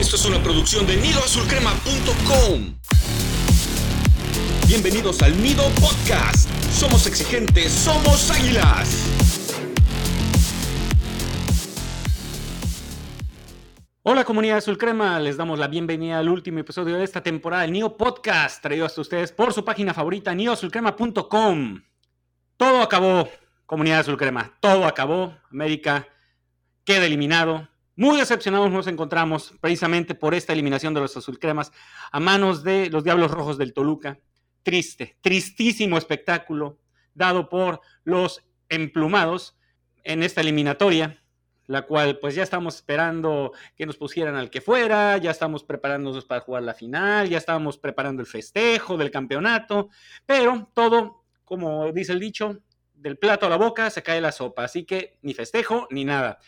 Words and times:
Esto 0.00 0.16
es 0.16 0.24
una 0.24 0.42
producción 0.42 0.86
de 0.86 0.96
nidoazulcrema.com. 0.96 2.74
Bienvenidos 4.66 5.20
al 5.20 5.42
Nido 5.42 5.62
Podcast. 5.78 6.48
Somos 6.72 7.06
exigentes, 7.06 7.70
somos 7.70 8.30
águilas. 8.30 8.96
Hola 14.02 14.24
comunidad 14.24 14.56
Azul 14.56 14.78
Crema, 14.78 15.20
les 15.20 15.36
damos 15.36 15.58
la 15.58 15.68
bienvenida 15.68 16.18
al 16.18 16.30
último 16.30 16.60
episodio 16.60 16.96
de 16.96 17.04
esta 17.04 17.22
temporada 17.22 17.64
del 17.64 17.72
Nido 17.72 17.98
Podcast, 17.98 18.62
traído 18.62 18.86
hasta 18.86 19.02
ustedes 19.02 19.32
por 19.32 19.52
su 19.52 19.66
página 19.66 19.92
favorita, 19.92 20.34
nidoazulcrema.com. 20.34 21.82
Todo 22.56 22.80
acabó, 22.80 23.28
comunidad 23.66 24.00
Azul 24.00 24.16
Crema, 24.16 24.56
todo 24.60 24.86
acabó. 24.86 25.36
América 25.50 26.08
queda 26.86 27.04
eliminado. 27.04 27.69
Muy 28.00 28.16
decepcionados 28.16 28.70
nos 28.70 28.86
encontramos 28.86 29.52
precisamente 29.60 30.14
por 30.14 30.32
esta 30.32 30.54
eliminación 30.54 30.94
de 30.94 31.00
los 31.00 31.18
azulcremas 31.18 31.70
a 32.10 32.18
manos 32.18 32.64
de 32.64 32.88
los 32.88 33.04
Diablos 33.04 33.30
Rojos 33.30 33.58
del 33.58 33.74
Toluca. 33.74 34.18
Triste, 34.62 35.18
tristísimo 35.20 35.98
espectáculo 35.98 36.78
dado 37.12 37.50
por 37.50 37.82
los 38.04 38.42
emplumados 38.70 39.58
en 40.02 40.22
esta 40.22 40.40
eliminatoria, 40.40 41.22
la 41.66 41.82
cual 41.82 42.18
pues 42.20 42.34
ya 42.34 42.42
estamos 42.42 42.76
esperando 42.76 43.52
que 43.76 43.84
nos 43.84 43.98
pusieran 43.98 44.34
al 44.34 44.48
que 44.48 44.62
fuera, 44.62 45.18
ya 45.18 45.30
estamos 45.30 45.62
preparándonos 45.62 46.24
para 46.24 46.40
jugar 46.40 46.62
la 46.62 46.72
final, 46.72 47.28
ya 47.28 47.36
estábamos 47.36 47.76
preparando 47.76 48.22
el 48.22 48.26
festejo 48.26 48.96
del 48.96 49.10
campeonato, 49.10 49.90
pero 50.24 50.70
todo, 50.72 51.26
como 51.44 51.92
dice 51.92 52.12
el 52.12 52.20
dicho, 52.20 52.62
del 52.94 53.18
plato 53.18 53.44
a 53.44 53.50
la 53.50 53.56
boca 53.56 53.90
se 53.90 54.02
cae 54.02 54.22
la 54.22 54.32
sopa, 54.32 54.64
así 54.64 54.84
que 54.84 55.18
ni 55.20 55.34
festejo 55.34 55.86
ni 55.90 56.06
nada. 56.06 56.38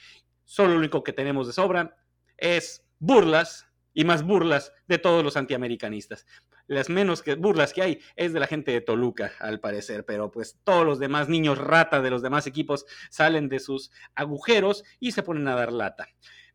Solo 0.52 0.74
lo 0.74 0.80
único 0.80 1.02
que 1.02 1.14
tenemos 1.14 1.46
de 1.46 1.54
sobra 1.54 1.96
es 2.36 2.84
burlas 2.98 3.68
y 3.94 4.04
más 4.04 4.22
burlas 4.22 4.70
de 4.86 4.98
todos 4.98 5.24
los 5.24 5.38
antiamericanistas. 5.38 6.26
Las 6.66 6.90
menos 6.90 7.22
que, 7.22 7.36
burlas 7.36 7.72
que 7.72 7.80
hay 7.80 8.00
es 8.16 8.34
de 8.34 8.40
la 8.40 8.46
gente 8.46 8.70
de 8.70 8.82
Toluca, 8.82 9.32
al 9.38 9.60
parecer, 9.60 10.04
pero 10.04 10.30
pues 10.30 10.58
todos 10.62 10.84
los 10.84 10.98
demás 10.98 11.30
niños 11.30 11.56
rata 11.56 12.02
de 12.02 12.10
los 12.10 12.20
demás 12.20 12.46
equipos 12.46 12.84
salen 13.08 13.48
de 13.48 13.60
sus 13.60 13.92
agujeros 14.14 14.84
y 15.00 15.12
se 15.12 15.22
ponen 15.22 15.48
a 15.48 15.54
dar 15.54 15.72
lata. 15.72 16.08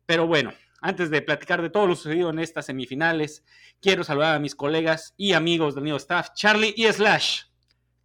Pero 0.06 0.28
bueno, 0.28 0.52
antes 0.80 1.10
de 1.10 1.20
platicar 1.20 1.60
de 1.60 1.70
todo 1.70 1.88
lo 1.88 1.96
sucedido 1.96 2.30
en 2.30 2.38
estas 2.38 2.66
semifinales, 2.66 3.44
quiero 3.80 4.04
saludar 4.04 4.36
a 4.36 4.38
mis 4.38 4.54
colegas 4.54 5.12
y 5.16 5.32
amigos 5.32 5.74
del 5.74 5.82
Nido 5.82 5.96
Staff, 5.96 6.28
Charlie 6.34 6.72
y 6.76 6.86
Slash. 6.86 7.46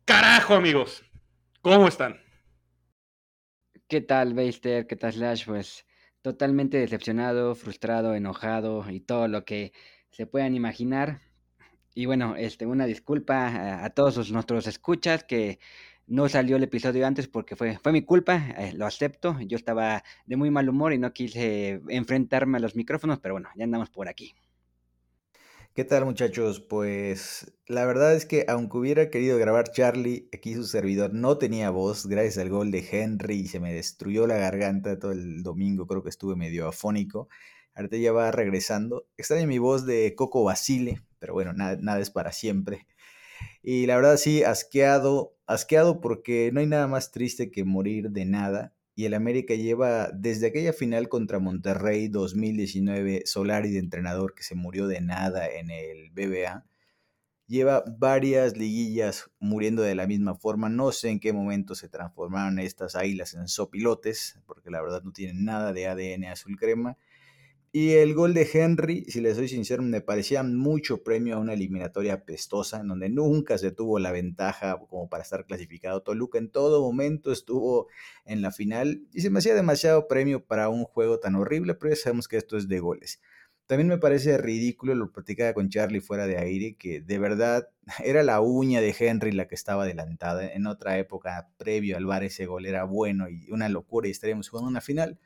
Carajo, 0.05 0.55
amigos, 0.55 1.03
¿cómo 1.61 1.87
están? 1.87 2.22
¿Qué 3.93 4.01
tal, 4.01 4.33
Beister? 4.33 4.87
¿Qué 4.87 4.95
tal, 4.95 5.13
Slash? 5.13 5.45
Pues 5.45 5.85
totalmente 6.23 6.77
decepcionado, 6.79 7.53
frustrado, 7.53 8.15
enojado 8.15 8.89
y 8.89 8.99
todo 9.01 9.27
lo 9.27 9.45
que 9.45 9.71
se 10.09 10.25
puedan 10.25 10.55
imaginar. 10.55 11.21
Y 11.93 12.07
bueno, 12.07 12.35
este, 12.35 12.65
una 12.65 12.87
disculpa 12.87 13.47
a, 13.49 13.85
a 13.85 13.91
todos 13.91 14.31
nuestros 14.31 14.65
escuchas 14.65 15.23
que 15.23 15.59
no 16.07 16.27
salió 16.27 16.55
el 16.55 16.63
episodio 16.63 17.05
antes 17.05 17.27
porque 17.27 17.55
fue, 17.55 17.77
fue 17.77 17.91
mi 17.91 18.01
culpa, 18.01 18.37
eh, 18.57 18.73
lo 18.73 18.87
acepto. 18.87 19.39
Yo 19.41 19.57
estaba 19.57 20.03
de 20.25 20.37
muy 20.37 20.49
mal 20.49 20.69
humor 20.69 20.93
y 20.93 20.97
no 20.97 21.13
quise 21.13 21.79
enfrentarme 21.89 22.57
a 22.57 22.61
los 22.61 22.75
micrófonos, 22.75 23.19
pero 23.19 23.35
bueno, 23.35 23.49
ya 23.55 23.63
andamos 23.65 23.91
por 23.91 24.07
aquí. 24.09 24.33
¿Qué 25.75 25.83
tal 25.85 26.05
muchachos? 26.05 26.59
Pues 26.59 27.51
la 27.65 27.83
verdad 27.85 28.13
es 28.13 28.27
que 28.27 28.45
aunque 28.47 28.77
hubiera 28.77 29.09
querido 29.09 29.39
grabar 29.39 29.71
Charlie, 29.71 30.29
aquí 30.31 30.53
su 30.53 30.65
servidor 30.65 31.15
no 31.15 31.39
tenía 31.39 31.71
voz 31.71 32.05
gracias 32.05 32.37
al 32.37 32.49
gol 32.49 32.69
de 32.69 32.87
Henry 32.91 33.39
y 33.39 33.47
se 33.47 33.59
me 33.59 33.73
destruyó 33.73 34.27
la 34.27 34.37
garganta 34.37 34.99
todo 34.99 35.13
el 35.13 35.41
domingo, 35.41 35.87
creo 35.87 36.03
que 36.03 36.09
estuve 36.09 36.35
medio 36.35 36.67
afónico. 36.67 37.27
Ahorita 37.73 37.97
ya 37.97 38.11
va 38.11 38.29
regresando. 38.31 39.07
Extraño 39.17 39.47
mi 39.47 39.57
voz 39.57 39.87
de 39.87 40.13
Coco 40.15 40.43
Basile, 40.43 41.01
pero 41.17 41.33
bueno, 41.33 41.53
nada, 41.53 41.75
nada 41.81 41.99
es 42.01 42.11
para 42.11 42.31
siempre. 42.33 42.85
Y 43.63 43.87
la 43.87 43.95
verdad 43.95 44.17
sí, 44.17 44.43
asqueado, 44.43 45.35
asqueado 45.47 46.01
porque 46.01 46.51
no 46.53 46.59
hay 46.59 46.67
nada 46.67 46.87
más 46.87 47.11
triste 47.11 47.49
que 47.49 47.63
morir 47.63 48.11
de 48.11 48.25
nada 48.25 48.75
y 48.95 49.05
el 49.05 49.13
América 49.13 49.55
lleva 49.55 50.09
desde 50.13 50.47
aquella 50.47 50.73
final 50.73 51.09
contra 51.09 51.39
Monterrey 51.39 52.07
2019, 52.09 53.23
Solari 53.25 53.71
de 53.71 53.79
entrenador 53.79 54.35
que 54.35 54.43
se 54.43 54.55
murió 54.55 54.87
de 54.87 55.01
nada 55.01 55.47
en 55.47 55.71
el 55.71 56.11
BBA, 56.11 56.65
lleva 57.47 57.83
varias 57.97 58.55
liguillas 58.57 59.31
muriendo 59.39 59.81
de 59.81 59.95
la 59.95 60.07
misma 60.07 60.35
forma. 60.35 60.69
No 60.69 60.91
sé 60.91 61.09
en 61.09 61.19
qué 61.19 61.33
momento 61.33 61.75
se 61.75 61.89
transformaron 61.89 62.59
estas 62.59 62.95
águilas 62.95 63.33
en 63.33 63.47
sopilotes, 63.47 64.39
porque 64.45 64.69
la 64.69 64.81
verdad 64.81 65.01
no 65.03 65.11
tienen 65.11 65.43
nada 65.43 65.73
de 65.73 65.87
ADN 65.87 66.25
azul 66.25 66.57
crema. 66.57 66.97
Y 67.75 67.93
el 67.93 68.13
gol 68.13 68.35
de 68.35 68.47
Henry, 68.53 69.03
si 69.05 69.19
le 69.19 69.33
soy 69.33 69.47
sincero, 69.47 69.81
me 69.81 69.99
parecía 69.99 70.43
mucho 70.43 71.01
premio 71.03 71.35
a 71.35 71.39
una 71.39 71.53
eliminatoria 71.53 72.23
pestosa, 72.23 72.81
en 72.81 72.87
donde 72.87 73.09
nunca 73.09 73.57
se 73.57 73.71
tuvo 73.71 73.97
la 73.97 74.11
ventaja 74.11 74.77
como 74.89 75.09
para 75.09 75.23
estar 75.23 75.47
clasificado. 75.47 76.03
Toluca 76.03 76.37
en 76.37 76.51
todo 76.51 76.81
momento 76.81 77.31
estuvo 77.31 77.87
en 78.25 78.43
la 78.43 78.51
final 78.51 79.01
y 79.11 79.21
se 79.21 79.31
me 79.31 79.39
hacía 79.39 79.55
demasiado 79.55 80.07
premio 80.07 80.45
para 80.45 80.69
un 80.69 80.83
juego 80.83 81.19
tan 81.19 81.33
horrible, 81.35 81.73
pero 81.73 81.95
ya 81.95 81.99
sabemos 81.99 82.27
que 82.27 82.37
esto 82.37 82.57
es 82.57 82.67
de 82.67 82.79
goles. 82.79 83.19
También 83.65 83.87
me 83.87 83.97
parece 83.97 84.37
ridículo, 84.37 84.93
lo 84.93 85.11
platicaba 85.11 85.53
con 85.53 85.69
Charlie 85.69 85.99
fuera 85.99 86.27
de 86.27 86.37
aire, 86.37 86.75
que 86.77 87.01
de 87.01 87.17
verdad 87.17 87.69
era 88.05 88.21
la 88.21 88.39
uña 88.39 88.81
de 88.81 88.95
Henry 88.99 89.31
la 89.31 89.47
que 89.47 89.55
estaba 89.55 89.81
adelantada. 89.83 90.45
En 90.47 90.67
otra 90.67 90.99
época, 90.99 91.49
previo 91.57 91.97
al 91.97 92.05
bar, 92.05 92.23
ese 92.23 92.45
gol 92.45 92.67
era 92.67 92.83
bueno 92.83 93.29
y 93.29 93.49
una 93.51 93.67
locura 93.67 94.07
y 94.07 94.11
estaríamos 94.11 94.49
jugando 94.49 94.69
una 94.69 94.81
final. 94.81 95.19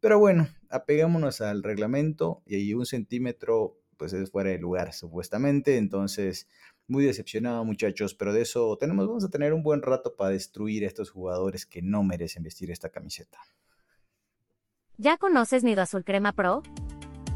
Pero 0.00 0.18
bueno, 0.18 0.48
apegámonos 0.68 1.40
al 1.40 1.62
reglamento 1.62 2.42
y 2.46 2.56
ahí 2.56 2.74
un 2.74 2.86
centímetro 2.86 3.80
pues 3.96 4.12
es 4.12 4.30
fuera 4.30 4.50
de 4.50 4.58
lugar 4.58 4.92
supuestamente, 4.92 5.78
entonces 5.78 6.48
muy 6.88 7.04
decepcionado 7.04 7.64
muchachos, 7.64 8.14
pero 8.14 8.32
de 8.32 8.42
eso 8.42 8.76
tenemos, 8.78 9.06
vamos 9.06 9.24
a 9.24 9.30
tener 9.30 9.52
un 9.52 9.62
buen 9.62 9.82
rato 9.82 10.14
para 10.14 10.30
destruir 10.30 10.84
a 10.84 10.86
estos 10.86 11.10
jugadores 11.10 11.66
que 11.66 11.82
no 11.82 12.02
merecen 12.02 12.42
vestir 12.42 12.70
esta 12.70 12.90
camiseta. 12.90 13.38
¿Ya 14.98 15.18
conoces 15.18 15.64
Nido 15.64 15.82
Azul 15.82 16.04
Crema 16.04 16.32
Pro? 16.32 16.62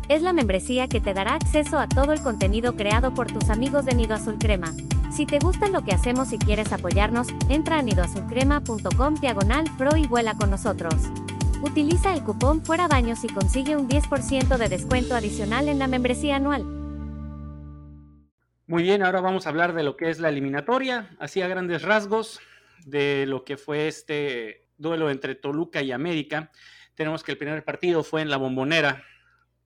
Es 0.09 0.23
la 0.23 0.33
membresía 0.33 0.89
que 0.89 1.01
te 1.01 1.15
dará 1.15 1.35
acceso 1.35 1.79
a 1.79 1.89
todo 1.89 2.13
el 2.13 2.21
contenido 2.21 2.75
creado 2.75 3.15
por 3.15 3.31
tus 3.31 3.49
amigos 3.51 3.85
de 3.85 3.95
Nido 3.95 4.15
Azul 4.15 4.39
Crema. 4.39 4.75
Si 5.13 5.27
te 5.27 5.39
gusta 5.39 5.69
lo 5.69 5.85
que 5.85 5.93
hacemos 5.93 6.33
y 6.33 6.39
quieres 6.39 6.73
apoyarnos, 6.73 7.29
entra 7.49 7.79
a 7.79 7.83
nidoazulcrema.com 7.83 9.15
diagonal 9.21 9.65
pro 9.77 9.97
y 9.97 10.07
vuela 10.07 10.35
con 10.35 10.51
nosotros. 10.51 10.95
Utiliza 11.63 12.15
el 12.15 12.25
cupón 12.25 12.65
Fuera 12.65 12.89
Baños 12.89 13.23
y 13.23 13.29
consigue 13.29 13.77
un 13.77 13.87
10% 13.87 14.57
de 14.57 14.69
descuento 14.71 15.15
adicional 15.15 15.69
en 15.69 15.79
la 15.79 15.89
membresía 15.89 16.37
anual. 16.37 16.65
Muy 18.67 18.83
bien, 18.83 19.03
ahora 19.03 19.21
vamos 19.21 19.45
a 19.45 19.51
hablar 19.51 19.75
de 19.75 19.83
lo 19.83 19.95
que 19.95 20.09
es 20.09 20.21
la 20.21 20.31
eliminatoria, 20.31 21.15
así 21.19 21.43
a 21.43 21.49
grandes 21.49 21.83
rasgos, 21.83 22.41
de 22.87 23.27
lo 23.27 23.45
que 23.45 23.59
fue 23.59 23.89
este 23.89 24.69
duelo 24.79 25.11
entre 25.11 25.35
Toluca 25.35 25.83
y 25.83 25.93
América. 25.93 26.51
Tenemos 26.95 27.23
que 27.23 27.33
el 27.33 27.39
primer 27.39 27.63
partido 27.63 28.03
fue 28.05 28.23
en 28.23 28.31
la 28.31 28.39
bombonera 28.39 29.05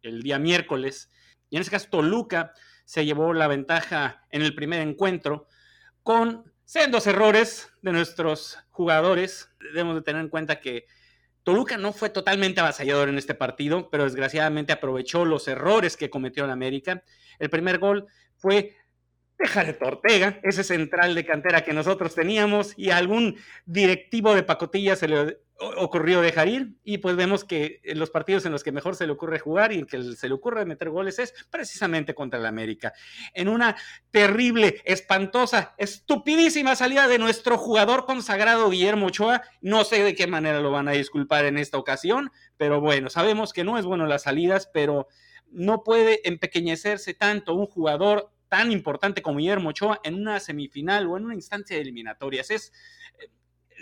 el 0.03 0.21
día 0.23 0.41
miércoles, 0.41 1.13
y 1.49 1.57
en 1.57 1.63
ese 1.63 1.71
caso 1.71 1.91
Toluca 1.91 2.55
se 2.85 3.05
llevó 3.05 3.33
la 3.35 3.47
ventaja 3.47 4.27
en 4.31 4.43
el 4.43 4.57
primer 4.57 4.81
encuentro 4.81 5.47
con 6.03 6.53
sendos 6.65 7.07
errores 7.07 7.73
de 7.83 7.93
nuestros 7.93 8.59
jugadores. 8.71 9.49
Debemos 9.61 9.95
de 9.95 10.03
tener 10.03 10.23
en 10.23 10.29
cuenta 10.29 10.59
que 10.59 10.87
Toluca 11.45 11.77
no 11.77 11.93
fue 11.93 12.09
totalmente 12.09 12.61
avasallador 12.61 13.11
en 13.11 13.19
este 13.19 13.35
partido, 13.35 13.91
pero 13.91 14.05
desgraciadamente 14.05 14.73
aprovechó 14.73 15.25
los 15.27 15.47
errores 15.47 15.97
que 15.97 16.11
cometió 16.11 16.45
en 16.45 16.51
América. 16.51 17.05
El 17.39 17.51
primer 17.51 17.79
gol 17.79 18.07
fue 18.37 18.75
de 19.39 19.47
Jared 19.47 19.77
Ortega, 19.83 20.41
ese 20.43 20.65
central 20.65 21.15
de 21.15 21.27
cantera 21.27 21.63
que 21.63 21.75
nosotros 21.75 22.15
teníamos, 22.15 22.73
y 22.79 22.91
algún 22.91 23.37
directivo 23.67 24.35
de 24.35 24.43
pacotilla 24.43 24.97
se 24.97 25.09
le 25.09 25.39
ocurrió 25.59 26.21
dejar 26.21 26.49
ir, 26.49 26.75
y 26.83 26.99
pues 26.99 27.15
vemos 27.15 27.45
que 27.45 27.81
en 27.85 27.99
los 27.99 28.11
partidos 28.11 28.45
en 28.45 28.53
los 28.53 28.65
que 28.65 28.73
mejor 28.73 28.97
se 28.97 29.07
le 29.07 29.13
ocurre 29.13 29.39
jugar 29.39 29.73
y 29.73 29.79
en 29.79 29.87
que 29.87 30.03
se 30.03 30.29
le 30.29 30.35
ocurre 30.35 30.65
meter 30.65 30.91
goles 30.91 31.19
es 31.19 31.33
precisamente 31.49 32.15
contra 32.15 32.41
el 32.41 32.47
América. 32.47 32.93
En 33.33 33.49
una 33.49 33.77
terrible, 34.11 34.83
espantosa, 34.85 35.75
estupidísima 35.79 36.75
salida 36.75 37.07
de 37.07 37.19
nuestro 37.19 37.57
jugador 37.57 38.05
consagrado 38.05 38.69
Guillermo 38.69 39.07
Ochoa, 39.07 39.43
no 39.61 39.85
sé 39.85 40.03
de 40.03 40.15
qué 40.15 40.27
manera 40.27 40.61
lo 40.61 40.73
van 40.73 40.89
a 40.89 40.93
disculpar 40.93 41.45
en 41.45 41.59
esta 41.59 41.79
ocasión, 41.79 42.33
pero 42.57 42.81
bueno, 42.81 43.09
sabemos 43.09 43.53
que 43.53 43.65
no 43.65 43.79
es 43.79 43.85
bueno 43.85 44.07
las 44.07 44.23
salidas, 44.23 44.69
pero 44.73 45.07
no 45.51 45.85
puede 45.85 46.21
empequeñecerse 46.29 47.15
tanto 47.15 47.55
un 47.55 47.67
jugador 47.67 48.33
tan 48.49 48.73
importante 48.73 49.23
como 49.23 49.39
Guillermo 49.39 49.71
Ochoa 49.71 50.01
en 50.03 50.15
una 50.15 50.41
semifinal 50.41 51.07
o 51.07 51.17
en 51.17 51.25
una 51.27 51.35
instancia 51.35 51.77
de 51.77 51.83
eliminatorias. 51.83 52.51
Es, 52.51 52.73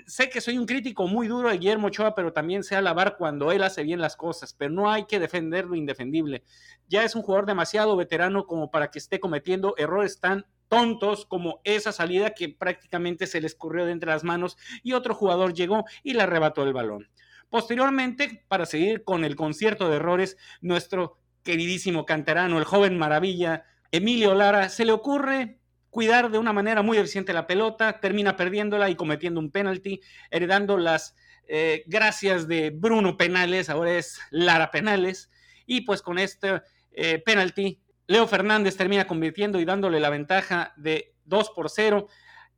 sé 0.07 0.29
que 0.29 0.41
soy 0.41 0.59
un 0.59 0.67
crítico 0.67 1.07
muy 1.07 1.29
duro 1.29 1.49
de 1.49 1.59
Guillermo 1.59 1.89
Ochoa, 1.89 2.15
pero 2.15 2.33
también 2.33 2.65
sé 2.65 2.77
alabar 2.77 3.17
cuando 3.17 3.53
él 3.53 3.63
hace 3.63 3.83
bien 3.83 4.01
las 4.01 4.17
cosas, 4.17 4.55
pero 4.55 4.73
no 4.73 4.91
hay 4.91 5.05
que 5.05 5.19
defender 5.19 5.67
lo 5.67 5.75
indefendible. 5.75 6.43
Ya 6.89 7.05
es 7.05 7.15
un 7.15 7.23
jugador 7.23 7.47
demasiado 7.47 7.97
veterano 7.97 8.47
como 8.47 8.71
para 8.71 8.91
que 8.91 8.99
esté 8.99 9.21
cometiendo 9.21 9.75
errores 9.79 10.21
tan 10.21 10.47
tontos 10.69 11.27
como 11.27 11.61
esa 11.65 11.93
salida 11.93 12.31
que 12.31 12.49
prácticamente 12.49 13.27
se 13.27 13.41
le 13.41 13.47
escurrió 13.47 13.85
de 13.85 13.93
entre 13.93 14.11
las 14.11 14.25
manos 14.25 14.57
y 14.83 14.95
otro 14.95 15.15
jugador 15.15 15.53
llegó 15.53 15.85
y 16.03 16.15
le 16.15 16.23
arrebató 16.23 16.63
el 16.63 16.73
balón. 16.73 17.09
Posteriormente, 17.51 18.45
para 18.49 18.65
seguir 18.65 19.05
con 19.05 19.25
el 19.25 19.37
concierto 19.37 19.91
de 19.91 19.97
errores, 19.97 20.39
nuestro 20.63 21.19
queridísimo 21.43 22.07
canterano, 22.07 22.59
el 22.59 22.65
joven 22.65 22.97
maravilla, 22.97 23.65
Emilio 23.91 24.35
Lara, 24.35 24.71
se 24.71 24.87
le 24.87 24.93
ocurre 24.93 25.59
cuidar 25.93 26.31
de 26.31 26.39
una 26.39 26.55
manera 26.55 26.81
muy 26.81 26.97
eficiente 26.97 27.35
la 27.35 27.47
pelota, 27.47 28.01
termina 28.01 28.35
perdiéndola 28.35 28.89
y 28.89 28.97
cometiendo 28.97 29.39
un 29.39 29.51
penalti, 29.51 30.01
heredando 30.31 30.79
las 30.79 31.15
eh, 31.47 31.85
gracias 31.87 32.49
de 32.49 32.71
Bruno 32.71 33.19
Penales, 33.19 33.69
ahora 33.69 33.99
es 33.99 34.19
Lara 34.31 34.71
Penales, 34.71 35.31
y 35.67 35.83
pues 35.83 36.01
con 36.01 36.19
este 36.19 36.63
eh, 36.93 37.19
penalti, 37.19 37.79
Leo 38.07 38.27
Fernández 38.27 38.75
termina 38.75 39.07
convirtiendo 39.07 39.61
y 39.61 39.67
dándole 39.67 40.01
la 40.01 40.09
ventaja 40.09 40.73
de 40.79 41.15
2 41.27 41.51
por 41.51 41.69
0 41.69 42.09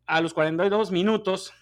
a 0.07 0.21
los 0.21 0.33
42 0.33 0.93
minutos. 0.93 1.53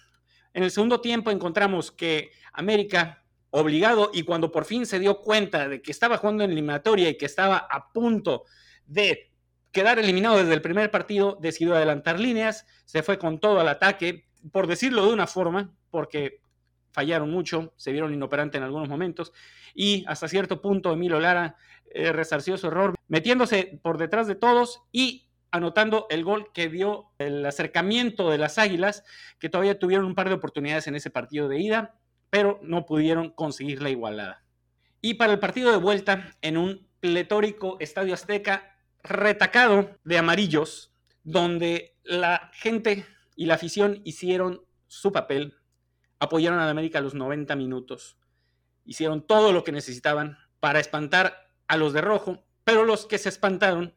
En 0.53 0.61
el 0.61 0.69
segundo 0.69 1.01
tiempo 1.01 1.31
encontramos 1.31 1.91
que 1.91 2.29
América, 2.53 3.25
obligado 3.49 4.11
y 4.13 4.23
cuando 4.23 4.51
por 4.51 4.65
fin 4.65 4.85
se 4.85 4.99
dio 4.99 5.21
cuenta 5.21 5.67
de 5.67 5.81
que 5.81 5.89
estaba 5.89 6.17
jugando 6.17 6.43
en 6.43 6.51
eliminatoria 6.51 7.09
y 7.09 7.17
que 7.17 7.25
estaba 7.25 7.57
a 7.57 7.91
punto 7.91 8.43
de 8.85 9.32
quedar 9.73 9.99
eliminado 9.99 10.37
desde 10.37 10.53
el 10.53 10.61
primer 10.61 10.89
partido, 10.91 11.37
decidió 11.41 11.75
adelantar 11.75 12.19
líneas, 12.19 12.65
se 12.85 13.03
fue 13.03 13.17
con 13.17 13.39
todo 13.39 13.59
al 13.59 13.67
ataque, 13.67 14.27
por 14.51 14.67
decirlo 14.67 15.05
de 15.05 15.13
una 15.13 15.27
forma, 15.27 15.73
porque 15.89 16.39
fallaron 16.91 17.31
mucho, 17.31 17.73
se 17.75 17.91
vieron 17.91 18.13
inoperantes 18.13 18.59
en 18.59 18.63
algunos 18.63 18.87
momentos 18.87 19.33
y 19.73 20.05
hasta 20.07 20.27
cierto 20.27 20.61
punto 20.61 20.93
Emilio 20.93 21.19
Lara 21.19 21.55
eh, 21.91 22.11
resarció 22.11 22.55
su 22.55 22.67
error 22.67 22.93
metiéndose 23.07 23.79
por 23.81 23.97
detrás 23.97 24.27
de 24.27 24.35
todos 24.35 24.83
y 24.91 25.27
anotando 25.49 26.05
el 26.11 26.23
gol 26.23 26.51
que 26.53 26.69
dio 26.69 27.11
el 27.17 27.43
acercamiento 27.45 28.29
de 28.29 28.37
las 28.37 28.59
Águilas, 28.59 29.03
que 29.39 29.49
todavía 29.49 29.79
tuvieron 29.79 30.05
un 30.05 30.15
par 30.15 30.29
de 30.29 30.35
oportunidades 30.35 30.87
en 30.87 30.95
ese 30.95 31.09
partido 31.09 31.47
de 31.47 31.59
ida, 31.59 31.95
pero 32.29 32.59
no 32.63 32.85
pudieron 32.85 33.31
conseguir 33.31 33.81
la 33.81 33.89
igualada. 33.89 34.43
Y 35.01 35.15
para 35.15 35.33
el 35.33 35.39
partido 35.39 35.71
de 35.71 35.77
vuelta, 35.77 36.35
en 36.41 36.57
un 36.57 36.87
pletórico 36.99 37.77
Estadio 37.79 38.13
Azteca 38.13 38.72
retacado 39.03 39.97
de 40.03 40.17
amarillos, 40.17 40.93
donde 41.23 41.95
la 42.03 42.49
gente 42.53 43.05
y 43.35 43.45
la 43.45 43.55
afición 43.55 44.01
hicieron 44.03 44.61
su 44.87 45.11
papel, 45.11 45.55
apoyaron 46.19 46.59
a 46.59 46.69
América 46.69 47.01
los 47.01 47.13
90 47.13 47.55
minutos, 47.55 48.17
hicieron 48.85 49.25
todo 49.25 49.51
lo 49.51 49.63
que 49.63 49.71
necesitaban 49.71 50.37
para 50.59 50.79
espantar 50.79 51.49
a 51.67 51.77
los 51.77 51.93
de 51.93 52.01
rojo, 52.01 52.45
pero 52.63 52.85
los 52.85 53.05
que 53.05 53.17
se 53.17 53.29
espantaron 53.29 53.95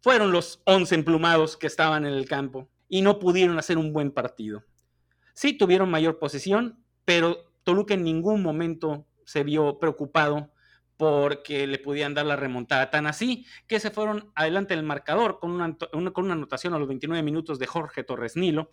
fueron 0.00 0.30
los 0.30 0.62
11 0.64 0.94
emplumados 0.94 1.56
que 1.56 1.66
estaban 1.66 2.06
en 2.06 2.14
el 2.14 2.28
campo 2.28 2.68
y 2.88 3.02
no 3.02 3.18
pudieron 3.18 3.58
hacer 3.58 3.78
un 3.78 3.92
buen 3.92 4.12
partido. 4.12 4.64
Sí 5.34 5.52
tuvieron 5.52 5.90
mayor 5.90 6.18
posesión, 6.18 6.84
pero 7.04 7.52
Toluca 7.64 7.94
en 7.94 8.04
ningún 8.04 8.42
momento 8.42 9.06
se 9.24 9.42
vio 9.42 9.78
preocupado 9.80 10.52
porque 10.96 11.66
le 11.66 11.78
podían 11.78 12.14
dar 12.14 12.26
la 12.26 12.36
remontada. 12.36 12.90
Tan 12.90 13.06
así 13.06 13.46
que 13.66 13.80
se 13.80 13.90
fueron 13.90 14.30
adelante 14.34 14.74
el 14.74 14.82
marcador 14.82 15.38
con 15.38 15.50
una, 15.50 15.76
con 15.76 16.24
una 16.24 16.34
anotación 16.34 16.74
a 16.74 16.78
los 16.78 16.88
29 16.88 17.22
minutos 17.22 17.58
de 17.58 17.66
Jorge 17.66 18.04
Torres 18.04 18.36
Nilo. 18.36 18.70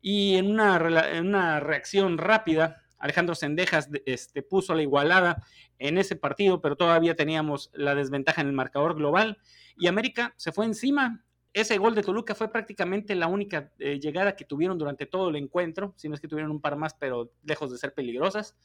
Y 0.00 0.36
en 0.36 0.50
una, 0.50 0.76
en 1.12 1.26
una 1.26 1.60
reacción 1.60 2.18
rápida, 2.18 2.82
Alejandro 2.98 3.34
Sendejas 3.34 3.88
este, 4.06 4.42
puso 4.42 4.74
la 4.74 4.82
igualada 4.82 5.42
en 5.78 5.98
ese 5.98 6.16
partido, 6.16 6.60
pero 6.60 6.76
todavía 6.76 7.14
teníamos 7.14 7.70
la 7.74 7.94
desventaja 7.94 8.40
en 8.40 8.48
el 8.48 8.52
marcador 8.52 8.94
global 8.94 9.38
y 9.76 9.86
América 9.86 10.34
se 10.36 10.52
fue 10.52 10.66
encima. 10.66 11.22
Ese 11.52 11.78
gol 11.78 11.94
de 11.94 12.02
Toluca 12.02 12.34
fue 12.34 12.50
prácticamente 12.52 13.14
la 13.14 13.28
única 13.28 13.72
eh, 13.78 13.98
llegada 13.98 14.36
que 14.36 14.44
tuvieron 14.44 14.76
durante 14.76 15.06
todo 15.06 15.30
el 15.30 15.36
encuentro, 15.36 15.94
si 15.96 16.08
no 16.08 16.14
es 16.14 16.20
que 16.20 16.28
tuvieron 16.28 16.50
un 16.50 16.60
par 16.60 16.76
más, 16.76 16.94
pero 16.94 17.32
lejos 17.44 17.70
de 17.70 17.78
ser 17.78 17.94
peligrosas. 17.94 18.56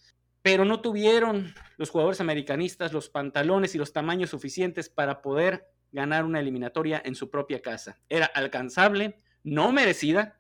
Pero 0.42 0.66
no 0.66 0.82
tuvieron 0.82 1.54
los 1.78 1.90
jugadores 1.90 2.22
americanistas 2.22 2.94
los 2.94 3.10
pantalones 3.10 3.76
y 3.76 3.78
los 3.78 3.94
tamaños 3.94 4.32
suficientes 4.32 4.90
para 4.90 5.22
poder 5.22 5.68
ganar 5.92 6.26
una 6.26 6.40
eliminatoria 6.40 7.02
en 7.04 7.16
su 7.16 7.30
propia 7.30 7.62
casa. 7.62 7.98
Era 8.10 8.26
alcanzable, 8.26 9.22
no 9.44 9.72
merecida, 9.72 10.40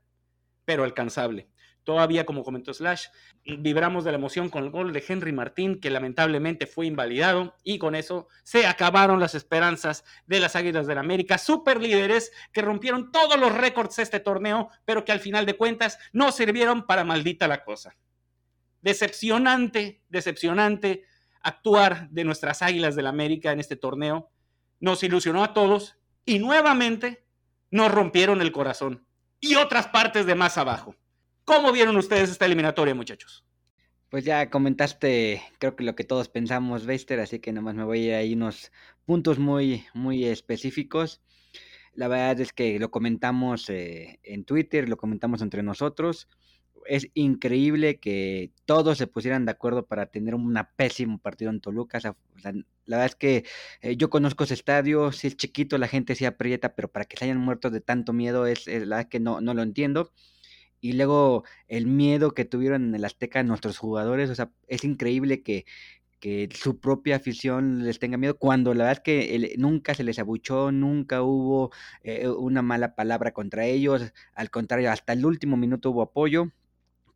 pero 0.65 0.83
alcanzable. 0.83 1.49
Todavía, 1.83 2.25
como 2.27 2.43
comentó 2.43 2.73
Slash, 2.73 3.07
vibramos 3.43 4.03
de 4.03 4.11
la 4.11 4.17
emoción 4.17 4.49
con 4.49 4.63
el 4.63 4.69
gol 4.69 4.93
de 4.93 5.03
Henry 5.07 5.31
Martín, 5.31 5.79
que 5.79 5.89
lamentablemente 5.89 6.67
fue 6.67 6.85
invalidado, 6.85 7.55
y 7.63 7.79
con 7.79 7.95
eso 7.95 8.27
se 8.43 8.67
acabaron 8.67 9.19
las 9.19 9.33
esperanzas 9.33 10.05
de 10.27 10.39
las 10.39 10.55
Águilas 10.55 10.85
del 10.85 10.99
América, 10.99 11.39
super 11.39 11.81
líderes 11.81 12.31
que 12.53 12.61
rompieron 12.61 13.11
todos 13.11 13.39
los 13.39 13.51
récords 13.51 13.95
de 13.95 14.03
este 14.03 14.19
torneo, 14.19 14.69
pero 14.85 15.03
que 15.05 15.11
al 15.11 15.19
final 15.19 15.47
de 15.47 15.57
cuentas 15.57 15.97
no 16.13 16.31
sirvieron 16.31 16.85
para 16.85 17.03
maldita 17.03 17.47
la 17.47 17.63
cosa. 17.63 17.95
Decepcionante, 18.81 20.03
decepcionante 20.09 21.03
actuar 21.41 22.09
de 22.09 22.23
nuestras 22.23 22.61
Águilas 22.61 22.95
del 22.95 23.07
América 23.07 23.51
en 23.51 23.59
este 23.59 23.75
torneo. 23.75 24.29
Nos 24.79 25.03
ilusionó 25.03 25.43
a 25.43 25.53
todos 25.53 25.97
y 26.25 26.39
nuevamente 26.39 27.25
nos 27.69 27.91
rompieron 27.91 28.41
el 28.41 28.51
corazón 28.51 29.05
y 29.39 29.55
otras 29.55 29.87
partes 29.87 30.25
de 30.25 30.35
más 30.35 30.57
abajo. 30.57 30.95
¿Cómo 31.45 31.71
vieron 31.71 31.97
ustedes 31.97 32.29
esta 32.29 32.45
eliminatoria, 32.45 32.93
muchachos? 32.93 33.43
Pues 34.09 34.25
ya 34.25 34.49
comentaste, 34.49 35.41
creo 35.57 35.75
que 35.75 35.83
lo 35.83 35.95
que 35.95 36.03
todos 36.03 36.27
pensamos, 36.27 36.85
Bester, 36.85 37.19
así 37.19 37.39
que 37.39 37.53
nomás 37.53 37.75
me 37.75 37.83
voy 37.83 37.99
a 37.99 38.07
ir 38.07 38.13
ahí 38.13 38.33
unos 38.33 38.71
puntos 39.05 39.39
muy, 39.39 39.85
muy 39.93 40.25
específicos. 40.25 41.21
La 41.93 42.07
verdad 42.07 42.39
es 42.41 42.53
que 42.53 42.77
lo 42.79 42.91
comentamos 42.91 43.69
eh, 43.69 44.19
en 44.23 44.45
Twitter, 44.45 44.87
lo 44.87 44.97
comentamos 44.97 45.41
entre 45.41 45.63
nosotros. 45.63 46.27
Es 46.91 47.07
increíble 47.13 48.01
que 48.01 48.51
todos 48.65 48.97
se 48.97 49.07
pusieran 49.07 49.45
de 49.45 49.51
acuerdo 49.51 49.85
para 49.85 50.07
tener 50.07 50.35
un 50.35 50.53
pésimo 50.75 51.19
partido 51.19 51.49
en 51.49 51.61
Toluca. 51.61 51.99
la 52.03 52.97
verdad 52.97 53.05
es 53.05 53.15
que 53.15 53.45
eh, 53.81 53.95
yo 53.95 54.09
conozco 54.09 54.43
ese 54.43 54.55
estadio, 54.55 55.13
si 55.13 55.27
es 55.27 55.37
chiquito, 55.37 55.77
la 55.77 55.87
gente 55.87 56.15
se 56.15 56.27
aprieta, 56.27 56.75
pero 56.75 56.91
para 56.91 57.05
que 57.05 57.15
se 57.15 57.25
hayan 57.25 57.37
muerto 57.37 57.69
de 57.69 57.79
tanto 57.79 58.11
miedo, 58.11 58.45
es, 58.45 58.67
la 58.67 58.97
verdad 58.97 59.07
que 59.09 59.21
no, 59.21 59.39
no 59.39 59.53
lo 59.53 59.61
entiendo 59.63 60.11
y 60.81 60.93
luego 60.93 61.45
el 61.67 61.87
miedo 61.87 62.33
que 62.33 62.45
tuvieron 62.45 62.89
en 62.89 62.95
el 62.95 63.05
Azteca 63.05 63.43
nuestros 63.43 63.77
jugadores, 63.77 64.29
o 64.29 64.35
sea, 64.35 64.51
es 64.67 64.83
increíble 64.83 65.43
que, 65.43 65.65
que 66.19 66.49
su 66.53 66.79
propia 66.79 67.17
afición 67.17 67.85
les 67.85 67.99
tenga 67.99 68.17
miedo, 68.17 68.37
cuando 68.37 68.73
la 68.73 68.85
verdad 68.85 69.03
es 69.03 69.03
que 69.03 69.55
nunca 69.57 69.95
se 69.95 70.03
les 70.03 70.19
abuchó, 70.19 70.71
nunca 70.71 71.23
hubo 71.23 71.71
eh, 72.03 72.27
una 72.29 72.61
mala 72.61 72.95
palabra 72.95 73.31
contra 73.33 73.65
ellos, 73.65 74.13
al 74.35 74.49
contrario, 74.51 74.91
hasta 74.91 75.13
el 75.13 75.25
último 75.25 75.57
minuto 75.57 75.91
hubo 75.91 76.01
apoyo, 76.01 76.51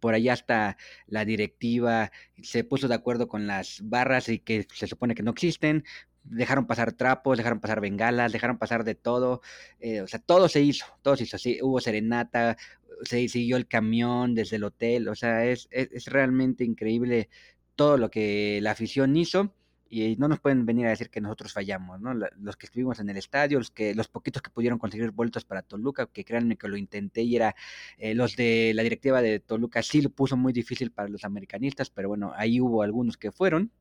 por 0.05 0.13
allá 0.13 0.33
hasta 0.33 0.77
la 1.07 1.25
directiva 1.25 2.11
se 2.39 2.63
puso 2.63 2.87
de 2.87 2.93
acuerdo 2.93 3.27
con 3.27 3.47
las 3.47 3.79
barras 3.81 4.29
y 4.29 4.37
que 4.37 4.67
se 4.71 4.85
supone 4.85 5.15
que 5.15 5.23
no 5.23 5.31
existen, 5.31 5.83
dejaron 6.23 6.67
pasar 6.67 6.93
trapos, 6.93 7.39
dejaron 7.39 7.59
pasar 7.59 7.81
bengalas, 7.81 8.31
dejaron 8.31 8.59
pasar 8.59 8.83
de 8.83 8.93
todo, 8.93 9.41
eh, 9.79 10.01
o 10.01 10.07
sea, 10.07 10.19
todo 10.19 10.47
se 10.47 10.61
hizo, 10.61 10.85
todo 11.01 11.17
se 11.17 11.23
hizo, 11.23 11.39
sí, 11.39 11.57
hubo 11.59 11.81
serenata, 11.81 12.55
se 13.01 13.27
siguió 13.29 13.57
el 13.57 13.67
camión 13.67 14.35
desde 14.35 14.57
el 14.57 14.65
hotel, 14.65 15.07
o 15.07 15.15
sea, 15.15 15.43
es, 15.47 15.67
es, 15.71 16.05
realmente 16.05 16.63
increíble 16.63 17.27
todo 17.73 17.97
lo 17.97 18.11
que 18.11 18.59
la 18.61 18.69
afición 18.69 19.17
hizo 19.17 19.55
y 19.89 20.15
no 20.17 20.27
nos 20.27 20.39
pueden 20.39 20.65
venir 20.65 20.87
a 20.87 20.89
decir 20.89 21.09
que 21.09 21.21
nosotros 21.21 21.53
fallamos, 21.53 22.01
¿no? 22.01 22.13
Los 22.13 22.57
que 22.57 22.65
estuvimos 22.65 22.99
en 22.99 23.09
el 23.09 23.17
estadio, 23.17 23.59
los 23.59 23.71
que 23.71 23.93
los 23.95 24.07
poquitos 24.07 24.41
que 24.41 24.49
pudieron 24.49 24.79
conseguir 24.79 25.11
vueltos 25.11 25.45
para 25.45 25.61
Toluca, 25.61 26.07
que 26.07 26.25
créanme 26.25 26.57
que 26.57 26.67
lo 26.67 26.77
intenté 26.77 27.21
y 27.21 27.35
era 27.35 27.55
eh, 27.97 28.15
los 28.15 28.35
de 28.35 28.73
la 28.75 28.83
directiva 28.83 29.21
de 29.21 29.39
Toluca 29.39 29.83
sí 29.83 30.01
lo 30.01 30.09
puso 30.09 30.37
muy 30.37 30.53
difícil 30.53 30.91
para 30.91 31.09
los 31.09 31.23
americanistas, 31.23 31.89
pero 31.89 32.09
bueno, 32.09 32.33
ahí 32.35 32.59
hubo 32.59 32.81
algunos 32.81 33.17
que 33.17 33.31
fueron 33.31 33.71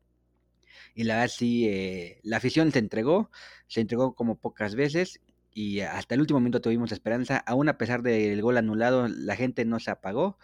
y 0.95 1.05
la 1.05 1.15
verdad 1.15 1.33
sí, 1.35 1.69
eh, 1.69 2.21
la 2.23 2.37
afición 2.39 2.71
se 2.73 2.79
entregó, 2.79 3.31
se 3.67 3.81
entregó 3.81 4.15
como 4.15 4.37
pocas 4.39 4.75
veces 4.75 5.21
y 5.53 5.81
hasta 5.81 6.15
el 6.15 6.21
último 6.21 6.41
minuto 6.41 6.61
tuvimos 6.61 6.93
esperanza, 6.93 7.39
aún 7.39 7.69
a 7.69 7.79
pesar 7.79 8.03
del 8.03 8.43
gol 8.43 8.57
anulado, 8.59 9.09
la 9.09 9.37
gente 9.37 9.65
no 9.65 9.79
se 9.81 9.91
apagó. 9.91 10.39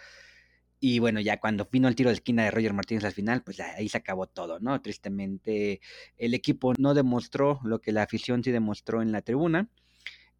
Y 0.83 0.99
bueno, 0.99 1.21
ya 1.21 1.39
cuando 1.39 1.69
vino 1.71 1.89
el 1.89 1.95
tiro 1.95 2.09
de 2.09 2.15
esquina 2.15 2.45
de 2.45 2.51
Roger 2.51 2.73
Martínez 2.73 3.05
al 3.05 3.13
final, 3.13 3.43
pues 3.43 3.61
ahí 3.61 3.89
se 3.91 3.99
acabó 3.99 4.27
todo, 4.27 4.61
¿no? 4.61 4.81
Tristemente, 4.81 5.81
el 6.17 6.33
equipo 6.33 6.73
no 6.79 6.95
demostró 6.95 7.61
lo 7.65 7.81
que 7.83 7.93
la 7.93 8.03
afición 8.03 8.43
sí 8.43 8.51
demostró 8.51 9.03
en 9.03 9.13
la 9.13 9.21
tribuna. 9.21 9.69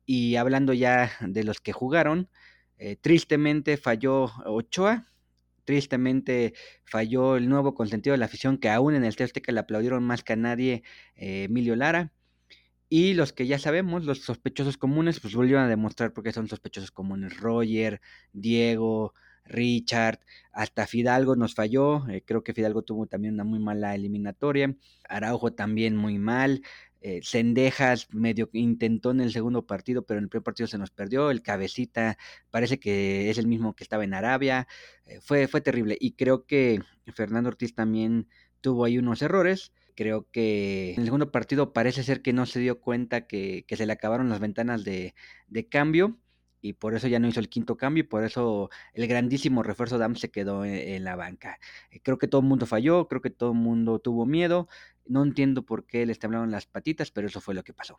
Y 0.07 0.37
hablando 0.37 0.73
ya 0.73 1.13
de 1.21 1.45
los 1.45 1.61
que 1.61 1.73
jugaron, 1.73 2.31
eh, 2.79 2.97
tristemente 2.97 3.77
falló 3.77 4.31
Ochoa, 4.47 5.13
tristemente 5.65 6.55
falló 6.85 7.37
el 7.37 7.49
nuevo 7.49 7.75
consentido 7.75 8.15
de 8.15 8.19
la 8.19 8.25
afición, 8.25 8.57
que 8.57 8.71
aún 8.71 8.95
en 8.95 9.05
el 9.05 9.15
que 9.15 9.53
le 9.53 9.61
aplaudieron 9.61 10.03
más 10.05 10.25
que 10.25 10.33
a 10.33 10.37
nadie, 10.37 10.83
eh, 11.17 11.45
Emilio 11.45 11.77
Lara. 11.77 12.13
Y 12.89 13.15
los 13.15 13.33
que 13.33 13.47
ya 13.47 13.59
sabemos, 13.59 14.05
los 14.05 14.21
sospechosos 14.23 14.79
comunes, 14.79 15.21
pues 15.21 15.35
volvieron 15.35 15.65
a 15.65 15.69
demostrar 15.69 16.13
por 16.13 16.25
qué 16.25 16.33
son 16.33 16.49
sospechosos 16.49 16.91
comunes. 16.91 17.39
Roger, 17.39 18.01
Diego, 18.33 19.15
Richard, 19.51 20.21
hasta 20.53 20.87
Fidalgo 20.87 21.37
nos 21.37 21.55
falló. 21.55 22.09
Eh, 22.09 22.23
creo 22.25 22.43
que 22.43 22.55
Fidalgo 22.55 22.83
tuvo 22.83 23.07
también 23.07 23.35
una 23.35 23.45
muy 23.45 23.59
mala 23.59 23.95
eliminatoria. 23.95 24.75
Araujo 25.09 25.53
también 25.53 25.97
muy 25.97 26.19
mal. 26.19 26.63
Eh, 27.03 27.21
Sendejas 27.23 28.09
medio 28.13 28.51
intentó 28.53 29.11
en 29.11 29.21
el 29.21 29.33
segundo 29.33 29.67
partido, 29.67 30.03
pero 30.03 30.19
en 30.19 30.25
el 30.25 30.29
primer 30.29 30.45
partido 30.45 30.67
se 30.67 30.79
nos 30.79 30.91
perdió. 30.91 31.31
El 31.31 31.43
cabecita 31.43 32.19
parece 32.51 32.79
que 32.79 33.31
es 33.31 33.39
el 33.39 33.47
mismo 33.47 33.75
que 33.75 33.85
estaba 33.85 34.05
en 34.05 34.15
Arabia. 34.15 34.67
Eh, 35.07 35.21
fue, 35.21 35.49
fue 35.49 35.61
terrible. 35.61 35.97
Y 36.01 36.13
creo 36.13 36.47
que 36.47 36.81
Fernando 37.15 37.49
Ortiz 37.49 37.75
también 37.75 38.29
tuvo 38.61 38.85
ahí 38.85 38.99
unos 38.99 39.23
errores 39.23 39.73
creo 40.01 40.27
que 40.31 40.95
en 40.95 41.01
el 41.01 41.05
segundo 41.05 41.31
partido 41.31 41.75
parece 41.75 42.03
ser 42.03 42.23
que 42.23 42.33
no 42.33 42.47
se 42.47 42.59
dio 42.59 42.81
cuenta 42.81 43.27
que, 43.27 43.67
se 43.69 43.85
le 43.85 43.93
acabaron 43.93 44.31
las 44.31 44.41
ventanas 44.41 44.83
de, 44.83 45.15
cambio 45.69 46.19
y 46.61 46.75
por 46.75 46.95
eso 46.95 47.09
ya 47.09 47.19
no 47.19 47.29
hizo 47.29 47.41
el 47.41 47.49
quinto 47.49 47.77
cambio 47.77 48.03
y 48.03 48.07
por 48.07 48.25
eso 48.25 48.71
el 48.95 49.07
grandísimo 49.07 49.63
refuerzo 49.63 49.99
Dam 49.99 50.17
se 50.17 50.31
quedó 50.31 50.65
en, 50.65 50.75
en, 50.75 51.05
la 51.05 51.17
banca. 51.17 51.59
Creo 52.03 52.19
que 52.19 52.29
todo 52.29 52.41
el 52.41 52.47
mundo 52.47 52.67
falló, 52.67 53.09
creo 53.09 53.21
que 53.21 53.31
todo 53.31 53.53
el 53.53 53.59
mundo 53.59 53.99
tuvo 53.99 54.27
miedo. 54.27 54.69
No 55.07 55.23
entiendo 55.23 55.63
por 55.63 55.87
qué 55.87 56.07
les 56.07 56.19
temblaron 56.19 56.51
las 56.51 56.67
patitas, 56.67 57.11
pero 57.11 57.27
eso 57.27 57.41
fue 57.41 57.55
lo 57.55 57.65
que 57.65 57.73
pasó. 57.73 57.97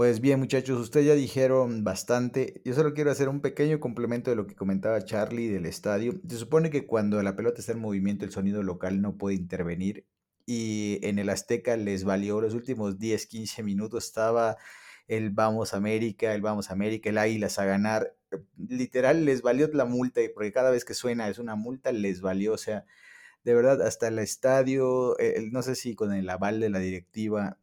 Pues 0.00 0.22
bien, 0.22 0.40
muchachos, 0.40 0.80
ustedes 0.80 1.08
ya 1.08 1.14
dijeron 1.14 1.84
bastante. 1.84 2.62
Yo 2.64 2.72
solo 2.72 2.94
quiero 2.94 3.10
hacer 3.10 3.28
un 3.28 3.42
pequeño 3.42 3.80
complemento 3.80 4.30
de 4.30 4.36
lo 4.36 4.46
que 4.46 4.54
comentaba 4.54 5.04
Charlie 5.04 5.48
del 5.48 5.66
estadio. 5.66 6.18
Se 6.26 6.38
supone 6.38 6.70
que 6.70 6.86
cuando 6.86 7.22
la 7.22 7.36
pelota 7.36 7.60
está 7.60 7.72
en 7.72 7.80
movimiento, 7.80 8.24
el 8.24 8.30
sonido 8.30 8.62
local 8.62 9.02
no 9.02 9.18
puede 9.18 9.36
intervenir. 9.36 10.06
Y 10.46 11.00
en 11.02 11.18
el 11.18 11.28
Azteca 11.28 11.76
les 11.76 12.04
valió 12.04 12.40
los 12.40 12.54
últimos 12.54 12.98
10, 12.98 13.26
15 13.26 13.62
minutos. 13.62 14.06
Estaba 14.06 14.56
el 15.10 15.30
Vamos 15.30 15.74
América, 15.74 16.32
el 16.32 16.40
Vamos 16.40 16.70
América, 16.70 17.10
el 17.10 17.18
Águilas 17.18 17.58
a 17.58 17.64
ganar. 17.64 18.14
Literal, 18.56 19.24
les 19.24 19.42
valió 19.42 19.68
la 19.72 19.84
multa, 19.84 20.20
porque 20.32 20.52
cada 20.52 20.70
vez 20.70 20.84
que 20.84 20.94
suena 20.94 21.28
es 21.28 21.40
una 21.40 21.56
multa, 21.56 21.90
les 21.90 22.20
valió. 22.20 22.52
O 22.52 22.58
sea, 22.58 22.84
de 23.42 23.54
verdad, 23.54 23.82
hasta 23.82 24.06
el 24.06 24.20
estadio, 24.20 25.16
no 25.50 25.62
sé 25.62 25.74
si 25.74 25.96
con 25.96 26.12
el 26.14 26.30
aval 26.30 26.60
de 26.60 26.70
la 26.70 26.78
directiva 26.78 27.58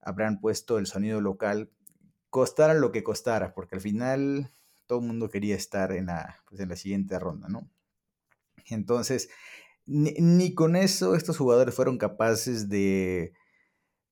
habrán 0.00 0.40
puesto 0.40 0.78
el 0.78 0.86
sonido 0.86 1.20
local, 1.20 1.70
costara 2.30 2.74
lo 2.74 2.92
que 2.92 3.02
costara, 3.02 3.54
porque 3.54 3.74
al 3.74 3.80
final 3.80 4.52
todo 4.86 5.00
el 5.00 5.06
mundo 5.06 5.28
quería 5.28 5.56
estar 5.56 5.90
en 5.90 6.06
la, 6.06 6.42
pues, 6.48 6.60
en 6.60 6.68
la 6.68 6.76
siguiente 6.76 7.18
ronda, 7.18 7.48
¿no? 7.48 7.68
Entonces, 8.66 9.30
ni, 9.84 10.54
con 10.54 10.76
eso 10.76 11.16
estos 11.16 11.38
jugadores 11.38 11.74
fueron 11.74 11.98
capaces 11.98 12.68
de 12.68 13.32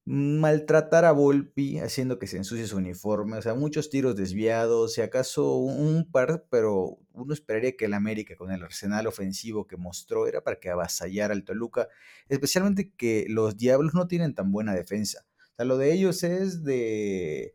maltratar 0.06 1.04
a 1.04 1.12
Volpi 1.12 1.78
haciendo 1.78 2.18
que 2.18 2.26
se 2.26 2.38
ensucie 2.38 2.66
su 2.66 2.78
uniforme, 2.78 3.38
o 3.38 3.42
sea, 3.42 3.54
muchos 3.54 3.90
tiros 3.90 4.16
desviados, 4.16 4.94
si 4.94 5.02
acaso 5.02 5.56
un 5.56 6.10
par, 6.10 6.46
pero 6.50 6.98
uno 7.12 7.34
esperaría 7.34 7.76
que 7.76 7.86
el 7.86 7.94
América 7.94 8.36
con 8.36 8.50
el 8.52 8.62
arsenal 8.62 9.06
ofensivo 9.06 9.66
que 9.66 9.76
mostró 9.76 10.26
era 10.26 10.42
para 10.42 10.60
que 10.60 10.70
avasallara 10.70 11.34
al 11.34 11.44
Toluca, 11.44 11.88
especialmente 12.28 12.92
que 12.96 13.26
los 13.28 13.56
Diablos 13.56 13.94
no 13.94 14.06
tienen 14.06 14.34
tan 14.34 14.52
buena 14.52 14.74
defensa 14.74 15.26
sea, 15.56 15.66
lo 15.66 15.78
de 15.78 15.92
ellos 15.92 16.22
es 16.22 16.64
de 16.64 17.54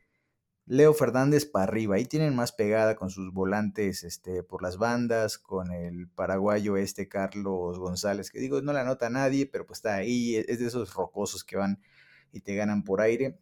Leo 0.65 0.93
Fernández 0.93 1.46
para 1.46 1.63
arriba. 1.63 1.96
Ahí 1.96 2.05
tienen 2.05 2.36
más 2.36 2.51
pegada 2.51 2.96
con 2.96 3.10
sus 3.10 3.34
volantes 3.34 4.03
este, 4.03 4.43
por 4.43 4.63
las 4.63 4.77
bandas, 4.77 5.38
con 5.38 5.72
el 5.72 6.10
paraguayo 6.10 6.77
este 6.77 7.08
Carlos 7.08 7.79
González, 7.79 8.31
que 8.31 8.39
digo, 8.39 8.62
no 8.62 8.74
la 8.74 8.84
nota 8.84 9.10
nadie, 9.10 9.46
pero 9.48 9.65
pues 9.65 9.79
está 9.79 9.96
ahí, 9.96 10.36
es 10.36 10.60
de 10.60 10.67
esos 10.67 10.93
rocosos 10.93 11.43
que 11.43 11.58
van 11.58 11.79
y 12.31 12.41
te 12.41 12.55
ganan 12.55 12.83
por 12.83 13.01
aire. 13.01 13.38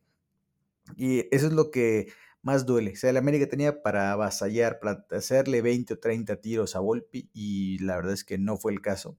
Y 0.96 1.28
eso 1.36 1.48
es 1.48 1.54
lo 1.54 1.72
que 1.72 2.08
más 2.42 2.66
duele. 2.66 2.94
O 2.94 2.96
sea, 2.96 3.10
el 3.10 3.18
América 3.18 3.48
tenía 3.48 3.82
para 3.82 4.12
avasallar, 4.12 4.80
para 4.80 5.06
hacerle 5.12 5.62
20 5.62 5.94
o 5.94 6.00
30 6.00 6.36
tiros 6.38 6.76
a 6.76 6.80
Volpi 6.80 7.30
y 7.34 7.80
la 7.80 7.96
verdad 7.98 8.14
es 8.14 8.24
que 8.24 8.38
no 8.38 8.58
fue 8.58 8.72
el 8.72 8.82
caso. 8.82 9.18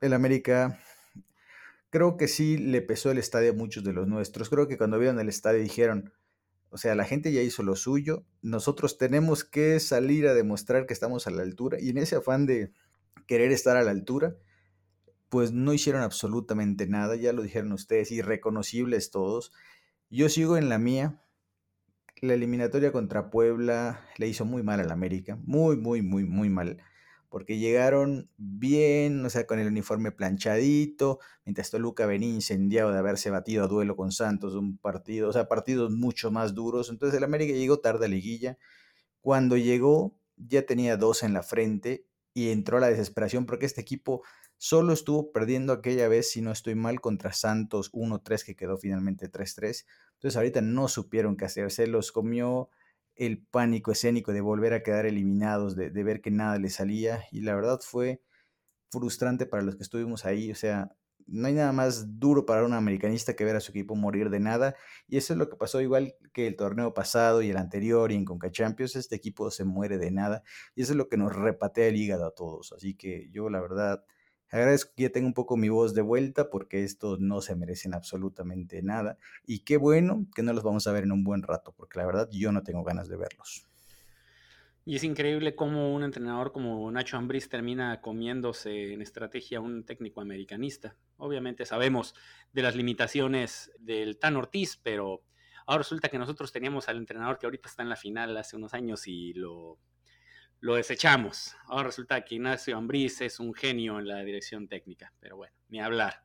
El 0.00 0.12
América 0.12 0.78
creo 1.90 2.16
que 2.16 2.26
sí 2.26 2.56
le 2.56 2.82
pesó 2.82 3.10
el 3.10 3.18
estadio 3.18 3.50
a 3.52 3.54
muchos 3.54 3.84
de 3.84 3.92
los 3.92 4.08
nuestros. 4.08 4.48
Creo 4.48 4.66
que 4.66 4.78
cuando 4.78 4.98
vieron 4.98 5.20
el 5.20 5.28
estadio 5.28 5.62
dijeron, 5.62 6.12
o 6.70 6.78
sea, 6.78 6.94
la 6.94 7.04
gente 7.04 7.32
ya 7.32 7.42
hizo 7.42 7.62
lo 7.62 7.76
suyo, 7.76 8.24
nosotros 8.40 8.96
tenemos 8.96 9.44
que 9.44 9.78
salir 9.78 10.26
a 10.26 10.34
demostrar 10.34 10.86
que 10.86 10.94
estamos 10.94 11.26
a 11.26 11.30
la 11.30 11.42
altura 11.42 11.78
y 11.78 11.90
en 11.90 11.98
ese 11.98 12.16
afán 12.16 12.46
de 12.46 12.72
querer 13.26 13.52
estar 13.52 13.76
a 13.76 13.82
la 13.82 13.90
altura, 13.90 14.36
pues 15.32 15.50
no 15.50 15.72
hicieron 15.72 16.02
absolutamente 16.02 16.86
nada, 16.86 17.16
ya 17.16 17.32
lo 17.32 17.40
dijeron 17.40 17.72
ustedes, 17.72 18.12
irreconocibles 18.12 19.10
todos. 19.10 19.50
Yo 20.10 20.28
sigo 20.28 20.58
en 20.58 20.68
la 20.68 20.76
mía. 20.76 21.24
La 22.20 22.34
eliminatoria 22.34 22.92
contra 22.92 23.30
Puebla 23.30 24.06
le 24.18 24.28
hizo 24.28 24.44
muy 24.44 24.62
mal 24.62 24.80
al 24.80 24.90
América, 24.90 25.38
muy, 25.42 25.78
muy, 25.78 26.02
muy, 26.02 26.24
muy 26.24 26.50
mal 26.50 26.82
porque 27.30 27.56
llegaron 27.56 28.28
bien, 28.36 29.24
o 29.24 29.30
sea, 29.30 29.46
con 29.46 29.58
el 29.58 29.68
uniforme 29.68 30.12
planchadito, 30.12 31.18
mientras 31.46 31.70
Toluca 31.70 32.04
venía 32.04 32.28
incendiado 32.28 32.92
de 32.92 32.98
haberse 32.98 33.30
batido 33.30 33.64
a 33.64 33.68
duelo 33.68 33.96
con 33.96 34.12
Santos, 34.12 34.54
un 34.54 34.76
partido, 34.76 35.30
o 35.30 35.32
sea, 35.32 35.48
partidos 35.48 35.92
mucho 35.92 36.30
más 36.30 36.54
duros. 36.54 36.90
Entonces 36.90 37.16
el 37.16 37.24
América 37.24 37.54
llegó 37.54 37.78
tarde 37.80 38.04
a 38.04 38.08
liguilla. 38.08 38.58
Cuando 39.22 39.56
llegó, 39.56 40.14
ya 40.36 40.66
tenía 40.66 40.98
dos 40.98 41.22
en 41.22 41.32
la 41.32 41.42
frente 41.42 42.06
y 42.34 42.50
entró 42.50 42.76
a 42.76 42.80
la 42.80 42.90
desesperación 42.90 43.46
porque 43.46 43.64
este 43.64 43.80
equipo 43.80 44.22
solo 44.62 44.92
estuvo 44.92 45.32
perdiendo 45.32 45.72
aquella 45.72 46.06
vez, 46.06 46.30
si 46.30 46.40
no 46.40 46.52
estoy 46.52 46.76
mal, 46.76 47.00
contra 47.00 47.32
Santos 47.32 47.92
1-3, 47.92 48.44
que 48.44 48.54
quedó 48.54 48.78
finalmente 48.78 49.28
3-3. 49.28 49.84
Entonces 50.12 50.36
ahorita 50.36 50.60
no 50.60 50.86
supieron 50.86 51.36
qué 51.36 51.46
hacer, 51.46 51.72
se 51.72 51.88
los 51.88 52.12
comió 52.12 52.70
el 53.16 53.42
pánico 53.42 53.90
escénico 53.90 54.32
de 54.32 54.40
volver 54.40 54.72
a 54.72 54.84
quedar 54.84 55.04
eliminados, 55.04 55.74
de, 55.74 55.90
ver 55.90 56.20
que 56.20 56.30
nada 56.30 56.60
les 56.60 56.74
salía. 56.74 57.24
Y 57.32 57.40
la 57.40 57.56
verdad 57.56 57.80
fue 57.82 58.22
frustrante 58.88 59.46
para 59.46 59.64
los 59.64 59.74
que 59.74 59.82
estuvimos 59.82 60.24
ahí. 60.26 60.52
O 60.52 60.54
sea, 60.54 60.94
no 61.26 61.48
hay 61.48 61.54
nada 61.54 61.72
más 61.72 62.20
duro 62.20 62.46
para 62.46 62.64
un 62.64 62.72
americanista 62.72 63.34
que 63.34 63.44
ver 63.44 63.56
a 63.56 63.60
su 63.60 63.72
equipo 63.72 63.96
morir 63.96 64.30
de 64.30 64.38
nada. 64.38 64.76
Y 65.08 65.16
eso 65.16 65.32
es 65.32 65.40
lo 65.40 65.50
que 65.50 65.56
pasó 65.56 65.80
igual 65.80 66.14
que 66.32 66.46
el 66.46 66.54
torneo 66.54 66.94
pasado 66.94 67.42
y 67.42 67.50
el 67.50 67.56
anterior 67.56 68.12
y 68.12 68.14
en 68.14 68.24
Conca 68.24 68.52
Champions. 68.52 68.94
Este 68.94 69.16
equipo 69.16 69.50
se 69.50 69.64
muere 69.64 69.98
de 69.98 70.12
nada. 70.12 70.44
Y 70.76 70.82
eso 70.82 70.92
es 70.92 70.96
lo 70.98 71.08
que 71.08 71.16
nos 71.16 71.34
repatea 71.34 71.88
el 71.88 71.96
hígado 71.96 72.26
a 72.26 72.34
todos. 72.36 72.72
Así 72.72 72.94
que 72.94 73.28
yo 73.32 73.50
la 73.50 73.60
verdad 73.60 74.04
Agradezco 74.52 74.92
que 74.94 75.04
ya 75.04 75.10
tenga 75.10 75.26
un 75.26 75.32
poco 75.32 75.56
mi 75.56 75.70
voz 75.70 75.94
de 75.94 76.02
vuelta 76.02 76.50
porque 76.50 76.84
estos 76.84 77.20
no 77.20 77.40
se 77.40 77.56
merecen 77.56 77.94
absolutamente 77.94 78.82
nada. 78.82 79.16
Y 79.46 79.60
qué 79.60 79.78
bueno 79.78 80.26
que 80.34 80.42
no 80.42 80.52
los 80.52 80.62
vamos 80.62 80.86
a 80.86 80.92
ver 80.92 81.04
en 81.04 81.12
un 81.12 81.24
buen 81.24 81.42
rato, 81.42 81.72
porque 81.72 81.98
la 81.98 82.04
verdad 82.04 82.28
yo 82.30 82.52
no 82.52 82.62
tengo 82.62 82.84
ganas 82.84 83.08
de 83.08 83.16
verlos. 83.16 83.66
Y 84.84 84.96
es 84.96 85.04
increíble 85.04 85.54
cómo 85.54 85.94
un 85.94 86.02
entrenador 86.02 86.52
como 86.52 86.90
Nacho 86.90 87.16
Ambriz 87.16 87.48
termina 87.48 88.02
comiéndose 88.02 88.92
en 88.92 89.00
estrategia 89.00 89.60
un 89.60 89.84
técnico 89.84 90.20
americanista. 90.20 90.96
Obviamente 91.16 91.64
sabemos 91.64 92.14
de 92.52 92.60
las 92.62 92.76
limitaciones 92.76 93.72
del 93.78 94.18
Tan 94.18 94.36
Ortiz, 94.36 94.78
pero 94.82 95.22
ahora 95.66 95.78
resulta 95.78 96.10
que 96.10 96.18
nosotros 96.18 96.52
teníamos 96.52 96.90
al 96.90 96.98
entrenador 96.98 97.38
que 97.38 97.46
ahorita 97.46 97.70
está 97.70 97.82
en 97.82 97.88
la 97.88 97.96
final 97.96 98.36
hace 98.36 98.56
unos 98.56 98.74
años 98.74 99.06
y 99.06 99.32
lo 99.32 99.78
lo 100.62 100.76
desechamos. 100.76 101.56
Ahora 101.66 101.88
resulta 101.88 102.24
que 102.24 102.36
Ignacio 102.36 102.76
Ambriz 102.76 103.20
es 103.20 103.40
un 103.40 103.52
genio 103.52 103.98
en 103.98 104.06
la 104.06 104.22
dirección 104.22 104.68
técnica, 104.68 105.12
pero 105.18 105.36
bueno, 105.36 105.52
ni 105.68 105.80
hablar. 105.80 106.22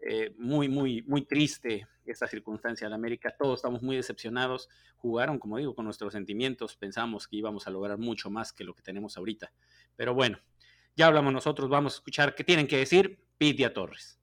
Eh, 0.00 0.34
muy, 0.38 0.70
muy, 0.70 1.02
muy 1.02 1.26
triste 1.26 1.86
esta 2.06 2.26
circunstancia 2.26 2.88
de 2.88 2.94
América. 2.94 3.36
Todos 3.38 3.58
estamos 3.58 3.82
muy 3.82 3.96
decepcionados. 3.96 4.70
Jugaron, 4.96 5.38
como 5.38 5.58
digo, 5.58 5.74
con 5.74 5.84
nuestros 5.84 6.14
sentimientos. 6.14 6.74
Pensamos 6.76 7.28
que 7.28 7.36
íbamos 7.36 7.66
a 7.66 7.70
lograr 7.70 7.98
mucho 7.98 8.30
más 8.30 8.54
que 8.54 8.64
lo 8.64 8.74
que 8.74 8.82
tenemos 8.82 9.18
ahorita. 9.18 9.52
Pero 9.94 10.14
bueno, 10.14 10.38
ya 10.96 11.08
hablamos 11.08 11.30
nosotros. 11.30 11.68
Vamos 11.68 11.92
a 11.92 11.96
escuchar 11.96 12.34
qué 12.34 12.44
tienen 12.44 12.66
que 12.66 12.78
decir 12.78 13.22
Pete 13.36 13.60
y 13.60 13.64
a 13.64 13.74
Torres. 13.74 14.18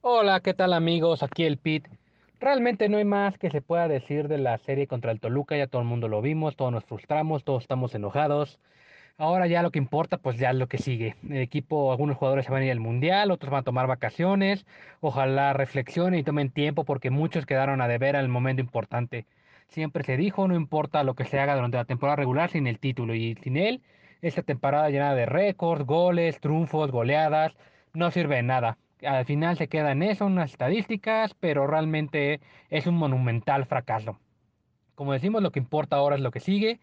Hola, 0.00 0.40
¿qué 0.40 0.54
tal 0.54 0.74
amigos? 0.74 1.24
Aquí 1.24 1.42
el 1.42 1.58
Pete. 1.58 1.99
Realmente 2.40 2.88
no 2.88 2.96
hay 2.96 3.04
más 3.04 3.36
que 3.36 3.50
se 3.50 3.60
pueda 3.60 3.86
decir 3.86 4.26
de 4.26 4.38
la 4.38 4.56
serie 4.56 4.86
contra 4.86 5.12
el 5.12 5.20
Toluca, 5.20 5.58
ya 5.58 5.66
todo 5.66 5.82
el 5.82 5.88
mundo 5.88 6.08
lo 6.08 6.22
vimos, 6.22 6.56
todos 6.56 6.72
nos 6.72 6.84
frustramos, 6.84 7.44
todos 7.44 7.64
estamos 7.64 7.94
enojados. 7.94 8.58
Ahora 9.18 9.46
ya 9.46 9.62
lo 9.62 9.70
que 9.70 9.78
importa, 9.78 10.16
pues 10.16 10.38
ya 10.38 10.48
es 10.50 10.56
lo 10.56 10.66
que 10.66 10.78
sigue. 10.78 11.16
El 11.22 11.36
equipo, 11.36 11.92
algunos 11.92 12.16
jugadores 12.16 12.46
se 12.46 12.52
van 12.52 12.62
a 12.62 12.64
ir 12.64 12.72
al 12.72 12.80
Mundial, 12.80 13.30
otros 13.30 13.50
van 13.50 13.60
a 13.60 13.64
tomar 13.64 13.86
vacaciones. 13.86 14.64
Ojalá 15.00 15.52
reflexionen 15.52 16.18
y 16.18 16.24
tomen 16.24 16.50
tiempo 16.50 16.84
porque 16.84 17.10
muchos 17.10 17.44
quedaron 17.44 17.82
a 17.82 17.88
deber 17.88 18.16
al 18.16 18.28
momento 18.28 18.62
importante. 18.62 19.26
Siempre 19.68 20.02
se 20.02 20.16
dijo, 20.16 20.48
no 20.48 20.56
importa 20.56 21.04
lo 21.04 21.14
que 21.14 21.26
se 21.26 21.38
haga 21.38 21.56
durante 21.56 21.76
la 21.76 21.84
temporada 21.84 22.16
regular 22.16 22.50
sin 22.50 22.66
el 22.66 22.78
título 22.78 23.14
y 23.14 23.34
sin 23.42 23.58
él, 23.58 23.82
esta 24.22 24.42
temporada 24.42 24.88
llena 24.88 25.14
de 25.14 25.26
récords, 25.26 25.84
goles, 25.84 26.40
triunfos, 26.40 26.90
goleadas, 26.90 27.54
no 27.92 28.10
sirve 28.10 28.36
de 28.36 28.44
nada 28.44 28.78
al 29.02 29.24
final 29.24 29.56
se 29.56 29.68
queda 29.68 29.92
en 29.92 30.02
eso, 30.02 30.26
unas 30.26 30.50
estadísticas, 30.52 31.34
pero 31.34 31.66
realmente 31.66 32.40
es 32.70 32.86
un 32.86 32.96
monumental 32.96 33.66
fracaso. 33.66 34.18
Como 34.94 35.12
decimos, 35.12 35.42
lo 35.42 35.52
que 35.52 35.58
importa 35.60 35.96
ahora 35.96 36.16
es 36.16 36.22
lo 36.22 36.30
que 36.30 36.40
sigue. 36.40 36.80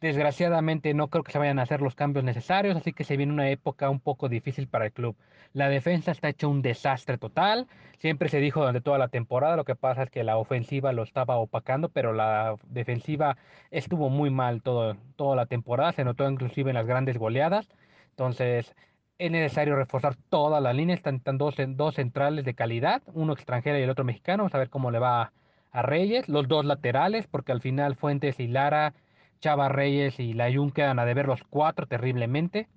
Desgraciadamente 0.00 0.92
no 0.92 1.08
creo 1.08 1.24
que 1.24 1.32
se 1.32 1.38
vayan 1.38 1.58
a 1.58 1.62
hacer 1.62 1.80
los 1.80 1.94
cambios 1.94 2.24
necesarios, 2.24 2.76
así 2.76 2.92
que 2.92 3.04
se 3.04 3.16
viene 3.16 3.32
una 3.32 3.48
época 3.48 3.88
un 3.88 4.00
poco 4.00 4.28
difícil 4.28 4.68
para 4.68 4.86
el 4.86 4.92
club. 4.92 5.16
La 5.52 5.68
defensa 5.68 6.10
está 6.10 6.28
hecha 6.28 6.46
un 6.46 6.62
desastre 6.62 7.16
total. 7.16 7.68
Siempre 7.98 8.28
se 8.28 8.40
dijo 8.40 8.60
durante 8.60 8.80
toda 8.80 8.98
la 8.98 9.08
temporada, 9.08 9.56
lo 9.56 9.64
que 9.64 9.76
pasa 9.76 10.02
es 10.02 10.10
que 10.10 10.24
la 10.24 10.36
ofensiva 10.36 10.92
lo 10.92 11.04
estaba 11.04 11.36
opacando, 11.36 11.88
pero 11.88 12.12
la 12.12 12.56
defensiva 12.66 13.38
estuvo 13.70 14.10
muy 14.10 14.30
mal 14.30 14.62
todo, 14.62 14.96
toda 15.16 15.36
la 15.36 15.46
temporada, 15.46 15.92
se 15.92 16.04
notó 16.04 16.28
inclusive 16.28 16.70
en 16.70 16.74
las 16.74 16.86
grandes 16.86 17.16
goleadas. 17.16 17.68
Entonces, 18.10 18.74
es 19.18 19.30
necesario 19.30 19.76
reforzar 19.76 20.16
toda 20.28 20.60
la 20.60 20.72
línea. 20.72 20.96
Están, 20.96 21.20
dos, 21.38 21.54
dos 21.68 21.94
centrales 21.94 22.44
de 22.44 22.54
calidad, 22.54 23.02
uno 23.06 23.32
extranjero 23.32 23.78
y 23.78 23.82
el 23.82 23.90
otro 23.90 24.04
mexicano. 24.04 24.42
Vamos 24.42 24.54
a 24.54 24.58
ver 24.58 24.70
cómo 24.70 24.90
le 24.90 24.98
va 24.98 25.32
a 25.70 25.82
Reyes. 25.82 26.28
Los 26.28 26.48
dos 26.48 26.64
laterales, 26.64 27.26
porque 27.26 27.52
al 27.52 27.60
final 27.60 27.96
Fuentes 27.96 28.40
y 28.40 28.48
Lara, 28.48 28.94
Chava 29.40 29.68
Reyes 29.68 30.18
y 30.20 30.32
Layun 30.34 30.70
quedan 30.70 30.98
a 30.98 31.04
deber 31.04 31.26
los 31.26 31.42
cuatro 31.44 31.86
terriblemente. 31.86 32.68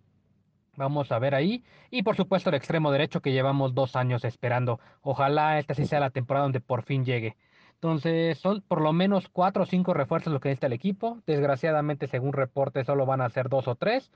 Vamos 0.75 1.12
a 1.12 1.20
ver 1.20 1.34
ahí. 1.34 1.63
Y 1.89 2.03
por 2.03 2.15
supuesto 2.15 2.50
el 2.50 2.56
extremo 2.56 2.91
derecho 2.91 3.22
que 3.22 3.32
llevamos 3.32 3.74
dos 3.74 3.96
años 3.96 4.24
esperando. 4.25 4.79
Ojalá 5.01 5.58
esta 5.58 5.74
sí 5.74 5.86
sea 5.86 6.00
la 6.00 6.12
temporada 6.12 6.44
donde 6.44 6.62
por 6.62 6.84
fin 6.84 7.03
llegue. 7.03 7.36
Entonces 7.74 8.38
son 8.39 8.62
por 8.62 8.82
lo 8.82 8.94
menos 8.94 9.27
cuatro 9.29 9.63
o 9.63 9.65
cinco 9.65 9.94
refuerzos 9.94 10.34
lo 10.34 10.39
que 10.39 10.50
necesita 10.50 10.67
el 10.67 10.74
equipo. 10.74 11.20
Desgraciadamente, 11.25 12.08
según 12.08 12.34
reporte, 12.34 12.84
solo 12.84 13.06
van 13.06 13.22
a 13.22 13.29
ser 13.29 13.50
dos 13.50 13.67
o 13.67 13.75
tres. 13.75 14.12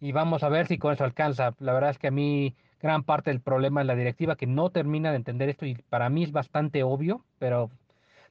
Y 0.00 0.12
vamos 0.12 0.42
a 0.42 0.48
ver 0.48 0.66
si 0.66 0.78
con 0.78 0.92
eso 0.92 1.04
alcanza. 1.04 1.54
La 1.58 1.72
verdad 1.72 1.90
es 1.90 1.98
que 1.98 2.08
a 2.08 2.10
mí 2.12 2.54
gran 2.80 3.02
parte 3.02 3.30
del 3.30 3.40
problema 3.40 3.80
es 3.80 3.86
la 3.86 3.94
directiva 3.94 4.36
que 4.36 4.46
no 4.46 4.70
termina 4.70 5.10
de 5.10 5.16
entender 5.16 5.48
esto 5.48 5.66
y 5.66 5.74
para 5.74 6.08
mí 6.08 6.22
es 6.22 6.32
bastante 6.32 6.82
obvio, 6.82 7.24
pero 7.38 7.70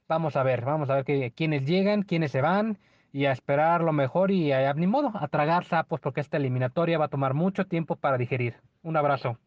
vamos 0.07 0.35
a 0.35 0.43
ver, 0.43 0.63
vamos 0.63 0.89
a 0.89 1.01
ver 1.01 1.33
quiénes 1.33 1.65
llegan, 1.65 2.03
quiénes 2.03 2.31
se 2.31 2.41
van 2.41 2.77
y 3.11 3.25
a 3.25 3.31
esperar 3.31 3.81
lo 3.81 3.93
mejor 3.93 4.29
y 4.31 4.51
a, 4.51 4.73
ni 4.73 4.87
modo, 4.87 5.11
a 5.15 5.27
tragar 5.27 5.65
sapos 5.65 5.99
porque 5.99 6.21
esta 6.21 6.37
eliminatoria 6.37 6.97
va 6.97 7.05
a 7.05 7.09
tomar 7.09 7.33
mucho 7.33 7.65
tiempo 7.65 7.95
para 7.95 8.17
digerir. 8.17 8.55
Un 8.83 8.97
abrazo. 8.97 9.37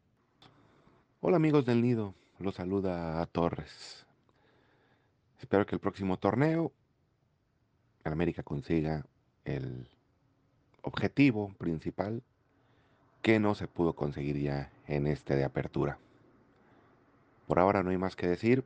Hola 1.21 1.37
amigos 1.37 1.67
del 1.67 1.83
nido, 1.83 2.15
los 2.39 2.55
saluda 2.55 3.21
a 3.21 3.27
Torres. 3.27 4.07
Espero 5.41 5.67
que 5.67 5.77
el 5.77 5.81
próximo 5.81 6.17
torneo 6.17 6.73
en 8.05 8.13
América 8.13 8.43
consiga 8.43 9.05
el 9.45 9.89
objetivo 10.89 11.55
principal 11.59 12.23
que 13.23 13.39
no 13.39 13.55
se 13.55 13.69
pudo 13.69 13.95
conseguir 13.95 14.39
ya 14.39 14.73
en 14.87 15.07
este 15.07 15.37
de 15.37 15.45
apertura. 15.45 15.99
Por 17.47 17.59
ahora 17.59 17.83
no 17.83 17.91
hay 17.91 17.99
más 17.99 18.17
que 18.17 18.27
decir, 18.27 18.65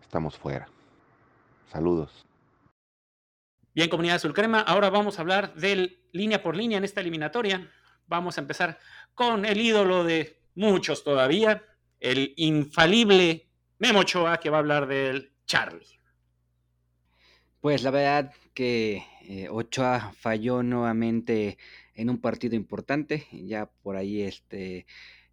estamos 0.00 0.38
fuera. 0.38 0.68
Saludos. 1.70 2.26
Bien, 3.74 3.88
comunidad 3.88 4.16
azul 4.16 4.34
crema, 4.34 4.60
ahora 4.60 4.90
vamos 4.90 5.18
a 5.18 5.22
hablar 5.22 5.54
del 5.54 5.98
línea 6.12 6.42
por 6.42 6.56
línea 6.56 6.78
en 6.78 6.84
esta 6.84 7.00
eliminatoria. 7.00 7.70
Vamos 8.06 8.36
a 8.36 8.42
empezar 8.42 8.78
con 9.14 9.46
el 9.46 9.60
ídolo 9.60 10.04
de 10.04 10.42
muchos 10.54 11.02
todavía, 11.02 11.64
el 11.98 12.34
infalible 12.36 13.48
Memo 13.78 14.00
Ochoa, 14.00 14.38
que 14.38 14.50
va 14.50 14.58
a 14.58 14.60
hablar 14.60 14.86
del 14.86 15.32
Charlie. 15.46 15.98
Pues 17.60 17.82
la 17.82 17.90
verdad 17.90 18.34
que 18.52 19.06
eh, 19.28 19.48
Ochoa 19.50 20.12
falló 20.18 20.62
nuevamente 20.62 21.58
en 21.94 22.10
un 22.10 22.20
partido 22.20 22.56
importante, 22.56 23.26
ya 23.32 23.66
por 23.66 23.96
ahí 23.96 24.22
este... 24.22 24.86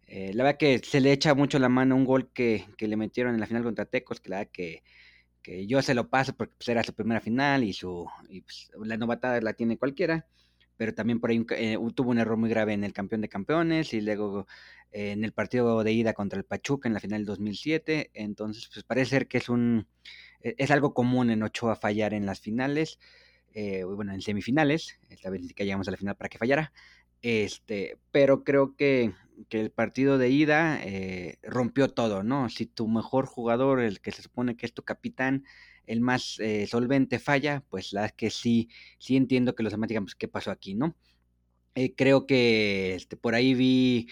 Eh, 0.06 0.32
la 0.34 0.42
verdad 0.42 0.58
que 0.58 0.80
se 0.80 1.00
le 1.00 1.12
echa 1.12 1.34
mucho 1.34 1.60
la 1.60 1.68
mano 1.68 1.94
un 1.94 2.04
gol 2.04 2.32
que, 2.32 2.66
que 2.76 2.88
le 2.88 2.96
metieron 2.96 3.32
en 3.34 3.40
la 3.40 3.46
final 3.46 3.62
contra 3.62 3.84
Tecos, 3.84 4.20
que 4.20 4.30
la 4.30 4.38
verdad 4.38 4.50
que 4.52 4.82
que 5.42 5.66
yo 5.66 5.82
se 5.82 5.94
lo 5.94 6.08
paso 6.08 6.34
porque 6.34 6.54
pues, 6.56 6.68
era 6.68 6.82
su 6.82 6.94
primera 6.94 7.20
final 7.20 7.64
y 7.64 7.72
su 7.72 8.08
pues, 8.28 8.70
la 8.84 8.96
novatada 8.96 9.40
la 9.40 9.54
tiene 9.54 9.78
cualquiera, 9.78 10.26
pero 10.76 10.94
también 10.94 11.20
por 11.20 11.30
ahí 11.30 11.44
eh, 11.56 11.78
tuvo 11.94 12.10
un 12.10 12.18
error 12.18 12.36
muy 12.36 12.50
grave 12.50 12.72
en 12.72 12.84
el 12.84 12.92
campeón 12.92 13.20
de 13.20 13.28
campeones 13.28 13.92
y 13.94 14.00
luego 14.00 14.46
en 14.92 15.24
el 15.24 15.32
partido 15.32 15.84
de 15.84 15.92
ida 15.92 16.14
contra 16.14 16.38
el 16.38 16.44
Pachuca 16.44 16.88
en 16.88 16.94
la 16.94 17.00
final 17.00 17.20
del 17.20 17.26
2007, 17.26 18.10
entonces 18.14 18.68
pues 18.72 18.84
parece 18.84 19.10
ser 19.10 19.28
que 19.28 19.38
es 19.38 19.48
un 19.48 19.86
e, 20.40 20.54
es 20.58 20.70
algo 20.70 20.94
común 20.94 21.30
en 21.30 21.42
Ochoa 21.42 21.76
fallar 21.76 22.12
en 22.14 22.26
las 22.26 22.40
finales, 22.40 22.98
eh, 23.54 23.84
bueno, 23.84 24.12
en 24.12 24.22
semifinales, 24.22 24.98
esta 25.08 25.30
vez 25.30 25.52
que 25.54 25.64
llegamos 25.64 25.88
a 25.88 25.90
la 25.90 25.96
final 25.96 26.16
para 26.16 26.28
que 26.28 26.38
fallara, 26.38 26.72
este, 27.22 27.98
pero 28.12 28.44
creo 28.44 28.76
que 28.76 29.12
que 29.48 29.60
el 29.60 29.70
partido 29.70 30.18
de 30.18 30.30
ida 30.30 30.80
eh, 30.84 31.38
rompió 31.42 31.88
todo, 31.88 32.22
¿no? 32.22 32.48
Si 32.48 32.66
tu 32.66 32.88
mejor 32.88 33.26
jugador, 33.26 33.80
el 33.80 34.00
que 34.00 34.12
se 34.12 34.22
supone 34.22 34.56
que 34.56 34.66
es 34.66 34.74
tu 34.74 34.82
capitán, 34.82 35.44
el 35.86 36.00
más 36.00 36.38
eh, 36.40 36.66
solvente 36.66 37.18
falla, 37.18 37.64
pues 37.68 37.92
la 37.92 38.06
es 38.06 38.12
que 38.12 38.30
sí, 38.30 38.68
sí 38.98 39.16
entiendo 39.16 39.54
que 39.54 39.62
los 39.62 39.72
demás 39.72 39.88
digan, 39.88 40.04
pues, 40.04 40.14
¿qué 40.14 40.28
pasó 40.28 40.50
aquí, 40.50 40.74
no? 40.74 40.96
Eh, 41.76 41.94
creo 41.94 42.26
que 42.26 42.94
este, 42.96 43.16
por 43.16 43.34
ahí 43.34 43.54
vi 43.54 44.08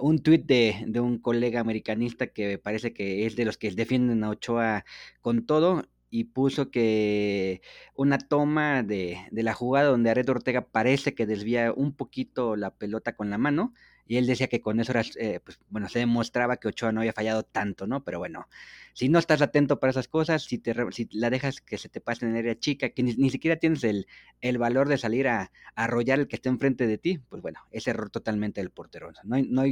un 0.00 0.22
tuit 0.22 0.46
de, 0.46 0.82
de, 0.86 1.00
un 1.00 1.18
colega 1.18 1.60
americanista 1.60 2.28
que 2.28 2.58
parece 2.58 2.94
que 2.94 3.26
es 3.26 3.36
de 3.36 3.44
los 3.44 3.58
que 3.58 3.70
defienden 3.70 4.24
a 4.24 4.30
Ochoa 4.30 4.84
con 5.20 5.44
todo 5.44 5.84
y 6.12 6.24
puso 6.24 6.70
que 6.70 7.62
una 7.96 8.18
toma 8.18 8.82
de, 8.82 9.16
de 9.30 9.42
la 9.42 9.54
jugada 9.54 9.88
donde 9.88 10.10
Ared 10.10 10.28
Ortega 10.28 10.60
parece 10.60 11.14
que 11.14 11.24
desvía 11.24 11.72
un 11.72 11.94
poquito 11.94 12.54
la 12.54 12.70
pelota 12.70 13.16
con 13.16 13.30
la 13.30 13.38
mano, 13.38 13.72
y 14.06 14.18
él 14.18 14.26
decía 14.26 14.48
que 14.48 14.60
con 14.60 14.78
eso 14.78 14.92
era, 14.92 15.02
eh, 15.18 15.40
pues, 15.42 15.58
bueno, 15.70 15.88
se 15.88 16.00
demostraba 16.00 16.58
que 16.58 16.68
Ochoa 16.68 16.92
no 16.92 17.00
había 17.00 17.14
fallado 17.14 17.44
tanto, 17.44 17.86
¿no? 17.86 18.04
Pero 18.04 18.18
bueno, 18.18 18.46
si 18.92 19.08
no 19.08 19.18
estás 19.18 19.40
atento 19.40 19.80
para 19.80 19.92
esas 19.92 20.06
cosas, 20.06 20.44
si, 20.44 20.58
te, 20.58 20.74
si 20.90 21.08
la 21.12 21.30
dejas 21.30 21.62
que 21.62 21.78
se 21.78 21.88
te 21.88 22.02
pase 22.02 22.26
en 22.26 22.36
área 22.36 22.58
chica, 22.58 22.90
que 22.90 23.02
ni, 23.02 23.30
siquiera 23.30 23.56
tienes 23.56 23.84
el, 23.84 24.06
el, 24.42 24.58
valor 24.58 24.88
de 24.88 24.98
salir 24.98 25.28
a, 25.28 25.50
arrollar 25.76 26.20
el 26.20 26.28
que 26.28 26.36
está 26.36 26.50
enfrente 26.50 26.86
de 26.86 26.98
ti, 26.98 27.20
pues 27.30 27.40
bueno, 27.40 27.60
es 27.70 27.86
error 27.86 28.10
totalmente 28.10 28.60
del 28.60 28.68
portero. 28.68 29.12
no, 29.24 29.38
no, 29.38 29.62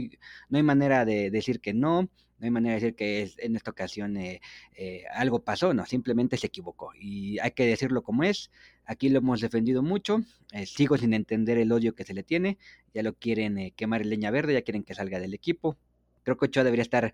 no 0.49 0.57
hay 0.57 0.63
manera 0.63 1.05
de 1.05 1.31
decir 1.31 1.61
que 1.61 1.75
no, 1.75 2.09
no 2.41 2.47
hay 2.47 2.51
manera 2.51 2.75
de 2.75 2.81
decir 2.81 2.97
que 2.97 3.23
es, 3.23 3.39
en 3.39 3.55
esta 3.55 3.71
ocasión 3.71 4.17
eh, 4.17 4.41
eh, 4.75 5.05
algo 5.13 5.45
pasó, 5.45 5.75
no, 5.75 5.85
simplemente 5.85 6.39
se 6.39 6.47
equivocó. 6.47 6.93
Y 6.99 7.39
hay 7.39 7.51
que 7.51 7.67
decirlo 7.67 8.03
como 8.03 8.25
es. 8.25 8.51
Aquí 8.87 9.11
lo 9.11 9.19
hemos 9.19 9.43
defendido 9.43 9.83
mucho. 9.83 10.23
Eh, 10.53 10.65
sigo 10.65 10.97
sin 10.97 11.13
entender 11.13 11.59
el 11.59 11.71
odio 11.71 11.95
que 11.95 12.05
se 12.05 12.15
le 12.15 12.23
tiene. 12.23 12.57
Ya 12.95 13.03
lo 13.03 13.13
quieren 13.13 13.73
quemar 13.77 14.01
en 14.01 14.11
leña 14.11 14.31
verde, 14.31 14.55
ya 14.55 14.63
quieren 14.63 14.85
que 14.85 14.95
salga 14.95 15.21
del 15.21 15.35
equipo. 15.35 15.77
Creo 16.23 16.39
que 16.39 16.47
Ochoa 16.47 16.65
debería 16.65 16.83
estar 16.83 17.13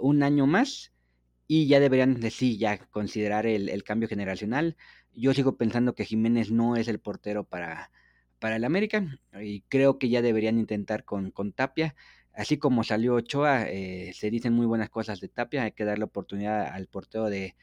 un 0.00 0.22
año 0.22 0.46
más 0.46 0.92
y 1.48 1.66
ya 1.66 1.80
deberían 1.80 2.20
de 2.20 2.30
sí 2.30 2.58
ya 2.58 2.78
considerar 2.78 3.46
el, 3.46 3.82
cambio 3.84 4.08
generacional. 4.08 4.76
Yo 5.12 5.32
sigo 5.34 5.56
pensando 5.56 5.94
que 5.94 6.04
Jiménez 6.04 6.50
no 6.50 6.76
es 6.76 6.88
el 6.88 6.98
portero 6.98 7.44
para, 7.44 7.90
para 8.38 8.56
el 8.56 8.64
América 8.64 9.20
y 9.40 9.62
creo 9.62 9.98
que 9.98 10.08
ya 10.08 10.22
deberían 10.22 10.58
intentar 10.58 11.04
con, 11.04 11.30
con 11.30 11.52
Tapia 11.52 11.94
así 12.36 12.58
como 12.58 12.84
salió 12.84 13.14
Ochoa, 13.14 13.64
eh, 13.68 14.12
se 14.14 14.30
dicen 14.30 14.52
muy 14.52 14.66
buenas 14.66 14.90
cosas 14.90 15.20
de 15.20 15.28
Tapia, 15.28 15.64
hay 15.64 15.72
que 15.72 15.84
darle 15.84 16.04
oportunidad 16.04 16.66
al 16.66 16.86
porteo 16.86 17.30
de, 17.30 17.56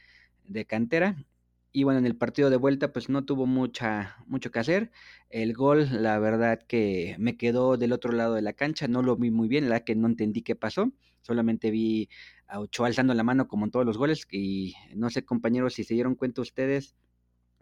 cantera. 0.67 1.23
Y 1.71 1.83
bueno, 1.83 1.99
en 1.99 2.05
el 2.05 2.15
partido 2.15 2.49
de 2.49 2.57
vuelta 2.57 2.91
pues 2.93 3.09
no 3.09 3.25
tuvo 3.25 3.45
mucha, 3.45 4.17
mucho 4.27 4.51
que 4.51 4.59
hacer. 4.59 4.91
El 5.29 5.53
gol, 5.53 5.88
la 5.91 6.19
verdad 6.19 6.59
que 6.67 7.15
me 7.19 7.38
quedó 7.38 7.77
del 7.77 7.93
otro 7.93 8.12
lado 8.12 8.36
de 8.36 8.41
la 8.41 8.53
cancha, 8.53 8.88
no 8.88 9.01
lo 9.01 9.15
vi 9.15 9.31
muy 9.31 9.47
bien, 9.47 9.65
la 9.65 9.71
verdad 9.71 9.86
que 9.86 9.95
no 9.95 10.07
entendí 10.07 10.41
qué 10.41 10.55
pasó. 10.55 10.91
Solamente 11.21 11.71
vi 11.71 12.09
a 12.47 12.59
Ochoa 12.59 12.88
alzando 12.88 13.13
la 13.13 13.23
mano 13.23 13.47
como 13.47 13.65
en 13.65 13.71
todos 13.71 13.86
los 13.86 13.97
goles 13.97 14.27
y 14.31 14.75
no 14.95 15.09
sé 15.09 15.23
compañeros 15.23 15.75
si 15.75 15.83
se 15.83 15.93
dieron 15.93 16.15
cuenta 16.15 16.41
ustedes 16.41 16.95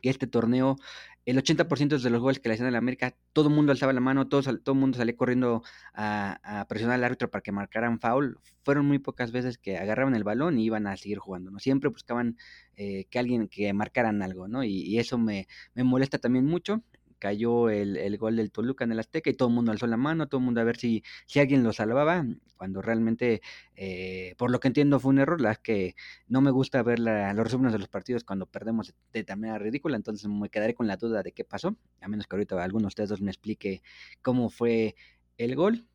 que 0.02 0.10
este 0.10 0.28
torneo, 0.28 0.78
el 1.26 1.38
80% 1.38 2.02
de 2.02 2.10
los 2.10 2.22
goles 2.22 2.40
que 2.40 2.50
le 2.50 2.56
hacían 2.56 2.68
en 2.68 2.74
la 2.74 2.80
América, 2.80 3.16
todo 3.34 3.50
el 3.50 3.56
mundo 3.56 3.72
alzaba 3.72 3.94
la 3.94 4.00
mano, 4.00 4.28
todo, 4.28 4.42
todo 4.60 4.74
el 4.74 4.80
mundo 4.80 4.98
salía 4.98 5.16
corriendo 5.16 5.64
a, 5.94 6.66
presionar 6.68 6.96
al 6.96 7.04
árbitro 7.04 7.30
para 7.30 7.42
que 7.42 7.52
marcaran 7.52 8.00
foul. 8.00 8.40
Fueron 8.64 8.86
muy 8.86 9.00
pocas 9.00 9.32
veces 9.32 9.58
que 9.58 9.78
agarraban 9.78 10.16
el 10.16 10.24
balón 10.24 10.58
y 10.60 10.66
iban 10.66 10.88
a 10.88 10.98
seguir 10.98 11.20
jugando, 11.20 11.52
¿no? 11.52 11.60
Siempre 11.60 11.90
buscaban 11.90 12.38
eh, 12.76 13.06
que 13.10 13.20
alguien, 13.20 13.48
que 13.48 13.72
marcaran 13.74 14.22
algo, 14.22 14.48
¿no? 14.48 14.64
Y, 14.64 15.00
eso 15.00 15.18
me, 15.18 15.48
me 15.74 15.84
molesta 15.84 16.20
también 16.20 16.46
mucho 16.46 16.84
cayó 17.22 17.70
el, 17.70 17.98
el, 17.98 18.18
gol 18.18 18.36
del 18.36 18.52
Toluca 18.52 18.84
en 18.84 18.92
el 18.92 19.00
Azteca 19.00 19.30
y 19.30 19.36
todo 19.36 19.50
el 19.50 19.54
mundo 19.54 19.72
alzó 19.72 19.86
la 19.86 19.96
mano, 19.96 20.28
todo 20.28 20.40
el 20.40 20.46
mundo 20.46 20.60
a 20.60 20.64
ver 20.64 20.78
si, 20.78 21.04
si 21.28 21.40
alguien 21.40 21.64
lo 21.64 21.72
salvaba, 21.72 22.26
cuando 22.58 22.82
realmente, 22.82 23.42
eh, 23.76 24.34
por 24.40 24.50
lo 24.50 24.60
que 24.60 24.70
entiendo, 24.70 25.00
fue 25.00 25.12
un 25.12 25.20
error, 25.20 25.40
la 25.40 25.56
que 25.56 25.96
no 26.28 26.42
me 26.42 26.50
gusta 26.50 26.82
ver 26.82 26.98
la, 26.98 27.32
los 27.36 27.46
resúmenes 27.46 27.74
de 27.74 27.80
los 27.80 27.90
partidos 27.90 28.24
cuando 28.24 28.48
perdemos 28.48 28.96
de, 29.14 29.24
manera 29.36 29.60
ridícula, 29.60 29.98
entonces 29.98 30.28
me 30.28 30.50
quedaré 30.50 30.74
con 30.74 30.88
la 30.88 30.98
duda 30.98 31.22
de 31.22 31.32
qué 31.32 31.44
pasó, 31.46 31.76
a 32.02 32.08
menos 32.08 32.26
que 32.26 32.36
ahorita 32.36 32.62
alguno 32.62 32.86
de 32.86 32.88
ustedes 32.88 33.10
dos 33.10 33.22
me 33.22 33.30
explique 33.30 33.84
cómo 34.24 34.50
fue 34.50 34.96
el 35.38 35.56
gol, 35.56 35.86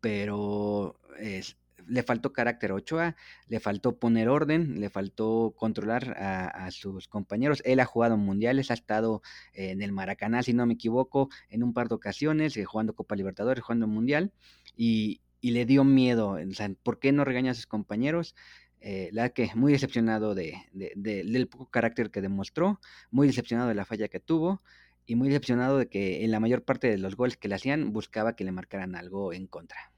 pero 0.00 1.00
es, 1.18 1.56
le 1.86 2.02
faltó 2.02 2.32
carácter 2.32 2.70
a 2.70 2.74
Ochoa, 2.74 3.16
le 3.48 3.60
faltó 3.60 3.98
poner 3.98 4.28
orden, 4.28 4.80
le 4.80 4.90
faltó 4.90 5.54
controlar 5.56 6.16
a, 6.18 6.70
sus 6.70 7.08
compañeros. 7.08 7.62
Él 7.64 7.80
ha 7.80 7.84
jugado 7.84 8.16
mundiales, 8.16 8.70
ha 8.70 8.74
estado 8.74 9.22
en 9.52 9.82
el 9.82 9.92
Maracaná, 9.92 10.42
si 10.42 10.52
no 10.52 10.66
me 10.66 10.74
equivoco, 10.74 11.28
en 11.48 11.62
un 11.62 11.72
par 11.72 11.88
de 11.88 11.94
ocasiones, 11.94 12.56
eh, 12.56 12.64
jugando 12.64 12.94
Copa 12.94 13.16
Libertadores, 13.16 13.62
jugando 13.64 13.86
Mundial, 13.86 14.32
y, 14.76 15.20
le 15.42 15.66
dio 15.66 15.82
miedo. 15.82 16.38
¿Por 16.84 17.00
qué 17.00 17.10
no 17.10 17.24
regaña 17.24 17.50
a 17.50 17.54
sus 17.54 17.66
compañeros? 17.66 18.36
Eh, 18.80 19.10
la 19.12 19.30
que 19.30 19.50
muy 19.54 19.72
decepcionado 19.72 20.34
de, 20.34 20.54
del 20.72 21.48
poco 21.48 21.66
carácter 21.66 22.10
que 22.10 22.20
demostró, 22.20 22.80
muy 23.10 23.26
decepcionado 23.26 23.68
de 23.68 23.74
la 23.74 23.84
falla 23.84 24.08
que 24.08 24.20
tuvo 24.20 24.62
y 25.06 25.14
muy 25.14 25.28
decepcionado 25.28 25.78
de 25.78 25.88
que 25.88 26.24
en 26.24 26.30
la 26.30 26.40
mayor 26.40 26.64
parte 26.64 26.88
de 26.88 26.98
los 26.98 27.16
goles 27.16 27.36
que 27.36 27.48
le 27.48 27.56
hacían 27.56 27.92
buscaba 27.92 28.36
que 28.36 28.44
le 28.44 28.52
marcaran 28.52 28.94
algo 28.94 29.32
en 29.32 29.46
contra. 29.46 29.92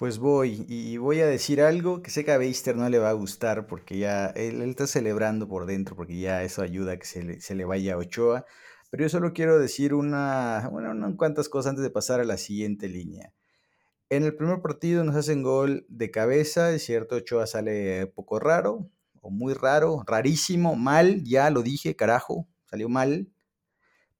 Pues 0.00 0.18
voy, 0.18 0.64
y 0.66 0.96
voy 0.96 1.20
a 1.20 1.26
decir 1.26 1.60
algo 1.60 2.00
que 2.00 2.10
sé 2.10 2.24
que 2.24 2.32
a 2.32 2.38
Beister 2.38 2.74
no 2.74 2.88
le 2.88 2.98
va 2.98 3.10
a 3.10 3.12
gustar 3.12 3.66
porque 3.66 3.98
ya 3.98 4.28
él, 4.28 4.62
está 4.62 4.86
celebrando 4.86 5.46
por 5.46 5.66
dentro 5.66 5.94
porque 5.94 6.18
ya 6.18 6.42
eso 6.42 6.62
ayuda 6.62 6.92
a 6.92 6.96
que 6.96 7.04
se 7.04 7.22
le, 7.22 7.40
se 7.42 7.54
le 7.54 7.66
vaya 7.66 7.92
a 7.92 7.96
Ochoa. 7.98 8.46
Pero 8.88 9.02
yo 9.02 9.10
solo 9.10 9.34
quiero 9.34 9.58
decir 9.58 9.92
una, 9.92 10.66
bueno, 10.72 10.92
unas 10.92 11.16
cuantas 11.16 11.50
cosas 11.50 11.70
antes 11.72 11.82
de 11.82 11.90
pasar 11.90 12.18
a 12.18 12.24
la 12.24 12.38
siguiente 12.38 12.88
línea. 12.88 13.34
En 14.08 14.24
el 14.24 14.34
primer 14.34 14.62
partido 14.62 15.04
nos 15.04 15.16
hacen 15.16 15.42
gol 15.42 15.84
de 15.90 16.10
cabeza, 16.10 16.72
es 16.72 16.82
cierto, 16.82 17.16
Ochoa 17.16 17.46
sale 17.46 18.06
poco 18.06 18.40
raro, 18.40 18.88
o 19.20 19.28
muy 19.28 19.52
raro, 19.52 20.02
rarísimo, 20.06 20.76
mal, 20.76 21.24
ya 21.24 21.50
lo 21.50 21.60
dije, 21.60 21.94
carajo, 21.94 22.48
salió 22.64 22.88
mal. 22.88 23.28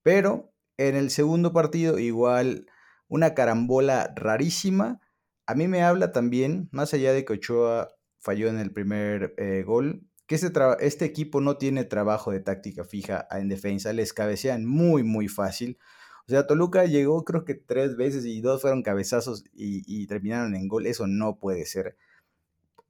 Pero 0.03 0.53
en 0.77 0.95
el 0.95 1.11
segundo 1.11 1.55
partido 1.55 1.99
igual 1.99 2.67
una 3.09 3.33
carambola 3.33 4.13
rarísima. 4.15 5.01
A 5.51 5.57
mí 5.57 5.67
me 5.67 5.83
habla 5.83 6.13
también, 6.13 6.69
más 6.71 6.95
allá 6.95 7.13
de 7.13 7.25
que 7.25 7.33
Ochoa 7.33 7.89
falló 8.21 8.49
en 8.49 8.61
el 8.61 8.71
primer 8.71 9.35
eh, 9.37 9.65
gol, 9.67 10.07
que 10.29 10.37
este, 10.37 11.05
equipo 11.05 11.41
no 11.41 11.57
tiene 11.57 11.83
trabajo 11.83 12.31
de 12.31 12.39
táctica 12.39 12.85
fija 12.85 13.27
en 13.33 13.49
defensa, 13.49 13.93
les 13.93 14.13
cabecean 14.13 14.65
muy, 14.65 15.03
muy 15.03 15.27
fácil. 15.27 15.77
O 16.29 16.31
sea, 16.31 16.47
Toluca 16.47 16.85
llegó 16.85 17.25
creo 17.25 17.45
que 17.45 17.57
tres 17.57 17.97
veces 17.97 18.25
y 18.27 18.41
dos 18.41 18.61
fueron 18.61 18.85
cabezazos 18.85 19.43
y 19.53 20.07
terminaron 20.07 20.55
en 20.55 20.69
gol. 20.69 20.87
Eso 20.87 21.09
no 21.09 21.41
puede 21.41 21.67
ser. 21.67 21.97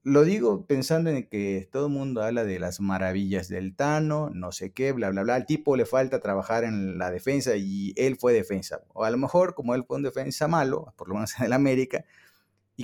Lo 0.02 0.24
digo 0.24 0.66
pensando 0.66 1.08
en 1.08 1.26
que 1.28 1.66
todo 1.72 1.86
el 1.86 1.92
mundo 1.92 2.22
habla 2.22 2.44
de 2.44 2.58
las 2.58 2.80
maravillas 2.80 3.48
del 3.48 3.74
Tano, 3.74 4.30
no 4.34 4.52
sé 4.52 4.72
qué, 4.72 4.92
bla, 4.92 5.08
bla, 5.08 5.22
bla. 5.22 5.34
Al 5.34 5.46
tipo 5.46 5.76
le 5.76 5.86
falta 5.86 6.20
trabajar 6.20 6.64
en 6.64 6.98
la 6.98 7.10
defensa 7.10 7.56
y 7.56 7.94
él 7.96 8.16
fue 8.18 8.34
defensa. 8.34 8.82
O 8.92 9.04
a 9.04 9.10
lo 9.10 9.16
mejor, 9.16 9.54
como 9.54 9.74
él 9.74 9.84
fue 9.86 9.96
un 9.96 10.02
defensa 10.02 10.46
malo, 10.46 10.92
por 10.96 11.08
lo 11.08 11.14
menos 11.14 11.38
en 11.38 11.46
el 11.46 11.54
América, 11.54 12.04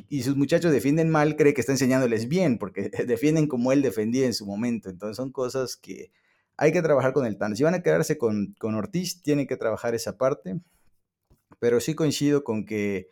y, 0.08 0.22
sus 0.22 0.36
muchachos 0.36 0.72
defienden 0.72 1.10
mal, 1.10 1.36
cree 1.36 1.54
que 1.54 1.60
está 1.60 1.72
enseñándoles 1.72 2.28
bien, 2.28 2.58
porque 2.58 2.90
defienden 3.06 3.46
como 3.46 3.72
él 3.72 3.82
defendía 3.82 4.26
en 4.26 4.34
su 4.34 4.46
momento. 4.46 4.90
Entonces 4.90 5.16
son 5.16 5.32
cosas 5.32 5.76
que 5.76 6.10
hay 6.56 6.72
que 6.72 6.82
trabajar 6.82 7.12
con 7.12 7.26
el 7.26 7.38
Tano. 7.38 7.56
Si 7.56 7.62
van 7.62 7.74
a 7.74 7.82
quedarse 7.82 8.18
con, 8.18 8.54
con 8.58 8.74
Ortiz, 8.74 9.22
tienen 9.22 9.46
que 9.46 9.56
trabajar 9.56 9.94
esa 9.94 10.16
parte. 10.16 10.60
Pero 11.58 11.80
sí 11.80 11.94
coincido 11.94 12.44
con 12.44 12.66
que 12.66 13.08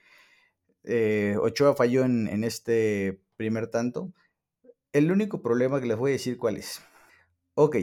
eh, 0.85 1.37
Ochoa 1.41 1.75
falló 1.75 2.05
en, 2.05 2.29
en 2.29 2.45
este 2.45 3.21
primer 3.37 3.69
tanto. 3.69 4.13
El 4.93 5.11
único 5.11 5.43
problema 5.43 5.81
que 5.81 5.87
les 5.87 5.97
voy 5.97 6.11
a 6.11 6.13
decir 6.13 6.37
cuál 6.39 6.57
es. 6.57 6.81
Ok, 7.55 7.77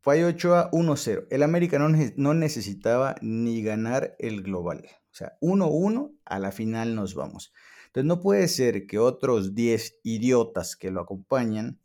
falló 0.00 0.28
Ochoa 0.28 0.70
1-0. 0.70 1.26
El 1.30 1.42
América 1.42 1.78
no, 1.78 1.88
no, 2.16 2.34
necesitaba 2.34 3.16
ni 3.22 3.62
ganar 3.62 4.14
el 4.18 4.42
global. 4.42 4.84
O 5.10 5.14
sea, 5.14 5.36
1-1, 5.40 6.14
a 6.24 6.38
la 6.38 6.52
final 6.52 6.94
nos 6.94 7.14
vamos. 7.14 7.52
Entonces 7.92 8.08
no 8.08 8.22
puede 8.22 8.48
ser 8.48 8.86
que 8.86 8.98
otros 8.98 9.54
10 9.54 10.00
idiotas 10.02 10.76
que 10.76 10.90
lo 10.90 11.02
acompañan 11.02 11.78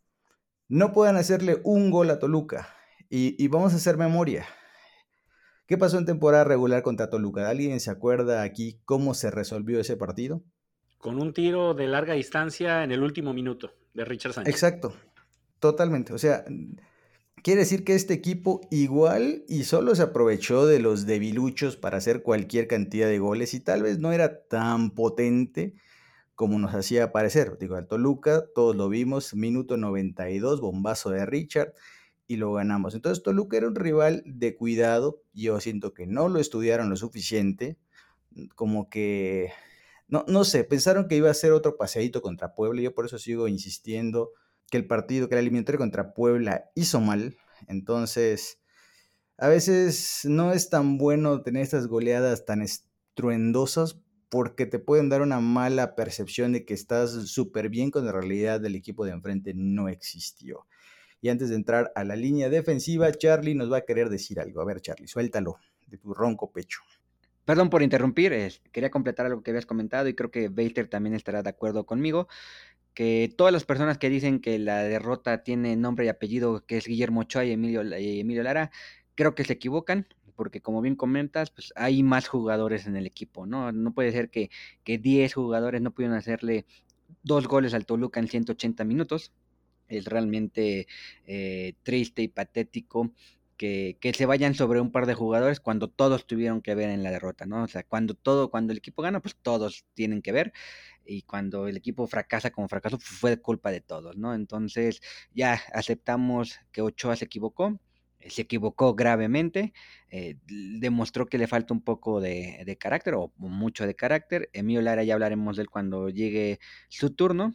no 0.70 0.94
puedan 0.94 1.18
hacerle 1.18 1.60
un 1.66 1.92
gol 1.92 2.10
a 2.12 2.18
Toluca. 2.18 2.70
Y, 3.10 3.36
y 3.44 3.50
vamos 3.50 3.74
a 3.74 3.76
hacer 3.76 3.98
memoria. 3.98 4.46
¿Qué 5.66 5.78
pasó 5.78 5.98
en 5.98 6.06
temporada 6.06 6.46
regular 6.46 6.82
contra 6.82 7.10
Toluca? 7.10 7.50
¿Alguien 7.50 7.78
se 7.82 7.92
acuerda 7.92 8.44
aquí 8.44 8.80
cómo 8.86 9.14
se 9.14 9.32
resolvió 9.32 9.82
ese 9.82 9.98
partido? 9.98 10.46
Con 10.98 11.22
un 11.22 11.34
tiro 11.34 11.74
de 11.74 11.88
larga 11.88 12.14
distancia 12.14 12.86
en 12.86 12.94
el 12.94 13.04
último 13.04 13.34
minuto 13.34 13.74
de 13.94 14.06
Richard 14.06 14.32
Sánchez. 14.32 14.54
Exacto, 14.54 14.94
totalmente. 15.60 16.14
O 16.14 16.18
sea, 16.18 16.46
quiere 17.44 17.60
decir 17.60 17.84
que 17.84 17.96
este 17.96 18.14
equipo 18.14 18.62
igual 18.72 19.44
y 19.50 19.66
solo 19.66 19.94
se 19.94 20.04
aprovechó 20.04 20.66
de 20.68 20.80
los 20.80 21.06
debiluchos 21.06 21.76
para 21.76 21.98
hacer 21.98 22.24
cualquier 22.24 22.70
cantidad 22.70 23.10
de 23.10 23.20
goles 23.20 23.54
y 23.54 23.60
tal 23.60 23.84
vez 23.84 24.00
no 24.00 24.14
era 24.14 24.48
tan 24.48 24.92
potente 24.92 25.76
como 26.38 26.60
nos 26.60 26.76
hacía 26.76 27.12
parecer. 27.12 27.58
Digo, 27.60 27.78
al 27.78 27.88
Toluca, 27.88 28.46
todos 28.54 28.76
lo 28.76 28.90
vimos, 28.90 29.34
minuto 29.34 29.76
92, 29.76 30.62
bombazo 30.62 31.10
de 31.10 31.26
Richard 31.26 31.74
y 32.28 32.36
lo 32.36 32.54
ganamos. 32.54 32.94
Entonces 32.94 33.24
Toluca 33.24 33.58
era 33.58 33.68
un 33.68 33.74
rival 33.74 34.22
de 34.24 34.56
cuidado, 34.56 35.24
yo 35.34 35.60
siento 35.60 35.96
que 35.96 36.06
no 36.06 36.30
lo 36.30 36.40
estudiaron 36.40 36.92
lo 36.92 36.96
suficiente, 36.96 37.80
como 38.54 38.88
que 38.88 39.52
no, 40.08 40.26
no 40.28 40.44
sé, 40.44 40.64
pensaron 40.64 41.08
que 41.08 41.16
iba 41.16 41.32
a 41.32 41.34
ser 41.34 41.54
otro 41.54 41.76
paseadito 41.76 42.22
contra 42.22 42.54
Puebla. 42.54 42.84
Yo 42.84 42.94
por 42.94 43.08
eso 43.08 43.18
sigo 43.18 43.48
insistiendo 43.48 44.30
que 44.70 44.78
el 44.78 44.86
partido, 44.86 45.30
que 45.30 45.36
la 45.36 45.42
eliminatoria 45.42 45.80
contra 45.80 46.14
Puebla 46.14 46.70
hizo 46.76 47.02
mal. 47.02 47.36
Entonces, 47.68 48.60
a 49.40 49.48
veces 49.48 50.22
no 50.26 50.52
es 50.52 50.70
tan 50.70 51.00
bueno 51.00 51.42
tener 51.42 51.64
estas 51.64 51.88
goleadas 51.88 52.46
tan 52.46 52.62
estruendosas 52.62 54.00
porque 54.30 54.66
te 54.66 54.80
pueden 54.80 55.10
dar 55.10 55.22
una 55.22 55.40
mala 55.40 55.96
percepción 55.96 56.52
de 56.52 56.66
que 56.66 56.74
estás 56.74 57.12
súper 57.30 57.70
bien 57.70 57.92
cuando 57.92 58.10
en 58.10 58.16
realidad 58.16 58.64
el 58.66 58.76
equipo 58.76 59.06
de 59.06 59.12
enfrente 59.12 59.54
no 59.56 59.88
existió. 59.90 60.68
Y 61.22 61.30
antes 61.30 61.50
de 61.50 61.56
entrar 61.56 61.92
a 61.96 62.04
la 62.04 62.16
línea 62.16 62.50
defensiva, 62.50 63.12
Charlie 63.12 63.56
nos 63.56 63.72
va 63.72 63.78
a 63.78 63.86
querer 63.86 64.10
decir 64.10 64.40
algo. 64.40 64.62
A 64.62 64.66
ver, 64.66 64.82
Charlie, 64.82 65.08
suéltalo 65.08 65.58
de 65.88 65.98
tu 65.98 66.14
ronco 66.14 66.52
pecho. 66.52 66.82
Perdón 67.46 67.70
por 67.70 67.82
interrumpir, 67.82 68.34
quería 68.74 68.92
completar 68.92 69.26
algo 69.26 69.42
que 69.42 69.52
habías 69.52 69.66
comentado 69.66 70.10
y 70.10 70.14
creo 70.14 70.30
que 70.30 70.50
Baker 70.50 70.90
también 70.90 71.16
estará 71.16 71.44
de 71.44 71.50
acuerdo 71.50 71.86
conmigo, 71.86 72.28
que 72.94 73.34
todas 73.38 73.54
las 73.54 73.64
personas 73.64 73.98
que 73.98 74.10
dicen 74.10 74.42
que 74.42 74.60
la 74.60 74.84
derrota 74.84 75.44
tiene 75.44 75.78
nombre 75.78 76.06
y 76.06 76.10
apellido, 76.10 76.66
que 76.66 76.78
es 76.78 76.88
Guillermo 76.88 77.22
Ochoa 77.22 77.46
y 77.46 77.54
Emilio 77.54 77.84
Lara, 78.44 78.72
creo 79.16 79.34
que 79.34 79.46
se 79.46 79.54
equivocan, 79.54 80.08
porque 80.38 80.62
como 80.62 80.82
bien 80.82 80.96
comentas, 80.96 81.52
pues 81.52 81.74
hay 81.76 82.04
más 82.04 82.30
jugadores 82.30 82.88
en 82.88 82.96
el 82.96 83.06
equipo, 83.06 83.46
¿no? 83.46 83.74
No 83.74 83.94
puede 83.94 84.14
ser 84.14 84.30
que, 84.30 84.50
que 84.86 84.98
10 84.98 85.34
jugadores 85.34 85.82
no 85.82 85.92
pudieran 85.92 86.18
hacerle 86.18 86.66
dos 87.24 87.48
goles 87.48 87.74
al 87.74 87.86
Toluca 87.86 88.20
en 88.22 88.30
180 88.30 88.86
minutos. 88.86 89.34
Es 89.90 90.06
realmente 90.06 90.88
eh, 91.26 91.74
triste 91.84 92.22
y 92.22 92.28
patético 92.30 93.12
que, 93.58 94.14
se 94.16 94.26
vayan 94.26 94.54
sobre 94.56 94.80
un 94.80 94.92
par 94.92 95.06
de 95.06 95.14
jugadores 95.16 95.60
cuando 95.60 95.90
todos 95.90 96.28
tuvieron 96.28 96.62
que 96.62 96.76
ver 96.76 96.90
en 96.90 97.04
la 97.04 97.12
derrota, 97.12 97.46
¿no? 97.46 97.64
O 97.64 97.68
sea, 97.68 97.84
cuando 97.84 98.14
todo, 98.14 98.50
cuando 98.52 98.72
el 98.72 98.78
equipo 98.80 99.02
gana, 99.02 99.20
pues 99.22 99.36
todos 99.42 99.86
tienen 99.94 100.22
que 100.22 100.32
ver. 100.32 100.54
Y 101.06 101.24
cuando 101.24 101.68
el 101.68 101.78
equipo 101.78 102.08
fracasa 102.08 102.52
como 102.52 102.68
fracaso, 102.68 102.98
pues, 102.98 103.10
fue 103.10 103.38
culpa 103.42 103.72
de 103.72 103.82
todos, 103.82 104.18
¿no? 104.18 104.34
Entonces, 104.34 105.02
ya 105.34 105.60
aceptamos 105.74 106.60
que 106.72 106.82
Ochoa 106.82 107.16
se 107.16 107.26
equivocó, 107.26 107.80
se 108.26 108.42
equivocó 108.42 108.96
gravemente, 108.96 109.74
eh, 110.10 110.38
demostró 110.48 111.28
que 111.28 111.38
le 111.38 111.48
falta 111.48 111.74
un 111.74 111.82
poco 111.82 112.20
de, 112.20 112.64
de, 112.66 112.78
carácter 112.78 113.16
o 113.16 113.32
mucho 113.38 113.86
de 113.86 113.96
carácter. 113.96 114.50
Emilio 114.54 114.82
Lara 114.82 115.04
ya 115.04 115.14
hablaremos 115.14 115.58
de 115.58 115.64
él 115.64 115.70
cuando 115.70 116.10
llegue 116.10 116.60
su 116.90 117.12
turno, 117.12 117.54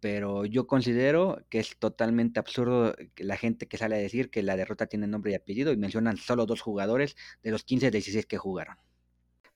pero 0.00 0.44
yo 0.44 0.66
considero 0.66 1.44
que 1.48 1.58
es 1.58 1.76
totalmente 1.78 2.38
absurdo 2.38 2.94
la 3.16 3.36
gente 3.36 3.66
que 3.66 3.78
sale 3.78 3.96
a 3.96 3.98
decir 3.98 4.30
que 4.30 4.42
la 4.42 4.56
derrota 4.56 4.86
tiene 4.86 5.06
nombre 5.06 5.32
y 5.32 5.34
apellido 5.34 5.72
y 5.72 5.76
mencionan 5.76 6.16
solo 6.16 6.46
dos 6.46 6.60
jugadores 6.60 7.16
de 7.42 7.50
los 7.50 7.64
15 7.64 7.90
16 7.90 8.26
que 8.26 8.38
jugaron. 8.38 8.76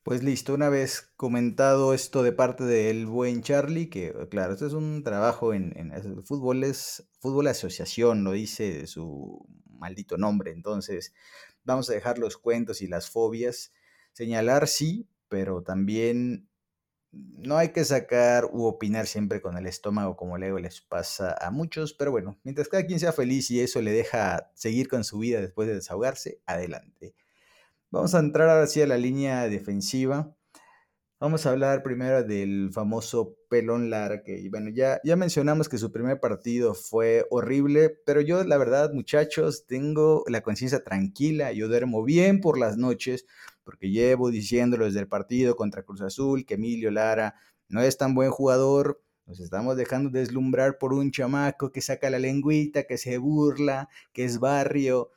Pues 0.02 0.22
listo, 0.22 0.54
una 0.54 0.70
vez 0.70 1.12
comentado 1.16 1.92
esto 1.92 2.22
de 2.22 2.32
parte 2.32 2.64
del 2.64 3.06
buen 3.06 3.42
Charlie, 3.42 3.90
que 3.90 4.14
claro, 4.30 4.54
esto 4.54 4.66
es 4.66 4.72
un 4.72 5.04
trabajo 5.04 5.52
en, 5.52 5.74
en 5.76 6.22
fútbol, 6.22 6.64
es 6.64 7.06
fútbol 7.20 7.48
asociación, 7.48 8.24
lo 8.24 8.32
dice 8.32 8.86
su 8.86 9.46
maldito 9.80 10.16
nombre, 10.16 10.52
entonces 10.52 11.12
vamos 11.64 11.90
a 11.90 11.94
dejar 11.94 12.18
los 12.18 12.36
cuentos 12.36 12.82
y 12.82 12.86
las 12.86 13.10
fobias, 13.10 13.72
señalar 14.12 14.68
sí, 14.68 15.08
pero 15.28 15.62
también 15.62 16.48
no 17.12 17.56
hay 17.56 17.70
que 17.70 17.84
sacar 17.84 18.44
u 18.52 18.66
opinar 18.66 19.06
siempre 19.06 19.40
con 19.40 19.56
el 19.56 19.66
estómago 19.66 20.16
como 20.16 20.38
luego 20.38 20.58
les 20.58 20.80
pasa 20.80 21.36
a 21.40 21.50
muchos, 21.50 21.92
pero 21.92 22.12
bueno, 22.12 22.38
mientras 22.44 22.68
cada 22.68 22.86
quien 22.86 23.00
sea 23.00 23.12
feliz 23.12 23.50
y 23.50 23.60
eso 23.60 23.82
le 23.82 23.92
deja 23.92 24.50
seguir 24.54 24.88
con 24.88 25.02
su 25.02 25.18
vida 25.18 25.40
después 25.40 25.66
de 25.66 25.74
desahogarse, 25.74 26.40
adelante. 26.46 27.14
Vamos 27.90 28.14
a 28.14 28.20
entrar 28.20 28.48
ahora 28.48 28.68
sí 28.68 28.80
a 28.80 28.86
la 28.86 28.96
línea 28.96 29.48
defensiva. 29.48 30.36
Vamos 31.22 31.44
a 31.44 31.50
hablar 31.50 31.82
primero 31.82 32.24
del 32.24 32.70
famoso 32.72 33.36
Pelón 33.50 33.90
Lara, 33.90 34.22
que 34.22 34.48
bueno, 34.48 34.70
ya, 34.70 35.02
ya 35.04 35.16
mencionamos 35.16 35.68
que 35.68 35.76
su 35.76 35.92
primer 35.92 36.18
partido 36.18 36.72
fue 36.72 37.26
horrible, 37.28 37.90
pero 38.06 38.22
yo 38.22 38.42
la 38.42 38.56
verdad, 38.56 38.94
muchachos, 38.94 39.66
tengo 39.66 40.24
la 40.28 40.40
conciencia 40.40 40.82
tranquila, 40.82 41.52
yo 41.52 41.68
duermo 41.68 42.02
bien 42.04 42.40
por 42.40 42.58
las 42.58 42.78
noches, 42.78 43.26
porque 43.64 43.90
llevo 43.90 44.30
diciéndolo 44.30 44.86
desde 44.86 45.00
el 45.00 45.08
partido 45.08 45.56
contra 45.56 45.82
Cruz 45.82 46.00
Azul 46.00 46.46
que 46.46 46.54
Emilio 46.54 46.90
Lara 46.90 47.34
no 47.68 47.82
es 47.82 47.98
tan 47.98 48.14
buen 48.14 48.30
jugador, 48.30 49.02
nos 49.26 49.40
estamos 49.40 49.76
dejando 49.76 50.08
deslumbrar 50.08 50.78
por 50.78 50.94
un 50.94 51.10
chamaco 51.10 51.70
que 51.70 51.82
saca 51.82 52.08
la 52.08 52.18
lengüita, 52.18 52.84
que 52.84 52.96
se 52.96 53.18
burla, 53.18 53.90
que 54.14 54.24
es 54.24 54.38
barrio. 54.40 55.10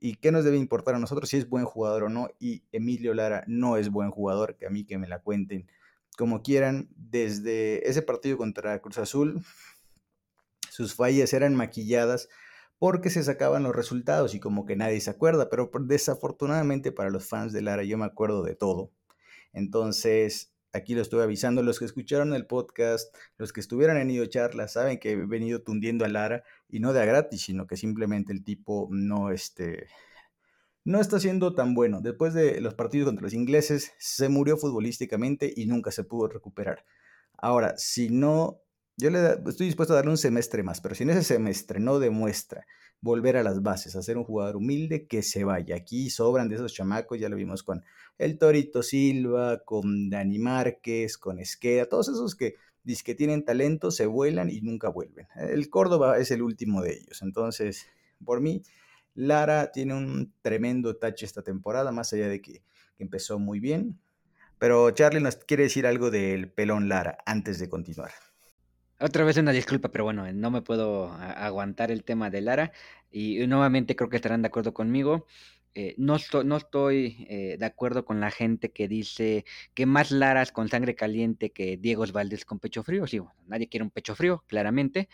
¿Y 0.00 0.16
qué 0.16 0.32
nos 0.32 0.44
debe 0.44 0.56
importar 0.56 0.94
a 0.94 0.98
nosotros 0.98 1.28
si 1.28 1.36
es 1.36 1.48
buen 1.48 1.64
jugador 1.64 2.04
o 2.04 2.08
no? 2.08 2.28
Y 2.38 2.62
Emilio 2.72 3.14
Lara 3.14 3.44
no 3.46 3.76
es 3.76 3.90
buen 3.90 4.10
jugador, 4.10 4.56
que 4.56 4.66
a 4.66 4.70
mí 4.70 4.84
que 4.84 4.98
me 4.98 5.08
la 5.08 5.20
cuenten 5.20 5.66
como 6.16 6.42
quieran. 6.42 6.88
Desde 6.96 7.88
ese 7.88 8.02
partido 8.02 8.36
contra 8.36 8.80
Cruz 8.80 8.98
Azul, 8.98 9.44
sus 10.70 10.94
fallas 10.94 11.32
eran 11.32 11.54
maquilladas 11.54 12.28
porque 12.78 13.10
se 13.10 13.24
sacaban 13.24 13.64
los 13.64 13.74
resultados 13.74 14.34
y 14.34 14.40
como 14.40 14.64
que 14.64 14.76
nadie 14.76 15.00
se 15.00 15.10
acuerda, 15.10 15.48
pero 15.50 15.70
desafortunadamente 15.80 16.92
para 16.92 17.10
los 17.10 17.26
fans 17.26 17.52
de 17.52 17.62
Lara 17.62 17.82
yo 17.82 17.98
me 17.98 18.04
acuerdo 18.04 18.42
de 18.44 18.54
todo. 18.54 18.92
Entonces, 19.52 20.52
aquí 20.78 20.94
lo 20.94 21.02
estoy 21.02 21.22
avisando, 21.22 21.62
los 21.62 21.78
que 21.78 21.84
escucharon 21.84 22.32
el 22.34 22.46
podcast, 22.46 23.14
los 23.36 23.52
que 23.52 23.60
estuvieron 23.60 23.96
en 23.98 24.10
Ido 24.10 24.26
Charla, 24.26 24.68
saben 24.68 24.98
que 24.98 25.12
he 25.12 25.16
venido 25.16 25.62
tundiendo 25.62 26.04
a 26.04 26.08
Lara 26.08 26.44
y 26.68 26.80
no 26.80 26.92
de 26.92 27.02
a 27.02 27.04
gratis, 27.04 27.42
sino 27.42 27.66
que 27.66 27.76
simplemente 27.76 28.32
el 28.32 28.44
tipo 28.44 28.88
no, 28.90 29.30
este, 29.30 29.88
no 30.84 31.00
está 31.00 31.20
siendo 31.20 31.54
tan 31.54 31.74
bueno. 31.74 32.00
Después 32.00 32.34
de 32.34 32.60
los 32.60 32.74
partidos 32.74 33.06
contra 33.06 33.24
los 33.24 33.34
ingleses, 33.34 33.92
se 33.98 34.28
murió 34.28 34.56
futbolísticamente 34.56 35.52
y 35.54 35.66
nunca 35.66 35.90
se 35.90 36.04
pudo 36.04 36.28
recuperar. 36.28 36.84
Ahora, 37.36 37.76
si 37.76 38.08
no 38.10 38.62
yo 38.98 39.10
le 39.10 39.38
estoy 39.46 39.66
dispuesto 39.66 39.94
a 39.94 39.96
darle 39.96 40.10
un 40.10 40.18
semestre 40.18 40.64
más, 40.64 40.80
pero 40.80 40.94
si 40.94 41.04
en 41.04 41.10
ese 41.10 41.22
semestre 41.22 41.78
no 41.78 42.00
demuestra 42.00 42.66
volver 43.00 43.36
a 43.36 43.42
las 43.42 43.62
bases, 43.62 43.96
a 43.96 44.02
ser 44.02 44.18
un 44.18 44.24
jugador 44.24 44.56
humilde, 44.56 45.06
que 45.06 45.22
se 45.22 45.44
vaya. 45.44 45.76
Aquí 45.76 46.10
sobran 46.10 46.48
de 46.48 46.56
esos 46.56 46.72
chamacos, 46.72 47.18
ya 47.18 47.28
lo 47.28 47.36
vimos 47.36 47.62
con 47.62 47.84
el 48.18 48.38
Torito 48.38 48.82
Silva, 48.82 49.58
con 49.64 50.10
Dani 50.10 50.38
Márquez, 50.38 51.18
con 51.18 51.38
Esqueda, 51.38 51.86
todos 51.86 52.08
esos 52.08 52.34
que 52.34 52.56
que 53.04 53.14
tienen 53.14 53.44
talento, 53.44 53.90
se 53.90 54.06
vuelan 54.06 54.50
y 54.50 54.60
nunca 54.62 54.88
vuelven. 54.88 55.28
El 55.36 55.68
Córdoba 55.68 56.18
es 56.18 56.30
el 56.30 56.42
último 56.42 56.80
de 56.80 56.94
ellos. 56.94 57.20
Entonces, 57.22 57.86
por 58.24 58.40
mí, 58.40 58.62
Lara 59.14 59.72
tiene 59.72 59.94
un 59.94 60.32
tremendo 60.40 60.96
touch 60.96 61.22
esta 61.22 61.42
temporada, 61.42 61.92
más 61.92 62.12
allá 62.12 62.28
de 62.28 62.40
que, 62.40 62.62
que 62.96 63.02
empezó 63.04 63.38
muy 63.38 63.60
bien. 63.60 63.98
Pero 64.58 64.90
Charlie 64.90 65.20
nos 65.20 65.36
quiere 65.36 65.64
decir 65.64 65.86
algo 65.86 66.10
del 66.10 66.50
pelón 66.50 66.88
Lara 66.88 67.18
antes 67.26 67.58
de 67.58 67.68
continuar. 67.68 68.10
Otra 69.00 69.24
vez 69.24 69.36
una 69.36 69.52
disculpa, 69.52 69.90
pero 69.90 70.04
bueno, 70.04 70.30
no 70.32 70.50
me 70.50 70.60
puedo 70.62 71.12
aguantar 71.12 71.92
el 71.92 72.02
tema 72.02 72.30
de 72.30 72.40
Lara 72.40 72.72
y 73.10 73.46
nuevamente 73.46 73.94
creo 73.94 74.10
que 74.10 74.16
estarán 74.16 74.42
de 74.42 74.48
acuerdo 74.48 74.74
conmigo. 74.74 75.26
Eh, 75.74 75.94
no, 75.98 76.16
no 76.44 76.56
estoy 76.56 77.24
eh, 77.28 77.56
de 77.58 77.66
acuerdo 77.66 78.04
con 78.04 78.18
la 78.20 78.32
gente 78.32 78.72
que 78.72 78.88
dice 78.88 79.44
que 79.74 79.86
más 79.86 80.10
Laras 80.10 80.50
con 80.50 80.68
sangre 80.68 80.96
caliente 80.96 81.52
que 81.52 81.76
Diego 81.76 82.04
Valdés 82.12 82.44
con 82.44 82.58
pecho 82.58 82.82
frío. 82.82 83.06
Sí, 83.06 83.20
bueno, 83.20 83.36
nadie 83.46 83.68
quiere 83.68 83.84
un 83.84 83.90
pecho 83.92 84.16
frío, 84.16 84.42
claramente, 84.48 85.08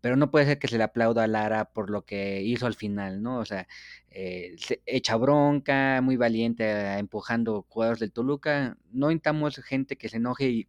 pero 0.00 0.16
no 0.16 0.30
puede 0.32 0.46
ser 0.46 0.58
que 0.58 0.68
se 0.68 0.78
le 0.78 0.84
aplauda 0.84 1.24
a 1.24 1.28
Lara 1.28 1.66
por 1.72 1.90
lo 1.90 2.04
que 2.04 2.42
hizo 2.42 2.66
al 2.66 2.74
final, 2.74 3.22
¿no? 3.22 3.38
O 3.38 3.44
sea, 3.44 3.68
eh, 4.10 4.56
echa 4.86 5.16
bronca, 5.16 6.00
muy 6.02 6.16
valiente, 6.16 6.68
empujando 6.98 7.64
jugadores 7.68 8.00
del 8.00 8.12
Toluca. 8.12 8.76
No 8.92 9.10
intentamos 9.12 9.56
gente 9.64 9.96
que 9.96 10.08
se 10.08 10.16
enoje 10.16 10.48
y 10.50 10.68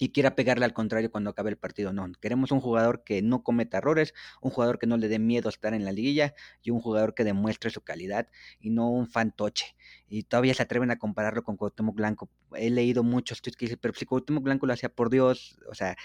y 0.00 0.12
quiera 0.12 0.34
pegarle 0.34 0.64
al 0.64 0.72
contrario 0.72 1.10
cuando 1.10 1.30
acabe 1.30 1.50
el 1.50 1.58
partido. 1.58 1.92
No, 1.92 2.10
queremos 2.20 2.50
un 2.52 2.60
jugador 2.60 3.04
que 3.04 3.20
no 3.20 3.44
cometa 3.44 3.78
errores, 3.78 4.14
un 4.40 4.50
jugador 4.50 4.78
que 4.78 4.86
no 4.86 4.96
le 4.96 5.08
dé 5.08 5.18
miedo 5.18 5.50
estar 5.50 5.74
en 5.74 5.84
la 5.84 5.92
liguilla 5.92 6.34
y 6.62 6.70
un 6.70 6.80
jugador 6.80 7.14
que 7.14 7.22
demuestre 7.22 7.70
su 7.70 7.82
calidad 7.82 8.26
y 8.60 8.70
no 8.70 8.88
un 8.88 9.06
fantoche. 9.06 9.76
Y 10.08 10.22
todavía 10.22 10.54
se 10.54 10.62
atreven 10.62 10.90
a 10.90 10.98
compararlo 10.98 11.44
con 11.44 11.56
Cuauhtémoc 11.56 11.94
Blanco. 11.94 12.30
He 12.56 12.70
leído 12.70 13.02
muchos 13.02 13.42
tweets 13.42 13.58
que 13.58 13.66
dicen, 13.66 13.78
pero 13.80 13.92
si 13.94 14.06
Cuauhtémoc 14.06 14.42
Blanco 14.42 14.66
lo 14.66 14.72
hacía 14.72 14.88
por 14.88 15.10
Dios, 15.10 15.58
o 15.70 15.74
sea, 15.74 15.96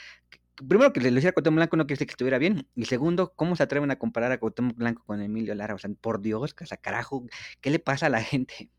primero 0.67 0.91
que 0.91 0.99
le 0.99 1.09
hiciera 1.09 1.31
Cuauhtémoc 1.31 1.55
Blanco 1.55 1.77
no 1.77 1.85
quiere 1.85 1.95
decir 1.95 2.07
que 2.07 2.13
estuviera 2.13 2.37
bien. 2.37 2.67
Y 2.75 2.85
segundo, 2.85 3.33
¿cómo 3.33 3.55
se 3.55 3.63
atreven 3.63 3.91
a 3.91 3.97
comparar 3.97 4.33
a 4.33 4.39
Cuauhtémoc 4.39 4.75
Blanco 4.75 5.03
con 5.05 5.21
Emilio 5.21 5.55
Lara? 5.55 5.73
O 5.73 5.77
sea, 5.77 5.89
por 6.01 6.21
Dios, 6.21 6.53
casa 6.53 6.75
carajo, 6.75 7.25
¿qué 7.61 7.69
le 7.69 7.79
pasa 7.79 8.07
a 8.07 8.09
la 8.09 8.21
gente? 8.21 8.69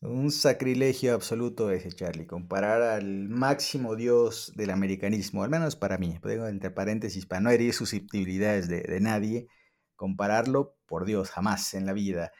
Un 0.00 0.30
sacrilegio 0.30 1.12
absoluto 1.12 1.72
ese, 1.72 1.90
Charlie. 1.90 2.26
Comparar 2.26 2.82
al 2.82 3.28
máximo 3.28 3.96
dios 3.96 4.52
del 4.54 4.70
americanismo, 4.70 5.42
al 5.42 5.50
menos 5.50 5.74
para 5.74 5.98
mí, 5.98 6.18
pongo 6.22 6.46
entre 6.46 6.70
paréntesis 6.70 7.26
para 7.26 7.40
no 7.40 7.50
herir 7.50 7.74
susceptibilidades 7.74 8.68
de, 8.68 8.82
de 8.82 9.00
nadie, 9.00 9.48
compararlo, 9.96 10.76
por 10.86 11.04
Dios, 11.04 11.30
jamás 11.30 11.74
en 11.74 11.84
la 11.84 11.92
vida. 11.94 12.30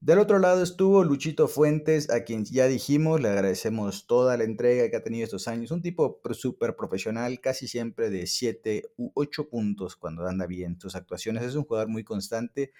Del 0.00 0.18
otro 0.18 0.38
lado 0.38 0.62
estuvo 0.62 1.04
Luchito 1.04 1.48
Fuentes, 1.48 2.10
a 2.10 2.24
quien 2.24 2.44
ya 2.46 2.66
dijimos, 2.66 3.20
le 3.20 3.28
agradecemos 3.28 4.06
toda 4.06 4.36
la 4.38 4.44
entrega 4.44 4.88
que 4.88 4.96
ha 4.96 5.02
tenido 5.02 5.24
estos 5.24 5.48
años. 5.48 5.70
Un 5.70 5.82
tipo 5.82 6.20
súper 6.32 6.76
profesional, 6.76 7.40
casi 7.40 7.68
siempre 7.68 8.08
de 8.08 8.26
7 8.26 8.84
u 8.96 9.10
8 9.14 9.50
puntos 9.50 9.96
cuando 9.96 10.26
anda 10.26 10.46
bien 10.46 10.80
sus 10.80 10.94
actuaciones. 10.96 11.44
Es 11.44 11.56
un 11.56 11.64
jugador 11.64 11.88
muy 11.88 12.04
constante, 12.04 12.72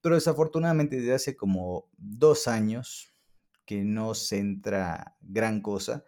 pero 0.00 0.16
desafortunadamente 0.16 0.96
desde 0.96 1.14
hace 1.14 1.36
como 1.36 1.88
dos 1.96 2.48
años, 2.48 3.09
que 3.70 3.84
no 3.84 4.14
centra 4.14 5.14
gran 5.20 5.62
cosa. 5.62 6.04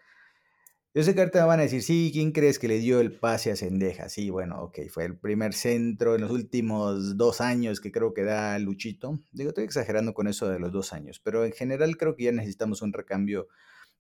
Yo 0.93 1.05
sé 1.05 1.15
que 1.15 1.21
ahorita 1.21 1.47
van 1.47 1.61
a 1.61 1.63
decir, 1.63 1.81
sí, 1.85 2.11
¿quién 2.13 2.33
crees 2.33 2.59
que 2.59 2.67
le 2.67 2.81
dio 2.81 2.99
el 2.99 3.17
pase 3.17 3.53
a 3.53 3.57
Sendeja? 3.57 4.09
Sí, 4.09 4.31
bueno, 4.31 4.61
ok, 4.63 4.81
fue 4.91 5.05
el 5.05 5.17
primer 5.17 5.55
centro 5.55 6.17
en 6.17 6.23
los 6.23 6.33
últimos 6.33 7.17
dos 7.17 7.41
años 7.41 7.81
que 7.81 7.93
creo 7.93 8.15
que 8.15 8.25
da 8.25 8.59
Luchito. 8.59 9.21
Digo, 9.31 9.51
estoy 9.51 9.63
exagerando 9.63 10.13
con 10.13 10.27
eso 10.27 10.49
de 10.49 10.59
los 10.59 10.73
dos 10.73 10.93
años, 10.93 11.21
pero 11.21 11.45
en 11.45 11.53
general 11.53 11.97
creo 11.97 12.17
que 12.17 12.25
ya 12.25 12.33
necesitamos 12.33 12.83
un 12.83 12.93
recambio 12.93 13.47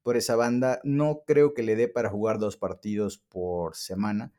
por 0.03 0.16
esa 0.16 0.35
banda. 0.35 0.81
No 0.83 1.22
creo 1.25 1.55
que 1.55 1.62
le 1.62 1.77
dé 1.77 1.87
para 1.87 2.11
jugar 2.11 2.40
dos 2.40 2.57
partidos 2.57 3.18
por 3.18 3.77
semana. 3.77 4.33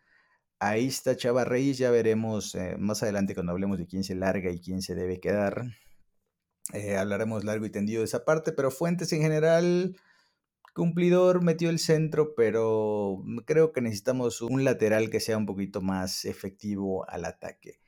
Ahí 0.60 0.88
está 0.88 1.16
Chava 1.16 1.46
Reyes, 1.46 1.78
ya 1.78 1.92
veremos 1.92 2.56
eh, 2.56 2.76
más 2.78 3.04
adelante 3.04 3.36
cuando 3.36 3.54
hablemos 3.54 3.78
de 3.78 3.88
quién 3.88 4.04
se 4.04 4.16
larga 4.16 4.52
y 4.52 4.60
quién 4.60 4.82
se 4.82 4.96
debe 4.96 5.22
quedar. 5.22 5.64
Eh, 6.71 6.95
hablaremos 6.95 7.43
largo 7.43 7.65
y 7.65 7.71
tendido 7.71 7.99
de 7.99 8.06
esa 8.06 8.23
parte, 8.23 8.54
pero 8.54 8.71
Fuentes 8.71 9.12
en 9.12 9.21
general, 9.21 9.97
cumplidor, 10.73 11.43
metió 11.43 11.69
el 11.69 11.80
centro, 11.80 12.36
pero 12.36 13.21
creo 13.45 13.73
que 13.73 13.82
necesitamos 13.82 14.41
un 14.41 14.63
lateral 14.63 15.10
que 15.10 15.19
sea 15.19 15.38
un 15.38 15.45
poquito 15.45 15.82
más 15.82 16.26
efectivo 16.26 17.10
al 17.10 17.26
ataque. 17.26 17.80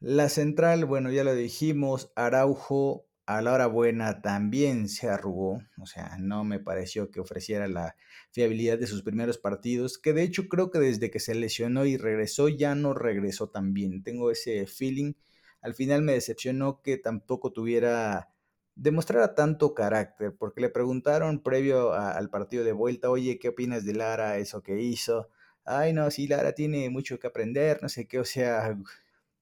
La 0.00 0.28
central, 0.28 0.86
bueno, 0.86 1.10
ya 1.12 1.24
lo 1.24 1.34
dijimos, 1.34 2.10
Araujo 2.16 3.06
a 3.26 3.42
la 3.42 3.52
hora 3.52 3.66
buena 3.68 4.22
también 4.22 4.88
se 4.88 5.08
arrugó, 5.08 5.62
o 5.78 5.86
sea, 5.86 6.16
no 6.18 6.42
me 6.42 6.58
pareció 6.58 7.12
que 7.12 7.20
ofreciera 7.20 7.68
la 7.68 7.94
fiabilidad 8.32 8.76
de 8.76 8.88
sus 8.88 9.02
primeros 9.02 9.38
partidos, 9.38 9.98
que 9.98 10.12
de 10.12 10.24
hecho 10.24 10.48
creo 10.48 10.70
que 10.70 10.80
desde 10.80 11.12
que 11.12 11.20
se 11.20 11.36
lesionó 11.36 11.86
y 11.86 11.96
regresó 11.96 12.48
ya 12.48 12.74
no 12.74 12.92
regresó 12.92 13.48
tan 13.48 13.72
bien, 13.72 14.02
tengo 14.02 14.32
ese 14.32 14.66
feeling 14.66 15.12
al 15.60 15.74
final 15.74 16.02
me 16.02 16.12
decepcionó 16.12 16.82
que 16.82 16.96
tampoco 16.96 17.52
tuviera, 17.52 18.30
demostrara 18.74 19.34
tanto 19.34 19.74
carácter, 19.74 20.34
porque 20.36 20.60
le 20.60 20.70
preguntaron 20.70 21.42
previo 21.42 21.92
al 21.92 22.30
partido 22.30 22.64
de 22.64 22.72
vuelta, 22.72 23.10
oye, 23.10 23.38
¿qué 23.38 23.48
opinas 23.48 23.84
de 23.84 23.94
Lara, 23.94 24.38
eso 24.38 24.62
que 24.62 24.80
hizo? 24.80 25.28
Ay, 25.64 25.92
no, 25.92 26.10
sí, 26.10 26.26
Lara 26.26 26.52
tiene 26.52 26.88
mucho 26.90 27.18
que 27.18 27.26
aprender, 27.26 27.78
no 27.82 27.88
sé 27.88 28.06
qué, 28.06 28.18
o 28.18 28.24
sea, 28.24 28.78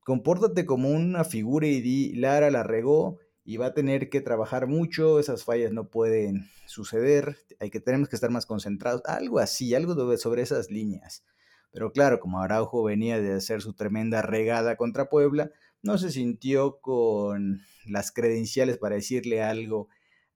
compórtate 0.01 0.67
como 0.67 0.91
una 0.91 1.25
figura 1.25 1.67
y 1.67 1.81
di, 1.81 2.15
Lara 2.15 2.51
la 2.51 2.63
regó 2.63 3.19
y 3.45 3.57
va 3.57 3.67
a 3.67 3.75
tener 3.75 4.11
que 4.11 4.21
trabajar 4.21 4.67
mucho, 4.67 5.21
esas 5.21 5.45
fallas 5.45 5.73
no 5.73 5.89
pueden 5.89 6.51
suceder, 6.67 7.39
hay 7.61 7.71
que 7.71 7.81
tenemos 7.81 8.09
que 8.09 8.17
estar 8.17 8.31
más 8.31 8.45
concentrados, 8.45 9.03
algo 9.07 9.39
así, 9.39 9.75
algo 9.75 10.17
sobre 10.19 10.43
esas 10.43 10.71
líneas. 10.71 11.25
Pero 11.73 11.93
claro, 11.93 12.21
como 12.21 12.41
Araujo 12.41 12.83
venía 12.83 13.21
de 13.21 13.35
hacer 13.35 13.63
su 13.63 13.75
tremenda 13.75 14.23
regada 14.23 14.77
contra 14.77 15.09
Puebla, 15.09 15.51
no 15.89 15.97
se 15.97 16.11
sintió 16.11 16.81
con 16.81 17.63
las 17.87 18.13
credenciales 18.13 18.77
para 18.77 18.97
decirle 18.97 19.43
algo 19.43 19.89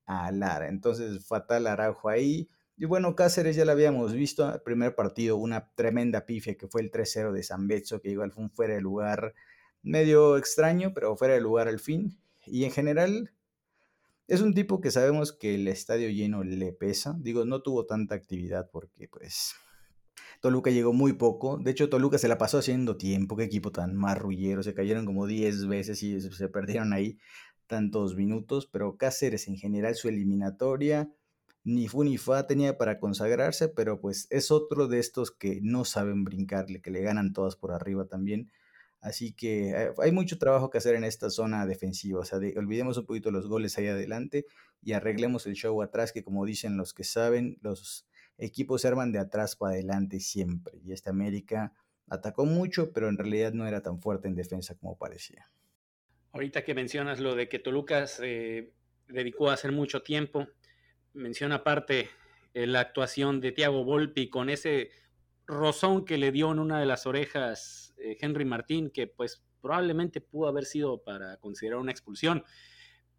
a 0.06 0.32
Lara. 0.32 0.68
Entonces, 0.68 1.26
fatal 1.26 1.66
Araujo 1.66 2.08
ahí. 2.08 2.48
Y 2.78 2.86
bueno, 2.86 3.14
Cáceres 3.14 3.54
ya 3.54 3.66
lo 3.66 3.72
habíamos 3.72 4.14
visto, 4.14 4.50
el 4.50 4.62
primer 4.62 4.94
partido, 4.94 5.36
una 5.36 5.70
tremenda 5.74 6.24
pifia 6.24 6.56
que 6.56 6.68
fue 6.68 6.80
el 6.80 6.90
3-0 6.90 7.32
de 7.32 7.42
San 7.42 7.68
Betso, 7.68 8.00
que 8.00 8.08
igual 8.08 8.32
fue 8.32 8.44
un 8.44 8.50
fuera 8.50 8.74
de 8.74 8.80
lugar 8.80 9.34
medio 9.82 10.38
extraño, 10.38 10.94
pero 10.94 11.16
fuera 11.18 11.34
de 11.34 11.42
lugar 11.42 11.68
al 11.68 11.80
fin. 11.80 12.18
Y 12.46 12.64
en 12.64 12.70
general, 12.70 13.34
es 14.28 14.40
un 14.40 14.54
tipo 14.54 14.80
que 14.80 14.90
sabemos 14.90 15.34
que 15.34 15.56
el 15.56 15.68
estadio 15.68 16.08
lleno 16.08 16.44
le 16.44 16.72
pesa. 16.72 17.14
Digo, 17.20 17.44
no 17.44 17.60
tuvo 17.60 17.84
tanta 17.84 18.14
actividad 18.14 18.70
porque 18.70 19.06
pues 19.06 19.54
Toluca 20.42 20.72
llegó 20.72 20.92
muy 20.92 21.12
poco. 21.12 21.56
De 21.56 21.70
hecho, 21.70 21.88
Toluca 21.88 22.18
se 22.18 22.26
la 22.26 22.36
pasó 22.36 22.58
haciendo 22.58 22.96
tiempo. 22.96 23.36
Qué 23.36 23.44
equipo 23.44 23.70
tan 23.70 23.94
marrullero. 23.94 24.64
Se 24.64 24.74
cayeron 24.74 25.06
como 25.06 25.28
10 25.28 25.68
veces 25.68 26.02
y 26.02 26.20
se 26.20 26.48
perdieron 26.48 26.92
ahí 26.92 27.16
tantos 27.68 28.16
minutos. 28.16 28.66
Pero 28.66 28.96
Cáceres 28.96 29.46
en 29.46 29.56
general, 29.56 29.94
su 29.94 30.08
eliminatoria, 30.08 31.08
ni 31.62 31.86
fu 31.86 32.02
ni 32.02 32.18
fa 32.18 32.48
tenía 32.48 32.76
para 32.76 32.98
consagrarse. 32.98 33.68
Pero 33.68 34.00
pues 34.00 34.26
es 34.30 34.50
otro 34.50 34.88
de 34.88 34.98
estos 34.98 35.30
que 35.30 35.60
no 35.62 35.84
saben 35.84 36.24
brincarle, 36.24 36.80
que 36.82 36.90
le 36.90 37.02
ganan 37.02 37.32
todas 37.32 37.54
por 37.54 37.70
arriba 37.70 38.06
también. 38.06 38.50
Así 39.00 39.34
que 39.34 39.70
eh, 39.70 39.92
hay 39.98 40.10
mucho 40.10 40.38
trabajo 40.38 40.70
que 40.70 40.78
hacer 40.78 40.96
en 40.96 41.04
esta 41.04 41.30
zona 41.30 41.66
defensiva. 41.66 42.18
O 42.18 42.24
sea, 42.24 42.38
olvidemos 42.56 42.98
un 42.98 43.06
poquito 43.06 43.30
los 43.30 43.46
goles 43.46 43.78
ahí 43.78 43.86
adelante 43.86 44.46
y 44.82 44.94
arreglemos 44.94 45.46
el 45.46 45.54
show 45.54 45.80
atrás, 45.82 46.10
que 46.10 46.24
como 46.24 46.44
dicen 46.44 46.76
los 46.76 46.94
que 46.94 47.04
saben, 47.04 47.58
los 47.62 48.08
equipos 48.38 48.82
se 48.82 48.88
arman 48.88 49.12
de 49.12 49.18
atrás 49.18 49.56
para 49.56 49.74
adelante 49.74 50.20
siempre. 50.20 50.78
Y 50.84 50.92
esta 50.92 51.10
América 51.10 51.72
atacó 52.08 52.44
mucho, 52.44 52.92
pero 52.92 53.08
en 53.08 53.18
realidad 53.18 53.52
no 53.52 53.66
era 53.66 53.82
tan 53.82 54.00
fuerte 54.00 54.28
en 54.28 54.34
defensa 54.34 54.74
como 54.74 54.96
parecía. 54.96 55.50
Ahorita 56.32 56.64
que 56.64 56.74
mencionas 56.74 57.20
lo 57.20 57.34
de 57.34 57.48
que 57.48 57.58
Toluca 57.58 58.06
se 58.06 58.72
dedicó 59.08 59.50
a 59.50 59.54
hacer 59.54 59.72
mucho 59.72 60.02
tiempo, 60.02 60.48
menciona 61.12 61.56
aparte 61.56 62.08
eh, 62.54 62.66
la 62.66 62.80
actuación 62.80 63.40
de 63.40 63.52
Thiago 63.52 63.84
Volpi 63.84 64.30
con 64.30 64.48
ese 64.48 64.90
rozón 65.46 66.04
que 66.04 66.18
le 66.18 66.32
dio 66.32 66.50
en 66.52 66.58
una 66.58 66.80
de 66.80 66.86
las 66.86 67.06
orejas 67.06 67.94
eh, 67.98 68.16
Henry 68.20 68.44
Martín, 68.44 68.90
que 68.90 69.06
pues 69.06 69.44
probablemente 69.60 70.20
pudo 70.20 70.48
haber 70.48 70.64
sido 70.64 71.02
para 71.02 71.36
considerar 71.38 71.78
una 71.78 71.92
expulsión 71.92 72.44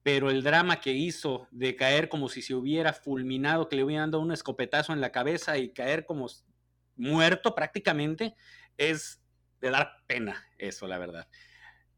pero 0.03 0.29
el 0.29 0.43
drama 0.43 0.81
que 0.81 0.91
hizo 0.91 1.47
de 1.51 1.75
caer 1.75 2.09
como 2.09 2.27
si 2.27 2.41
se 2.41 2.53
hubiera 2.53 2.91
fulminado, 2.91 3.69
que 3.69 3.77
le 3.77 3.85
hubieran 3.85 4.11
dado 4.11 4.21
un 4.21 4.33
escopetazo 4.33 4.91
en 4.91 5.01
la 5.01 5.11
cabeza 5.11 5.57
y 5.57 5.71
caer 5.73 6.05
como 6.05 6.27
muerto 6.95 7.55
prácticamente, 7.55 8.35
es 8.77 9.23
de 9.61 9.69
dar 9.69 10.03
pena 10.05 10.45
eso, 10.57 10.87
la 10.87 10.97
verdad. 10.97 11.29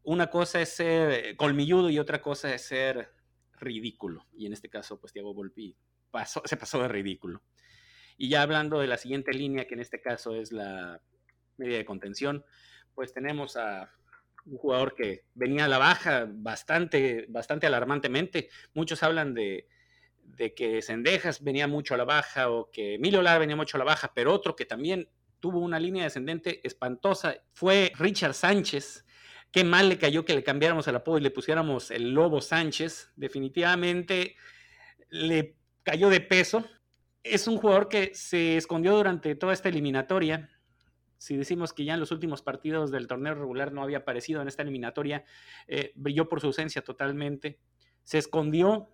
Una 0.04 0.30
cosa 0.30 0.62
es 0.62 0.70
ser 0.70 1.36
colmilludo 1.36 1.89
y 1.89 1.98
otra 1.98 2.22
cosa 2.22 2.54
es 2.54 2.62
ser 2.68 3.12
ridículo. 3.54 4.28
Y 4.34 4.46
en 4.46 4.54
este 4.54 4.70
caso, 4.70 5.00
pues 5.00 5.12
Thiago 5.12 5.34
Volpi 5.34 5.76
se 6.46 6.58
pasó 6.58 6.82
de 6.84 6.88
ridículo. 6.88 7.41
Y 8.18 8.30
ya 8.30 8.44
hablando 8.44 8.80
de 8.80 8.88
la 8.88 8.98
siguiente 8.98 9.34
línea, 9.34 9.65
que 9.65 9.74
en 9.74 9.82
este 9.82 10.00
caso 10.00 10.36
es 10.36 10.52
la 10.52 11.02
media 11.58 11.78
de 11.78 11.86
contención, 11.86 12.46
pues 12.94 13.13
tenemos 13.13 13.58
a 13.58 13.91
un 14.45 14.58
jugador 14.58 14.93
que 14.95 15.25
venía 15.34 15.65
a 15.65 15.67
la 15.67 15.77
baja 15.77 16.27
bastante, 16.29 17.25
bastante 17.29 17.67
alarmantemente. 17.67 18.49
Muchos 18.73 19.01
hablan 19.03 19.34
de, 19.34 19.67
de 20.23 20.53
que 20.53 20.81
Sendejas 20.81 21.43
venía 21.43 21.67
mucho 21.67 21.93
a 21.93 21.97
la 21.97 22.05
baja 22.05 22.49
o 22.49 22.69
que 22.71 22.95
Emilio 22.95 23.21
Lara 23.21 23.39
venía 23.39 23.55
mucho 23.55 23.77
a 23.77 23.79
la 23.79 23.86
baja, 23.86 24.12
pero 24.13 24.34
otro 24.34 24.55
que 24.55 24.65
también 24.65 25.10
tuvo 25.39 25.60
una 25.60 25.79
línea 25.79 26.03
descendente 26.03 26.62
espantosa 26.63 27.36
fue 27.53 27.91
Richard 27.97 28.34
Sánchez. 28.34 29.05
Qué 29.51 29.63
mal 29.63 29.89
le 29.89 29.97
cayó 29.97 30.25
que 30.25 30.36
le 30.36 30.43
cambiáramos 30.43 30.88
el 30.88 30.95
apodo 30.95 31.17
y 31.17 31.21
le 31.21 31.31
pusiéramos 31.31 31.91
el 31.91 32.12
Lobo 32.12 32.41
Sánchez. 32.41 33.12
Definitivamente 33.15 34.36
le 35.10 35.55
cayó 35.84 36.10
de 36.10 36.19
peso. 36.19 36.65
Es 37.23 37.47
un 37.47 37.58
jugador 37.58 37.88
que 37.88 38.12
se 38.13 38.58
escondió 38.58 38.95
durante 38.95 39.36
toda 39.36 39.53
esta 39.53 39.69
eliminatoria. 39.69 40.49
Si 41.26 41.36
decimos 41.36 41.74
que 41.74 41.86
ya 41.86 41.96
en 41.96 42.00
los 42.00 42.12
últimos 42.12 42.44
partidos 42.44 42.92
del 42.92 43.08
torneo 43.08 43.34
regular 43.34 43.72
no 43.72 43.82
había 43.82 43.98
aparecido 43.98 44.44
en 44.44 44.48
esta 44.48 44.62
eliminatoria, 44.62 45.26
eh, 45.66 45.92
brilló 45.96 46.30
por 46.30 46.40
su 46.40 46.46
ausencia 46.46 46.84
totalmente. 46.84 47.58
Se 48.04 48.20
escondió, 48.20 48.94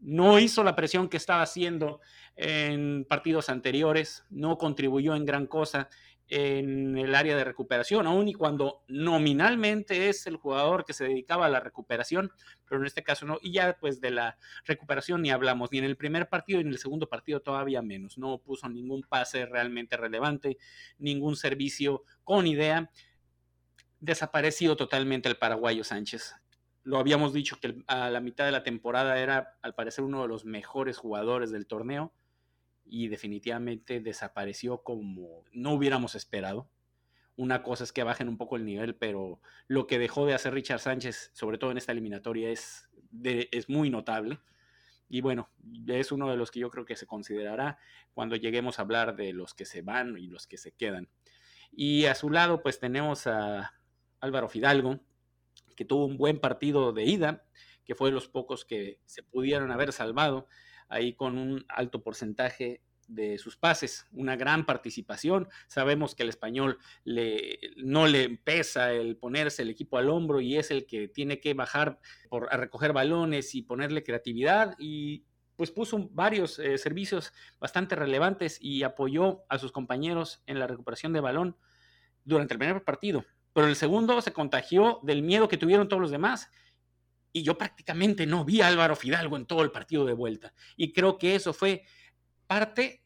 no 0.00 0.40
hizo 0.40 0.64
la 0.64 0.74
presión 0.74 1.08
que 1.08 1.16
estaba 1.16 1.42
haciendo 1.42 2.00
en 2.34 3.04
partidos 3.08 3.50
anteriores, 3.50 4.24
no 4.30 4.58
contribuyó 4.58 5.14
en 5.14 5.24
gran 5.24 5.46
cosa 5.46 5.88
en 6.30 6.96
el 6.96 7.16
área 7.16 7.36
de 7.36 7.42
recuperación, 7.42 8.06
aun 8.06 8.28
y 8.28 8.34
cuando 8.34 8.84
nominalmente 8.86 10.08
es 10.08 10.28
el 10.28 10.36
jugador 10.36 10.84
que 10.84 10.92
se 10.92 11.04
dedicaba 11.04 11.46
a 11.46 11.48
la 11.48 11.58
recuperación, 11.58 12.30
pero 12.68 12.80
en 12.80 12.86
este 12.86 13.02
caso 13.02 13.26
no, 13.26 13.38
y 13.42 13.52
ya 13.52 13.76
pues 13.80 14.00
de 14.00 14.12
la 14.12 14.38
recuperación 14.64 15.22
ni 15.22 15.30
hablamos, 15.30 15.72
ni 15.72 15.78
en 15.78 15.84
el 15.84 15.96
primer 15.96 16.28
partido 16.28 16.60
ni 16.60 16.68
en 16.68 16.72
el 16.72 16.78
segundo 16.78 17.08
partido 17.08 17.40
todavía 17.40 17.82
menos, 17.82 18.16
no 18.16 18.38
puso 18.38 18.68
ningún 18.68 19.02
pase 19.02 19.44
realmente 19.44 19.96
relevante, 19.96 20.56
ningún 20.98 21.34
servicio 21.34 22.04
con 22.22 22.46
idea, 22.46 22.90
desaparecido 23.98 24.76
totalmente 24.76 25.28
el 25.28 25.36
paraguayo 25.36 25.82
Sánchez. 25.82 26.36
Lo 26.84 26.98
habíamos 26.98 27.32
dicho 27.32 27.58
que 27.60 27.82
a 27.88 28.08
la 28.08 28.20
mitad 28.20 28.44
de 28.44 28.52
la 28.52 28.62
temporada 28.62 29.18
era 29.18 29.58
al 29.62 29.74
parecer 29.74 30.04
uno 30.04 30.22
de 30.22 30.28
los 30.28 30.44
mejores 30.44 30.96
jugadores 30.96 31.50
del 31.50 31.66
torneo 31.66 32.14
y 32.90 33.08
definitivamente 33.08 34.00
desapareció 34.00 34.82
como 34.82 35.44
no 35.52 35.72
hubiéramos 35.72 36.16
esperado. 36.16 36.68
Una 37.36 37.62
cosa 37.62 37.84
es 37.84 37.92
que 37.92 38.02
bajen 38.02 38.28
un 38.28 38.36
poco 38.36 38.56
el 38.56 38.64
nivel, 38.64 38.96
pero 38.96 39.40
lo 39.68 39.86
que 39.86 39.98
dejó 39.98 40.26
de 40.26 40.34
hacer 40.34 40.52
Richard 40.52 40.80
Sánchez, 40.80 41.30
sobre 41.32 41.56
todo 41.56 41.70
en 41.70 41.78
esta 41.78 41.92
eliminatoria, 41.92 42.50
es, 42.50 42.90
es 43.22 43.68
muy 43.68 43.90
notable. 43.90 44.40
Y 45.08 45.20
bueno, 45.22 45.50
es 45.86 46.12
uno 46.12 46.28
de 46.28 46.36
los 46.36 46.50
que 46.50 46.60
yo 46.60 46.70
creo 46.70 46.84
que 46.84 46.96
se 46.96 47.06
considerará 47.06 47.78
cuando 48.12 48.36
lleguemos 48.36 48.78
a 48.78 48.82
hablar 48.82 49.16
de 49.16 49.32
los 49.32 49.54
que 49.54 49.64
se 49.64 49.82
van 49.82 50.18
y 50.18 50.26
los 50.26 50.46
que 50.46 50.58
se 50.58 50.72
quedan. 50.72 51.08
Y 51.72 52.06
a 52.06 52.14
su 52.14 52.28
lado, 52.28 52.62
pues 52.62 52.80
tenemos 52.80 53.26
a 53.26 53.72
Álvaro 54.20 54.48
Fidalgo, 54.48 55.00
que 55.76 55.84
tuvo 55.84 56.06
un 56.06 56.18
buen 56.18 56.40
partido 56.40 56.92
de 56.92 57.04
ida, 57.04 57.44
que 57.84 57.94
fue 57.94 58.08
de 58.10 58.14
los 58.14 58.28
pocos 58.28 58.64
que 58.64 58.98
se 59.06 59.22
pudieron 59.22 59.70
haber 59.70 59.92
salvado, 59.92 60.48
ahí 60.90 61.14
con 61.14 61.38
un 61.38 61.64
alto 61.68 62.02
porcentaje 62.02 62.82
de 63.10 63.38
sus 63.38 63.56
pases, 63.56 64.06
una 64.12 64.36
gran 64.36 64.64
participación. 64.64 65.48
Sabemos 65.66 66.14
que 66.14 66.22
el 66.22 66.28
español 66.28 66.78
le, 67.04 67.58
no 67.76 68.06
le 68.06 68.28
pesa 68.38 68.92
el 68.92 69.16
ponerse 69.16 69.62
el 69.62 69.70
equipo 69.70 69.98
al 69.98 70.08
hombro 70.08 70.40
y 70.40 70.56
es 70.56 70.70
el 70.70 70.86
que 70.86 71.08
tiene 71.08 71.40
que 71.40 71.54
bajar 71.54 71.98
por, 72.28 72.52
a 72.52 72.56
recoger 72.56 72.92
balones 72.92 73.54
y 73.54 73.62
ponerle 73.62 74.04
creatividad 74.04 74.76
y 74.78 75.24
pues 75.56 75.70
puso 75.70 76.08
varios 76.12 76.58
eh, 76.58 76.78
servicios 76.78 77.32
bastante 77.58 77.94
relevantes 77.94 78.58
y 78.62 78.82
apoyó 78.82 79.44
a 79.48 79.58
sus 79.58 79.72
compañeros 79.72 80.42
en 80.46 80.58
la 80.58 80.66
recuperación 80.66 81.12
de 81.12 81.20
balón 81.20 81.56
durante 82.24 82.54
el 82.54 82.58
primer 82.58 82.82
partido. 82.84 83.24
Pero 83.52 83.66
el 83.66 83.76
segundo 83.76 84.22
se 84.22 84.32
contagió 84.32 85.00
del 85.02 85.22
miedo 85.22 85.48
que 85.48 85.58
tuvieron 85.58 85.88
todos 85.88 86.00
los 86.00 86.10
demás. 86.10 86.50
Y 87.32 87.42
yo 87.42 87.56
prácticamente 87.56 88.26
no 88.26 88.44
vi 88.44 88.60
a 88.60 88.68
Álvaro 88.68 88.96
Fidalgo 88.96 89.36
en 89.36 89.46
todo 89.46 89.62
el 89.62 89.70
partido 89.70 90.04
de 90.04 90.12
vuelta. 90.12 90.52
Y 90.76 90.92
creo 90.92 91.18
que 91.18 91.34
eso 91.34 91.52
fue 91.52 91.84
parte 92.46 93.02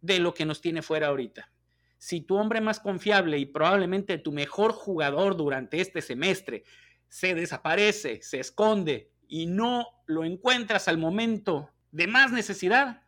de 0.00 0.20
lo 0.20 0.34
que 0.34 0.44
nos 0.44 0.60
tiene 0.60 0.82
fuera 0.82 1.08
ahorita. 1.08 1.50
Si 1.98 2.20
tu 2.20 2.36
hombre 2.36 2.60
más 2.60 2.80
confiable 2.80 3.38
y 3.38 3.46
probablemente 3.46 4.18
tu 4.18 4.32
mejor 4.32 4.72
jugador 4.72 5.36
durante 5.36 5.80
este 5.80 6.02
semestre 6.02 6.64
se 7.08 7.34
desaparece, 7.34 8.20
se 8.22 8.40
esconde 8.40 9.10
y 9.26 9.46
no 9.46 9.86
lo 10.06 10.24
encuentras 10.24 10.86
al 10.88 10.98
momento 10.98 11.70
de 11.90 12.06
más 12.06 12.30
necesidad, 12.30 13.02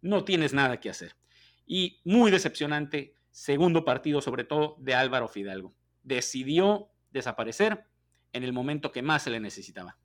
no 0.00 0.24
tienes 0.24 0.54
nada 0.54 0.80
que 0.80 0.90
hacer. 0.90 1.16
Y 1.66 2.00
muy 2.04 2.30
decepcionante, 2.30 3.14
segundo 3.30 3.84
partido 3.84 4.20
sobre 4.20 4.44
todo 4.44 4.76
de 4.78 4.94
Álvaro 4.94 5.28
Fidalgo 5.28 5.74
decidió 6.08 6.90
desaparecer 7.10 7.84
en 8.32 8.42
el 8.42 8.52
momento 8.52 8.90
que 8.90 9.02
más 9.02 9.22
se 9.22 9.30
le 9.30 9.40
necesitaba. 9.40 9.96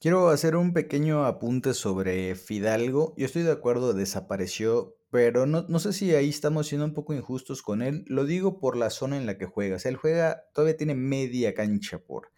Quiero 0.00 0.28
hacer 0.28 0.54
un 0.54 0.72
pequeño 0.72 1.24
apunte 1.24 1.74
sobre 1.74 2.36
Fidalgo. 2.36 3.14
Yo 3.16 3.26
estoy 3.26 3.42
de 3.42 3.50
acuerdo, 3.50 3.94
desapareció, 3.94 4.96
pero 5.10 5.44
no, 5.44 5.66
no, 5.68 5.80
sé 5.80 5.92
si 5.92 6.14
ahí 6.14 6.28
estamos 6.28 6.68
siendo 6.68 6.84
un 6.84 6.94
poco 6.94 7.14
injustos 7.14 7.62
con 7.62 7.82
él. 7.82 8.04
Lo 8.06 8.24
digo 8.24 8.60
por 8.60 8.76
la 8.76 8.90
zona 8.90 9.16
en 9.16 9.26
la 9.26 9.36
que 9.38 9.46
juega. 9.46 9.74
O 9.74 9.78
sea, 9.80 9.90
él 9.90 9.96
juega, 9.96 10.44
todavía 10.54 10.76
tiene 10.76 10.94
media 10.94 11.52
cancha 11.52 11.98
por, 11.98 12.30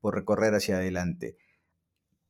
por 0.00 0.14
recorrer 0.14 0.54
hacia 0.54 0.76
adelante. 0.76 1.36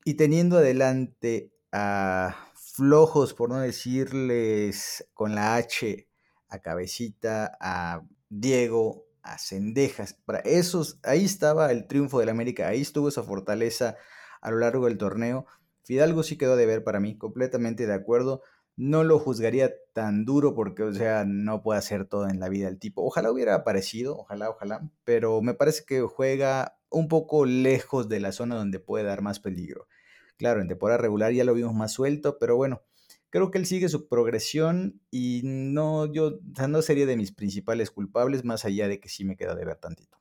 Y 0.05 0.15
teniendo 0.15 0.59
adelante 0.59 1.53
a 1.71 2.35
flojos, 2.57 3.33
por 3.33 3.51
no 3.51 3.61
decirles 3.61 5.09
con 5.15 5.37
la 5.37 5.55
H, 5.55 6.09
a 6.49 6.59
Cabecita, 6.59 7.57
a 7.61 8.03
Diego, 8.29 9.07
a 9.23 9.39
Cendejas. 9.39 10.15
Para 10.15 10.41
esos, 10.41 10.99
ahí 11.05 11.25
estaba 11.25 11.71
el 11.71 11.87
triunfo 11.87 12.19
del 12.19 12.29
América, 12.31 12.67
ahí 12.67 12.81
estuvo 12.81 13.09
esa 13.09 13.23
fortaleza 13.23 13.97
a 14.45 14.51
lo 14.51 14.59
largo 14.59 14.87
del 14.87 14.99
torneo. 14.99 15.47
Fidalgo 15.83 16.23
sí 16.23 16.39
quedó 16.39 16.55
de 16.57 16.67
ver 16.67 16.85
para 16.85 17.01
mí, 17.01 17.19
completamente 17.19 17.87
de 17.87 17.95
acuerdo. 17.95 18.43
No 18.77 19.03
lo 19.03 19.19
juzgaría 19.19 19.73
tan 19.93 20.25
duro 20.25 20.55
porque, 20.55 20.83
o 20.83 20.93
sea, 20.93 21.25
no 21.27 21.63
puede 21.63 21.79
hacer 21.79 22.07
todo 22.07 22.29
en 22.29 22.39
la 22.39 22.49
vida 22.49 22.69
el 22.69 22.79
tipo. 22.79 23.03
Ojalá 23.05 23.33
hubiera 23.33 23.55
aparecido, 23.55 24.17
ojalá, 24.17 24.51
ojalá, 24.51 24.89
pero 25.05 25.43
me 25.43 25.55
parece 25.55 25.85
que 25.85 26.03
juega 26.03 26.77
un 26.91 27.09
poco 27.09 27.47
lejos 27.47 28.09
de 28.09 28.21
la 28.21 28.33
zona 28.33 28.55
donde 28.55 28.81
puede 28.81 29.05
dar 29.05 29.23
más 29.23 29.41
peligro. 29.41 29.89
Claro, 30.37 30.61
en 30.61 30.69
temporada 30.69 30.99
regular 30.99 31.33
ya 31.33 31.45
lo 31.45 31.55
vimos 31.55 31.75
más 31.75 31.93
suelto, 31.93 32.39
pero 32.39 32.57
bueno, 32.57 32.83
creo 33.31 33.51
que 33.51 33.59
él 33.59 33.67
sigue 33.67 33.89
su 33.89 34.09
progresión 34.09 35.01
y 35.11 35.43
no, 35.45 36.13
yo, 36.13 36.39
no 36.69 36.83
sería 36.83 37.07
de 37.07 37.17
mis 37.17 37.33
principales 37.33 37.91
culpables, 37.91 38.45
más 38.45 38.65
allá 38.65 38.89
de 38.89 39.01
que 39.01 39.09
sí 39.09 39.25
me 39.25 39.37
queda 39.37 39.55
de 39.55 39.65
ver 39.65 39.77
tantito. 39.77 40.19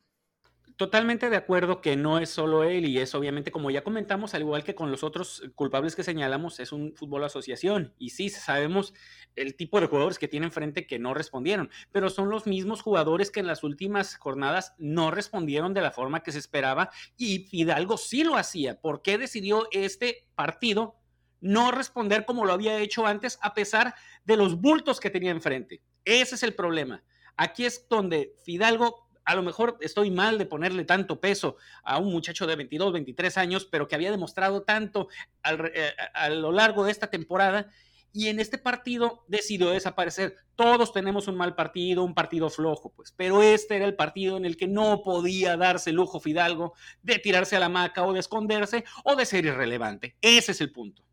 Totalmente 0.83 1.29
de 1.29 1.37
acuerdo 1.37 1.79
que 1.79 1.95
no 1.95 2.19
es 2.19 2.29
solo 2.29 2.65
él 2.65 2.83
y 2.83 2.99
es 2.99 3.15
obviamente, 3.15 3.51
como 3.51 3.71
ya 3.71 3.85
comentamos, 3.85 4.33
al 4.33 4.41
igual 4.41 4.65
que 4.65 4.75
con 4.75 4.91
los 4.91 5.01
otros 5.01 5.41
culpables 5.55 5.95
que 5.95 6.03
señalamos, 6.03 6.59
es 6.59 6.73
un 6.73 6.93
fútbol 6.93 7.23
asociación. 7.23 7.93
Y 7.99 8.09
sí, 8.09 8.27
sabemos 8.27 8.93
el 9.37 9.55
tipo 9.55 9.79
de 9.79 9.87
jugadores 9.87 10.19
que 10.19 10.27
tienen 10.27 10.51
frente 10.51 10.85
que 10.85 10.99
no 10.99 11.13
respondieron, 11.13 11.69
pero 11.93 12.09
son 12.09 12.29
los 12.29 12.47
mismos 12.47 12.81
jugadores 12.81 13.31
que 13.31 13.39
en 13.39 13.47
las 13.47 13.63
últimas 13.63 14.17
jornadas 14.17 14.75
no 14.77 15.09
respondieron 15.09 15.73
de 15.73 15.79
la 15.79 15.91
forma 15.91 16.21
que 16.21 16.33
se 16.33 16.39
esperaba 16.39 16.89
y 17.15 17.47
Fidalgo 17.47 17.95
sí 17.95 18.25
lo 18.25 18.35
hacía. 18.35 18.81
¿Por 18.81 19.01
qué 19.01 19.17
decidió 19.17 19.69
este 19.71 20.27
partido 20.35 20.97
no 21.39 21.71
responder 21.71 22.25
como 22.25 22.43
lo 22.43 22.51
había 22.51 22.77
hecho 22.79 23.07
antes, 23.07 23.39
a 23.41 23.53
pesar 23.53 23.95
de 24.25 24.35
los 24.35 24.59
bultos 24.59 24.99
que 24.99 25.09
tenía 25.09 25.31
enfrente. 25.31 25.81
Ese 26.03 26.35
es 26.35 26.43
el 26.43 26.55
problema. 26.55 27.05
Aquí 27.35 27.65
es 27.65 27.87
donde 27.89 28.35
Fidalgo, 28.43 29.02
a 29.25 29.35
lo 29.35 29.43
mejor 29.43 29.77
estoy 29.81 30.11
mal 30.11 30.37
de 30.37 30.45
ponerle 30.45 30.85
tanto 30.85 31.19
peso 31.19 31.57
a 31.83 31.97
un 31.97 32.11
muchacho 32.11 32.47
de 32.47 32.55
22, 32.55 32.93
23 32.93 33.37
años, 33.37 33.65
pero 33.65 33.87
que 33.87 33.95
había 33.95 34.11
demostrado 34.11 34.63
tanto 34.63 35.07
eh, 35.43 35.93
a 36.13 36.29
lo 36.29 36.51
largo 36.51 36.85
de 36.85 36.91
esta 36.91 37.07
temporada. 37.07 37.69
Y 38.15 38.27
en 38.27 38.39
este 38.39 38.59
partido 38.59 39.23
decidió 39.27 39.71
desaparecer. 39.71 40.35
Todos 40.55 40.93
tenemos 40.93 41.27
un 41.27 41.35
mal 41.35 41.55
partido, 41.55 42.03
un 42.03 42.13
partido 42.13 42.51
flojo, 42.51 42.93
pues. 42.95 43.11
Pero 43.11 43.41
este 43.41 43.75
era 43.75 43.85
el 43.85 43.95
partido 43.95 44.37
en 44.37 44.45
el 44.45 44.55
que 44.55 44.67
no 44.67 45.01
podía 45.01 45.57
darse 45.57 45.91
lujo 45.91 46.19
Fidalgo 46.19 46.73
de 47.01 47.17
tirarse 47.17 47.55
a 47.55 47.59
la 47.59 47.69
maca 47.69 48.05
o 48.05 48.13
de 48.13 48.19
esconderse 48.19 48.83
o 49.03 49.15
de 49.15 49.25
ser 49.25 49.45
irrelevante. 49.45 50.15
Ese 50.21 50.51
es 50.51 50.61
el 50.61 50.71
punto. 50.71 51.03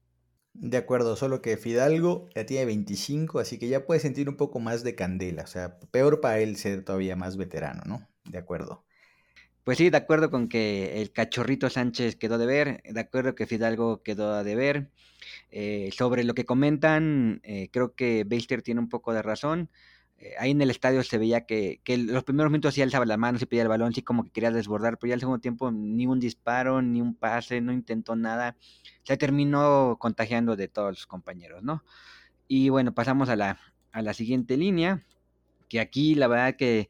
De 0.53 0.77
acuerdo, 0.77 1.17
solo 1.17 1.41
que 1.43 1.57
Fidalgo 1.57 2.29
ya 2.35 2.45
tiene 2.45 2.67
25, 2.67 3.39
así 3.39 3.59
que 3.59 3.69
ya 3.69 3.87
puede 3.87 4.01
sentir 4.01 4.29
un 4.29 4.37
poco 4.37 4.59
más 4.61 4.83
de 4.83 4.95
candela. 4.95 5.45
O 5.45 5.47
sea, 5.47 5.79
peor 5.91 6.21
para 6.21 6.41
él 6.41 6.57
ser 6.57 6.85
todavía 6.85 7.17
más 7.17 7.37
veterano, 7.37 7.83
¿no? 7.87 8.09
De 8.25 8.39
acuerdo. 8.39 8.85
Pues 9.65 9.79
sí, 9.79 9.91
de 9.91 9.97
acuerdo 9.99 10.31
con 10.31 10.49
que 10.49 11.01
el 11.01 11.13
cachorrito 11.13 11.71
Sánchez 11.71 12.17
quedó 12.17 12.39
de 12.39 12.47
ver, 12.47 12.83
de 12.85 13.01
acuerdo 13.01 13.35
que 13.35 13.47
Fidalgo 13.47 14.03
quedó 14.03 14.43
de 14.43 14.55
ver. 14.57 14.91
Eh, 15.51 15.91
sobre 15.93 16.25
lo 16.25 16.35
que 16.35 16.45
comentan, 16.45 17.41
eh, 17.45 17.69
creo 17.71 17.95
que 17.95 18.25
Beister 18.25 18.63
tiene 18.63 18.81
un 18.81 18.89
poco 18.89 19.13
de 19.13 19.23
razón. 19.23 19.71
Eh, 20.21 20.35
ahí 20.39 20.51
en 20.51 20.61
el 20.61 20.71
estadio 20.71 21.03
se 21.03 21.17
veía 21.17 21.47
que, 21.47 21.81
que 21.83 21.97
los 21.97 22.25
primeros 22.25 22.53
minutos 22.53 22.75
sí 22.75 22.83
alzaba 22.83 23.07
las 23.07 23.19
manos 23.19 23.41
y 23.41 23.47
pedía 23.47 23.63
el 23.63 23.69
balón, 23.69 23.95
sí 23.95 24.03
como 24.03 24.25
que 24.25 24.31
quería 24.31 24.51
desbordar, 24.51 24.99
pero 24.99 25.09
ya 25.09 25.15
al 25.15 25.21
segundo 25.21 25.41
tiempo 25.41 25.71
ni 25.73 26.07
un 26.07 26.21
disparo, 26.21 26.83
ni 26.83 27.01
un 27.01 27.15
pase, 27.15 27.61
no 27.61 27.73
intentó 27.73 28.17
nada. 28.17 28.57
Se 29.03 29.17
terminó 29.17 29.97
contagiando 29.99 30.57
de 30.57 30.69
todos 30.69 30.91
los 30.91 31.07
compañeros, 31.07 31.63
¿no? 31.63 31.83
Y 32.49 32.69
bueno, 32.69 32.93
pasamos 32.95 33.31
a 33.31 33.37
la, 33.37 33.59
a 33.93 34.03
la 34.03 34.13
siguiente 34.13 34.57
línea, 34.59 35.07
que 35.69 35.81
aquí 35.81 36.15
la 36.15 36.29
verdad 36.29 36.57
que 36.57 36.89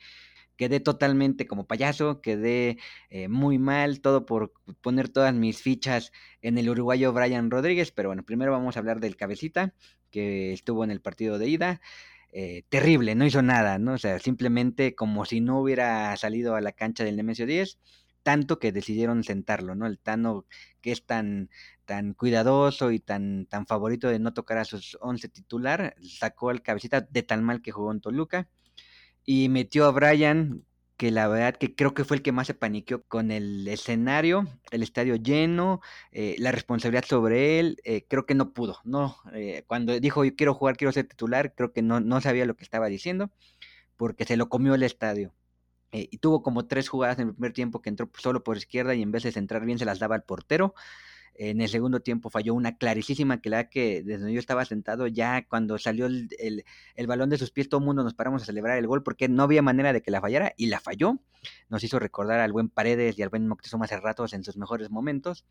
quedé 0.57 0.81
totalmente 0.81 1.47
como 1.47 1.67
payaso, 1.67 2.21
quedé 2.21 2.79
eh, 3.09 3.29
muy 3.29 3.59
mal, 3.59 4.01
todo 4.01 4.27
por 4.27 4.53
poner 4.83 5.09
todas 5.09 5.33
mis 5.35 5.63
fichas 5.63 6.13
en 6.43 6.59
el 6.59 6.69
uruguayo 6.69 7.13
Brian 7.15 7.51
Rodríguez, 7.51 7.93
pero 7.93 8.11
bueno, 8.11 8.25
primero 8.25 8.53
vamos 8.53 8.77
a 8.77 8.81
hablar 8.81 9.01
del 9.01 9.17
cabecita, 9.17 9.73
que 10.11 10.53
estuvo 10.53 10.85
en 10.85 10.91
el 10.91 11.01
partido 11.01 11.39
de 11.39 11.49
ida. 11.49 11.81
Eh, 12.33 12.63
terrible, 12.69 13.15
no 13.17 13.25
hizo 13.27 13.43
nada, 13.43 13.79
¿no? 13.79 13.95
O 13.95 13.99
sea, 13.99 14.19
simplemente 14.21 14.95
como 14.95 15.25
si 15.25 15.41
no 15.41 15.61
hubiera 15.61 16.17
salido 16.17 16.55
a 16.55 16.61
la 16.61 16.73
cancha 16.73 17.05
del 17.05 17.17
Nemesio 17.17 17.45
10, 17.47 17.79
tanto 18.23 18.59
que 18.59 18.71
decidieron 18.73 19.25
sentarlo, 19.25 19.75
¿no? 19.75 19.87
El 19.87 19.99
Tano 19.99 20.47
que 20.81 20.93
es 20.93 21.05
tan, 21.07 21.51
tan 21.87 22.15
cuidadoso 22.15 22.93
y 22.93 23.01
tan, 23.01 23.47
tan 23.47 23.67
favorito 23.67 24.09
de 24.09 24.21
no 24.21 24.33
tocar 24.33 24.59
a 24.59 24.65
sus 24.65 24.97
11 25.01 25.29
titular, 25.29 25.97
sacó 26.03 26.51
al 26.51 26.63
cabecita 26.63 27.01
de 27.01 27.23
tan 27.25 27.43
mal 27.45 27.63
que 27.63 27.73
jugó 27.73 27.91
en 27.93 28.01
Toluca 28.01 28.49
y 29.25 29.49
metió 29.49 29.87
a 29.87 29.93
Brian, 29.93 30.65
que 31.01 31.11
la 31.11 31.29
verdad 31.29 31.57
que 31.57 31.75
creo 31.75 31.95
que 31.95 32.05
fue 32.05 32.19
el 32.19 32.23
que 32.23 32.31
más 32.31 32.47
se 32.47 32.53
paniqueó 32.53 33.03
con 33.05 33.31
el 33.31 33.67
escenario, 33.69 34.47
el 34.71 34.83
estadio 34.83 35.17
lleno, 35.17 35.81
eh, 36.13 36.37
la 36.39 36.53
responsabilidad 36.53 37.07
sobre 37.07 37.59
él, 37.59 37.79
eh, 37.85 38.05
creo 38.07 38.27
que 38.27 38.35
no 38.35 38.53
pudo, 38.53 38.81
¿no? 38.85 39.17
Eh, 39.33 39.65
cuando 39.67 39.99
dijo 39.99 40.27
yo 40.27 40.37
quiero 40.37 40.53
jugar, 40.53 40.77
quiero 40.77 40.93
ser 40.93 41.07
titular, 41.09 41.55
creo 41.55 41.73
que 41.73 41.81
no, 41.81 42.01
no 42.01 42.21
sabía 42.21 42.45
lo 42.45 42.55
que 42.55 42.65
estaba 42.65 42.89
diciendo, 42.89 43.31
porque 43.97 44.27
se 44.27 44.37
lo 44.37 44.51
comió 44.51 44.75
el 44.75 44.83
estadio. 44.83 45.35
y 45.93 46.19
tuvo 46.19 46.43
como 46.43 46.67
tres 46.67 46.89
jugadas 46.89 47.19
en 47.19 47.29
el 47.29 47.35
primer 47.35 47.53
tiempo 47.55 47.83
que 47.83 47.91
entró 47.91 48.11
solo 48.19 48.45
por 48.45 48.57
izquierda 48.59 48.95
y 48.95 49.03
en 49.03 49.13
vez 49.13 49.25
de 49.25 49.33
centrar 49.33 49.65
bien 49.67 49.79
se 49.79 49.87
las 49.87 49.99
daba 50.01 50.17
al 50.17 50.25
portero. 50.25 50.75
En 51.35 51.61
el 51.61 51.69
segundo 51.69 52.01
tiempo 52.01 52.29
falló 52.29 52.55
una 52.55 52.77
clarísima 52.77 53.41
que 53.41 53.51
la 53.51 53.71
que 53.71 54.03
desde 54.03 54.19
donde 54.19 54.35
yo 54.35 54.41
estaba 54.41 54.65
sentado, 54.65 55.07
ya 55.07 55.47
cuando 55.47 55.79
salió 55.79 56.07
el, 56.07 56.29
el, 56.39 57.07
balón 57.07 57.31
de 57.31 57.39
sus 57.39 57.51
pies, 57.51 57.69
todo 57.69 57.81
el 57.81 57.87
mundo 57.87 58.05
nos 58.05 58.15
paramos 58.15 58.43
a 58.43 58.47
celebrar 58.47 58.77
el 58.79 58.87
gol 58.87 59.03
porque 59.03 59.29
no 59.29 59.45
había 59.45 59.63
manera 59.63 59.93
de 59.93 60.03
que 60.03 60.11
la 60.11 60.21
fallara 60.21 60.53
y 60.57 60.67
la 60.67 60.81
falló. 60.81 61.19
Nos 61.69 61.83
hizo 61.83 61.99
recordar 61.99 62.41
al 62.41 62.53
buen 62.53 62.69
Paredes 62.69 63.19
y 63.19 63.23
al 63.23 63.31
buen 63.31 63.49
Moctezuma 63.49 63.87
hace 63.87 63.99
ratos 63.99 64.35
en 64.35 64.45
sus 64.45 64.57
mejores 64.57 64.91
momentos, 64.91 65.47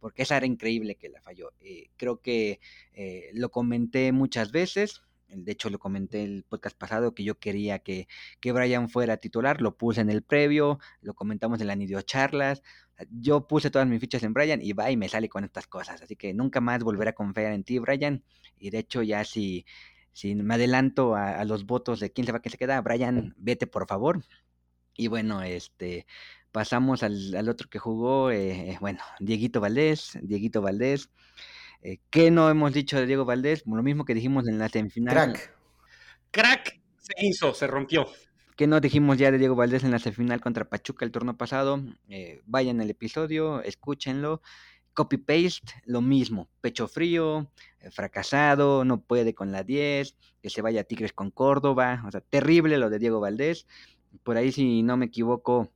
porque 0.00 0.22
esa 0.22 0.36
era 0.36 0.46
increíble 0.46 0.96
que 0.96 1.08
la 1.08 1.22
falló. 1.22 1.52
Eh, 1.60 1.90
creo 1.96 2.20
que 2.20 2.60
eh, 2.92 3.30
lo 3.32 3.50
comenté 3.50 4.12
muchas 4.12 4.52
veces. 4.52 5.02
De 5.28 5.52
hecho, 5.52 5.70
lo 5.70 5.78
comenté 5.78 6.24
el 6.24 6.44
podcast 6.46 6.76
pasado 6.76 7.14
que 7.14 7.24
yo 7.24 7.38
quería 7.38 7.78
que, 7.78 8.06
que 8.38 8.52
Brian 8.52 8.90
fuera 8.90 9.16
titular. 9.16 9.62
Lo 9.62 9.78
puse 9.78 10.02
en 10.02 10.10
el 10.10 10.22
previo, 10.22 10.78
lo 11.00 11.14
comentamos 11.14 11.58
en 11.62 11.68
la 11.68 11.74
Nidio 11.74 12.02
Charlas 12.02 12.62
yo 13.10 13.46
puse 13.46 13.70
todas 13.70 13.88
mis 13.88 14.00
fichas 14.00 14.22
en 14.22 14.32
Brian 14.32 14.60
y 14.62 14.72
va 14.72 14.90
y 14.90 14.96
me 14.96 15.08
sale 15.08 15.28
con 15.28 15.44
estas 15.44 15.66
cosas. 15.66 16.02
Así 16.02 16.16
que 16.16 16.34
nunca 16.34 16.60
más 16.60 16.82
volveré 16.82 17.10
a 17.10 17.14
confiar 17.14 17.52
en 17.52 17.64
ti, 17.64 17.78
Brian. 17.78 18.24
Y 18.58 18.70
de 18.70 18.78
hecho, 18.78 19.02
ya 19.02 19.24
si, 19.24 19.66
si 20.12 20.34
me 20.34 20.54
adelanto 20.54 21.14
a, 21.14 21.44
los 21.44 21.66
votos 21.66 22.00
de 22.00 22.12
quién 22.12 22.26
se 22.26 22.32
va, 22.32 22.40
quién 22.40 22.52
se 22.52 22.58
queda, 22.58 22.80
Brian, 22.80 23.34
vete 23.36 23.66
por 23.66 23.86
favor. 23.86 24.24
Y 24.94 25.08
bueno, 25.08 25.42
este 25.42 26.06
pasamos 26.52 27.02
al, 27.02 27.48
otro 27.48 27.68
que 27.70 27.78
jugó, 27.78 28.30
eh, 28.30 28.76
bueno, 28.80 29.00
Dieguito 29.20 29.60
Valdés, 29.60 30.18
Dieguito 30.20 30.60
Valdés. 30.60 31.10
Eh, 31.82 31.98
¿Qué 32.10 32.30
no 32.30 32.48
hemos 32.50 32.72
dicho 32.72 32.98
de 32.98 33.06
Diego 33.06 33.24
Valdés? 33.24 33.64
Lo 33.66 33.82
mismo 33.82 34.04
que 34.04 34.14
dijimos 34.14 34.46
en 34.46 34.58
la 34.58 34.68
semifinal. 34.68 35.14
Crack. 35.14 35.56
Crack 36.30 36.80
se 36.98 37.14
hizo, 37.26 37.54
se 37.54 37.66
rompió 37.66 38.06
que 38.62 38.68
no 38.68 38.80
dijimos 38.80 39.18
ya 39.18 39.32
de 39.32 39.38
Diego 39.38 39.56
Valdés 39.56 39.82
en 39.82 39.90
la 39.90 39.98
semifinal 39.98 40.40
contra 40.40 40.68
Pachuca 40.68 41.04
el 41.04 41.10
turno 41.10 41.36
pasado. 41.36 41.82
Eh, 42.08 42.42
vayan 42.46 42.80
al 42.80 42.88
episodio, 42.88 43.60
escúchenlo. 43.60 44.40
Copy 44.94 45.16
paste, 45.16 45.82
lo 45.84 46.00
mismo. 46.00 46.48
Pecho 46.60 46.86
frío, 46.86 47.50
eh, 47.80 47.90
fracasado, 47.90 48.84
no 48.84 49.00
puede 49.00 49.34
con 49.34 49.50
la 49.50 49.64
10, 49.64 50.14
que 50.40 50.48
se 50.48 50.62
vaya 50.62 50.82
a 50.82 50.84
Tigres 50.84 51.12
con 51.12 51.32
Córdoba. 51.32 52.04
O 52.06 52.12
sea, 52.12 52.20
terrible 52.20 52.78
lo 52.78 52.88
de 52.88 53.00
Diego 53.00 53.18
Valdés. 53.18 53.66
Por 54.22 54.36
ahí, 54.36 54.52
si 54.52 54.84
no 54.84 54.96
me 54.96 55.06
equivoco, 55.06 55.72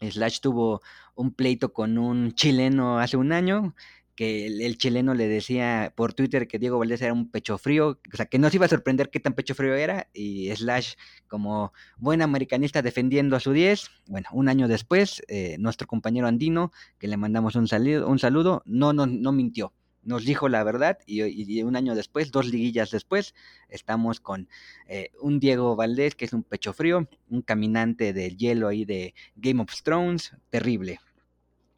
Slash 0.00 0.38
tuvo 0.38 0.82
un 1.16 1.34
pleito 1.34 1.72
con 1.72 1.98
un 1.98 2.32
chileno 2.34 3.00
hace 3.00 3.16
un 3.16 3.32
año 3.32 3.74
que 4.14 4.46
el, 4.46 4.78
chileno 4.78 5.14
le 5.14 5.28
decía 5.28 5.92
por 5.96 6.14
Twitter 6.14 6.46
que 6.46 6.58
Diego 6.58 6.78
Valdés 6.78 7.02
era 7.02 7.12
un 7.12 7.30
pecho 7.30 7.58
frío, 7.58 7.98
o 8.12 8.16
sea, 8.16 8.26
que 8.26 8.38
no 8.38 8.50
se 8.50 8.56
iba 8.56 8.66
a 8.66 8.68
sorprender 8.68 9.10
qué 9.10 9.20
tan 9.20 9.34
pecho 9.34 9.54
frío 9.54 9.74
era, 9.74 10.08
y 10.12 10.50
Slash, 10.54 10.94
como 11.28 11.72
buen 11.96 12.22
americanista 12.22 12.82
defendiendo 12.82 13.36
a 13.36 13.40
su 13.40 13.52
10, 13.52 13.90
bueno, 14.06 14.28
un 14.32 14.48
año 14.48 14.68
después, 14.68 15.22
eh, 15.28 15.56
nuestro 15.58 15.86
compañero 15.86 16.26
andino, 16.26 16.72
que 16.98 17.08
le 17.08 17.16
mandamos 17.16 17.54
un, 17.54 17.68
saludo, 17.68 18.08
un 18.08 18.18
saludo 18.18 18.62
no, 18.66 18.92
no, 18.92 19.06
no 19.06 19.32
mintió, 19.32 19.72
nos 20.02 20.24
dijo 20.24 20.48
la 20.48 20.64
verdad 20.64 20.98
y, 21.06 21.62
un 21.62 21.76
año 21.76 21.94
después, 21.94 22.30
dos 22.30 22.46
liguillas 22.46 22.90
después, 22.90 23.34
estamos 23.68 24.20
con 24.20 24.48
eh, 24.86 25.10
un 25.20 25.40
Diego 25.40 25.76
Valdés 25.76 26.14
que 26.14 26.24
es 26.24 26.32
un 26.32 26.42
pecho 26.42 26.72
frío, 26.72 27.08
un 27.28 27.42
caminante 27.42 28.12
del 28.12 28.36
hielo 28.36 28.68
ahí 28.68 28.84
de 28.84 29.14
Game 29.36 29.62
of 29.62 29.82
Thrones, 29.82 30.32
terrible. 30.48 31.00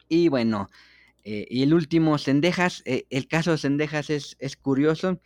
Y 0.09 0.29
bueno, 0.29 0.69
eh, 1.25 1.47
y 1.49 1.63
el 1.63 1.75
último, 1.75 2.19
Sendejas. 2.19 2.83
Eh, 2.85 3.07
el 3.11 3.29
caso 3.29 3.53
de 3.53 3.59
Sendejas 3.59 4.11
es, 4.11 4.37
es 4.39 4.57
curioso. 4.57 5.21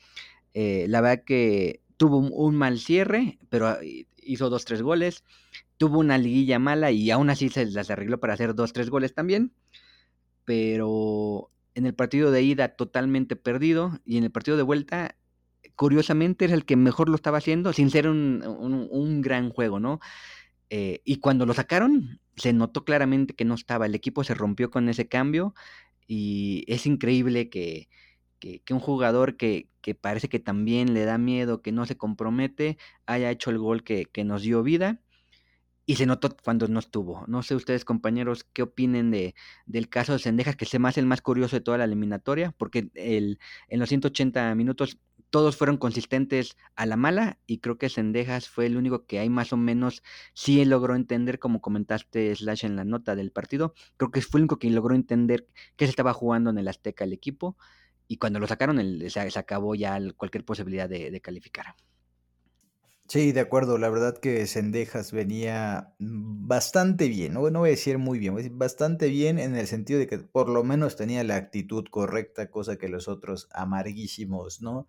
Eh, 0.55 0.87
la 0.89 1.01
verdad 1.01 1.25
que 1.25 1.81
tuvo 1.97 2.19
un, 2.19 2.57
mal 2.57 2.79
cierre, 2.79 3.39
pero 3.49 3.69
ah, 3.69 3.79
hizo 4.17 4.51
dos, 4.51 4.65
tres 4.65 4.83
goles. 4.83 5.25
Tuvo 5.79 5.99
una 5.99 6.19
liguilla 6.19 6.59
mala 6.59 6.91
y 6.91 7.11
aún 7.11 7.31
así 7.31 7.49
se 7.49 7.67
las 7.67 7.91
arregló 7.91 8.21
para 8.21 8.35
hacer 8.35 8.55
dos, 8.55 8.73
tres 8.73 8.91
goles 8.91 9.15
también. 9.15 9.53
Pero 10.45 11.51
en 11.75 11.87
el 11.87 11.95
partido 11.95 12.31
de 12.31 12.43
ida 12.43 12.69
totalmente 12.77 13.37
perdido 13.37 14.01
y 14.05 14.17
en 14.19 14.25
el 14.25 14.31
partido 14.31 14.57
de 14.57 14.63
vuelta, 14.63 15.17
curiosamente, 15.75 16.47
es 16.47 16.53
el 16.53 16.65
que 16.65 16.77
mejor 16.77 17.09
lo 17.09 17.17
estaba 17.17 17.39
haciendo 17.39 17.73
sin 17.73 17.91
ser 17.91 18.09
un, 18.09 18.43
un, 18.91 19.21
gran 19.21 19.51
juego, 19.51 19.81
¿no? 19.81 20.01
Y 20.69 21.17
cuando 21.21 21.47
lo 21.47 21.55
sacaron, 21.55 22.21
se 22.37 22.53
notó 22.53 22.85
claramente 22.85 23.35
que 23.35 23.45
no 23.45 23.55
estaba. 23.55 23.87
El 23.87 23.95
equipo 23.95 24.25
se 24.25 24.35
rompió 24.35 24.71
con 24.71 24.89
ese 24.89 25.09
cambio 25.09 25.55
y 26.07 26.65
es 26.69 26.87
increíble 26.87 27.49
que, 27.51 27.89
un 28.71 28.81
jugador 28.81 29.37
que, 29.37 29.69
parece 30.01 30.29
que 30.29 30.39
también 30.41 30.95
le 30.95 31.05
da 31.05 31.19
miedo, 31.19 31.63
que 31.63 31.73
no 31.73 31.87
se 31.87 31.97
compromete, 31.97 32.79
haya 33.07 33.31
hecho 33.31 33.51
el 33.51 33.59
gol 33.59 33.83
que, 33.85 34.09
nos 34.25 34.43
dio 34.43 34.63
vida. 34.63 35.01
Y 35.89 35.97
se 35.97 36.07
notó 36.07 36.37
cuando 36.43 36.67
no 36.67 36.81
estuvo. 36.81 37.25
No 37.29 37.45
sé 37.45 37.55
ustedes, 37.55 37.85
compañeros, 37.85 38.45
qué 38.53 38.63
opinen 38.63 39.13
de, 39.13 39.37
del 39.67 39.89
caso 39.89 40.15
de 40.15 40.19
Sendejas, 40.19 40.57
que 40.57 40.79
me 40.81 40.89
hace 40.89 40.99
el 40.99 41.07
más 41.07 41.23
curioso 41.23 41.55
de 41.55 41.61
toda 41.61 41.79
la 41.79 41.85
eliminatoria, 41.85 42.53
porque 42.59 42.91
el, 42.95 43.39
en 43.69 43.79
los 43.79 43.89
180 43.89 44.53
minutos 44.57 44.99
todos 45.37 45.55
fueron 45.55 45.77
consistentes 45.77 46.57
a 46.77 46.87
la 46.87 46.97
mala 46.97 47.39
y 47.47 47.59
creo 47.59 47.77
que 47.77 47.91
Sendejas 47.91 48.49
fue 48.49 48.65
el 48.65 48.79
único 48.79 49.05
que 49.05 49.19
ahí 49.19 49.29
más 49.29 49.53
o 49.53 49.59
menos 49.59 50.03
sí 50.33 50.65
logró 50.65 50.95
entender, 50.95 51.39
como 51.39 51.61
comentaste 51.61 52.35
Slash 52.35 52.65
en 52.65 52.75
la 52.75 52.87
nota 52.87 53.15
del 53.15 53.33
partido, 53.33 53.75
creo 53.99 54.11
que 54.11 54.23
fue 54.23 54.39
el 54.39 54.45
único 54.45 54.59
que 54.59 54.71
logró 54.71 54.95
entender 54.95 55.47
que 55.77 55.85
se 55.85 55.91
estaba 55.91 56.15
jugando 56.15 56.49
en 56.49 56.57
el 56.57 56.69
Azteca 56.69 57.05
el 57.05 57.13
equipo 57.13 57.59
y 58.09 58.17
cuando 58.17 58.41
lo 58.41 58.47
sacaron 58.47 58.81
el, 58.81 59.11
se, 59.11 59.21
acabó 59.21 59.75
ya 59.75 59.99
cualquier 60.17 60.43
posibilidad 60.43 60.89
de, 60.89 61.21
calificar. 61.21 61.67
Sí, 63.07 63.33
de 63.33 63.41
acuerdo. 63.41 63.77
La 63.77 63.91
verdad 63.91 64.17
que 64.17 64.47
Sendejas 64.47 65.13
venía 65.13 65.93
bastante 65.99 67.09
bien, 67.09 67.35
no, 67.35 67.51
no 67.51 67.59
voy 67.59 67.69
a 67.69 67.73
decir 67.73 67.99
muy 67.99 68.19
bien, 68.19 68.33
voy 68.33 68.41
a 68.41 68.45
decir 68.45 68.57
bastante 68.57 69.09
bien 69.09 69.39
en 69.39 69.55
el 69.55 69.67
sentido 69.67 69.99
de 69.99 70.07
que 70.07 70.17
por 70.17 70.49
lo 70.49 70.65
menos 70.65 70.97
tenía 70.97 71.23
la 71.25 71.37
actitud 71.37 71.85
correcta, 71.91 72.51
cosa 72.51 72.79
que 72.79 72.89
los 72.89 73.07
otros 73.07 73.51
amarguísimos, 73.53 74.63
¿no? 74.63 74.89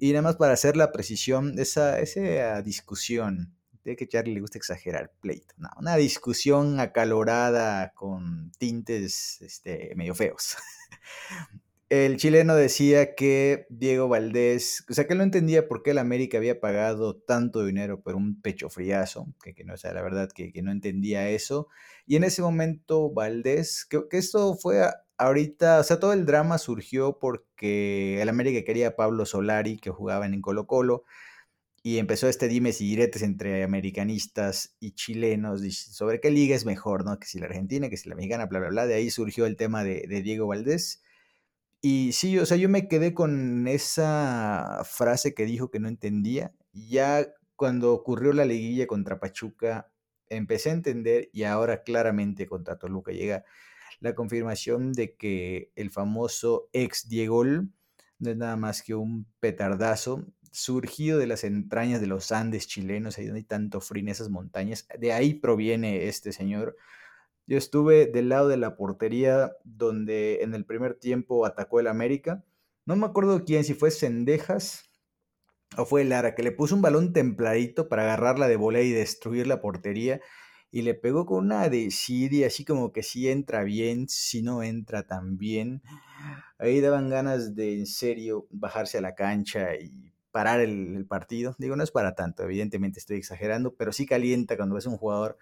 Y 0.00 0.12
nada 0.12 0.22
más 0.22 0.36
para 0.36 0.54
hacer 0.54 0.78
la 0.78 0.92
precisión, 0.92 1.58
esa, 1.58 2.00
esa 2.00 2.62
discusión, 2.62 3.54
de 3.84 3.96
que 3.96 4.08
Charlie 4.08 4.34
le 4.34 4.40
gusta 4.40 4.56
exagerar, 4.56 5.12
pleito, 5.20 5.54
una 5.78 5.96
discusión 5.96 6.80
acalorada 6.80 7.92
con 7.92 8.50
tintes 8.58 9.42
este, 9.42 9.92
medio 9.96 10.14
feos. 10.14 10.56
El 11.90 12.18
chileno 12.18 12.54
decía 12.54 13.16
que 13.16 13.66
Diego 13.68 14.08
Valdés, 14.08 14.84
o 14.88 14.94
sea, 14.94 15.08
que 15.08 15.14
él 15.14 15.18
no 15.18 15.24
entendía 15.24 15.66
por 15.66 15.82
qué 15.82 15.90
el 15.90 15.98
América 15.98 16.38
había 16.38 16.60
pagado 16.60 17.16
tanto 17.16 17.64
dinero 17.64 18.00
por 18.00 18.14
un 18.14 18.40
pecho 18.40 18.70
friazo, 18.70 19.26
que, 19.42 19.54
que 19.54 19.64
no, 19.64 19.76
sea, 19.76 19.92
la 19.92 20.00
verdad 20.00 20.30
que, 20.32 20.52
que, 20.52 20.62
no 20.62 20.70
entendía 20.70 21.28
eso. 21.28 21.66
Y 22.06 22.14
en 22.14 22.22
ese 22.22 22.42
momento 22.42 23.12
Valdés, 23.12 23.84
que, 23.84 24.02
que 24.08 24.18
esto 24.18 24.54
fue 24.54 24.84
ahorita, 25.20 25.80
o 25.80 25.84
sea, 25.84 26.00
todo 26.00 26.14
el 26.14 26.24
drama 26.24 26.58
surgió 26.58 27.18
porque 27.18 28.22
el 28.22 28.28
América 28.30 28.64
quería 28.64 28.88
a 28.88 28.96
Pablo 28.96 29.26
Solari, 29.26 29.76
que 29.78 29.90
jugaba 29.90 30.24
en 30.26 30.40
Colo 30.40 30.66
Colo, 30.66 31.04
y 31.82 31.98
empezó 31.98 32.28
este 32.28 32.48
dimes 32.48 32.80
y 32.80 32.88
diretes 32.88 33.22
entre 33.22 33.62
americanistas 33.62 34.76
y 34.80 34.92
chilenos 34.92 35.62
sobre 35.74 36.20
qué 36.20 36.30
liga 36.30 36.56
es 36.56 36.64
mejor, 36.66 37.04
¿no? 37.04 37.18
Que 37.18 37.26
si 37.26 37.38
la 37.38 37.46
Argentina, 37.46 37.88
que 37.90 37.96
si 37.96 38.08
la 38.08 38.14
mexicana, 38.16 38.46
bla, 38.46 38.60
bla, 38.60 38.68
bla. 38.70 38.86
De 38.86 38.94
ahí 38.94 39.10
surgió 39.10 39.46
el 39.46 39.56
tema 39.56 39.84
de, 39.84 40.04
de 40.08 40.22
Diego 40.22 40.46
Valdés. 40.46 41.02
Y 41.82 42.12
sí, 42.12 42.38
o 42.38 42.46
sea, 42.46 42.56
yo 42.56 42.68
me 42.68 42.88
quedé 42.88 43.14
con 43.14 43.68
esa 43.68 44.82
frase 44.84 45.34
que 45.34 45.46
dijo 45.46 45.70
que 45.70 45.80
no 45.80 45.88
entendía. 45.88 46.54
Ya 46.72 47.26
cuando 47.56 47.92
ocurrió 47.94 48.32
la 48.32 48.44
liguilla 48.46 48.86
contra 48.86 49.20
Pachuca, 49.20 49.90
empecé 50.28 50.70
a 50.70 50.74
entender 50.74 51.28
y 51.32 51.44
ahora 51.44 51.82
claramente 51.82 52.46
contra 52.46 52.78
Toluca 52.78 53.12
llega 53.12 53.44
la 54.00 54.14
confirmación 54.14 54.92
de 54.92 55.14
que 55.14 55.72
el 55.76 55.90
famoso 55.90 56.68
ex 56.72 57.08
Diego 57.08 57.44
no 57.44 58.30
es 58.30 58.36
nada 58.36 58.56
más 58.56 58.82
que 58.82 58.94
un 58.94 59.26
petardazo 59.40 60.26
surgido 60.52 61.18
de 61.18 61.26
las 61.26 61.44
entrañas 61.44 62.00
de 62.00 62.06
los 62.06 62.32
Andes 62.32 62.66
chilenos, 62.66 63.18
ahí 63.18 63.26
donde 63.26 63.40
hay 63.40 63.44
tanto 63.44 63.80
frío 63.80 64.02
en 64.02 64.08
esas 64.08 64.30
montañas. 64.30 64.86
De 64.98 65.12
ahí 65.12 65.34
proviene 65.34 66.08
este 66.08 66.32
señor. 66.32 66.76
Yo 67.46 67.56
estuve 67.56 68.06
del 68.06 68.28
lado 68.28 68.48
de 68.48 68.56
la 68.56 68.76
portería 68.76 69.52
donde 69.64 70.42
en 70.42 70.54
el 70.54 70.64
primer 70.64 70.94
tiempo 70.94 71.46
atacó 71.46 71.80
el 71.80 71.86
América. 71.86 72.44
No 72.86 72.96
me 72.96 73.06
acuerdo 73.06 73.44
quién, 73.44 73.64
si 73.64 73.74
fue 73.74 73.90
Sendejas 73.90 74.90
o 75.76 75.84
fue 75.84 76.04
Lara, 76.04 76.34
que 76.34 76.42
le 76.42 76.52
puso 76.52 76.74
un 76.74 76.82
balón 76.82 77.12
templadito 77.12 77.88
para 77.88 78.02
agarrarla 78.02 78.48
de 78.48 78.56
volea 78.56 78.82
y 78.82 78.90
destruir 78.90 79.46
la 79.46 79.60
portería. 79.60 80.20
Y 80.70 80.82
le 80.82 80.94
pegó 80.94 81.26
con 81.26 81.46
una 81.46 81.68
desidia, 81.68 82.46
así 82.46 82.64
como 82.64 82.92
que 82.92 83.02
si 83.02 83.28
entra 83.28 83.64
bien, 83.64 84.08
si 84.08 84.42
no 84.42 84.62
entra 84.62 85.02
tan 85.02 85.36
bien. 85.36 85.82
Ahí 86.58 86.80
daban 86.80 87.08
ganas 87.08 87.54
de 87.54 87.78
en 87.78 87.86
serio 87.86 88.46
bajarse 88.50 88.98
a 88.98 89.00
la 89.00 89.14
cancha 89.14 89.74
y 89.74 90.12
parar 90.30 90.60
el, 90.60 91.06
partido. 91.06 91.54
Digo, 91.58 91.76
no 91.76 91.82
es 91.82 91.90
para 91.90 92.14
tanto, 92.14 92.44
evidentemente 92.44 92.98
estoy 92.98 93.18
exagerando, 93.18 93.74
pero 93.74 93.92
sí 93.92 94.06
calienta 94.06 94.56
cuando 94.56 94.74
ves 94.74 94.86
un 94.86 94.96
jugador 94.96 95.38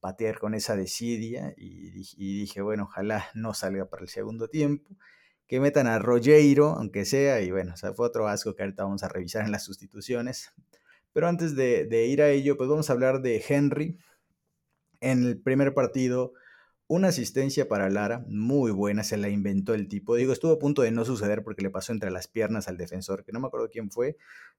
patear 0.00 0.38
con 0.38 0.54
esa 0.54 0.74
desidia 0.74 1.54
y, 1.56 1.90
dije, 2.18 2.60
bueno, 2.60 2.84
ojalá 2.84 3.26
no 3.34 3.54
salga 3.54 3.88
para 3.88 4.02
el 4.02 4.08
segundo 4.08 4.48
tiempo. 4.48 4.96
Que 5.46 5.60
metan 5.60 5.86
a 5.86 5.98
Rogueiro, 5.98 6.70
aunque 6.70 7.04
sea, 7.04 7.40
y 7.40 7.50
bueno, 7.50 7.74
o 7.74 7.94
fue 7.94 8.06
otro 8.06 8.26
asco 8.26 8.54
que 8.54 8.62
ahorita 8.62 8.84
vamos 8.84 9.02
a 9.02 9.08
revisar 9.08 9.44
en 9.44 9.52
las 9.52 9.64
sustituciones. 9.64 10.50
Pero 11.12 11.28
antes 11.28 11.54
de, 11.54 11.84
de 11.86 12.06
ir 12.06 12.22
a 12.22 12.30
ello, 12.30 12.56
pues 12.56 12.70
vamos 12.70 12.88
a 12.88 12.94
hablar 12.94 13.20
de 13.20 13.44
Henry. 13.46 13.98
En 15.02 15.24
el 15.24 15.38
primer 15.38 15.74
partido 15.74 16.32
una 16.86 17.08
asistencia 17.08 17.68
para 17.68 17.88
Lara, 17.88 18.24
muy 18.28 18.70
buena, 18.70 19.02
se 19.02 19.16
la 19.16 19.30
inventó 19.30 19.72
el 19.72 19.88
tipo. 19.88 20.14
Digo, 20.14 20.32
estuvo 20.32 20.52
a 20.52 20.58
punto 20.58 20.82
de 20.82 20.90
no 20.90 21.04
suceder 21.04 21.42
porque 21.42 21.62
le 21.62 21.70
pasó 21.70 21.92
entre 21.92 22.10
las 22.10 22.28
piernas 22.28 22.68
al 22.68 22.76
defensor, 22.76 23.24
que 23.24 23.32
no 23.32 23.40
me 23.40 23.46
acuerdo 23.46 23.70
quién 23.70 23.90
fue, 23.90 24.16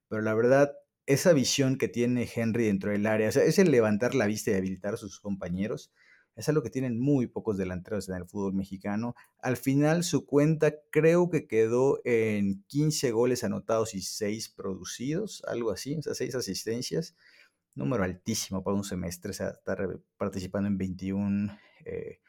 pero 0.08 0.20
la 0.20 0.34
verdad, 0.34 0.72
esa 1.06 1.32
visión 1.32 1.78
que 1.78 1.86
tiene 1.86 2.28
Henry 2.34 2.66
dentro 2.66 2.90
del 2.90 3.06
área, 3.06 3.28
o 3.28 3.32
sea, 3.32 3.44
es 3.44 3.58
el 3.58 3.70
levantar 3.70 4.14
la 4.14 4.26
vista 4.26 4.50
y 4.50 4.54
habilitar 4.54 4.94
a 4.94 4.96
sus 4.96 5.20
compañeros, 5.20 5.92
es 6.34 6.48
algo 6.48 6.62
que 6.62 6.70
tienen 6.70 6.98
muy 6.98 7.28
pocos 7.28 7.56
delanteros 7.56 8.08
en 8.08 8.16
el 8.16 8.26
fútbol 8.26 8.54
mexicano. 8.54 9.14
Al 9.38 9.56
final 9.56 10.02
su 10.02 10.26
cuenta 10.26 10.74
creo 10.90 11.30
que 11.30 11.46
quedó 11.46 12.00
en 12.04 12.64
15 12.66 13.12
goles 13.12 13.44
anotados 13.44 13.94
y 13.94 14.02
6 14.02 14.48
producidos, 14.48 15.44
algo 15.46 15.70
así, 15.70 15.96
o 15.96 16.02
sea, 16.02 16.14
6 16.14 16.34
asistencias 16.34 17.14
número 17.74 18.04
altísimo 18.04 18.62
para 18.62 18.76
un 18.76 18.84
semestre, 18.84 19.30
o 19.30 19.34
sea, 19.34 19.48
estar 19.48 20.00
participando 20.16 20.68
en 20.68 20.78
21 20.78 21.58
eh, 21.84 22.20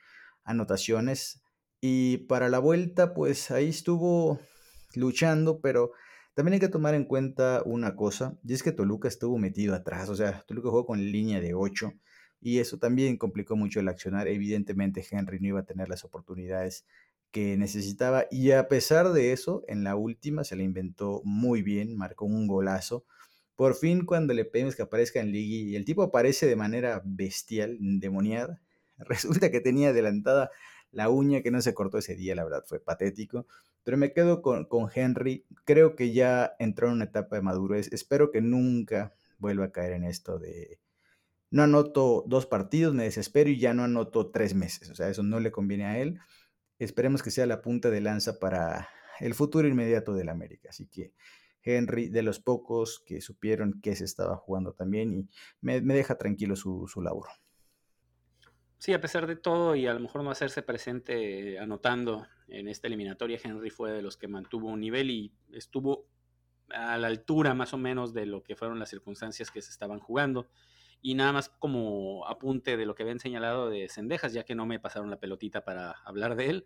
anotaciones. 0.43 1.41
Y 1.81 2.17
para 2.29 2.49
la 2.49 2.59
vuelta, 2.59 3.13
pues 3.13 3.51
ahí 3.51 3.69
estuvo 3.69 4.39
luchando, 4.95 5.59
pero 5.61 5.91
también 6.33 6.53
hay 6.53 6.59
que 6.59 6.69
tomar 6.69 6.95
en 6.95 7.05
cuenta 7.05 7.61
una 7.65 7.95
cosa, 7.95 8.37
y 8.43 8.53
es 8.53 8.63
que 8.63 8.71
Toluca 8.71 9.07
estuvo 9.07 9.37
metido 9.37 9.73
atrás, 9.75 10.09
o 10.09 10.15
sea, 10.15 10.43
Toluca 10.47 10.69
jugó 10.69 10.85
con 10.85 10.99
línea 10.99 11.39
de 11.39 11.53
8 11.53 11.93
y 12.41 12.59
eso 12.59 12.77
también 12.77 13.17
complicó 13.17 13.55
mucho 13.55 13.79
el 13.79 13.87
accionar. 13.87 14.27
Evidentemente 14.27 15.03
Henry 15.09 15.39
no 15.39 15.47
iba 15.47 15.59
a 15.61 15.65
tener 15.65 15.89
las 15.89 16.03
oportunidades 16.03 16.85
que 17.31 17.57
necesitaba 17.57 18.25
y 18.29 18.51
a 18.51 18.67
pesar 18.67 19.11
de 19.13 19.31
eso, 19.31 19.63
en 19.67 19.83
la 19.83 19.95
última 19.95 20.43
se 20.43 20.55
le 20.55 20.63
inventó 20.63 21.21
muy 21.23 21.63
bien, 21.63 21.97
marcó 21.97 22.25
un 22.25 22.47
golazo 22.47 23.05
por 23.55 23.75
fin, 23.75 24.05
cuando 24.05 24.33
le 24.33 24.45
pedimos 24.45 24.75
que 24.75 24.83
aparezca 24.83 25.19
en 25.19 25.31
Ligi 25.31 25.71
y 25.71 25.75
el 25.75 25.85
tipo 25.85 26.03
aparece 26.03 26.45
de 26.45 26.55
manera 26.55 27.01
bestial, 27.05 27.77
endemoniada, 27.79 28.61
resulta 28.97 29.51
que 29.51 29.61
tenía 29.61 29.89
adelantada 29.89 30.51
la 30.91 31.09
uña 31.09 31.41
que 31.41 31.51
no 31.51 31.61
se 31.61 31.73
cortó 31.73 31.97
ese 31.97 32.15
día, 32.15 32.35
la 32.35 32.43
verdad 32.43 32.63
fue 32.65 32.79
patético. 32.79 33.47
Pero 33.83 33.97
me 33.97 34.13
quedo 34.13 34.41
con, 34.41 34.65
con 34.65 34.89
Henry, 34.93 35.45
creo 35.63 35.95
que 35.95 36.11
ya 36.11 36.55
entró 36.59 36.87
en 36.87 36.93
una 36.93 37.05
etapa 37.05 37.35
de 37.35 37.41
madurez, 37.41 37.91
espero 37.93 38.31
que 38.31 38.41
nunca 38.41 39.13
vuelva 39.37 39.65
a 39.65 39.71
caer 39.71 39.93
en 39.93 40.05
esto 40.05 40.39
de 40.39 40.79
no 41.51 41.63
anoto 41.63 42.23
dos 42.27 42.45
partidos, 42.45 42.93
me 42.93 43.03
desespero 43.03 43.49
y 43.49 43.59
ya 43.59 43.73
no 43.73 43.83
anoto 43.83 44.31
tres 44.31 44.55
meses. 44.55 44.89
O 44.89 44.95
sea, 44.95 45.09
eso 45.09 45.23
no 45.23 45.39
le 45.39 45.51
conviene 45.51 45.85
a 45.85 45.99
él. 45.99 46.19
Esperemos 46.79 47.23
que 47.23 47.31
sea 47.31 47.45
la 47.45 47.61
punta 47.61 47.89
de 47.89 48.01
lanza 48.01 48.39
para 48.39 48.89
el 49.19 49.33
futuro 49.33 49.67
inmediato 49.67 50.13
del 50.13 50.29
América. 50.29 50.69
Así 50.69 50.87
que 50.87 51.13
Henry, 51.65 52.09
de 52.09 52.21
los 52.21 52.39
pocos 52.39 53.03
que 53.05 53.19
supieron 53.19 53.81
que 53.81 53.95
se 53.95 54.05
estaba 54.05 54.37
jugando 54.37 54.73
también 54.73 55.13
y 55.13 55.27
me, 55.61 55.81
deja 55.81 56.17
tranquilo 56.17 56.55
su, 56.55 56.87
su 56.87 57.01
labor. 57.01 57.27
Sí, 58.77 58.93
a 58.93 59.01
pesar 59.01 59.25
de 59.25 59.35
todo 59.35 59.75
y 59.75 59.87
a 59.87 59.93
lo 59.93 59.99
mejor 59.99 60.23
no 60.23 60.29
hacerse 60.29 60.61
presente 60.61 61.57
anotando 61.57 62.27
en 62.47 62.67
esta 62.67 62.87
eliminatoria, 62.87 63.39
Henry 63.43 63.71
fue 63.71 63.91
de 63.91 64.03
los 64.03 64.15
que 64.15 64.27
mantuvo 64.27 64.69
un 64.69 64.79
nivel 64.79 65.09
y 65.09 65.33
estuvo 65.51 66.07
a 66.69 66.97
la 66.97 67.07
altura 67.07 67.53
más 67.53 67.73
o 67.73 67.77
menos 67.77 68.13
de 68.13 68.25
lo 68.25 68.43
que 68.43 68.55
fueron 68.55 68.79
las 68.79 68.89
circunstancias 68.89 69.51
que 69.51 69.61
se 69.61 69.71
estaban 69.71 69.99
jugando. 69.99 70.47
Y 71.01 71.15
nada 71.15 71.33
más 71.33 71.49
como 71.49 72.27
apunte 72.27 72.77
de 72.77 72.85
lo 72.85 72.95
que 72.95 73.03
habían 73.03 73.19
señalado 73.19 73.69
de 73.69 73.89
Cendejas, 73.89 74.33
ya 74.33 74.43
que 74.43 74.55
no 74.55 74.65
me 74.65 74.79
pasaron 74.79 75.09
la 75.09 75.19
pelotita 75.19 75.63
para 75.63 75.91
hablar 76.05 76.35
de 76.35 76.49
él 76.49 76.65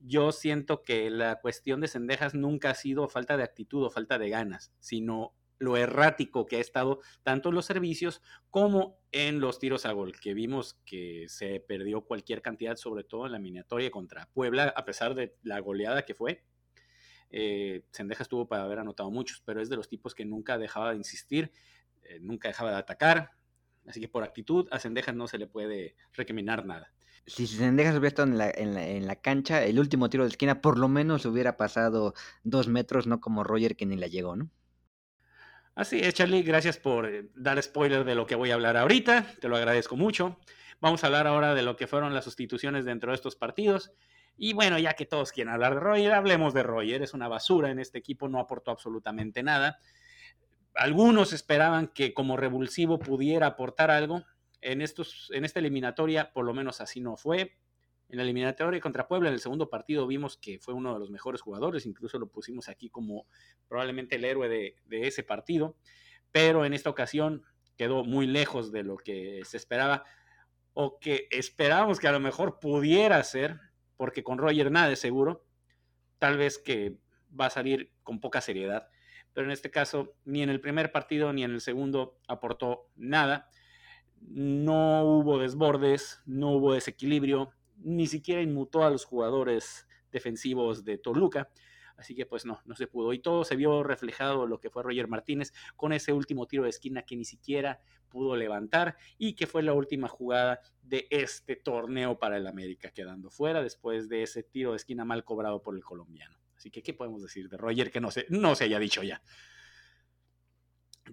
yo 0.00 0.32
siento 0.32 0.82
que 0.82 1.10
la 1.10 1.40
cuestión 1.40 1.80
de 1.80 1.88
Cendejas 1.88 2.34
nunca 2.34 2.70
ha 2.70 2.74
sido 2.74 3.08
falta 3.08 3.36
de 3.36 3.42
actitud 3.42 3.84
o 3.84 3.90
falta 3.90 4.18
de 4.18 4.30
ganas, 4.30 4.72
sino 4.80 5.34
lo 5.58 5.76
errático 5.76 6.46
que 6.46 6.56
ha 6.56 6.60
estado 6.60 7.00
tanto 7.22 7.50
en 7.50 7.54
los 7.54 7.66
servicios 7.66 8.22
como 8.48 8.98
en 9.12 9.40
los 9.40 9.58
tiros 9.58 9.84
a 9.84 9.92
gol, 9.92 10.18
que 10.18 10.32
vimos 10.32 10.80
que 10.86 11.26
se 11.28 11.60
perdió 11.60 12.00
cualquier 12.00 12.40
cantidad, 12.40 12.76
sobre 12.76 13.04
todo 13.04 13.26
en 13.26 13.32
la 13.32 13.38
miniatoria 13.38 13.90
contra 13.90 14.30
Puebla, 14.32 14.72
a 14.74 14.84
pesar 14.86 15.14
de 15.14 15.36
la 15.42 15.60
goleada 15.60 16.06
que 16.06 16.14
fue. 16.14 16.44
Eh, 17.28 17.84
Cendejas 17.92 18.28
tuvo 18.28 18.48
para 18.48 18.64
haber 18.64 18.78
anotado 18.78 19.10
muchos, 19.10 19.42
pero 19.44 19.60
es 19.60 19.68
de 19.68 19.76
los 19.76 19.88
tipos 19.88 20.14
que 20.14 20.24
nunca 20.24 20.56
dejaba 20.56 20.92
de 20.92 20.96
insistir, 20.96 21.52
eh, 22.02 22.18
nunca 22.20 22.48
dejaba 22.48 22.70
de 22.70 22.78
atacar, 22.78 23.32
así 23.90 24.00
que 24.00 24.08
por 24.08 24.24
actitud 24.24 24.66
a 24.70 24.78
Cendejas 24.78 25.14
no 25.14 25.28
se 25.28 25.38
le 25.38 25.46
puede 25.46 25.96
recriminar 26.12 26.64
nada 26.64 26.92
si 27.26 27.46
Sendejas 27.46 27.92
hubiera 27.92 28.08
estado 28.08 28.28
en 28.28 28.38
la, 28.38 28.50
en, 28.50 29.06
la, 29.06 29.16
cancha, 29.16 29.64
el 29.64 29.78
último 29.78 30.10
tiro 30.10 30.24
de 30.24 30.30
esquina 30.30 30.60
por 30.60 30.78
lo 30.78 30.88
menos 30.88 31.24
hubiera 31.26 31.56
pasado 31.56 32.14
dos 32.42 32.68
metros, 32.68 33.06
no 33.06 33.20
como 33.20 33.44
Roger 33.44 33.76
que 33.76 33.86
ni 33.86 33.96
la 33.96 34.06
llegó, 34.06 34.36
¿no? 34.36 34.50
Así 35.74 36.00
es, 36.00 36.14
Charlie, 36.14 36.42
gracias 36.42 36.78
por 36.78 37.06
eh, 37.06 37.30
dar 37.34 37.62
spoiler 37.62 38.04
de 38.04 38.14
lo 38.14 38.26
que 38.26 38.34
voy 38.34 38.50
a 38.50 38.54
hablar 38.54 38.76
ahorita, 38.76 39.34
te 39.40 39.48
lo 39.48 39.56
agradezco 39.56 39.96
mucho. 39.96 40.38
Vamos 40.80 41.04
a 41.04 41.06
hablar 41.06 41.26
ahora 41.26 41.54
de 41.54 41.62
lo 41.62 41.76
que 41.76 41.86
fueron 41.86 42.14
las 42.14 42.24
sustituciones 42.24 42.84
dentro 42.84 43.12
de 43.12 43.16
estos 43.16 43.36
partidos. 43.36 43.92
Y 44.36 44.54
bueno, 44.54 44.78
ya 44.78 44.94
que 44.94 45.04
todos 45.04 45.32
quieren 45.32 45.52
hablar 45.52 45.74
de 45.74 45.80
Roger, 45.80 46.12
hablemos 46.12 46.54
de 46.54 46.62
Roger. 46.62 47.02
Es 47.02 47.12
una 47.12 47.28
basura 47.28 47.70
en 47.70 47.78
este 47.78 47.98
equipo, 47.98 48.28
no 48.28 48.40
aportó 48.40 48.70
absolutamente 48.70 49.42
nada. 49.42 49.78
Algunos 50.74 51.32
esperaban 51.32 51.88
que 51.88 52.14
como 52.14 52.36
revulsivo 52.36 52.98
pudiera 52.98 53.46
aportar 53.46 53.90
algo, 53.90 54.24
en, 54.60 54.82
estos, 54.82 55.30
en 55.34 55.44
esta 55.44 55.60
eliminatoria, 55.60 56.32
por 56.32 56.44
lo 56.44 56.54
menos 56.54 56.80
así 56.80 57.00
no 57.00 57.16
fue. 57.16 57.56
En 58.08 58.16
la 58.16 58.24
eliminatoria 58.24 58.80
contra 58.80 59.06
Puebla, 59.06 59.28
en 59.28 59.34
el 59.34 59.40
segundo 59.40 59.70
partido, 59.70 60.06
vimos 60.06 60.36
que 60.36 60.58
fue 60.58 60.74
uno 60.74 60.92
de 60.92 60.98
los 60.98 61.10
mejores 61.10 61.40
jugadores, 61.40 61.86
incluso 61.86 62.18
lo 62.18 62.28
pusimos 62.28 62.68
aquí 62.68 62.90
como 62.90 63.26
probablemente 63.68 64.16
el 64.16 64.24
héroe 64.24 64.48
de, 64.48 64.76
de 64.86 65.06
ese 65.06 65.22
partido, 65.22 65.76
pero 66.32 66.64
en 66.64 66.74
esta 66.74 66.90
ocasión 66.90 67.44
quedó 67.76 68.04
muy 68.04 68.26
lejos 68.26 68.72
de 68.72 68.82
lo 68.82 68.96
que 68.96 69.42
se 69.44 69.56
esperaba 69.56 70.04
o 70.72 70.98
que 70.98 71.28
esperábamos 71.30 71.98
que 71.98 72.08
a 72.08 72.12
lo 72.12 72.20
mejor 72.20 72.58
pudiera 72.58 73.22
ser, 73.22 73.60
porque 73.96 74.22
con 74.24 74.38
Roger 74.38 74.70
nada 74.70 74.92
es 74.92 74.98
seguro, 74.98 75.44
tal 76.18 76.36
vez 76.36 76.58
que 76.58 76.96
va 77.38 77.46
a 77.46 77.50
salir 77.50 77.92
con 78.02 78.20
poca 78.20 78.40
seriedad, 78.40 78.88
pero 79.32 79.46
en 79.46 79.52
este 79.52 79.70
caso 79.70 80.14
ni 80.24 80.42
en 80.42 80.50
el 80.50 80.60
primer 80.60 80.92
partido 80.92 81.32
ni 81.32 81.44
en 81.44 81.52
el 81.52 81.60
segundo 81.60 82.18
aportó 82.26 82.88
nada 82.96 83.48
no 84.20 85.04
hubo 85.04 85.38
desbordes, 85.38 86.20
no 86.26 86.50
hubo 86.52 86.74
desequilibrio, 86.74 87.52
ni 87.78 88.06
siquiera 88.06 88.42
inmutó 88.42 88.84
a 88.84 88.90
los 88.90 89.04
jugadores 89.04 89.86
defensivos 90.12 90.84
de 90.84 90.98
Toluca. 90.98 91.48
Así 91.96 92.14
que 92.14 92.24
pues 92.24 92.46
no, 92.46 92.60
no 92.64 92.74
se 92.76 92.86
pudo. 92.86 93.12
Y 93.12 93.18
todo 93.18 93.44
se 93.44 93.56
vio 93.56 93.82
reflejado 93.82 94.46
lo 94.46 94.58
que 94.58 94.70
fue 94.70 94.82
Roger 94.82 95.06
Martínez 95.06 95.52
con 95.76 95.92
ese 95.92 96.12
último 96.12 96.46
tiro 96.46 96.62
de 96.62 96.70
esquina 96.70 97.02
que 97.02 97.16
ni 97.16 97.26
siquiera 97.26 97.80
pudo 98.08 98.36
levantar 98.36 98.96
y 99.18 99.34
que 99.34 99.46
fue 99.46 99.62
la 99.62 99.74
última 99.74 100.08
jugada 100.08 100.60
de 100.82 101.06
este 101.10 101.56
torneo 101.56 102.18
para 102.18 102.38
el 102.38 102.46
América, 102.46 102.90
quedando 102.90 103.30
fuera 103.30 103.62
después 103.62 104.08
de 104.08 104.22
ese 104.22 104.42
tiro 104.42 104.70
de 104.70 104.78
esquina 104.78 105.04
mal 105.04 105.24
cobrado 105.24 105.62
por 105.62 105.76
el 105.76 105.84
colombiano. 105.84 106.39
Así 106.60 106.70
que, 106.70 106.82
¿qué 106.82 106.92
podemos 106.92 107.22
decir 107.22 107.48
de 107.48 107.56
Roger 107.56 107.90
que 107.90 108.02
no 108.02 108.10
se, 108.10 108.26
no 108.28 108.54
se 108.54 108.64
haya 108.64 108.78
dicho 108.78 109.02
ya? 109.02 109.22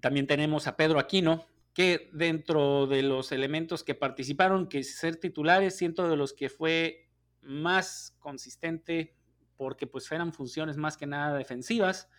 También 0.01 0.27
tenemos 0.27 0.67
a 0.67 0.75
Pedro 0.75 0.99
Aquino, 0.99 1.45
que 1.73 2.09
dentro 2.11 2.85
de 2.85 3.01
los 3.01 3.31
elementos 3.31 3.81
que 3.85 3.95
participaron, 3.95 4.67
que 4.67 4.83
ser 4.83 5.15
titulares, 5.15 5.77
siento 5.77 6.09
de 6.09 6.17
los 6.17 6.33
que 6.33 6.49
fue 6.49 7.07
más 7.39 8.13
consistente 8.19 9.15
porque 9.55 9.87
pues 9.87 10.11
eran 10.11 10.33
funciones 10.33 10.75
más 10.75 10.97
que 10.97 11.07
nada 11.07 11.37
defensivas. 11.37 12.09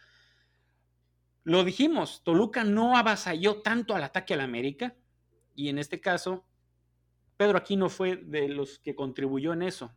Lo 1.44 1.64
dijimos, 1.64 2.24
Toluca 2.24 2.64
no 2.64 2.96
avasalló 2.96 3.60
tanto 3.60 3.94
al 3.94 4.04
ataque 4.04 4.32
al 4.32 4.40
América 4.40 4.96
y 5.54 5.68
en 5.68 5.76
este 5.76 6.00
caso 6.00 6.46
Pedro 7.36 7.58
Aquino 7.58 7.90
fue 7.90 8.16
de 8.16 8.48
los 8.48 8.78
que 8.78 8.94
contribuyó 8.94 9.52
en 9.52 9.64
eso. 9.64 9.94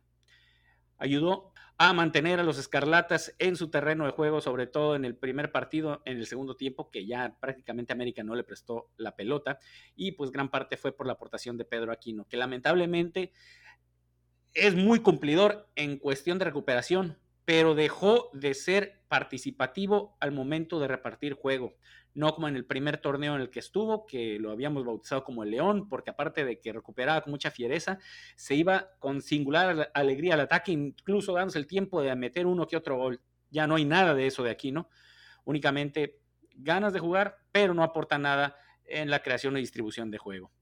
ayudó 0.98 1.51
a 1.88 1.92
mantener 1.92 2.38
a 2.38 2.44
los 2.44 2.58
Escarlatas 2.58 3.34
en 3.38 3.56
su 3.56 3.68
terreno 3.68 4.04
de 4.04 4.12
juego, 4.12 4.40
sobre 4.40 4.66
todo 4.66 4.94
en 4.94 5.04
el 5.04 5.16
primer 5.16 5.50
partido, 5.50 6.00
en 6.04 6.18
el 6.18 6.26
segundo 6.26 6.54
tiempo, 6.54 6.90
que 6.90 7.06
ya 7.06 7.36
prácticamente 7.40 7.92
América 7.92 8.22
no 8.22 8.34
le 8.34 8.44
prestó 8.44 8.90
la 8.96 9.16
pelota, 9.16 9.58
y 9.96 10.12
pues 10.12 10.30
gran 10.30 10.50
parte 10.50 10.76
fue 10.76 10.92
por 10.92 11.06
la 11.06 11.14
aportación 11.14 11.56
de 11.56 11.64
Pedro 11.64 11.90
Aquino, 11.90 12.26
que 12.28 12.36
lamentablemente 12.36 13.32
es 14.54 14.76
muy 14.76 15.00
cumplidor 15.00 15.68
en 15.74 15.98
cuestión 15.98 16.38
de 16.38 16.44
recuperación, 16.44 17.18
pero 17.44 17.74
dejó 17.74 18.30
de 18.32 18.54
ser 18.54 19.02
participativo 19.08 20.16
al 20.20 20.32
momento 20.32 20.80
de 20.80 20.88
repartir 20.88 21.34
juego 21.34 21.76
no 22.14 22.34
como 22.34 22.48
en 22.48 22.56
el 22.56 22.64
primer 22.64 22.98
torneo 22.98 23.34
en 23.34 23.40
el 23.40 23.50
que 23.50 23.60
estuvo, 23.60 24.06
que 24.06 24.38
lo 24.38 24.50
habíamos 24.50 24.84
bautizado 24.84 25.24
como 25.24 25.42
el 25.42 25.50
León, 25.50 25.88
porque 25.88 26.10
aparte 26.10 26.44
de 26.44 26.60
que 26.60 26.72
recuperaba 26.72 27.22
con 27.22 27.30
mucha 27.30 27.50
fiereza, 27.50 27.98
se 28.36 28.54
iba 28.54 28.90
con 28.98 29.22
singular 29.22 29.90
alegría 29.94 30.34
al 30.34 30.40
ataque, 30.40 30.72
incluso 30.72 31.32
dándose 31.32 31.58
el 31.58 31.66
tiempo 31.66 32.02
de 32.02 32.14
meter 32.14 32.46
uno 32.46 32.66
que 32.66 32.76
otro 32.76 32.96
gol. 32.96 33.20
Ya 33.50 33.66
no 33.66 33.76
hay 33.76 33.84
nada 33.84 34.14
de 34.14 34.26
eso 34.26 34.42
de 34.42 34.50
aquí, 34.50 34.72
¿no? 34.72 34.88
Únicamente 35.44 36.20
ganas 36.54 36.92
de 36.92 37.00
jugar, 37.00 37.38
pero 37.50 37.74
no 37.74 37.82
aporta 37.82 38.18
nada 38.18 38.56
en 38.84 39.10
la 39.10 39.22
creación 39.22 39.56
y 39.56 39.60
distribución 39.60 40.10
de 40.10 40.18
juego. 40.18 40.52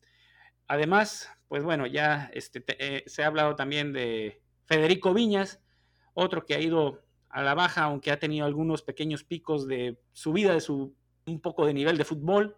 Además, 0.67 1.29
pues 1.49 1.65
bueno, 1.65 1.87
ya 1.87 2.31
este, 2.33 2.65
eh, 2.79 3.03
se 3.07 3.25
ha 3.25 3.27
hablado 3.27 3.57
también 3.57 3.93
de 3.93 4.41
Federico 4.67 5.13
Viñas, 5.13 5.61
otro 6.15 6.45
que 6.45 6.55
ha 6.55 6.61
ido 6.61 7.03
a 7.29 7.43
la 7.43 7.55
baja, 7.55 7.85
aunque 7.85 8.11
ha 8.11 8.19
tenido 8.19 8.47
algunos 8.47 8.83
pequeños 8.83 9.25
picos 9.25 9.67
de 9.67 9.99
subida 10.13 10.53
de 10.53 10.61
su 10.61 10.95
un 11.27 11.41
poco 11.41 11.67
de 11.67 11.75
nivel 11.75 11.97
de 11.97 12.05
fútbol. 12.05 12.57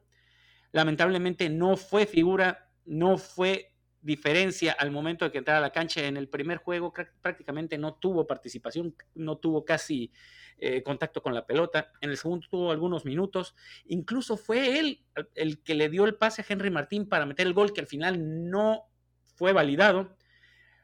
Lamentablemente 0.73 1.51
no 1.51 1.77
fue 1.77 2.07
figura, 2.07 2.71
no 2.85 3.19
fue 3.19 3.73
diferencia 4.01 4.73
al 4.73 4.91
momento 4.91 5.25
de 5.25 5.31
que 5.31 5.39
entrara 5.39 5.59
a 5.59 5.63
la 5.63 5.71
cancha 5.71 6.05
en 6.05 6.17
el 6.17 6.29
primer 6.29 6.59
juego, 6.59 6.93
prácticamente 7.21 7.79
no 7.79 7.95
tuvo 7.95 8.27
participación, 8.27 8.97
no 9.15 9.37
tuvo 9.37 9.65
casi 9.65 10.11
eh, 10.59 10.83
contacto 10.83 11.23
con 11.23 11.35
la 11.35 11.47
pelota. 11.47 11.93
En 12.01 12.11
el 12.11 12.17
segundo 12.17 12.47
tuvo 12.51 12.71
algunos 12.73 13.05
minutos. 13.05 13.55
Incluso 13.87 14.37
fue 14.37 14.79
él 14.79 15.05
el 15.35 15.63
que 15.63 15.75
le 15.75 15.89
dio 15.89 16.05
el 16.05 16.17
pase 16.17 16.43
a 16.43 16.47
Henry 16.49 16.71
Martín 16.71 17.09
para 17.09 17.27
meter 17.27 17.47
el 17.47 17.53
gol 17.53 17.73
que 17.73 17.81
al 17.81 17.87
final 17.87 18.51
no 18.51 18.85
fue 19.37 19.53
validado. 19.53 20.17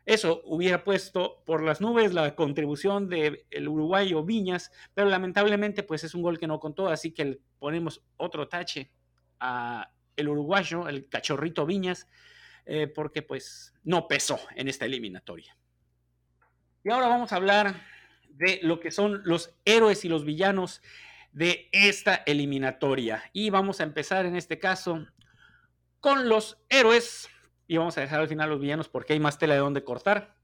Eso 0.09 0.41
hubiera 0.47 0.85
puesto 0.85 1.43
por 1.45 1.63
las 1.63 1.83
nubes 1.83 2.15
la 2.15 2.35
contribución 2.35 3.11
del 3.11 3.45
el 3.51 3.69
uruguayo 3.69 4.25
Viñas, 4.25 4.73
pero 4.95 5.11
lamentablemente 5.11 5.83
pues 5.83 6.03
es 6.03 6.15
un 6.15 6.23
gol 6.23 6.39
que 6.39 6.47
no 6.47 6.61
contó, 6.61 6.89
así 6.89 7.13
que 7.13 7.25
le 7.27 7.41
ponemos 7.59 8.03
otro 8.17 8.49
tache 8.49 8.91
a 9.39 9.93
el 10.17 10.31
uruguayo, 10.31 10.89
el 10.89 11.11
cachorrito 11.11 11.67
Viñas, 11.67 12.09
eh, 12.65 12.87
porque 12.87 13.21
pues 13.21 13.75
no 13.85 14.09
pesó 14.09 14.41
en 14.57 14.69
esta 14.69 14.87
eliminatoria. 14.87 15.55
Y 16.85 16.91
ahora 16.91 17.09
vamos 17.09 17.35
a 17.35 17.37
hablar 17.37 17.75
de 18.31 18.61
lo 18.63 18.81
que 18.81 18.91
son 18.91 19.21
los 19.27 19.59
héroes 19.67 20.07
y 20.07 20.09
los 20.09 20.25
villanos 20.25 20.81
de 21.33 21.69
esta 21.71 22.15
eliminatoria. 22.25 23.25
Y 23.35 23.51
vamos 23.51 23.81
a 23.81 23.85
empezar 23.85 24.25
en 24.25 24.37
este 24.37 24.59
caso 24.59 25.07
con 26.01 26.31
los 26.31 26.63
héroes 26.71 27.29
y 27.69 27.77
vamos 27.77 27.97
a 27.99 28.01
dejar 28.01 28.21
al 28.21 28.29
final 28.29 28.49
los 28.49 28.61
villanos 28.61 28.89
porque 28.89 29.12
hay 29.12 29.21
más 29.21 29.39
tela 29.39 29.55
de 29.55 29.61
donde 29.61 29.85
cortar. 29.85 30.35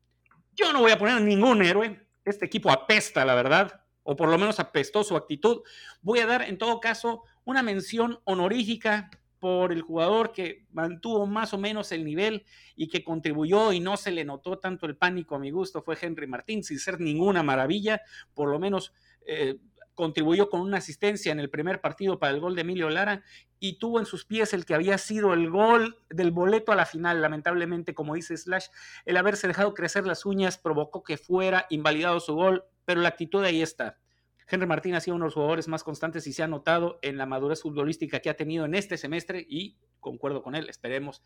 Yo 0.53 0.73
no 0.73 0.81
voy 0.81 0.93
a 0.93 0.99
poner 0.99 1.21
ningún 1.23 1.63
héroe. 1.63 2.07
Este 2.25 2.45
equipo 2.45 2.71
apesta, 2.71 3.25
la 3.25 3.35
verdad, 3.35 3.81
o 4.03 4.15
por 4.15 4.29
lo 4.29 4.39
menos 4.39 4.61
apestó 4.61 5.03
su 5.03 5.17
actitud. 5.17 5.63
Voy 6.03 6.21
a 6.21 6.27
dar, 6.27 6.43
en 6.43 6.59
todo 6.59 6.79
caso, 6.81 7.25
una 7.45 7.63
mención 7.63 8.21
honorífica 8.25 9.11
por 9.41 9.73
el 9.73 9.83
jugador 9.83 10.33
que 10.33 10.67
mantuvo 10.71 11.27
más 11.27 11.53
o 11.53 11.59
menos 11.59 11.93
el 11.93 12.05
nivel 12.05 12.45
y 12.77 12.89
que 12.89 13.05
contribuyó 13.05 13.73
y 13.73 13.81
no 13.81 13.97
se 13.97 14.11
le 14.11 14.25
notó 14.25 14.59
tanto 14.59 14.87
el 14.87 14.97
pánico 14.97 15.35
a 15.35 15.39
mi 15.39 15.51
gusto 15.51 15.83
fue 15.83 15.99
Henry 16.01 16.27
Martín, 16.27 16.63
sin 16.63 16.79
ser 16.79 17.01
ninguna 17.01 17.43
maravilla, 17.43 18.01
por 18.33 18.49
lo 18.49 18.59
menos 18.59 18.95
eh, 19.27 19.57
contribuyó 19.95 20.49
con 20.49 20.61
una 20.61 20.79
asistencia 20.79 21.33
en 21.33 21.41
el 21.41 21.51
primer 21.51 21.81
partido 21.81 22.19
para 22.19 22.33
el 22.33 22.41
gol 22.41 22.55
de 22.55 22.63
Emilio 22.63 22.91
Lara 22.91 23.23
y 23.61 23.79
tuvo 23.79 23.99
en 23.99 24.07
sus 24.07 24.25
pies 24.25 24.53
el 24.53 24.65
que 24.65 24.75
había 24.75 24.99
sido 24.99 25.33
el 25.33 25.51
gol 25.51 25.99
del 26.11 26.31
boleto 26.31 26.73
a 26.73 26.77
la 26.77 26.87
final. 26.87 27.23
Lamentablemente, 27.23 27.95
como 27.95 28.15
dice 28.15 28.37
Slash, 28.37 28.67
el 29.05 29.17
haberse 29.17 29.49
dejado 29.49 29.75
crecer 29.75 30.07
las 30.07 30.27
uñas 30.27 30.59
provocó 30.59 31.03
que 31.03 31.17
fuera 31.17 31.67
invalidado 31.71 32.21
su 32.21 32.35
gol, 32.35 32.65
pero 32.85 33.01
la 33.01 33.09
actitud 33.09 33.43
ahí 33.45 33.63
está. 33.63 33.99
Henry 34.47 34.67
Martín 34.67 34.95
ha 34.95 35.01
sido 35.01 35.17
uno 35.17 35.25
de 35.25 35.29
los 35.29 35.35
jugadores 35.35 35.69
más 35.69 35.83
constantes 35.85 36.27
y 36.27 36.33
se 36.33 36.43
ha 36.43 36.49
notado 36.49 36.99
en 37.03 37.17
la 37.17 37.27
madurez 37.27 37.63
futbolística 37.63 38.21
que 38.21 38.29
ha 38.29 38.37
tenido 38.37 38.65
en 38.67 38.75
este 38.75 38.99
semestre 38.99 39.47
y 39.49 39.79
concuerdo 40.01 40.43
con 40.43 40.55
él, 40.55 40.69
esperemos 40.69 41.23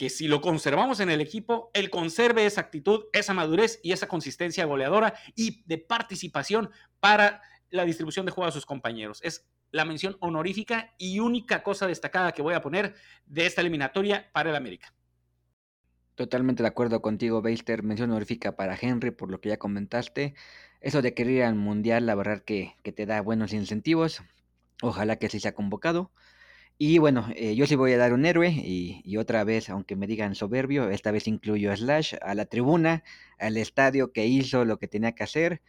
que 0.00 0.08
si 0.08 0.28
lo 0.28 0.40
conservamos 0.40 1.00
en 1.00 1.10
el 1.10 1.20
equipo, 1.20 1.70
él 1.74 1.90
conserve 1.90 2.46
esa 2.46 2.62
actitud, 2.62 3.04
esa 3.12 3.34
madurez 3.34 3.80
y 3.82 3.92
esa 3.92 4.08
consistencia 4.08 4.64
goleadora 4.64 5.12
y 5.34 5.62
de 5.66 5.76
participación 5.76 6.70
para 7.00 7.42
la 7.70 7.84
distribución 7.84 8.26
de 8.26 8.32
juego 8.32 8.48
a 8.48 8.52
sus 8.52 8.66
compañeros. 8.66 9.20
Es 9.22 9.48
la 9.70 9.84
mención 9.84 10.16
honorífica 10.20 10.94
y 10.98 11.20
única 11.20 11.62
cosa 11.62 11.86
destacada 11.86 12.32
que 12.32 12.42
voy 12.42 12.54
a 12.54 12.60
poner 12.60 12.94
de 13.26 13.46
esta 13.46 13.60
eliminatoria 13.60 14.30
para 14.32 14.50
el 14.50 14.56
América. 14.56 14.92
Totalmente 16.16 16.62
de 16.62 16.68
acuerdo 16.68 17.00
contigo, 17.00 17.40
Beister. 17.40 17.82
Mención 17.82 18.10
honorífica 18.10 18.56
para 18.56 18.76
Henry, 18.78 19.10
por 19.10 19.30
lo 19.30 19.40
que 19.40 19.48
ya 19.48 19.58
comentaste. 19.58 20.34
Eso 20.80 21.02
de 21.02 21.14
querer 21.14 21.32
ir 21.32 21.42
al 21.44 21.54
Mundial, 21.54 22.06
la 22.06 22.14
verdad 22.14 22.42
que, 22.42 22.74
te 22.82 23.06
da 23.06 23.22
buenos 23.22 23.52
incentivos. 23.52 24.22
Ojalá 24.82 25.16
que 25.16 25.28
se 25.28 25.40
sea 25.40 25.54
convocado. 25.54 26.10
Y 26.76 26.98
bueno, 26.98 27.26
eh, 27.36 27.54
yo 27.54 27.66
sí 27.66 27.76
voy 27.76 27.92
a 27.92 27.98
dar 27.98 28.14
un 28.14 28.24
héroe 28.24 28.48
y, 28.50 29.02
y, 29.04 29.18
otra 29.18 29.44
vez, 29.44 29.68
aunque 29.68 29.96
me 29.96 30.06
digan 30.06 30.34
soberbio, 30.34 30.88
esta 30.90 31.10
vez 31.10 31.28
incluyo 31.28 31.70
a 31.70 31.76
Slash, 31.76 32.14
a 32.22 32.34
la 32.34 32.46
tribuna, 32.46 33.04
al 33.38 33.58
estadio 33.58 34.12
que 34.12 34.26
hizo 34.26 34.64
lo 34.64 34.78
que 34.78 34.88
tenía 34.88 35.12
que 35.12 35.22
hacer 35.22 35.62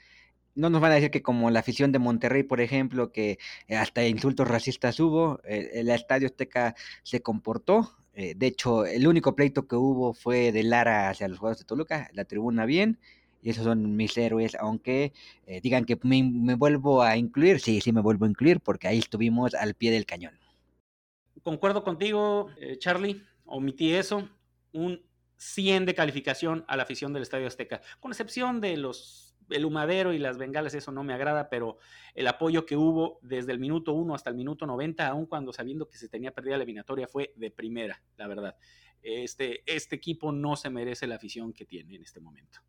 no 0.56 0.70
nos 0.70 0.82
van 0.82 0.92
a 0.92 0.96
decir 0.96 1.12
que 1.12 1.22
como 1.22 1.50
la 1.50 1.60
afición 1.60 1.92
de 1.92 2.00
Monterrey, 2.00 2.44
por 2.44 2.62
ejemplo, 2.62 3.12
que 3.12 3.40
eh, 3.68 3.76
hasta 3.76 4.06
insultos 4.06 4.48
racistas 4.48 5.00
hubo, 5.00 5.40
el 5.44 5.90
Estadio 5.90 6.28
Azteca 6.28 6.76
se 7.04 7.22
comportó. 7.22 7.92
Eh, 8.14 8.34
de 8.36 8.48
hecho, 8.48 8.86
el 8.86 9.08
único 9.08 9.36
pleito 9.36 9.68
que 9.68 9.76
hubo 9.76 10.14
fue 10.14 10.52
de 10.52 10.64
Lara 10.64 11.10
hacia 11.10 11.28
los 11.28 11.40
jugadores 11.40 11.60
de 11.60 11.66
Toluca, 11.66 12.10
la 12.14 12.26
tribuna 12.26 12.66
bien, 12.66 13.00
y 13.42 13.50
esos 13.50 13.64
son 13.64 13.96
mis 13.96 14.18
héroes, 14.18 14.56
aunque 14.56 15.14
eh, 15.48 15.62
digan 15.62 15.86
que 15.86 15.98
me, 16.04 16.22
me, 16.24 16.56
vuelvo 16.56 17.02
a 17.02 17.16
incluir, 17.18 17.60
sí, 17.60 17.82
sí 17.82 17.92
me 17.92 18.02
vuelvo 18.02 18.26
a 18.26 18.30
incluir, 18.30 18.60
porque 18.60 18.88
ahí 18.88 19.00
estuvimos 19.00 19.56
al 19.56 19.74
pie 19.74 19.92
del 19.92 20.06
cañón. 20.06 20.38
Concuerdo 21.42 21.84
contigo, 21.84 22.50
Charlie, 22.78 23.24
omití 23.46 23.94
eso, 23.94 24.30
un 24.74 25.02
100 25.38 25.88
de 25.88 25.96
calificación 25.96 26.66
a 26.68 26.78
la 26.78 26.84
afición 26.84 27.14
del 27.14 27.24
Estadio 27.24 27.48
Azteca, 27.48 27.82
con 28.00 28.12
excepción 28.12 28.62
de 28.62 28.78
los 28.78 29.31
el 29.52 29.66
humadero 29.66 30.14
y 30.14 30.20
las 30.20 30.38
bengalas, 30.38 30.74
eso 30.74 30.92
no 30.92 31.04
me 31.04 31.14
agrada, 31.14 31.50
pero 31.50 31.78
el 32.14 32.28
apoyo 32.28 32.66
que 32.66 32.76
hubo 32.76 33.20
desde 33.22 33.52
el 33.52 33.60
minuto 33.60 33.94
1 33.94 34.16
hasta 34.16 34.30
el 34.30 34.36
minuto 34.36 34.66
90, 34.66 35.08
aun 35.08 35.26
cuando 35.26 35.54
sabiendo 35.54 35.88
que 35.88 35.98
se 35.98 36.10
tenía 36.10 36.32
perdida 36.32 36.58
la 36.58 36.64
eliminatoria, 36.64 37.08
fue 37.08 37.34
de 37.36 37.52
primera, 37.52 38.02
la 38.18 38.28
verdad. 38.28 38.56
Este, 39.02 39.64
este 39.66 39.96
equipo 39.96 40.32
no 40.32 40.56
se 40.56 40.70
merece 40.70 41.08
la 41.08 41.16
afición 41.16 41.54
que 41.54 41.66
tiene 41.66 41.96
en 41.96 42.04
este 42.04 42.20
momento. 42.20 42.60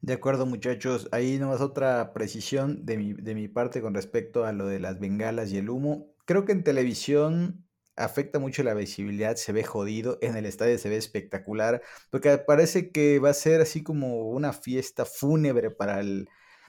De 0.00 0.12
acuerdo, 0.12 0.46
muchachos. 0.46 1.08
Ahí 1.12 1.38
nomás 1.38 1.60
otra 1.60 2.12
precisión 2.12 2.84
de 2.86 2.96
mi, 2.96 3.12
de 3.12 3.34
mi 3.34 3.48
parte 3.48 3.80
con 3.80 3.94
respecto 3.94 4.44
a 4.44 4.52
lo 4.52 4.66
de 4.66 4.78
las 4.78 5.00
bengalas 5.00 5.52
y 5.52 5.58
el 5.58 5.70
humo. 5.70 6.14
Creo 6.26 6.44
que 6.44 6.52
en 6.52 6.64
televisión 6.64 7.65
afecta 7.96 8.38
mucho 8.38 8.62
la 8.62 8.74
visibilidad, 8.74 9.36
se 9.36 9.52
ve 9.52 9.64
jodido, 9.64 10.18
en 10.20 10.36
el 10.36 10.46
estadio 10.46 10.78
se 10.78 10.88
ve 10.88 10.96
espectacular, 10.96 11.82
porque 12.10 12.38
parece 12.38 12.90
que 12.90 13.18
va 13.18 13.30
a 13.30 13.34
ser 13.34 13.60
así 13.60 13.82
como 13.82 14.28
una 14.28 14.52
fiesta 14.52 15.04
fúnebre 15.04 15.70
para 15.70 16.00
el 16.00 16.28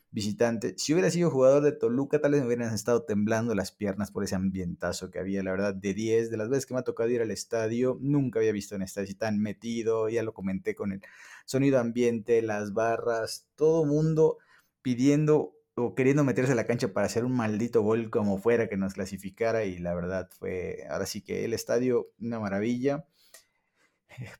visitante. 0.09 0.73
Si 0.77 0.93
hubiera 0.93 1.11
sido 1.11 1.29
jugador 1.29 1.63
de 1.63 1.73
Toluca, 1.73 2.21
tal 2.21 2.31
vez 2.31 2.41
me 2.41 2.47
hubieran 2.47 2.73
estado 2.73 3.03
temblando 3.03 3.53
las 3.55 3.71
piernas 3.71 4.11
por 4.11 4.23
ese 4.23 4.35
ambientazo 4.35 5.11
que 5.11 5.19
había, 5.19 5.43
la 5.43 5.51
verdad, 5.51 5.75
de 5.75 5.93
10, 5.93 6.31
de 6.31 6.37
las 6.37 6.49
veces 6.49 6.65
que 6.65 6.73
me 6.73 6.79
ha 6.79 6.83
tocado 6.83 7.09
ir 7.09 7.21
al 7.21 7.31
estadio, 7.31 7.97
nunca 8.01 8.39
había 8.39 8.51
visto 8.53 8.75
un 8.75 8.81
estadio 8.81 9.15
tan 9.17 9.39
metido, 9.39 10.09
ya 10.09 10.23
lo 10.23 10.33
comenté 10.33 10.75
con 10.75 10.93
el 10.93 11.01
sonido 11.45 11.79
ambiente, 11.79 12.41
las 12.41 12.73
barras, 12.73 13.47
todo 13.55 13.85
mundo 13.85 14.37
pidiendo 14.81 15.56
o 15.79 15.93
queriendo 15.93 16.23
meterse 16.23 16.53
a 16.53 16.55
la 16.55 16.65
cancha 16.65 16.91
para 16.91 17.05
hacer 17.05 17.23
un 17.23 17.35
maldito 17.35 17.83
gol 17.83 18.09
como 18.09 18.39
fuera 18.39 18.67
que 18.67 18.77
nos 18.77 18.95
clasificara 18.95 19.63
y 19.63 19.77
la 19.77 19.93
verdad 19.93 20.27
fue, 20.39 20.87
ahora 20.89 21.05
sí 21.05 21.21
que 21.21 21.45
el 21.45 21.53
estadio, 21.53 22.09
una 22.19 22.39
maravilla. 22.39 23.05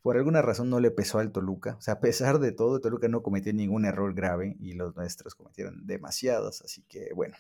Por 0.02 0.18
alguna 0.18 0.42
razón 0.42 0.72
no 0.72 0.80
le 0.80 0.90
pesó 0.90 1.20
al 1.20 1.32
Toluca, 1.32 1.76
o 1.78 1.82
sea, 1.82 1.96
a 1.96 2.00
pesar 2.00 2.40
de 2.40 2.52
todo, 2.52 2.82
Toluca 2.82 3.08
no 3.08 3.22
cometió 3.22 3.54
ningún 3.54 3.86
error 3.86 4.16
grave 4.16 4.58
y 4.60 4.74
los 4.74 4.96
nuestros 4.96 5.36
cometieron 5.36 5.86
demasiados, 5.86 6.62
así 6.64 6.84
que 6.90 7.12
bueno. 7.14 7.38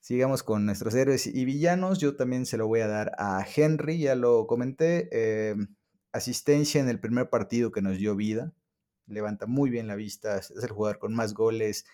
Sigamos 0.00 0.44
con 0.44 0.64
nuestros 0.64 0.94
héroes 0.94 1.26
y 1.26 1.44
villanos. 1.44 1.98
Yo 1.98 2.14
también 2.14 2.46
se 2.46 2.56
lo 2.56 2.68
voy 2.68 2.78
a 2.78 2.86
dar 2.86 3.10
a 3.18 3.44
Henry, 3.44 3.98
ya 3.98 4.14
lo 4.14 4.46
comenté. 4.46 5.08
Eh, 5.10 5.56
asistencia 6.12 6.80
en 6.80 6.88
el 6.88 7.00
primer 7.00 7.28
partido 7.28 7.72
que 7.72 7.82
nos 7.82 7.98
dio 7.98 8.14
vida. 8.14 8.52
Levanta 9.08 9.46
muy 9.46 9.68
bien 9.68 9.88
la 9.88 9.96
vista. 9.96 10.38
Es 10.38 10.52
el 10.52 10.70
jugador 10.70 11.00
con 11.00 11.12
más 11.12 11.34
goles 11.34 11.86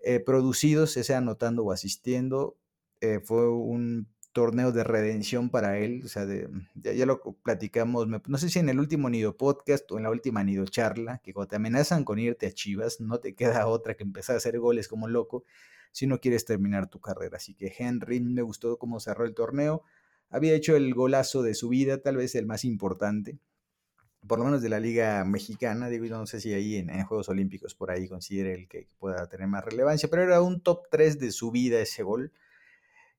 eh, 0.00 0.20
producidos, 0.20 0.92
sea 0.92 1.18
anotando 1.18 1.64
o 1.64 1.72
asistiendo. 1.72 2.56
Eh, 3.00 3.20
fue 3.20 3.48
un 3.50 4.08
torneo 4.32 4.72
de 4.72 4.84
redención 4.84 5.48
para 5.48 5.78
él. 5.78 6.02
O 6.04 6.08
sea, 6.08 6.26
ya, 6.74 7.06
lo 7.06 7.20
platicamos, 7.42 8.06
no 8.08 8.38
sé 8.38 8.50
si 8.50 8.58
en 8.58 8.68
el 8.68 8.80
último 8.80 9.08
Nido 9.08 9.36
Podcast 9.36 9.90
o 9.92 9.96
en 9.96 10.02
la 10.02 10.10
última 10.10 10.44
Nido 10.44 10.66
Charla, 10.66 11.18
que 11.22 11.32
cuando 11.32 11.48
te 11.48 11.56
amenazan 11.56 12.04
con 12.04 12.18
irte 12.18 12.46
a 12.46 12.52
Chivas, 12.52 13.00
no 13.00 13.20
te 13.20 13.34
queda 13.34 13.66
otra 13.66 13.94
que 13.94 14.02
empezar 14.02 14.34
a 14.34 14.38
hacer 14.38 14.58
goles 14.58 14.88
como 14.88 15.08
loco 15.08 15.44
si 15.92 16.08
no 16.08 16.20
quieres 16.20 16.44
terminar 16.44 16.88
tu 16.90 17.00
carrera. 17.00 17.36
Así 17.36 17.54
que 17.54 17.72
Henry 17.78 18.20
me 18.20 18.42
gustó 18.42 18.76
cómo 18.78 18.98
cerró 18.98 19.24
el 19.24 19.34
torneo. 19.34 19.82
Había 20.28 20.54
hecho 20.54 20.74
el 20.74 20.92
golazo 20.92 21.42
de 21.42 21.54
su 21.54 21.68
vida, 21.68 22.02
tal 22.02 22.16
vez 22.16 22.34
el 22.34 22.46
más 22.46 22.64
importante, 22.64 23.38
por 24.26 24.38
lo 24.38 24.44
menos 24.44 24.62
de 24.62 24.68
la 24.68 24.80
Liga 24.80 25.24
Mexicana. 25.24 25.88
Digo, 25.88 26.06
no 26.06 26.26
sé 26.26 26.40
si 26.40 26.52
ahí 26.52 26.76
en, 26.76 26.88
Juegos 27.04 27.28
Olímpicos 27.28 27.74
por 27.74 27.90
ahí 27.90 28.08
considere 28.08 28.54
el 28.54 28.68
que 28.68 28.88
pueda 28.98 29.28
tener 29.28 29.48
más 29.48 29.64
relevancia, 29.64 30.08
pero 30.10 30.22
era 30.22 30.40
un 30.40 30.60
top 30.62 30.86
3 30.90 31.18
de 31.18 31.30
su 31.30 31.50
vida 31.50 31.80
ese 31.80 32.02
gol 32.02 32.32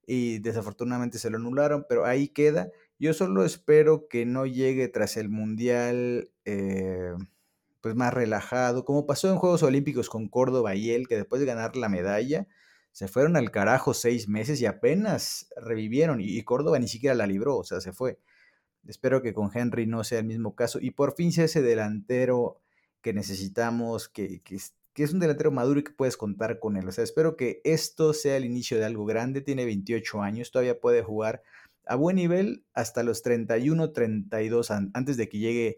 y 0.08 0.40
desafortunadamente 0.40 1.18
se 1.20 1.30
lo 1.30 1.38
anularon, 1.38 1.86
pero 1.88 2.06
ahí 2.06 2.28
queda. 2.28 2.70
Yo 3.00 3.14
solo 3.14 3.44
espero 3.44 4.08
que 4.08 4.26
no 4.26 4.46
llegue 4.46 4.88
tras 4.88 5.18
el 5.18 5.30
Mundial 5.30 6.32
eh, 6.46 7.14
pues 7.82 7.96
más 7.96 8.14
relajado, 8.14 8.86
como 8.86 9.06
pasó 9.06 9.30
en 9.30 9.38
Juegos 9.38 9.64
Olímpicos 9.64 10.10
con 10.10 10.28
Córdoba 10.28 10.76
y 10.76 10.92
él, 10.92 11.08
que 11.08 11.18
después 11.18 11.40
de 11.40 11.46
ganar 11.46 11.76
la 11.76 11.90
medalla, 11.90 12.48
se 12.92 13.08
fueron 13.08 13.36
al 13.36 13.52
carajo 13.52 13.94
seis 13.94 14.30
meses 14.30 14.62
y 14.62 14.66
apenas 14.66 15.50
revivieron 15.58 16.22
y, 16.22 16.42
Córdoba 16.44 16.80
ni 16.80 16.88
siquiera 16.88 17.14
la 17.14 17.28
libró, 17.28 17.58
o 17.58 17.64
sea, 17.64 17.82
se 17.82 17.92
fue. 17.92 18.18
Espero 18.88 19.22
que 19.22 19.34
con 19.34 19.50
Henry 19.54 19.86
no 19.86 20.04
sea 20.04 20.20
el 20.20 20.26
mismo 20.26 20.56
caso 20.56 20.80
y 20.82 20.92
por 20.92 21.16
fin 21.16 21.32
sea 21.32 21.46
ese 21.46 21.62
delantero 21.62 22.62
que 23.02 23.14
necesitamos, 23.14 24.10
que, 24.10 24.42
que, 24.42 24.60
que 24.94 25.04
es 25.04 25.14
un 25.14 25.20
delantero 25.20 25.52
maduro 25.52 25.80
y 25.80 25.84
que 25.84 25.92
puedes 25.92 26.18
contar 26.18 26.60
con 26.60 26.78
él. 26.78 26.88
O 26.88 26.92
sea, 26.92 27.04
espero 27.04 27.36
que 27.36 27.62
esto 27.64 28.14
sea 28.14 28.38
el 28.38 28.46
inicio 28.46 28.78
de 28.78 28.86
algo 28.86 29.06
grande. 29.06 29.42
Tiene 29.42 29.66
28 29.66 30.22
años, 30.22 30.52
todavía 30.52 30.80
puede 30.80 31.04
jugar 31.04 31.44
a 31.88 31.96
buen 31.96 32.16
nivel 32.16 32.64
hasta 32.74 33.04
los 33.04 33.22
31, 33.22 33.92
32, 33.92 34.72
antes 34.72 35.18
de 35.18 35.30
que 35.30 35.40
llegue 35.40 35.78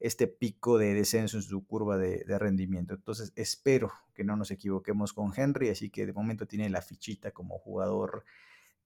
este 0.00 0.26
pico 0.26 0.78
de 0.78 0.94
descenso 0.94 1.38
en 1.38 1.42
su 1.42 1.66
curva 1.66 1.96
de, 1.96 2.24
rendimiento. 2.38 2.94
Entonces, 2.94 3.32
espero 3.36 3.92
que 4.14 4.24
no 4.24 4.36
nos 4.36 4.50
equivoquemos 4.50 5.12
con 5.12 5.32
Henry, 5.34 5.70
así 5.70 5.90
que 5.90 6.06
de 6.06 6.12
momento 6.12 6.46
tiene 6.46 6.68
la 6.68 6.82
fichita 6.82 7.30
como 7.32 7.58
jugador 7.58 8.24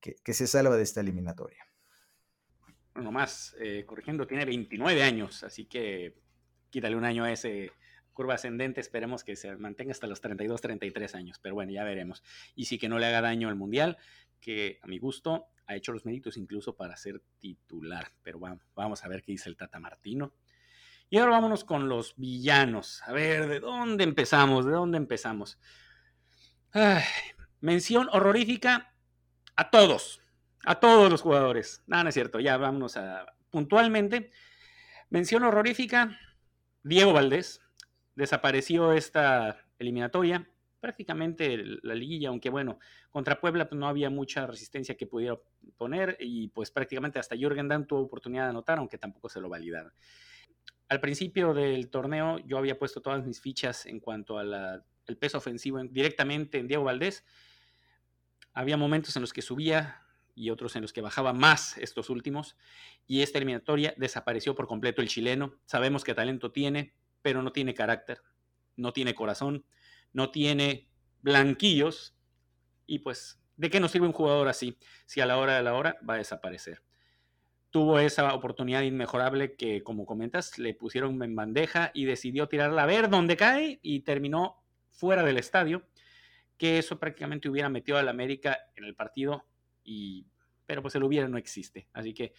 que, 0.01 0.16
se 0.33 0.47
salva 0.47 0.77
de 0.77 0.83
esta 0.83 1.01
eliminatoria. 1.01 1.66
Bueno, 2.95 3.12
más, 3.12 3.55
eh, 3.61 3.84
corrigiendo, 3.86 4.26
tiene 4.26 4.45
29 4.45 5.03
años, 5.03 5.43
así 5.45 5.66
que 5.66 6.14
quítale 6.70 6.97
un 6.97 7.05
año 7.05 7.24
a 7.24 7.32
ese 7.32 7.72
curva 8.12 8.34
ascendente, 8.34 8.80
esperemos 8.80 9.24
que 9.24 9.36
se 9.36 9.57
mantenga 9.57 9.93
hasta 9.93 10.07
los 10.07 10.20
32, 10.20 10.61
33 10.61 11.14
años, 11.14 11.38
pero 11.41 11.55
bueno, 11.55 11.72
ya 11.72 11.84
veremos. 11.84 12.22
Y 12.55 12.66
sí 12.66 12.78
que 12.78 12.88
no 12.88 12.99
le 12.99 13.07
haga 13.07 13.20
daño 13.20 13.49
al 13.49 13.57
Mundial, 13.57 13.97
que 14.41 14.78
a 14.82 14.86
mi 14.86 14.99
gusto 14.99 15.47
ha 15.66 15.76
hecho 15.76 15.93
los 15.93 16.05
méritos 16.05 16.36
incluso 16.36 16.76
para 16.76 16.97
ser 16.97 17.22
titular, 17.38 18.12
pero 18.22 18.41
vamos, 18.41 18.62
vamos 18.74 19.05
a 19.05 19.09
ver 19.09 19.22
qué 19.22 19.32
dice 19.32 19.49
el 19.49 19.57
Tata 19.57 19.78
Martino. 19.78 20.34
Y 21.09 21.18
ahora 21.18 21.32
vámonos 21.32 21.64
con 21.64 21.88
los 21.88 22.14
villanos. 22.16 23.03
A 23.05 23.12
ver, 23.12 23.49
¿de 23.49 23.61
dónde 23.61 24.05
empezamos? 24.05 24.64
¿De 24.64 24.72
dónde 24.72 24.97
empezamos? 24.97 25.59
mención 27.61 28.09
horrorífica 28.12 28.95
a 29.57 29.70
todos, 29.70 30.22
a 30.65 30.81
todos 30.81 31.11
los 31.11 31.23
jugadores. 31.23 31.83
Nada, 31.87 32.05
no 32.05 32.09
es 32.09 32.15
cierto, 32.15 32.41
ya 32.41 32.57
vámonos 32.57 32.97
a 32.97 33.27
puntualmente. 33.51 34.31
Mención 35.09 35.43
horrorífica, 35.43 36.19
Diego 36.83 37.13
Valdés, 37.13 37.61
desapareció 38.15 38.93
esta 38.93 39.65
eliminatoria, 39.79 40.49
prácticamente 40.81 41.57
la 41.83 41.95
liguilla, 41.95 42.29
aunque 42.29 42.51
bueno, 42.51 42.79
contra 43.11 43.41
Puebla 43.41 43.69
pues, 43.69 43.79
no 43.79 43.89
había 43.89 44.11
mucha 44.11 44.47
resistencia 44.47 44.97
que 44.97 45.07
pudiera 45.07 45.37
poner 45.77 46.17
y 46.21 46.49
pues 46.49 46.71
prácticamente 46.71 47.19
hasta 47.19 47.37
Jürgen 47.37 47.69
Damm 47.69 47.87
tuvo 47.87 48.01
oportunidad 48.01 48.45
de 48.45 48.51
anotar, 48.51 48.79
aunque 48.79 48.99
tampoco 48.99 49.29
se 49.29 49.41
lo 49.41 49.49
validaron. 49.49 49.93
Al 50.89 51.01
principio 51.01 51.55
del 51.55 51.89
torneo 51.91 52.39
yo 52.39 52.59
había 52.59 52.79
puesto 52.79 53.01
todas 53.01 53.25
mis 53.25 53.41
fichas 53.41 53.87
en 53.87 54.01
cuanto 54.01 54.39
al 54.39 54.85
peso 55.19 55.39
ofensivo 55.39 55.81
directamente 55.85 56.59
en 56.59 56.67
Diego 56.67 56.85
Valdés. 56.85 57.25
Había 58.53 58.77
momentos 58.77 59.15
en 59.15 59.23
los 59.23 59.33
que 59.33 59.43
subía 59.43 60.03
y 60.35 60.51
otros 60.51 60.76
en 60.76 60.83
los 60.83 60.93
que 60.93 61.01
bajaba 61.01 61.33
más 61.33 61.76
estos 61.78 62.11
últimos 62.11 62.57
y 63.07 63.22
esta 63.22 63.39
eliminatoria 63.39 63.95
desapareció 63.97 64.55
por 64.55 64.66
completo 64.66 65.03
el 65.03 65.09
chileno. 65.09 65.55
Sabemos 65.66 66.05
qué 66.05 66.14
talento 66.14 66.53
tiene, 66.53 66.95
pero 67.22 67.43
no 67.43 67.53
tiene 67.53 67.74
carácter, 67.74 68.22
no 68.76 68.93
tiene 68.93 69.14
corazón, 69.14 69.64
no 70.12 70.31
tiene 70.31 70.89
blanquillos 71.22 72.16
y 72.87 73.01
pues, 73.01 73.41
¿de 73.57 73.70
qué 73.70 73.81
nos 73.81 73.93
sirve 73.93 74.07
un 74.07 74.12
jugador 74.12 74.49
así 74.49 74.76
si 75.07 75.20
a 75.20 75.26
la 75.26 75.39
hora 75.39 75.57
de 75.57 75.62
la 75.62 75.74
hora 75.74 75.99
va 76.09 76.14
a 76.14 76.18
desaparecer? 76.18 76.83
Tuvo 77.70 78.01
esa 78.01 78.35
oportunidad 78.35 78.83
inmejorable 78.83 79.55
que, 79.55 79.85
como 79.85 80.05
comentas, 80.05 80.59
le 80.59 80.74
pusieron 80.74 81.22
en 81.22 81.37
bandeja 81.37 81.93
y 81.95 82.05
decidió 82.05 82.49
tirarla 82.49 82.83
a 82.83 82.87
ver 82.87 83.09
dónde 83.09 83.37
cae 83.37 83.78
y 83.83 84.01
terminó 84.01 84.64
fuera 84.89 85.22
del 85.22 85.39
estadio, 85.39 85.87
que 86.57 86.78
eso 86.78 86.99
prácticamente 86.99 87.49
hubiera 87.49 87.68
metido 87.68 87.97
al 87.97 88.09
América 88.09 88.59
en 88.74 88.85
el 88.85 88.97
partido, 88.97 89.47
y, 89.85 90.26
pero 90.66 90.83
pues 90.83 90.95
el 90.95 91.03
hubiera 91.03 91.28
no 91.28 91.39
existe. 91.39 91.89
Así 91.93 92.14
que 92.14 92.35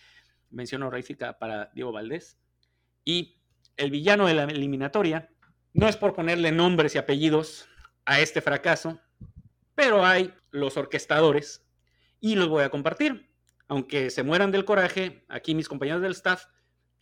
menciono 0.50 0.88
honorífica 0.88 1.38
para 1.40 1.72
Diego 1.74 1.92
Valdés. 1.92 2.38
Y 3.04 3.42
el 3.78 3.92
villano 3.92 4.28
de 4.28 4.34
la 4.34 4.44
eliminatoria. 4.44 5.30
No 5.74 5.88
es 5.88 5.98
por 5.98 6.14
ponerle 6.14 6.52
nombres 6.52 6.96
y 6.96 6.98
apellidos 6.98 7.68
a 8.06 8.20
este 8.20 8.42
fracaso, 8.42 9.00
pero 9.76 10.06
hay 10.06 10.34
los 10.52 10.76
orquestadores 10.78 11.66
y 12.20 12.36
los 12.36 12.50
voy 12.50 12.64
a 12.64 12.70
compartir. 12.70 13.32
Aunque 13.68 14.10
se 14.10 14.24
mueran 14.24 14.52
del 14.52 14.66
coraje, 14.66 15.26
aquí 15.30 15.56
mis 15.56 15.70
compañeros 15.70 16.02
del 16.02 16.12
staff, 16.12 16.46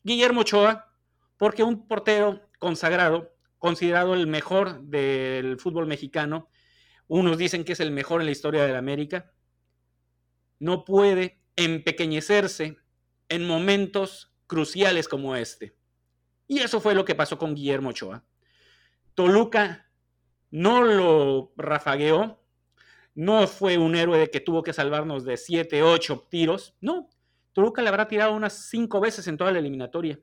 Guillermo 0.03 0.41
Ochoa, 0.41 0.93
porque 1.37 1.63
un 1.63 1.87
portero 1.87 2.47
consagrado, 2.59 3.33
considerado 3.57 4.13
el 4.13 4.27
mejor 4.27 4.81
del 4.83 5.59
fútbol 5.59 5.87
mexicano, 5.87 6.49
unos 7.07 7.39
dicen 7.39 7.63
que 7.63 7.73
es 7.73 7.79
el 7.79 7.91
mejor 7.91 8.21
en 8.21 8.25
la 8.27 8.31
historia 8.31 8.65
de 8.65 8.71
la 8.71 8.77
América, 8.77 9.31
no 10.59 10.85
puede 10.85 11.39
empequeñecerse 11.55 12.77
en 13.29 13.47
momentos 13.47 14.31
cruciales 14.47 15.07
como 15.07 15.35
este. 15.35 15.75
Y 16.47 16.59
eso 16.59 16.81
fue 16.81 16.95
lo 16.95 17.05
que 17.05 17.15
pasó 17.15 17.37
con 17.37 17.55
Guillermo 17.55 17.89
Ochoa. 17.89 18.23
Toluca 19.13 19.89
no 20.51 20.83
lo 20.83 21.53
rafagueó, 21.57 22.41
no 23.13 23.47
fue 23.47 23.77
un 23.77 23.95
héroe 23.95 24.29
que 24.31 24.39
tuvo 24.39 24.63
que 24.63 24.73
salvarnos 24.73 25.25
de 25.25 25.37
7, 25.37 25.83
8 25.83 26.27
tiros, 26.29 26.75
no. 26.81 27.09
Toluca 27.53 27.81
le 27.81 27.89
habrá 27.89 28.07
tirado 28.07 28.33
unas 28.33 28.53
5 28.69 28.99
veces 28.99 29.27
en 29.27 29.37
toda 29.37 29.51
la 29.51 29.59
eliminatoria 29.59 30.19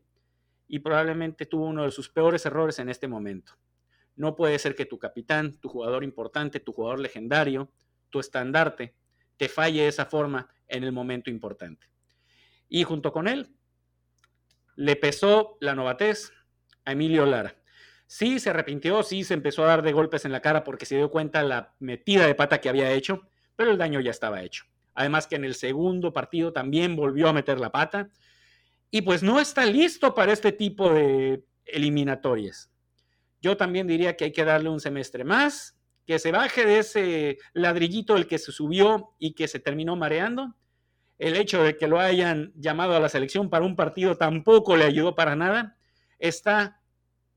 y 0.67 0.79
probablemente 0.81 1.47
tuvo 1.47 1.67
uno 1.67 1.85
de 1.85 1.91
sus 1.91 2.09
peores 2.09 2.45
errores 2.47 2.79
en 2.79 2.89
este 2.89 3.07
momento. 3.07 3.53
No 4.17 4.35
puede 4.35 4.59
ser 4.59 4.75
que 4.75 4.87
tu 4.87 4.99
capitán, 4.99 5.59
tu 5.61 5.69
jugador 5.69 6.03
importante, 6.03 6.59
tu 6.59 6.73
jugador 6.73 7.01
legendario, 7.01 7.71
tu 8.11 8.19
estandarte, 8.19 8.95
te 9.37 9.49
falle 9.49 9.89
esa 9.89 10.07
forma 10.07 10.49
en 10.69 10.85
el 10.85 10.93
momento 10.93 11.31
importante. 11.31 11.89
Y 12.69 12.85
junto 12.85 13.13
con 13.13 13.29
él, 13.29 13.55
le 14.77 14.97
pesó 14.97 15.57
la 15.61 15.75
novatez 15.75 16.33
a 16.85 16.93
Emilio 16.93 17.27
Lara. 17.27 17.57
Sí, 18.07 18.39
se 18.39 18.51
arrepintió, 18.51 19.03
sí, 19.03 19.25
se 19.25 19.35
empezó 19.35 19.65
a 19.65 19.69
dar 19.69 19.83
de 19.83 19.93
golpes 19.93 20.25
en 20.25 20.33
la 20.33 20.41
cara 20.41 20.63
porque 20.63 20.87
se 20.87 20.97
dio 20.97 21.11
cuenta 21.11 21.43
la 21.43 21.75
metida 21.81 22.27
de 22.27 22.35
pata 22.35 22.61
que 22.61 22.69
había 22.69 22.93
hecho, 22.93 23.23
pero 23.57 23.71
el 23.71 23.79
daño 23.79 24.01
ya 24.01 24.11
estaba 24.11 24.43
hecho. 24.43 24.65
Además 24.95 25.27
que 25.27 25.37
en 25.37 25.45
el 25.45 25.55
segundo 25.55 26.13
partido 26.13 26.53
también 26.53 26.95
volvió 26.95 27.29
a 27.29 27.33
meter 27.33 27.59
la 27.59 27.73
pata 27.73 28.11
y 28.91 29.03
pues 29.03 29.23
no 29.23 29.41
está 29.41 29.67
listo 29.67 30.15
para 30.15 30.33
este 30.33 30.53
tipo 30.53 30.93
de 30.93 31.45
eliminatorias. 31.65 32.71
Yo 33.43 33.57
también 33.57 33.87
diría 33.87 34.17
que 34.17 34.25
hay 34.25 34.33
que 34.33 34.45
darle 34.45 34.69
un 34.69 34.81
semestre 34.81 35.25
más, 35.25 35.76
que 36.07 36.19
se 36.19 36.33
baje 36.33 36.65
de 36.65 36.79
ese 36.79 37.39
ladrillito 37.53 38.17
el 38.17 38.27
que 38.27 38.39
se 38.39 38.53
subió 38.53 39.15
y 39.19 39.35
que 39.35 39.49
se 39.49 39.61
terminó 39.61 39.97
mareando 39.97 40.55
el 41.19 41.37
hecho 41.37 41.63
de 41.63 41.77
que 41.77 41.89
lo 41.89 41.99
hayan 41.99 42.53
llamado 42.57 42.95
a 42.95 43.01
la 43.01 43.09
selección 43.09 43.49
para 43.49 43.65
un 43.65 43.77
partido 43.77 44.17
tampoco 44.17 44.77
le 44.77 44.85
ayudó 44.85 45.15
para 45.15 45.37
nada. 45.37 45.77
Está 46.19 46.81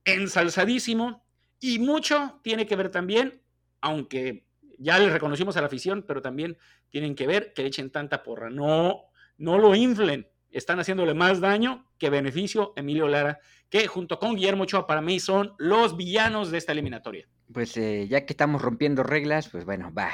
ensalzadísimo 0.05 1.26
y 1.59 1.80
mucho 1.80 2.39
tiene 2.43 2.65
que 2.65 2.76
ver 2.76 2.89
también, 2.89 3.41
aunque 3.82 4.45
ya 4.78 4.99
le 4.99 5.09
reconocimos 5.09 5.55
a 5.57 5.61
la 5.61 5.67
afición, 5.67 6.03
pero 6.07 6.22
también 6.22 6.57
tienen 6.89 7.15
que 7.15 7.28
ver 7.28 7.53
que 7.53 7.61
le 7.61 7.70
echen 7.70 7.89
tanta 7.89 8.24
porra. 8.24 8.49
No, 8.49 9.03
no 9.38 9.57
lo 9.57 9.76
inflen. 9.76 10.28
Están 10.51 10.80
haciéndole 10.80 11.13
más 11.13 11.39
daño 11.39 11.86
que 11.97 12.09
beneficio 12.09 12.74
Emilio 12.76 13.07
Lara, 13.07 13.39
que 13.70 13.88
junto 13.88 14.20
con 14.20 14.36
Guillermo 14.36 14.63
Ochoa 14.63 14.88
para 14.88 15.01
mí 15.01 15.20
son 15.20 15.53
los 15.57 15.95
villanos 15.95 16.49
de 16.49 16.57
esta 16.57 16.72
eliminatoria. 16.72 17.28
Pues 17.53 17.75
eh, 17.77 18.07
ya 18.07 18.25
que 18.25 18.33
estamos 18.33 18.61
rompiendo 18.61 19.03
reglas, 19.03 19.49
pues 19.49 19.65
bueno, 19.65 19.91
va. 19.93 20.11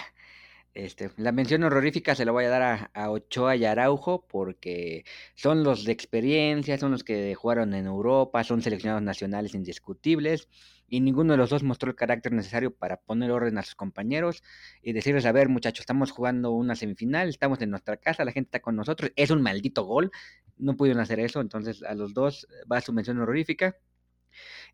Este, 0.74 1.12
la 1.18 1.32
mención 1.32 1.64
horrorífica 1.64 2.16
se 2.16 2.26
la 2.26 2.32
voy 2.34 2.46
a 2.46 2.50
dar 2.50 2.62
a, 2.62 2.92
a, 2.94 3.10
Ochoa 3.12 3.56
y 3.56 3.66
Araujo 3.66 4.26
porque 4.28 5.06
son 5.36 5.64
los 5.64 5.86
de 5.86 5.94
experiencia, 5.94 6.78
son 6.78 6.92
los 6.92 7.04
que 7.04 7.34
jugaron 7.36 7.74
en 7.74 7.86
Europa, 7.88 8.44
son 8.44 8.62
seleccionados 8.62 9.04
nacionales 9.04 9.54
indiscutibles 9.56 10.50
y 10.88 11.02
ninguno 11.02 11.34
de 11.34 11.38
los 11.38 11.50
dos 11.50 11.64
mostró 11.64 11.90
el 11.90 11.96
carácter 11.96 12.34
necesario 12.34 12.76
para 12.76 12.98
poner 12.98 13.32
orden 13.32 13.58
a 13.58 13.64
sus 13.64 13.76
compañeros 13.76 14.44
y 14.82 14.94
decirles, 14.94 15.26
a 15.26 15.32
ver 15.32 15.50
muchachos, 15.50 15.82
estamos 15.82 16.12
jugando 16.12 16.52
una 16.52 16.76
semifinal, 16.76 17.30
estamos 17.30 17.62
en 17.62 17.70
nuestra 17.72 17.98
casa, 17.98 18.26
la 18.26 18.32
gente 18.32 18.48
está 18.50 18.60
con 18.62 18.76
nosotros, 18.76 19.12
es 19.16 19.32
un 19.32 19.42
maldito 19.42 19.84
gol, 19.84 20.12
no 20.58 20.76
pudieron 20.78 21.02
hacer 21.02 21.20
eso, 21.20 21.42
entonces 21.42 21.84
a 21.84 21.96
los 21.96 22.14
dos 22.14 22.48
va 22.72 22.82
su 22.82 22.94
mención 22.94 23.20
horrorífica. 23.20 23.78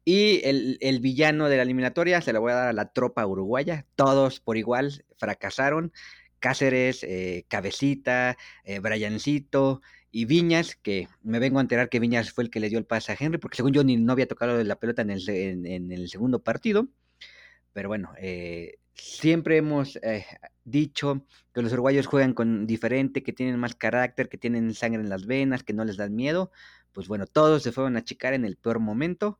Y 0.03 0.41
el, 0.45 0.77
el, 0.81 0.99
villano 0.99 1.47
de 1.47 1.57
la 1.57 1.63
eliminatoria 1.63 2.21
se 2.21 2.33
lo 2.33 2.41
voy 2.41 2.51
a 2.51 2.55
dar 2.55 2.67
a 2.69 2.73
la 2.73 2.91
tropa 2.91 3.25
uruguaya. 3.25 3.85
Todos 3.95 4.39
por 4.39 4.57
igual 4.57 5.05
fracasaron. 5.17 5.93
Cáceres, 6.39 7.03
eh, 7.03 7.45
Cabecita, 7.47 8.35
eh, 8.63 8.79
Briancito 8.79 9.81
y 10.11 10.25
Viñas, 10.25 10.75
que 10.75 11.07
me 11.21 11.39
vengo 11.39 11.59
a 11.59 11.61
enterar 11.61 11.87
que 11.89 11.99
Viñas 11.99 12.31
fue 12.31 12.43
el 12.43 12.49
que 12.49 12.59
le 12.59 12.69
dio 12.69 12.79
el 12.79 12.85
pase 12.85 13.11
a 13.11 13.17
Henry, 13.17 13.37
porque 13.37 13.57
según 13.57 13.73
yo 13.73 13.83
ni 13.83 13.95
no 13.95 14.11
había 14.11 14.27
tocado 14.27 14.61
la 14.63 14.75
pelota 14.77 15.03
en 15.03 15.11
el, 15.11 15.29
en, 15.29 15.91
el 15.91 16.09
segundo 16.09 16.43
partido. 16.43 16.87
Pero 17.73 17.89
bueno, 17.89 18.11
eh, 18.17 18.79
siempre 18.95 19.57
hemos 19.57 19.97
eh, 19.97 20.25
dicho 20.65 21.25
que 21.53 21.61
los 21.61 21.73
uruguayos 21.73 22.07
juegan 22.07 22.33
con 22.33 22.67
diferente, 22.67 23.23
que 23.23 23.33
tienen 23.33 23.59
más 23.59 23.75
carácter, 23.75 24.27
que 24.27 24.37
tienen 24.37 24.73
sangre 24.73 25.01
en 25.01 25.09
las 25.09 25.25
venas, 25.27 25.63
que 25.63 25.73
no 25.73 25.85
les 25.85 25.97
dan 25.97 26.15
miedo. 26.15 26.51
Pues 26.91 27.07
bueno, 27.07 27.27
todos 27.27 27.63
se 27.63 27.71
fueron 27.71 27.95
a 27.97 28.03
chicar 28.03 28.33
en 28.33 28.45
el 28.45 28.57
peor 28.57 28.79
momento 28.79 29.37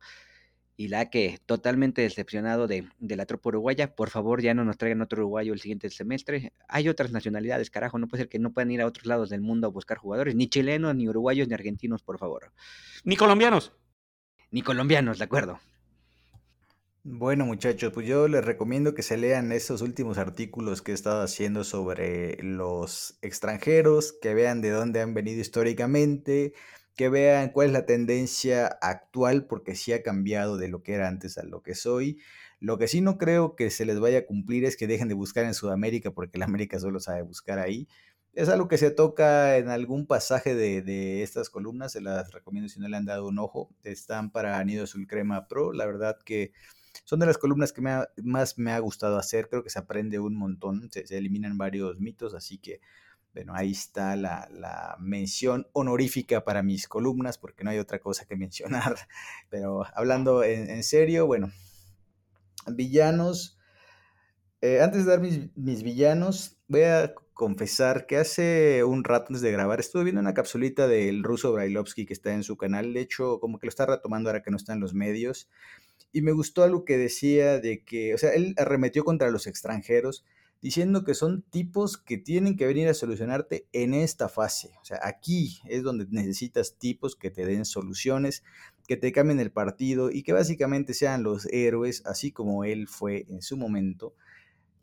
y 0.76 0.88
la 0.88 1.10
que 1.10 1.38
totalmente 1.46 2.02
decepcionado 2.02 2.66
de, 2.66 2.88
de, 2.98 3.16
la 3.16 3.26
tropa 3.26 3.50
uruguaya, 3.50 3.94
por 3.94 4.10
favor 4.10 4.40
ya 4.40 4.54
no 4.54 4.64
nos 4.64 4.78
traigan 4.78 5.02
otro 5.02 5.22
uruguayo 5.22 5.52
el 5.52 5.60
siguiente 5.60 5.90
semestre. 5.90 6.52
Hay 6.68 6.88
otras 6.88 7.12
nacionalidades, 7.12 7.70
carajo, 7.70 7.98
no 7.98 8.08
puede 8.08 8.22
ser 8.22 8.28
que 8.28 8.38
no 8.38 8.52
puedan 8.52 8.70
ir 8.70 8.80
a 8.80 8.86
otros 8.86 9.06
lados 9.06 9.30
del 9.30 9.42
mundo 9.42 9.66
a 9.66 9.70
buscar 9.70 9.98
jugadores, 9.98 10.34
ni 10.34 10.48
chilenos, 10.48 10.94
ni 10.94 11.08
uruguayos, 11.08 11.48
ni 11.48 11.54
argentinos, 11.54 12.02
por 12.02 12.18
favor. 12.18 12.52
Ni 13.04 13.16
colombianos. 13.16 13.72
Ni 14.50 14.62
colombianos, 14.62 15.18
de 15.18 15.24
acuerdo. 15.24 15.60
Bueno 17.04 17.44
muchachos, 17.44 17.92
pues 17.92 18.06
yo 18.06 18.28
les 18.28 18.44
recomiendo 18.44 18.94
que 18.94 19.02
se 19.02 19.16
lean 19.16 19.50
esos 19.50 19.82
últimos 19.82 20.18
artículos 20.18 20.82
que 20.82 20.92
he 20.92 20.94
estado 20.94 21.22
haciendo 21.22 21.64
sobre 21.64 22.40
los 22.44 23.18
extranjeros, 23.22 24.14
que 24.22 24.34
vean 24.34 24.60
de 24.60 24.70
dónde 24.70 25.00
han 25.00 25.12
venido 25.12 25.40
históricamente, 25.40 26.54
que 26.96 27.08
vean 27.08 27.50
cuál 27.50 27.68
es 27.68 27.72
la 27.72 27.86
tendencia 27.86 28.66
actual, 28.66 29.46
porque 29.46 29.74
sí 29.74 29.92
ha 29.92 30.02
cambiado 30.02 30.56
de 30.56 30.68
lo 30.68 30.82
que 30.82 30.94
era 30.94 31.08
antes 31.08 31.38
a 31.38 31.44
lo 31.44 31.62
que 31.62 31.74
soy. 31.74 32.18
Lo 32.60 32.78
que 32.78 32.88
sí 32.88 33.00
no 33.00 33.18
creo 33.18 33.56
que 33.56 33.70
se 33.70 33.84
les 33.84 33.98
vaya 33.98 34.18
a 34.20 34.26
cumplir 34.26 34.64
es 34.64 34.76
que 34.76 34.86
dejen 34.86 35.08
de 35.08 35.14
buscar 35.14 35.44
en 35.44 35.54
Sudamérica, 35.54 36.12
porque 36.12 36.38
la 36.38 36.44
América 36.44 36.78
solo 36.78 37.00
sabe 37.00 37.22
buscar 37.22 37.58
ahí. 37.58 37.88
Es 38.34 38.48
algo 38.48 38.68
que 38.68 38.78
se 38.78 38.90
toca 38.90 39.58
en 39.58 39.68
algún 39.68 40.06
pasaje 40.06 40.54
de, 40.54 40.80
de, 40.82 41.22
estas 41.22 41.50
columnas, 41.50 41.92
se 41.92 42.00
las 42.00 42.32
recomiendo 42.32 42.68
si 42.68 42.80
no 42.80 42.88
le 42.88 42.96
han 42.96 43.04
dado 43.04 43.26
un 43.28 43.38
ojo. 43.38 43.70
Están 43.82 44.30
para 44.30 44.62
Nido 44.64 44.84
Azul 44.84 45.06
Crema 45.06 45.48
Pro, 45.48 45.72
la 45.72 45.86
verdad 45.86 46.18
que 46.24 46.52
son 47.04 47.20
de 47.20 47.26
las 47.26 47.38
columnas 47.38 47.72
que 47.72 47.82
más 47.82 48.58
me 48.58 48.72
ha 48.72 48.78
gustado 48.78 49.16
hacer, 49.16 49.48
creo 49.48 49.62
que 49.62 49.70
se 49.70 49.78
aprende 49.78 50.18
un 50.18 50.34
montón, 50.34 50.90
se 50.92 51.16
eliminan 51.16 51.58
varios 51.58 52.00
mitos, 52.00 52.34
así 52.34 52.58
que 52.58 52.80
bueno, 53.34 53.54
ahí 53.54 53.70
está 53.70 54.14
la, 54.16 54.48
la, 54.52 54.96
mención 55.00 55.66
honorífica 55.72 56.44
para 56.44 56.62
mis 56.62 56.86
columnas, 56.86 57.38
porque 57.38 57.64
no 57.64 57.70
hay 57.70 57.78
otra 57.78 57.98
cosa 57.98 58.26
que 58.26 58.36
mencionar. 58.36 58.96
Pero 59.48 59.84
hablando 59.94 60.44
en, 60.44 60.70
en 60.70 60.82
serio, 60.82 61.26
bueno, 61.26 61.50
villanos. 62.66 63.58
Eh, 64.60 64.80
antes 64.80 65.04
de 65.04 65.10
dar 65.10 65.20
mis, 65.20 65.56
mis, 65.56 65.82
villanos, 65.82 66.58
voy 66.68 66.82
a 66.82 67.14
confesar 67.34 68.06
que 68.06 68.18
hace 68.18 68.84
un 68.84 69.02
rato 69.02 69.26
antes 69.28 69.40
de 69.42 69.50
grabar 69.50 69.80
estuve 69.80 70.04
viendo 70.04 70.20
una 70.20 70.34
capsulita 70.34 70.86
del 70.86 71.24
ruso 71.24 71.52
Brailovsky 71.52 72.06
que 72.06 72.12
está 72.12 72.32
en 72.32 72.44
su 72.44 72.56
canal. 72.56 72.92
De 72.92 73.00
hecho, 73.00 73.40
como 73.40 73.58
que 73.58 73.66
lo 73.66 73.70
está 73.70 73.86
retomando 73.86 74.28
ahora 74.30 74.42
que 74.42 74.50
no 74.50 74.56
está 74.56 74.72
en 74.74 74.80
los 74.80 74.94
medios. 74.94 75.48
Y 76.12 76.20
me 76.20 76.32
gustó 76.32 76.62
algo 76.62 76.84
que 76.84 76.98
decía 76.98 77.58
de 77.58 77.82
que, 77.82 78.14
o 78.14 78.18
sea, 78.18 78.30
él 78.34 78.54
arremetió 78.58 79.02
contra 79.02 79.30
los 79.30 79.46
extranjeros 79.46 80.24
diciendo 80.62 81.02
que 81.02 81.14
son 81.14 81.42
tipos 81.42 81.98
que 81.98 82.16
tienen 82.16 82.56
que 82.56 82.66
venir 82.66 82.88
a 82.88 82.94
solucionarte 82.94 83.66
en 83.72 83.94
esta 83.94 84.28
fase. 84.28 84.70
O 84.80 84.84
sea, 84.84 85.00
aquí 85.02 85.60
es 85.66 85.82
donde 85.82 86.06
necesitas 86.10 86.78
tipos 86.78 87.16
que 87.16 87.30
te 87.30 87.44
den 87.44 87.64
soluciones, 87.64 88.44
que 88.86 88.96
te 88.96 89.10
cambien 89.10 89.40
el 89.40 89.50
partido 89.50 90.10
y 90.10 90.22
que 90.22 90.32
básicamente 90.32 90.94
sean 90.94 91.24
los 91.24 91.46
héroes, 91.46 92.06
así 92.06 92.30
como 92.30 92.62
él 92.62 92.86
fue 92.86 93.26
en 93.28 93.42
su 93.42 93.56
momento. 93.56 94.14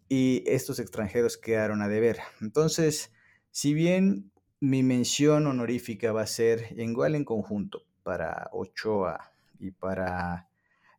Y 0.09 0.43
estos 0.45 0.79
extranjeros 0.79 1.37
quedaron 1.37 1.81
a 1.81 1.87
deber. 1.87 2.17
Entonces, 2.41 3.13
si 3.51 3.73
bien 3.73 4.31
mi 4.59 4.83
mención 4.83 5.47
honorífica 5.47 6.11
va 6.11 6.23
a 6.23 6.27
ser 6.27 6.77
igual 6.77 7.15
en 7.15 7.23
conjunto 7.23 7.83
para 8.03 8.49
Ochoa 8.51 9.31
y 9.59 9.71
para 9.71 10.49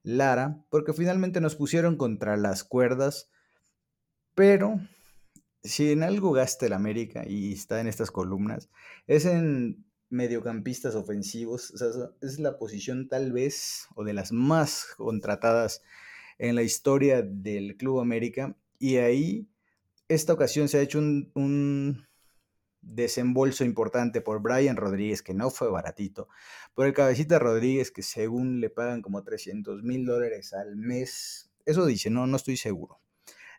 Lara, 0.03 0.65
porque 0.71 0.95
finalmente 0.95 1.43
nos 1.43 1.55
pusieron 1.55 1.97
contra 1.97 2.39
las 2.39 2.65
cuerdas 2.65 3.31
pero 4.35 4.81
si 5.63 5.93
en 5.93 6.03
algo 6.03 6.33
gasta 6.33 6.67
el 6.67 6.73
América 6.73 7.25
y 7.27 7.53
está 7.53 7.81
en 7.81 7.87
estas 7.87 8.11
columnas, 8.11 8.71
es 9.07 9.27
en 9.27 9.85
mediocampistas 10.11 10.95
ofensivos. 10.95 11.73
Es 12.21 12.39
la 12.39 12.59
posición 12.59 13.09
tal 13.09 13.33
vez 13.33 13.87
o 13.95 14.05
de 14.05 14.13
las 14.13 14.33
más 14.33 14.87
contratadas 14.97 15.83
en 16.39 16.55
la 16.55 16.63
historia 16.63 17.23
del 17.23 17.77
Club 17.77 18.01
América. 18.01 18.57
Y 18.79 18.97
ahí, 18.97 19.49
esta 20.09 20.33
ocasión 20.33 20.69
se 20.69 20.79
ha 20.79 20.83
hecho 20.83 20.99
un, 20.99 21.31
un 21.35 22.07
desembolso 22.83 23.65
importante 23.65 24.21
por 24.21 24.41
Brian 24.41 24.77
Rodríguez, 24.77 25.23
que 25.23 25.35
no 25.35 25.51
fue 25.51 25.71
baratito, 25.71 26.29
por 26.75 26.87
el 26.87 26.95
cabecita 26.95 27.39
Rodríguez, 27.39 27.91
que 27.91 28.03
según 28.03 28.61
le 28.61 28.71
pagan 28.71 29.03
como 29.03 29.23
300 29.23 29.83
mil 29.83 30.07
dólares 30.07 30.53
al 30.53 30.77
mes. 30.77 31.51
Eso 31.67 31.87
dice, 31.87 32.11
no, 32.11 32.27
no 32.27 32.37
estoy 32.37 32.57
seguro. 32.57 33.01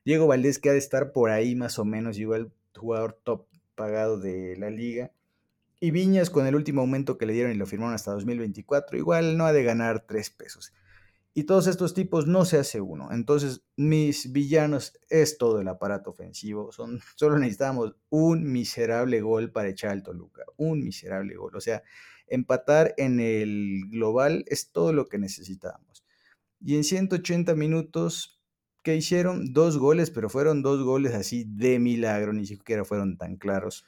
Diego 0.03 0.27
Valdés 0.27 0.59
que 0.59 0.69
ha 0.69 0.73
de 0.73 0.79
estar 0.79 1.11
por 1.11 1.29
ahí 1.29 1.55
más 1.55 1.79
o 1.79 1.85
menos, 1.85 2.17
igual 2.17 2.51
jugador 2.75 3.19
top 3.23 3.47
pagado 3.75 4.19
de 4.19 4.55
la 4.57 4.69
liga. 4.69 5.11
Y 5.79 5.91
Viñas 5.91 6.29
con 6.29 6.45
el 6.45 6.55
último 6.55 6.81
aumento 6.81 7.17
que 7.17 7.25
le 7.25 7.33
dieron 7.33 7.51
y 7.51 7.55
lo 7.55 7.65
firmaron 7.65 7.95
hasta 7.95 8.11
2024, 8.11 8.97
igual 8.97 9.37
no 9.37 9.45
ha 9.45 9.53
de 9.53 9.63
ganar 9.63 10.05
tres 10.07 10.29
pesos. 10.29 10.73
Y 11.33 11.45
todos 11.45 11.67
estos 11.67 11.93
tipos 11.93 12.27
no 12.27 12.43
se 12.43 12.57
hace 12.57 12.81
uno. 12.81 13.09
Entonces, 13.11 13.63
mis 13.77 14.33
villanos 14.33 14.99
es 15.09 15.37
todo 15.37 15.61
el 15.61 15.67
aparato 15.69 16.09
ofensivo. 16.09 16.71
Son, 16.71 16.99
solo 17.15 17.39
necesitamos 17.39 17.95
un 18.09 18.51
miserable 18.51 19.21
gol 19.21 19.51
para 19.51 19.69
echar 19.69 19.91
al 19.91 20.03
Toluca. 20.03 20.43
Un 20.57 20.83
miserable 20.83 21.35
gol. 21.35 21.55
O 21.55 21.61
sea, 21.61 21.83
empatar 22.27 22.93
en 22.97 23.19
el 23.19 23.83
global 23.89 24.43
es 24.47 24.71
todo 24.71 24.91
lo 24.91 25.07
que 25.07 25.17
necesitamos. 25.17 26.03
Y 26.59 26.75
en 26.75 26.83
180 26.83 27.55
minutos, 27.55 28.40
que 28.83 28.95
hicieron 28.95 29.53
dos 29.53 29.77
goles, 29.77 30.11
pero 30.11 30.29
fueron 30.29 30.61
dos 30.61 30.83
goles 30.83 31.13
así 31.13 31.45
de 31.47 31.79
milagro, 31.79 32.33
ni 32.33 32.45
siquiera 32.45 32.85
fueron 32.85 33.17
tan 33.17 33.37
claros. 33.37 33.85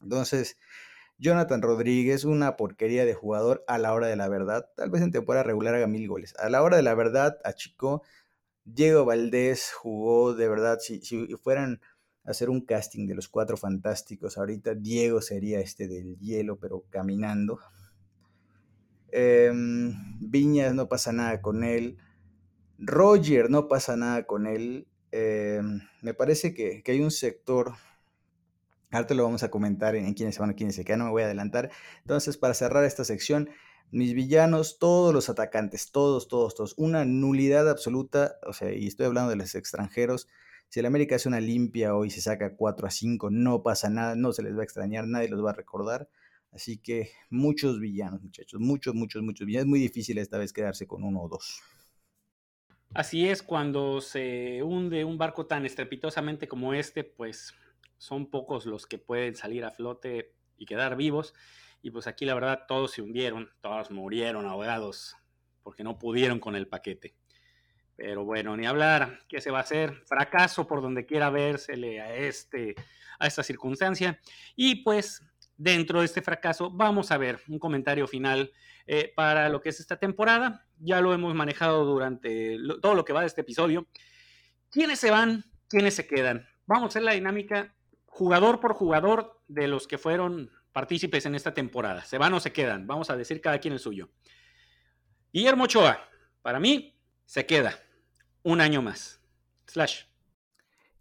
Entonces, 0.00 0.56
Jonathan 1.18 1.62
Rodríguez, 1.62 2.24
una 2.24 2.56
porquería 2.56 3.04
de 3.04 3.14
jugador 3.14 3.64
a 3.66 3.78
la 3.78 3.92
hora 3.92 4.06
de 4.08 4.16
la 4.16 4.28
verdad. 4.28 4.68
Tal 4.76 4.90
vez 4.90 5.02
en 5.02 5.12
temporada 5.12 5.44
regular 5.44 5.74
haga 5.74 5.86
mil 5.86 6.08
goles. 6.08 6.34
A 6.38 6.48
la 6.50 6.62
hora 6.62 6.76
de 6.76 6.82
la 6.82 6.94
verdad, 6.94 7.38
achicó. 7.44 8.02
Diego 8.64 9.04
Valdés 9.04 9.72
jugó 9.72 10.34
de 10.34 10.48
verdad. 10.48 10.78
Si, 10.80 11.00
si 11.02 11.26
fueran 11.36 11.80
a 12.24 12.30
hacer 12.30 12.50
un 12.50 12.62
casting 12.62 13.06
de 13.06 13.14
los 13.14 13.28
cuatro 13.28 13.56
fantásticos, 13.56 14.38
ahorita 14.38 14.74
Diego 14.74 15.20
sería 15.20 15.60
este 15.60 15.86
del 15.88 16.18
hielo, 16.18 16.58
pero 16.58 16.84
caminando. 16.90 17.58
Eh, 19.12 19.52
Viñas 20.20 20.74
no 20.74 20.88
pasa 20.88 21.12
nada 21.12 21.40
con 21.40 21.62
él. 21.62 21.98
Roger, 22.78 23.50
no 23.50 23.68
pasa 23.68 23.96
nada 23.96 24.26
con 24.26 24.46
él. 24.46 24.86
Eh, 25.12 25.60
me 26.02 26.14
parece 26.14 26.54
que, 26.54 26.82
que, 26.82 26.92
hay 26.92 27.00
un 27.00 27.10
sector, 27.10 27.74
ahorita 28.90 29.14
lo 29.14 29.24
vamos 29.24 29.42
a 29.42 29.50
comentar 29.50 29.94
en, 29.94 30.06
en 30.06 30.14
quiénes 30.14 30.34
se 30.34 30.40
van 30.40 30.54
quiénes 30.54 30.74
se 30.74 30.84
quedan, 30.84 31.00
no 31.00 31.04
me 31.06 31.10
voy 31.12 31.22
a 31.22 31.26
adelantar. 31.26 31.70
Entonces, 32.00 32.36
para 32.36 32.54
cerrar 32.54 32.84
esta 32.84 33.04
sección, 33.04 33.48
mis 33.90 34.12
villanos, 34.14 34.78
todos 34.80 35.14
los 35.14 35.28
atacantes, 35.28 35.92
todos, 35.92 36.26
todos, 36.26 36.54
todos, 36.56 36.74
una 36.76 37.04
nulidad 37.04 37.70
absoluta, 37.70 38.38
o 38.44 38.52
sea, 38.52 38.72
y 38.72 38.88
estoy 38.88 39.06
hablando 39.06 39.30
de 39.30 39.36
los 39.36 39.54
extranjeros. 39.54 40.28
Si 40.68 40.80
el 40.80 40.86
América 40.86 41.14
hace 41.14 41.28
una 41.28 41.40
limpia 41.40 41.94
hoy 41.94 42.10
se 42.10 42.20
saca 42.20 42.56
4 42.56 42.88
a 42.88 42.90
5, 42.90 43.30
no 43.30 43.62
pasa 43.62 43.90
nada, 43.90 44.16
no 44.16 44.32
se 44.32 44.42
les 44.42 44.56
va 44.56 44.62
a 44.62 44.64
extrañar, 44.64 45.06
nadie 45.06 45.28
los 45.28 45.44
va 45.44 45.50
a 45.50 45.54
recordar. 45.54 46.08
Así 46.50 46.78
que 46.78 47.10
muchos 47.30 47.78
villanos, 47.78 48.22
muchachos, 48.22 48.60
muchos, 48.60 48.94
muchos, 48.94 49.22
muchos 49.22 49.46
villanos. 49.46 49.66
Es 49.66 49.70
muy 49.70 49.80
difícil 49.80 50.18
esta 50.18 50.38
vez 50.38 50.52
quedarse 50.52 50.86
con 50.88 51.04
uno 51.04 51.22
o 51.22 51.28
dos. 51.28 51.62
Así 52.94 53.28
es, 53.28 53.42
cuando 53.42 54.00
se 54.00 54.62
hunde 54.62 55.04
un 55.04 55.18
barco 55.18 55.46
tan 55.46 55.66
estrepitosamente 55.66 56.46
como 56.46 56.74
este, 56.74 57.02
pues 57.02 57.52
son 57.98 58.30
pocos 58.30 58.66
los 58.66 58.86
que 58.86 58.98
pueden 58.98 59.34
salir 59.34 59.64
a 59.64 59.72
flote 59.72 60.36
y 60.56 60.64
quedar 60.64 60.94
vivos. 60.94 61.34
Y 61.82 61.90
pues 61.90 62.06
aquí 62.06 62.24
la 62.24 62.34
verdad 62.34 62.66
todos 62.68 62.92
se 62.92 63.02
hundieron, 63.02 63.50
todos 63.60 63.90
murieron 63.90 64.46
ahogados 64.46 65.16
porque 65.64 65.82
no 65.82 65.98
pudieron 65.98 66.38
con 66.38 66.54
el 66.54 66.68
paquete. 66.68 67.16
Pero 67.96 68.24
bueno, 68.24 68.56
ni 68.56 68.64
hablar, 68.64 69.18
¿qué 69.28 69.40
se 69.40 69.50
va 69.50 69.58
a 69.58 69.62
hacer? 69.62 70.04
Fracaso 70.06 70.68
por 70.68 70.80
donde 70.80 71.04
quiera 71.04 71.30
vérsele 71.30 72.00
a, 72.00 72.14
este, 72.14 72.76
a 73.18 73.26
esta 73.26 73.42
circunstancia. 73.42 74.20
Y 74.54 74.84
pues 74.84 75.20
dentro 75.56 75.98
de 75.98 76.06
este 76.06 76.22
fracaso 76.22 76.70
vamos 76.70 77.10
a 77.10 77.18
ver 77.18 77.40
un 77.48 77.58
comentario 77.58 78.06
final 78.06 78.52
eh, 78.86 79.12
para 79.16 79.48
lo 79.48 79.60
que 79.60 79.70
es 79.70 79.80
esta 79.80 79.98
temporada. 79.98 80.63
Ya 80.78 81.00
lo 81.00 81.14
hemos 81.14 81.34
manejado 81.34 81.84
durante 81.84 82.58
todo 82.82 82.94
lo 82.94 83.04
que 83.04 83.12
va 83.12 83.20
de 83.20 83.26
este 83.26 83.42
episodio. 83.42 83.86
¿Quiénes 84.70 84.98
se 84.98 85.10
van? 85.10 85.44
¿Quiénes 85.68 85.94
se 85.94 86.06
quedan? 86.06 86.46
Vamos 86.66 86.84
a 86.84 86.88
hacer 86.88 87.02
la 87.02 87.12
dinámica 87.12 87.74
jugador 88.06 88.60
por 88.60 88.74
jugador 88.74 89.40
de 89.48 89.68
los 89.68 89.86
que 89.86 89.98
fueron 89.98 90.50
partícipes 90.72 91.26
en 91.26 91.34
esta 91.34 91.54
temporada. 91.54 92.04
¿Se 92.04 92.18
van 92.18 92.34
o 92.34 92.40
se 92.40 92.52
quedan? 92.52 92.86
Vamos 92.86 93.10
a 93.10 93.16
decir 93.16 93.40
cada 93.40 93.58
quien 93.58 93.74
el 93.74 93.80
suyo. 93.80 94.10
Guillermo 95.32 95.64
Ochoa, 95.64 95.98
para 96.42 96.60
mí, 96.60 97.00
se 97.26 97.46
queda 97.46 97.78
un 98.42 98.60
año 98.60 98.82
más. 98.82 99.20
Slash. 99.66 100.04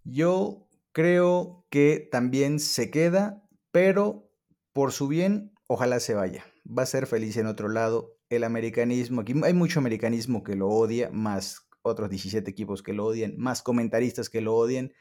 Yo 0.04 0.68
creo 0.92 1.66
que 1.70 2.08
también 2.12 2.60
se 2.60 2.90
queda, 2.90 3.44
pero 3.72 4.30
por 4.74 4.92
su 4.92 5.08
bien, 5.08 5.54
ojalá 5.68 6.00
se 6.00 6.14
vaya. 6.14 6.46
Va 6.66 6.84
a 6.84 6.88
ser 6.88 7.08
feliz 7.08 7.38
en 7.38 7.48
otro 7.48 7.70
lado. 7.70 8.18
El 8.36 8.44
americanismo, 8.44 9.22
aquí 9.22 9.34
hay 9.44 9.54
mucho 9.54 9.80
americanismo 9.80 10.44
que 10.44 10.56
lo 10.56 10.68
odia, 10.68 11.12
más 11.12 11.68
otros 11.84 12.10
17 12.10 12.50
equipos 12.50 12.82
que 12.82 12.92
lo 12.92 13.06
odian, 13.06 13.38
más 13.38 13.62
comentaristas 13.62 14.28
que 14.28 14.42
lo 14.42 14.56
odian. 14.56 14.92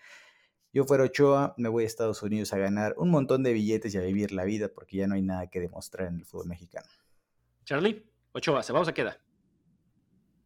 Yo 0.75 0.85
fuera 0.85 1.05
Ochoa, 1.05 1.55
me 1.57 1.71
voy 1.71 1.85
a 1.85 1.87
Estados 1.87 2.23
Unidos 2.23 2.53
a 2.53 2.59
ganar 2.59 2.95
un 2.99 3.09
montón 3.09 3.43
de 3.43 3.55
billetes 3.55 3.95
y 3.95 3.99
a 3.99 4.03
vivir 4.03 4.33
la 4.33 4.45
vida 4.45 4.69
porque 4.69 4.99
ya 4.99 5.07
no 5.07 5.15
hay 5.15 5.23
nada 5.23 5.47
que 5.47 5.61
demostrar 5.61 6.09
en 6.09 6.17
el 6.17 6.27
fútbol 6.27 6.49
mexicano. 6.49 6.87
Charlie, 7.65 8.05
Ochoa, 8.33 8.63
¿se 8.63 8.75
va 8.75 8.81
o 8.81 8.85
se 8.85 8.93
queda? 8.93 9.19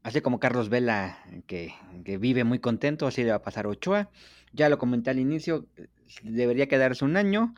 Así 0.05 0.21
como 0.21 0.39
Carlos 0.39 0.69
Vela, 0.69 1.19
que, 1.49 1.75
que, 2.05 2.19
vive 2.19 2.45
muy 2.45 2.61
contento, 2.61 3.09
así 3.09 3.25
le 3.25 3.31
va 3.31 3.37
a 3.37 3.43
pasar 3.43 3.67
Ochoa. 3.67 4.11
Ya 4.53 4.69
lo 4.69 4.79
comenté 4.79 5.11
al 5.11 5.19
inicio, 5.19 5.67
debería 6.23 6.69
quedarse 6.69 7.05
un 7.05 7.17
año, 7.17 7.53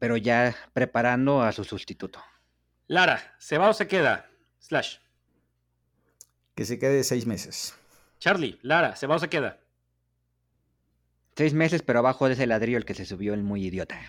pero 0.00 0.16
ya 0.16 0.56
preparando 0.72 1.42
a 1.42 1.52
su 1.52 1.62
sustituto. 1.62 2.20
Lara, 2.88 3.36
¿se 3.38 3.58
va 3.58 3.68
o 3.68 3.72
se 3.72 3.86
queda? 3.86 4.28
Slash. 4.66 4.96
Que 6.56 6.64
se 6.64 6.80
quede 6.80 7.04
seis 7.04 7.24
meses. 7.24 7.78
Charlie, 8.18 8.58
Lara, 8.62 8.96
¿se 8.96 9.06
va 9.06 9.14
o 9.14 9.18
se 9.20 9.28
queda? 9.28 9.60
Seis 11.36 11.54
meses, 11.54 11.82
pero 11.82 12.00
abajo 12.00 12.26
de 12.26 12.32
ese 12.32 12.48
ladrillo 12.48 12.78
el 12.78 12.84
que 12.84 12.94
se 12.94 13.06
subió 13.06 13.34
el 13.34 13.44
muy 13.44 13.64
idiota. 13.64 14.00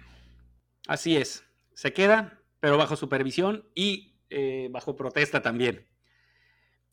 Así 0.88 1.16
es. 1.16 1.44
Se 1.76 1.94
queda, 1.94 2.42
pero 2.60 2.78
bajo 2.78 2.96
supervisión 2.96 3.70
y 3.76 4.16
eh, 4.32 4.70
bajo 4.72 4.96
protesta 4.96 5.44
también. 5.44 5.86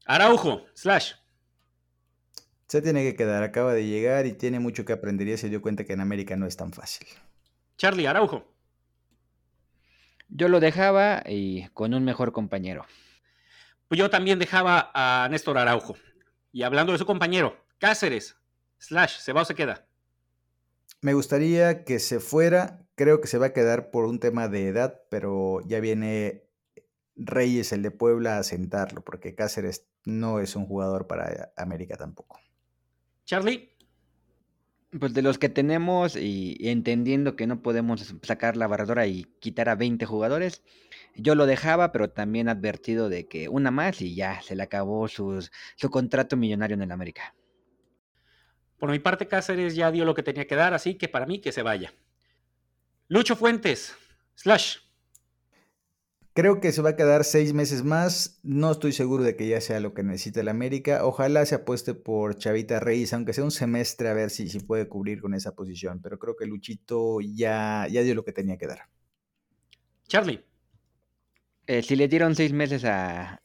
Araujo, 0.05 0.67
slash. 0.75 1.12
Se 2.69 2.83
tiene 2.83 3.03
que 3.03 3.17
quedar, 3.17 3.43
acaba 3.43 3.73
de 3.73 3.87
llegar 3.87 4.27
y 4.27 4.35
tiene 4.35 4.61
mucho 4.61 4.85
que 4.85 4.93
aprender 4.93 5.29
y 5.29 5.39
se 5.39 5.49
dio 5.49 5.62
cuenta 5.62 5.85
que 5.85 5.95
en 5.95 6.01
América 6.01 6.37
no 6.37 6.47
es 6.47 6.59
tan 6.59 6.73
fácil. 6.73 7.07
Charlie, 7.79 8.07
Araujo. 8.07 8.45
Yo 10.29 10.49
lo 10.49 10.61
dejaba 10.61 11.23
y 11.27 11.69
con 11.69 11.95
un 11.95 12.05
mejor 12.05 12.33
compañero. 12.33 12.85
Pues 13.89 13.99
yo 13.99 14.11
también 14.11 14.39
dejaba 14.39 14.91
a 14.95 15.28
Néstor 15.30 15.59
Araujo. 15.59 15.97
Y 16.53 16.62
hablando 16.62 16.93
de 16.93 16.99
su 16.99 17.07
compañero, 17.07 17.57
Cáceres, 17.78 18.37
slash, 18.78 19.18
¿se 19.18 19.32
va 19.32 19.43
o 19.43 19.45
se 19.45 19.55
queda? 19.55 19.87
Me 21.01 21.14
gustaría 21.14 21.85
que 21.85 21.99
se 21.99 22.20
fuera, 22.20 22.87
creo 22.95 23.20
que 23.20 23.28
se 23.28 23.39
va 23.39 23.47
a 23.47 23.53
quedar 23.53 23.91
por 23.91 24.07
un 24.07 24.20
tema 24.20 24.49
de 24.49 24.68
edad, 24.68 25.03
pero 25.11 25.61
ya 25.66 25.80
viene 25.80 26.45
Reyes, 27.16 27.72
el 27.72 27.82
de 27.82 27.91
Puebla, 27.91 28.39
a 28.39 28.43
sentarlo, 28.43 29.03
porque 29.03 29.35
Cáceres 29.35 29.87
no 30.05 30.41
es 30.41 30.57
un 30.57 30.66
jugador 30.66 31.07
para 31.07 31.53
América 31.57 31.97
tampoco. 31.97 32.41
Charlie. 33.24 33.70
Pues 34.99 35.12
de 35.12 35.22
los 35.22 35.39
que 35.39 35.49
tenemos 35.49 36.14
y, 36.14 36.57
entendiendo 36.61 37.35
que 37.35 37.49
no 37.49 37.62
podemos 37.62 38.14
sacar 38.22 38.57
la 38.57 38.68
barradora 38.68 39.07
y 39.07 39.24
quitar 39.41 39.68
a 39.68 39.74
20 39.74 40.07
jugadores, 40.07 40.62
yo 41.17 41.35
lo 41.35 41.47
dejaba, 41.47 41.93
pero 41.93 42.11
también 42.11 42.49
advertido 42.49 43.09
de 43.09 43.27
que 43.29 43.49
una 43.49 43.71
más 43.71 44.01
y 44.01 44.15
ya 44.15 44.41
se 44.43 44.57
le 44.57 44.62
acabó 44.62 45.09
su 45.09 45.49
contrato 45.91 46.37
millonario 46.37 46.75
en 46.75 46.83
el 46.83 46.93
América. 46.93 47.35
Por 48.79 48.91
mi 48.91 48.99
parte, 48.99 49.29
Cáceres 49.29 49.75
ya 49.75 49.91
dio 49.91 50.05
lo 50.05 50.15
que 50.15 50.23
tenía 50.23 50.47
que 50.47 50.57
dar, 50.57 50.75
así 50.75 50.97
que 50.97 51.09
para 51.09 51.27
mí 51.27 51.41
que 51.41 51.53
se 51.53 51.62
vaya. 51.62 51.95
Lucho 53.09 53.37
Fuentes, 53.37 53.95
slash. 54.35 54.79
Creo 56.35 56.61
que 56.61 56.73
se 56.73 56.83
va 56.83 56.91
a 56.91 56.97
quedar 56.97 57.23
seis 57.23 57.53
meses 57.53 57.85
más. 57.85 58.41
No 58.43 58.73
estoy 58.73 58.93
seguro 58.93 59.23
de 59.23 59.37
que 59.37 59.47
ya 59.47 59.61
sea 59.61 59.79
lo 59.79 59.95
que 59.95 60.03
necesita 60.03 60.41
el 60.41 60.49
América. 60.49 61.07
Ojalá 61.07 61.47
se 61.47 61.55
apueste 61.55 61.95
por 61.95 62.37
Chavita 62.37 62.81
Reyes, 62.81 63.12
aunque 63.12 63.33
sea 63.33 63.45
un 63.45 63.53
semestre, 63.53 64.09
a 64.09 64.15
ver 64.15 64.31
si, 64.31 64.49
si 64.49 64.59
puede 64.59 64.89
cubrir 64.89 65.21
con 65.21 65.33
esa 65.33 65.55
posición. 65.55 66.03
Pero 66.03 66.19
creo 66.19 66.35
que 66.35 66.47
Luchito 66.47 67.21
ya, 67.21 67.87
ya 67.89 68.03
dio 68.03 68.17
lo 68.17 68.25
que 68.25 68.33
tenía 68.33 68.59
que 68.59 68.67
dar. 68.67 68.89
Charlie. 70.09 70.45
Eh, 71.67 71.83
si 71.83 71.97
le 71.97 72.09
dieron 72.09 72.35
seis 72.35 72.53
meses 72.53 72.85
a, 72.85 73.41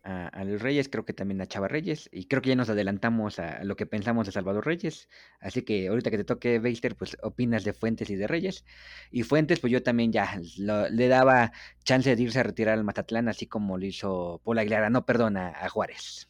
los 0.46 0.62
Reyes, 0.62 0.90
creo 0.90 1.06
que 1.06 1.14
también 1.14 1.40
a 1.42 1.48
Chava 1.48 1.70
Reyes. 1.70 2.10
Y 2.12 2.26
creo 2.26 2.42
que 2.42 2.50
ya 2.50 2.56
nos 2.56 2.70
adelantamos 2.70 3.40
a 3.40 3.64
lo 3.64 3.76
que 3.76 3.86
pensamos 3.86 4.26
de 4.26 4.34
Salvador 4.34 4.66
Reyes. 4.66 5.08
Así 5.40 5.62
que 5.62 5.88
ahorita 5.88 6.12
que 6.12 6.18
te 6.18 6.24
toque 6.26 6.60
Beister, 6.60 6.96
pues 6.96 7.16
opinas 7.22 7.64
de 7.64 7.74
Fuentes 7.74 8.10
y 8.10 8.16
de 8.16 8.28
Reyes. 8.28 8.66
Y 9.12 9.24
Fuentes, 9.24 9.60
pues 9.60 9.72
yo 9.72 9.84
también 9.84 10.12
ya 10.12 10.40
le 10.58 11.08
daba 11.08 11.54
chance 11.84 12.14
de 12.14 12.22
irse 12.22 12.40
a 12.40 12.44
retirar 12.44 12.78
al 12.78 12.84
Matatlán, 12.84 13.30
así 13.30 13.48
como 13.48 13.78
lo 13.78 13.86
hizo 13.86 14.42
Paul 14.44 14.60
Aguilera. 14.60 14.90
No, 14.90 15.06
perdona, 15.06 15.54
a 15.56 15.70
Juárez. 15.70 16.30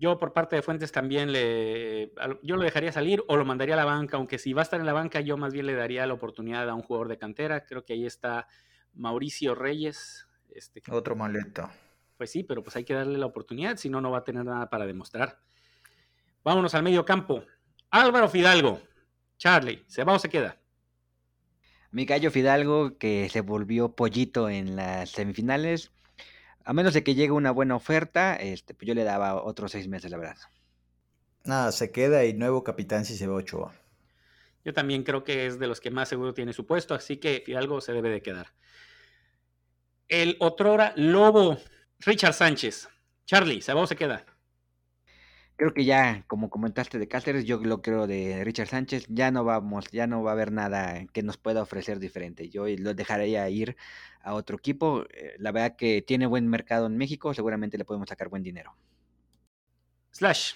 Yo 0.00 0.18
por 0.18 0.32
parte 0.32 0.56
de 0.56 0.62
Fuentes 0.62 0.92
también 0.92 1.32
le, 1.32 2.12
yo 2.42 2.56
lo 2.56 2.62
dejaría 2.62 2.92
salir 2.92 3.24
o 3.26 3.36
lo 3.36 3.44
mandaría 3.44 3.74
a 3.74 3.78
la 3.78 3.84
banca, 3.84 4.16
aunque 4.16 4.38
si 4.38 4.52
va 4.52 4.62
a 4.62 4.64
estar 4.64 4.78
en 4.78 4.86
la 4.86 4.92
banca 4.92 5.20
yo 5.20 5.36
más 5.36 5.52
bien 5.52 5.66
le 5.66 5.74
daría 5.74 6.06
la 6.06 6.14
oportunidad 6.14 6.68
a 6.68 6.74
un 6.74 6.82
jugador 6.82 7.08
de 7.08 7.18
cantera. 7.18 7.64
Creo 7.64 7.84
que 7.84 7.94
ahí 7.94 8.06
está 8.06 8.46
Mauricio 8.94 9.56
Reyes, 9.56 10.27
este, 10.54 10.82
Otro 10.90 11.16
maleta. 11.16 11.70
Pues 12.16 12.30
sí, 12.30 12.42
pero 12.42 12.62
pues 12.62 12.74
hay 12.76 12.84
que 12.84 12.94
darle 12.94 13.16
la 13.16 13.26
oportunidad, 13.26 13.76
si 13.76 13.88
no, 13.88 14.00
no 14.00 14.10
va 14.10 14.18
a 14.18 14.24
tener 14.24 14.44
nada 14.44 14.68
para 14.68 14.86
demostrar. 14.86 15.40
Vámonos 16.42 16.74
al 16.74 16.82
medio 16.82 17.04
campo. 17.04 17.44
Álvaro 17.90 18.28
Fidalgo. 18.28 18.82
Charlie, 19.38 19.84
¿se 19.86 20.02
va 20.02 20.14
o 20.14 20.18
se 20.18 20.28
queda? 20.28 20.58
Mi 21.90 22.04
gallo 22.04 22.30
Fidalgo, 22.30 22.98
que 22.98 23.28
se 23.30 23.40
volvió 23.40 23.94
pollito 23.94 24.48
en 24.48 24.74
las 24.76 25.10
semifinales. 25.10 25.92
A 26.64 26.72
menos 26.72 26.92
de 26.92 27.02
que 27.02 27.14
llegue 27.14 27.32
una 27.32 27.50
buena 27.50 27.76
oferta, 27.76 28.34
este, 28.34 28.74
pues 28.74 28.88
yo 28.88 28.94
le 28.94 29.04
daba 29.04 29.42
otros 29.42 29.72
seis 29.72 29.88
meses, 29.88 30.10
la 30.10 30.18
verdad. 30.18 30.36
Nada, 31.44 31.72
se 31.72 31.92
queda 31.92 32.24
y 32.24 32.34
nuevo 32.34 32.64
capitán 32.64 33.04
si 33.04 33.16
se 33.16 33.26
ve 33.26 33.32
Ochoa. 33.32 33.74
Yo 34.64 34.74
también 34.74 35.04
creo 35.04 35.24
que 35.24 35.46
es 35.46 35.58
de 35.58 35.66
los 35.66 35.80
que 35.80 35.90
más 35.90 36.08
seguro 36.08 36.34
tiene 36.34 36.52
su 36.52 36.66
puesto, 36.66 36.94
así 36.94 37.16
que 37.16 37.42
Fidalgo 37.46 37.80
se 37.80 37.92
debe 37.92 38.10
de 38.10 38.20
quedar 38.20 38.48
el 40.08 40.36
otrora 40.40 40.92
lobo 40.96 41.58
Richard 42.00 42.34
Sánchez. 42.34 42.88
Charlie, 43.26 43.60
¿se 43.60 43.74
va 43.74 43.82
o 43.82 43.86
se 43.86 43.96
queda? 43.96 44.24
Creo 45.56 45.74
que 45.74 45.84
ya, 45.84 46.24
como 46.28 46.50
comentaste 46.50 47.00
de 47.00 47.08
Cáceres, 47.08 47.44
yo 47.44 47.58
lo 47.58 47.82
creo 47.82 48.06
de 48.06 48.44
Richard 48.44 48.68
Sánchez, 48.68 49.06
ya 49.08 49.32
no 49.32 49.42
vamos, 49.42 49.90
ya 49.90 50.06
no 50.06 50.22
va 50.22 50.30
a 50.30 50.34
haber 50.34 50.52
nada 50.52 51.04
que 51.12 51.24
nos 51.24 51.36
pueda 51.36 51.62
ofrecer 51.62 51.98
diferente. 51.98 52.48
Yo 52.48 52.66
lo 52.68 52.94
dejaría 52.94 53.48
ir 53.50 53.76
a 54.22 54.34
otro 54.34 54.56
equipo. 54.56 55.04
Eh, 55.10 55.34
la 55.38 55.50
verdad 55.50 55.76
que 55.76 56.00
tiene 56.00 56.26
buen 56.26 56.46
mercado 56.46 56.86
en 56.86 56.96
México, 56.96 57.34
seguramente 57.34 57.76
le 57.76 57.84
podemos 57.84 58.08
sacar 58.08 58.28
buen 58.28 58.44
dinero. 58.44 58.76
Slash, 60.12 60.54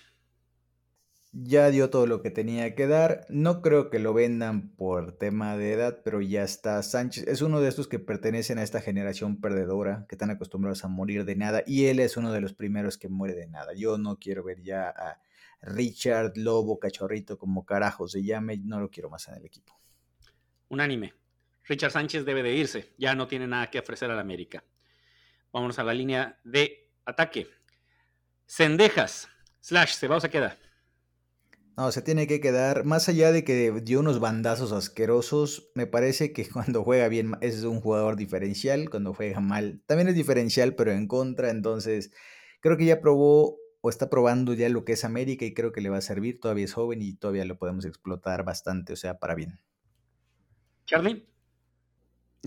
ya 1.33 1.71
dio 1.71 1.89
todo 1.89 2.07
lo 2.07 2.21
que 2.21 2.31
tenía 2.31 2.75
que 2.75 2.87
dar. 2.87 3.27
No 3.29 3.63
creo 3.63 3.91
que 3.91 3.99
lo 3.99 4.13
vendan 4.13 4.69
por 4.77 5.13
tema 5.13 5.57
de 5.57 5.73
edad, 5.73 6.01
pero 6.05 6.21
ya 6.21 6.43
está. 6.43 6.83
Sánchez 6.83 7.27
es 7.27 7.41
uno 7.41 7.61
de 7.61 7.69
estos 7.69 7.89
que 7.89 7.99
pertenecen 7.99 8.59
a 8.59 8.63
esta 8.63 8.81
generación 8.81 9.41
perdedora, 9.41 10.07
que 10.09 10.15
están 10.15 10.31
acostumbrados 10.31 10.85
a 10.85 10.89
morir 10.89 11.25
de 11.25 11.37
nada, 11.37 11.63
y 11.67 11.87
él 11.87 12.01
es 12.01 12.17
uno 12.17 12.33
de 12.33 12.41
los 12.41 12.53
primeros 12.53 12.99
que 12.99 13.09
muere 13.09 13.35
de 13.35 13.47
nada. 13.47 13.73
Yo 13.75 13.99
no 13.99 14.19
quiero 14.19 14.45
ver 14.45 14.63
ya 14.63 14.89
a 14.91 15.21
Richard 15.63 16.33
Lobo 16.37 16.79
Cachorrito 16.79 17.39
como 17.39 17.65
carajo 17.65 18.09
se 18.09 18.23
llame, 18.23 18.59
no 18.59 18.81
lo 18.81 18.91
quiero 18.91 19.09
más 19.09 19.29
en 19.29 19.35
el 19.35 19.45
equipo. 19.45 19.79
Unánime. 20.69 21.15
Richard 21.65 21.93
Sánchez 21.93 22.25
debe 22.25 22.43
de 22.43 22.55
irse, 22.55 22.93
ya 22.99 23.15
no 23.15 23.29
tiene 23.29 23.47
nada 23.47 23.71
que 23.71 23.79
ofrecer 23.79 24.11
al 24.11 24.19
América. 24.19 24.65
Vámonos 25.53 25.79
a 25.79 25.85
la 25.85 25.95
línea 25.95 26.41
de 26.43 26.91
ataque. 27.05 27.49
Cendejas, 28.47 29.29
slash, 29.61 29.95
se 29.95 30.09
va 30.09 30.17
o 30.17 30.21
se 30.21 30.29
queda. 30.29 30.59
No, 31.77 31.91
se 31.91 32.03
tiene 32.03 32.27
que 32.27 32.41
quedar, 32.41 32.85
más 32.85 33.09
allá 33.09 33.33
de 33.33 33.45
que 33.45 33.73
dio 33.83 34.01
unos 34.01 34.21
bandazos 34.21 34.73
asquerosos, 34.73 35.71
me 35.75 35.87
parece 35.87 36.33
que 36.33 36.47
cuando 36.53 36.85
juega 36.85 37.09
bien 37.09 37.33
es 37.41 37.65
un 37.65 37.81
jugador 37.81 38.17
diferencial, 38.17 38.91
cuando 38.91 39.15
juega 39.15 39.41
mal 39.41 39.83
también 39.87 40.09
es 40.09 40.15
diferencial, 40.15 40.75
pero 40.75 40.93
en 40.93 41.07
contra, 41.07 41.51
entonces 41.51 42.13
creo 42.61 42.77
que 42.77 42.85
ya 42.85 43.01
probó 43.01 43.59
o 43.81 43.91
está 43.91 44.11
probando 44.11 44.55
ya 44.55 44.69
lo 44.69 44.85
que 44.85 44.93
es 44.93 45.05
América 45.05 45.45
y 45.45 45.55
creo 45.55 45.73
que 45.73 45.81
le 45.81 45.89
va 45.89 45.97
a 45.99 46.03
servir, 46.03 46.41
todavía 46.41 46.67
es 46.67 46.75
joven 46.75 47.03
y 47.03 47.15
todavía 47.15 47.45
lo 47.45 47.59
podemos 47.59 47.85
explotar 47.85 48.45
bastante, 48.45 48.93
o 48.93 48.97
sea, 48.97 49.19
para 49.19 49.35
bien. 49.35 49.59
Charlie. 50.87 51.27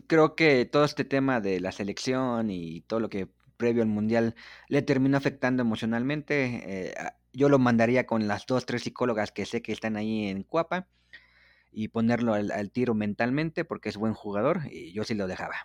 Creo 0.07 0.36
que 0.36 0.65
todo 0.65 0.84
este 0.84 1.05
tema 1.05 1.39
de 1.39 1.59
la 1.61 1.71
selección 1.71 2.51
y 2.51 2.82
todo 2.82 2.99
lo 2.99 3.09
que 3.09 3.30
previo 3.57 3.82
al 3.82 3.88
Mundial 3.88 4.36
le 4.67 4.82
terminó 4.82 5.17
afectando 5.17 5.61
emocionalmente. 5.61 6.89
Eh, 6.89 6.93
yo 7.36 7.49
lo 7.49 7.59
mandaría 7.59 8.05
con 8.05 8.27
las 8.27 8.45
dos, 8.45 8.65
tres 8.65 8.83
psicólogas 8.83 9.31
que 9.31 9.45
sé 9.45 9.61
que 9.61 9.71
están 9.71 9.97
ahí 9.97 10.27
en 10.27 10.43
Cuapa 10.43 10.88
y 11.71 11.89
ponerlo 11.89 12.33
al, 12.33 12.71
tiro 12.71 12.93
mentalmente 12.93 13.65
porque 13.65 13.89
es 13.89 13.97
buen 13.97 14.13
jugador 14.13 14.61
y 14.71 14.93
yo 14.93 15.03
sí 15.03 15.13
lo 15.13 15.27
dejaba. 15.27 15.55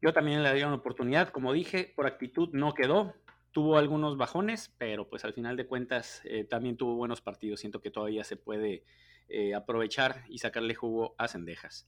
Yo 0.00 0.12
también 0.12 0.42
le 0.42 0.48
daría 0.48 0.66
una 0.66 0.76
oportunidad, 0.76 1.28
como 1.28 1.52
dije, 1.52 1.92
por 1.94 2.06
actitud 2.06 2.48
no 2.52 2.74
quedó, 2.74 3.14
tuvo 3.52 3.76
algunos 3.76 4.16
bajones, 4.16 4.74
pero 4.78 5.08
pues 5.08 5.24
al 5.24 5.34
final 5.34 5.56
de 5.56 5.66
cuentas 5.66 6.22
eh, 6.24 6.44
también 6.44 6.76
tuvo 6.76 6.96
buenos 6.96 7.20
partidos. 7.20 7.60
Siento 7.60 7.80
que 7.80 7.90
todavía 7.90 8.24
se 8.24 8.36
puede 8.36 8.84
eh, 9.28 9.54
aprovechar 9.54 10.24
y 10.28 10.38
sacarle 10.38 10.74
jugo 10.74 11.14
a 11.18 11.28
Cendejas. 11.28 11.86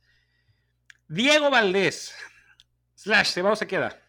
Diego 1.09 1.51
Valdés, 1.51 2.15
slash, 2.95 3.29
¿se 3.29 3.43
va 3.43 3.53
o 3.53 3.57
se 3.57 3.67
queda? 3.67 4.04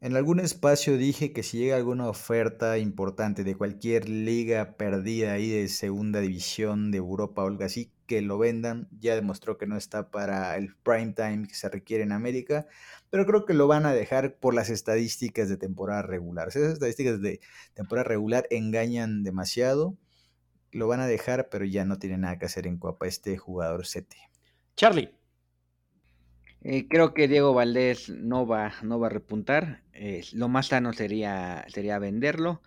En 0.00 0.14
algún 0.14 0.38
espacio 0.38 0.96
dije 0.96 1.32
que 1.32 1.42
si 1.42 1.58
llega 1.58 1.74
alguna 1.74 2.08
oferta 2.08 2.78
importante 2.78 3.42
de 3.42 3.56
cualquier 3.56 4.08
liga 4.08 4.76
perdida 4.76 5.32
ahí 5.32 5.50
de 5.50 5.66
segunda 5.66 6.20
división 6.20 6.92
de 6.92 6.98
Europa 6.98 7.42
o 7.42 7.48
algo 7.48 7.64
así, 7.64 7.90
que 8.06 8.22
lo 8.22 8.38
vendan. 8.38 8.88
Ya 8.98 9.16
demostró 9.16 9.58
que 9.58 9.66
no 9.66 9.76
está 9.76 10.10
para 10.10 10.56
el 10.56 10.74
prime 10.76 11.14
time 11.14 11.48
que 11.48 11.54
se 11.54 11.68
requiere 11.68 12.04
en 12.04 12.12
América, 12.12 12.66
pero 13.10 13.26
creo 13.26 13.44
que 13.44 13.54
lo 13.54 13.66
van 13.66 13.86
a 13.86 13.92
dejar 13.92 14.36
por 14.36 14.54
las 14.54 14.70
estadísticas 14.70 15.48
de 15.48 15.56
temporada 15.56 16.02
regular. 16.02 16.48
Esas 16.48 16.72
estadísticas 16.72 17.20
de 17.20 17.40
temporada 17.74 18.04
regular 18.04 18.46
engañan 18.50 19.24
demasiado. 19.24 19.96
Lo 20.70 20.86
van 20.86 21.00
a 21.00 21.06
dejar, 21.06 21.48
pero 21.48 21.64
ya 21.64 21.84
no 21.84 21.98
tiene 21.98 22.18
nada 22.18 22.38
que 22.38 22.46
hacer 22.46 22.66
en 22.66 22.78
Copa 22.78 23.06
este 23.06 23.36
jugador 23.36 23.84
CT. 23.84 24.14
Charlie. 24.76 25.17
Eh, 26.62 26.88
creo 26.88 27.14
que 27.14 27.28
Diego 27.28 27.54
Valdés 27.54 28.08
no 28.08 28.46
va, 28.46 28.74
no 28.82 28.98
va 28.98 29.06
a 29.06 29.10
repuntar. 29.10 29.82
Eh, 29.92 30.24
lo 30.32 30.48
más 30.48 30.68
sano 30.68 30.92
sería, 30.92 31.64
sería 31.68 31.98
venderlo. 31.98 32.62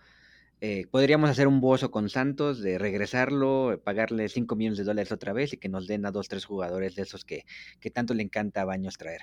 Eh, 0.60 0.86
podríamos 0.90 1.28
hacer 1.28 1.48
un 1.48 1.60
bozo 1.60 1.90
con 1.90 2.08
Santos 2.08 2.62
de 2.62 2.78
regresarlo, 2.78 3.80
pagarle 3.84 4.28
5 4.28 4.54
millones 4.54 4.78
de 4.78 4.84
dólares 4.84 5.10
otra 5.10 5.32
vez 5.32 5.52
y 5.52 5.56
que 5.56 5.68
nos 5.68 5.88
den 5.88 6.06
a 6.06 6.12
dos, 6.12 6.28
tres 6.28 6.44
jugadores 6.44 6.94
de 6.94 7.02
esos 7.02 7.24
que, 7.24 7.44
que 7.80 7.90
tanto 7.90 8.14
le 8.14 8.22
encanta 8.22 8.62
a 8.62 8.64
Baños 8.64 8.96
traer. 8.96 9.22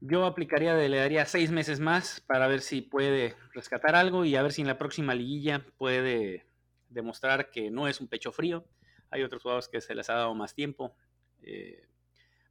Yo 0.00 0.26
aplicaría, 0.26 0.74
de, 0.74 0.90
le 0.90 0.98
daría 0.98 1.24
seis 1.24 1.50
meses 1.50 1.80
más 1.80 2.20
para 2.20 2.46
ver 2.46 2.60
si 2.60 2.82
puede 2.82 3.34
rescatar 3.54 3.96
algo 3.96 4.26
y 4.26 4.36
a 4.36 4.42
ver 4.42 4.52
si 4.52 4.60
en 4.60 4.66
la 4.66 4.76
próxima 4.76 5.14
liguilla 5.14 5.64
puede 5.78 6.46
demostrar 6.90 7.50
que 7.50 7.70
no 7.70 7.88
es 7.88 8.00
un 8.00 8.08
pecho 8.08 8.30
frío. 8.30 8.66
Hay 9.10 9.22
otros 9.22 9.42
jugadores 9.42 9.68
que 9.68 9.80
se 9.80 9.94
les 9.94 10.10
ha 10.10 10.14
dado 10.14 10.34
más 10.34 10.54
tiempo. 10.54 10.94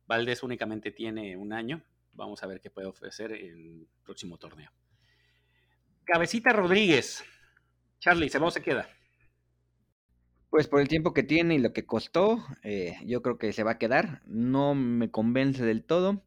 Valdés 0.07 0.43
únicamente 0.43 0.91
tiene 0.91 1.35
un 1.35 1.53
año. 1.53 1.83
Vamos 2.13 2.43
a 2.43 2.47
ver 2.47 2.61
qué 2.61 2.69
puede 2.69 2.87
ofrecer 2.87 3.31
en 3.31 3.81
el 3.81 3.87
próximo 4.03 4.37
torneo. 4.37 4.71
Cabecita 6.05 6.53
Rodríguez. 6.53 7.23
Charlie, 7.99 8.29
¿se 8.29 8.39
va 8.39 8.47
o 8.47 8.51
se 8.51 8.61
queda? 8.61 8.87
Pues 10.49 10.67
por 10.67 10.79
el 10.79 10.87
tiempo 10.87 11.13
que 11.13 11.23
tiene 11.23 11.55
y 11.55 11.59
lo 11.59 11.73
que 11.73 11.85
costó, 11.85 12.45
eh, 12.63 12.97
yo 13.05 13.21
creo 13.21 13.37
que 13.37 13.51
se 13.51 13.63
va 13.63 13.71
a 13.71 13.77
quedar. 13.77 14.21
No 14.25 14.75
me 14.75 15.11
convence 15.11 15.65
del 15.65 15.83
todo. 15.83 16.23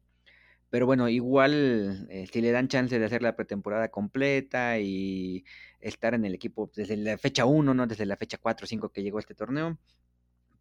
Pero 0.69 0.85
bueno, 0.85 1.09
igual 1.09 2.07
eh, 2.11 2.27
si 2.31 2.41
le 2.41 2.51
dan 2.51 2.67
chance 2.67 2.99
de 2.99 3.05
hacer 3.05 3.23
la 3.23 3.35
pretemporada 3.35 3.89
completa 3.89 4.77
y 4.79 5.45
estar 5.79 6.13
en 6.13 6.25
el 6.25 6.35
equipo 6.35 6.69
desde 6.75 6.95
la 6.97 7.17
fecha 7.17 7.45
1, 7.45 7.73
no 7.73 7.87
desde 7.87 8.05
la 8.05 8.17
fecha 8.17 8.37
4 8.37 8.65
o 8.65 8.67
5 8.67 8.89
que 8.89 9.01
llegó 9.01 9.17
este 9.17 9.33
torneo, 9.33 9.79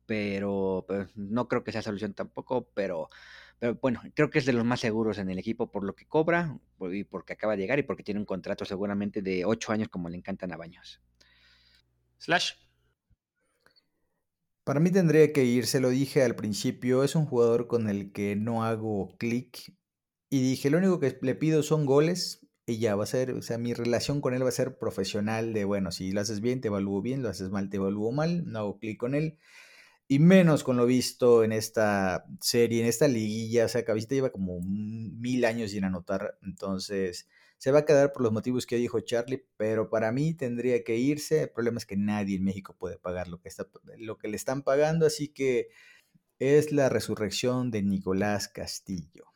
pero, 0.09 0.87
pues, 0.89 1.15
no 1.17 1.49
creo 1.49 1.63
que 1.63 1.71
sea 1.71 1.83
solución 1.83 2.15
tampoco, 2.15 2.71
pero, 2.73 3.11
pero 3.59 3.75
bueno, 3.83 4.01
creo 4.15 4.31
que 4.31 4.39
es 4.39 4.47
de 4.47 4.55
los 4.55 4.65
más 4.65 4.81
seguros 4.81 5.19
en 5.19 5.29
el 5.29 5.39
equipo 5.39 5.71
por 5.71 5.85
lo 5.85 5.95
que 5.95 6.07
cobra 6.07 6.59
y 6.91 7.05
porque 7.05 7.35
acaba 7.35 7.55
de 7.55 7.61
llegar 7.61 7.79
y 7.79 7.83
porque 7.83 8.03
tiene 8.03 8.19
un 8.19 8.25
contrato 8.25 8.65
seguramente 8.65 9.21
de 9.21 9.45
ocho 9.45 9.71
años 9.71 9.91
como 9.91 10.09
le 10.09 10.17
encantan 10.17 10.51
a 10.51 10.57
Baños. 10.57 11.03
Slash. 12.17 12.53
Para 14.65 14.81
mí 14.81 14.91
tendría 14.91 15.31
que 15.31 15.45
ir, 15.45 15.67
se 15.67 15.79
lo 15.79 15.91
dije 15.91 16.23
al 16.23 16.37
principio, 16.37 17.05
es 17.05 17.15
un 17.15 17.27
jugador 17.27 17.67
con 17.67 17.91
el 17.91 18.11
que 18.11 18.35
no 18.35 18.65
hago 18.65 19.15
clic 19.19 19.75
y 20.31 20.41
dije, 20.41 20.71
lo 20.71 20.79
único 20.79 21.01
que 21.01 21.19
le 21.21 21.35
pido 21.35 21.63
son 21.63 21.85
goles 21.85 22.49
y 22.65 22.79
ya 22.79 22.97
va 22.97 23.05
a 23.05 23.07
ser, 23.07 23.33
o 23.33 23.43
sea, 23.43 23.59
mi 23.59 23.75
relación 23.75 24.23
con 24.23 24.33
él 24.33 24.43
va 24.43 24.49
a 24.49 24.53
ser 24.53 24.79
profesional 24.79 25.53
de, 25.53 25.67
bueno, 25.67 25.93
si 25.93 26.13
lo 26.13 26.23
haces 26.23 26.41
bien, 26.41 26.63
te 26.63 26.69
evalúo 26.69 27.03
bien, 27.03 27.23
lo 27.23 27.29
haces 27.29 27.51
mal, 27.51 27.69
te 27.69 27.77
evalúo 27.77 28.11
mal, 28.11 28.51
no 28.51 28.59
hago 28.59 28.79
clic 28.79 28.99
con 28.99 29.15
él 29.15 29.39
y 30.09 30.19
menos 30.21 30.65
con 30.65 30.79
lo 30.79 30.87
visto 30.87 31.45
en 31.45 31.53
esta 31.53 32.25
serie, 32.41 32.81
en 32.81 32.87
esta 32.87 33.07
liguilla. 33.07 33.67
O 33.67 33.69
sea, 33.69 33.85
Cabecita 33.85 34.15
lleva 34.15 34.31
como 34.31 34.59
mil 34.63 35.45
años 35.45 35.71
sin 35.71 35.85
anotar, 35.85 36.39
entonces 36.43 37.29
se 37.59 37.73
va 37.73 37.81
a 37.81 37.85
quedar 37.85 38.13
por 38.13 38.23
los 38.23 38.33
motivos 38.33 38.67
que 38.67 38.77
dijo 38.77 39.01
Charlie, 39.01 39.45
pero 39.59 39.91
para 39.91 40.11
mí 40.11 40.33
tendría 40.33 40.83
que 40.83 40.97
irse. 40.97 41.43
El 41.43 41.51
problema 41.51 41.77
es 41.77 41.85
que 41.85 41.97
nadie 41.97 42.37
en 42.37 42.45
México 42.45 42.75
puede 42.79 42.99
pagar 42.99 43.29
lo 43.29 43.39
que, 43.41 43.49
está, 43.49 43.67
lo 43.99 44.17
que 44.17 44.29
le 44.29 44.37
están 44.37 44.63
pagando, 44.63 45.05
así 45.07 45.29
que 45.29 45.69
es 46.39 46.73
la 46.73 46.89
resurrección 46.89 47.71
de 47.71 47.83
Nicolás 47.83 48.49
Castillo. 48.49 49.27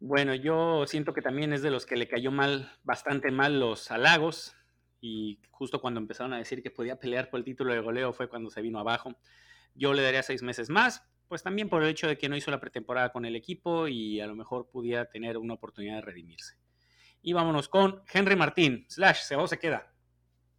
Bueno, 0.00 0.34
yo 0.34 0.86
siento 0.86 1.14
que 1.14 1.22
también 1.22 1.52
es 1.52 1.62
de 1.62 1.70
los 1.70 1.86
que 1.86 1.96
le 1.96 2.06
cayó 2.06 2.30
mal, 2.30 2.70
bastante 2.84 3.30
mal 3.30 3.58
los 3.58 3.90
halagos 3.90 4.57
y 5.00 5.40
justo 5.50 5.80
cuando 5.80 6.00
empezaron 6.00 6.32
a 6.32 6.38
decir 6.38 6.62
que 6.62 6.70
podía 6.70 6.98
pelear 6.98 7.30
por 7.30 7.38
el 7.38 7.44
título 7.44 7.72
de 7.72 7.80
goleo 7.80 8.12
fue 8.12 8.28
cuando 8.28 8.50
se 8.50 8.62
vino 8.62 8.78
abajo. 8.78 9.14
Yo 9.74 9.94
le 9.94 10.02
daría 10.02 10.22
seis 10.22 10.42
meses 10.42 10.70
más, 10.70 11.02
pues 11.28 11.42
también 11.42 11.68
por 11.68 11.82
el 11.82 11.88
hecho 11.88 12.08
de 12.08 12.18
que 12.18 12.28
no 12.28 12.36
hizo 12.36 12.50
la 12.50 12.60
pretemporada 12.60 13.12
con 13.12 13.24
el 13.24 13.36
equipo 13.36 13.86
y 13.86 14.20
a 14.20 14.26
lo 14.26 14.34
mejor 14.34 14.68
pudiera 14.70 15.08
tener 15.08 15.36
una 15.36 15.54
oportunidad 15.54 15.96
de 15.96 16.02
redimirse. 16.02 16.54
Y 17.22 17.32
vámonos 17.32 17.68
con 17.68 18.02
Henry 18.12 18.36
Martín, 18.36 18.86
slash, 18.88 19.22
se 19.22 19.36
va 19.36 19.42
o 19.42 19.48
se 19.48 19.58
queda. 19.58 19.92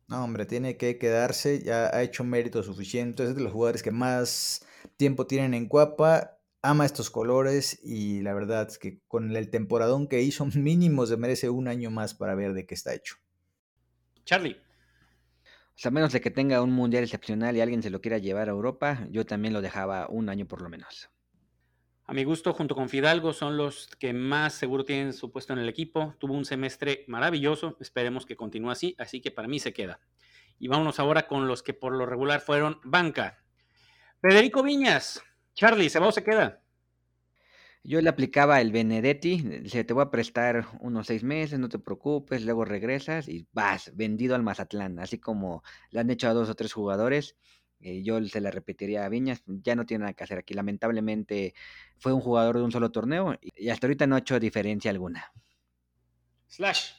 No, 0.07 0.23
hombre, 0.23 0.45
tiene 0.45 0.75
que 0.77 0.97
quedarse, 0.97 1.61
ya 1.61 1.95
ha 1.95 2.01
hecho 2.01 2.23
mérito 2.23 2.63
suficiente, 2.63 3.23
es 3.23 3.35
de 3.35 3.41
los 3.41 3.53
jugadores 3.53 3.83
que 3.83 3.91
más 3.91 4.65
tiempo 4.97 5.27
tienen 5.27 5.53
en 5.53 5.67
Cuapa, 5.67 6.39
ama 6.61 6.85
estos 6.85 7.09
colores 7.09 7.79
y 7.83 8.21
la 8.21 8.33
verdad 8.33 8.67
es 8.67 8.77
que 8.77 8.99
con 9.07 9.35
el 9.35 9.49
temporadón 9.49 10.07
que 10.07 10.21
hizo 10.21 10.45
mínimo 10.55 11.05
se 11.05 11.17
merece 11.17 11.49
un 11.49 11.67
año 11.67 11.91
más 11.91 12.13
para 12.13 12.35
ver 12.35 12.53
de 12.53 12.65
qué 12.65 12.73
está 12.73 12.93
hecho. 12.93 13.15
Charlie. 14.29 14.61
O 15.41 15.73
sea, 15.81 15.89
a 15.89 15.91
menos 15.91 16.13
de 16.13 16.21
que 16.21 16.29
tenga 16.29 16.61
un 16.61 16.71
mundial 16.71 17.03
excepcional 17.03 17.57
y 17.57 17.61
alguien 17.61 17.81
se 17.81 17.89
lo 17.89 17.99
quiera 17.99 18.19
llevar 18.19 18.47
a 18.47 18.51
Europa, 18.51 19.07
yo 19.09 19.25
también 19.25 19.55
lo 19.55 19.61
dejaba 19.61 20.07
un 20.07 20.29
año 20.29 20.45
por 20.45 20.61
lo 20.61 20.69
menos. 20.69 21.09
A 22.05 22.13
mi 22.13 22.23
gusto, 22.25 22.53
junto 22.53 22.75
con 22.75 22.89
Fidalgo, 22.89 23.33
son 23.33 23.57
los 23.57 23.87
que 23.97 24.13
más 24.13 24.53
seguro 24.53 24.85
tienen 24.85 25.13
su 25.13 25.31
puesto 25.31 25.53
en 25.53 25.59
el 25.59 25.67
equipo. 25.67 26.13
Tuvo 26.19 26.35
un 26.35 26.45
semestre 26.45 27.05
maravilloso, 27.07 27.75
esperemos 27.79 28.27
que 28.27 28.35
continúe 28.35 28.69
así, 28.69 28.95
así 28.99 29.19
que 29.19 29.31
para 29.31 29.47
mí 29.47 29.57
se 29.57 29.73
queda. 29.73 29.99
Y 30.59 30.67
vámonos 30.67 30.99
ahora 30.99 31.25
con 31.25 31.47
los 31.47 31.63
que 31.63 31.73
por 31.73 31.95
lo 31.95 32.05
regular 32.05 32.39
fueron 32.39 32.79
banca. 32.83 33.43
Federico 34.21 34.61
Viñas, 34.61 35.23
Charlie, 35.55 35.89
¿se 35.89 35.97
va 35.97 36.09
o 36.09 36.11
se 36.11 36.23
queda? 36.23 36.61
Yo 37.89 37.99
le 38.01 38.09
aplicaba 38.09 38.61
el 38.61 38.71
Benedetti, 38.71 39.63
se 39.65 39.83
te 39.83 39.95
voy 39.95 40.03
a 40.03 40.11
prestar 40.11 40.67
unos 40.79 41.07
seis 41.07 41.23
meses, 41.23 41.57
no 41.57 41.69
te 41.69 41.79
preocupes, 41.79 42.43
luego 42.43 42.63
regresas 42.63 43.27
y 43.27 43.47
vas, 43.51 43.91
vendido 43.95 44.35
al 44.35 44.43
Mazatlán, 44.43 44.99
así 44.99 45.17
como 45.17 45.63
le 45.89 45.99
han 45.99 46.11
hecho 46.11 46.29
a 46.29 46.33
dos 46.33 46.49
o 46.49 46.53
tres 46.53 46.71
jugadores. 46.71 47.35
Eh, 47.79 48.03
yo 48.03 48.23
se 48.27 48.41
le 48.41 48.51
repetiría 48.51 49.05
a 49.05 49.09
Viñas, 49.09 49.41
ya 49.47 49.75
no 49.75 49.87
tiene 49.87 50.03
nada 50.03 50.13
que 50.13 50.23
hacer 50.23 50.37
aquí. 50.37 50.53
Lamentablemente 50.53 51.55
fue 51.97 52.13
un 52.13 52.21
jugador 52.21 52.57
de 52.57 52.63
un 52.63 52.71
solo 52.71 52.91
torneo 52.91 53.39
y 53.41 53.69
hasta 53.69 53.87
ahorita 53.87 54.05
no 54.05 54.17
ha 54.17 54.19
hecho 54.19 54.39
diferencia 54.39 54.91
alguna. 54.91 55.33
Slash. 56.45 56.91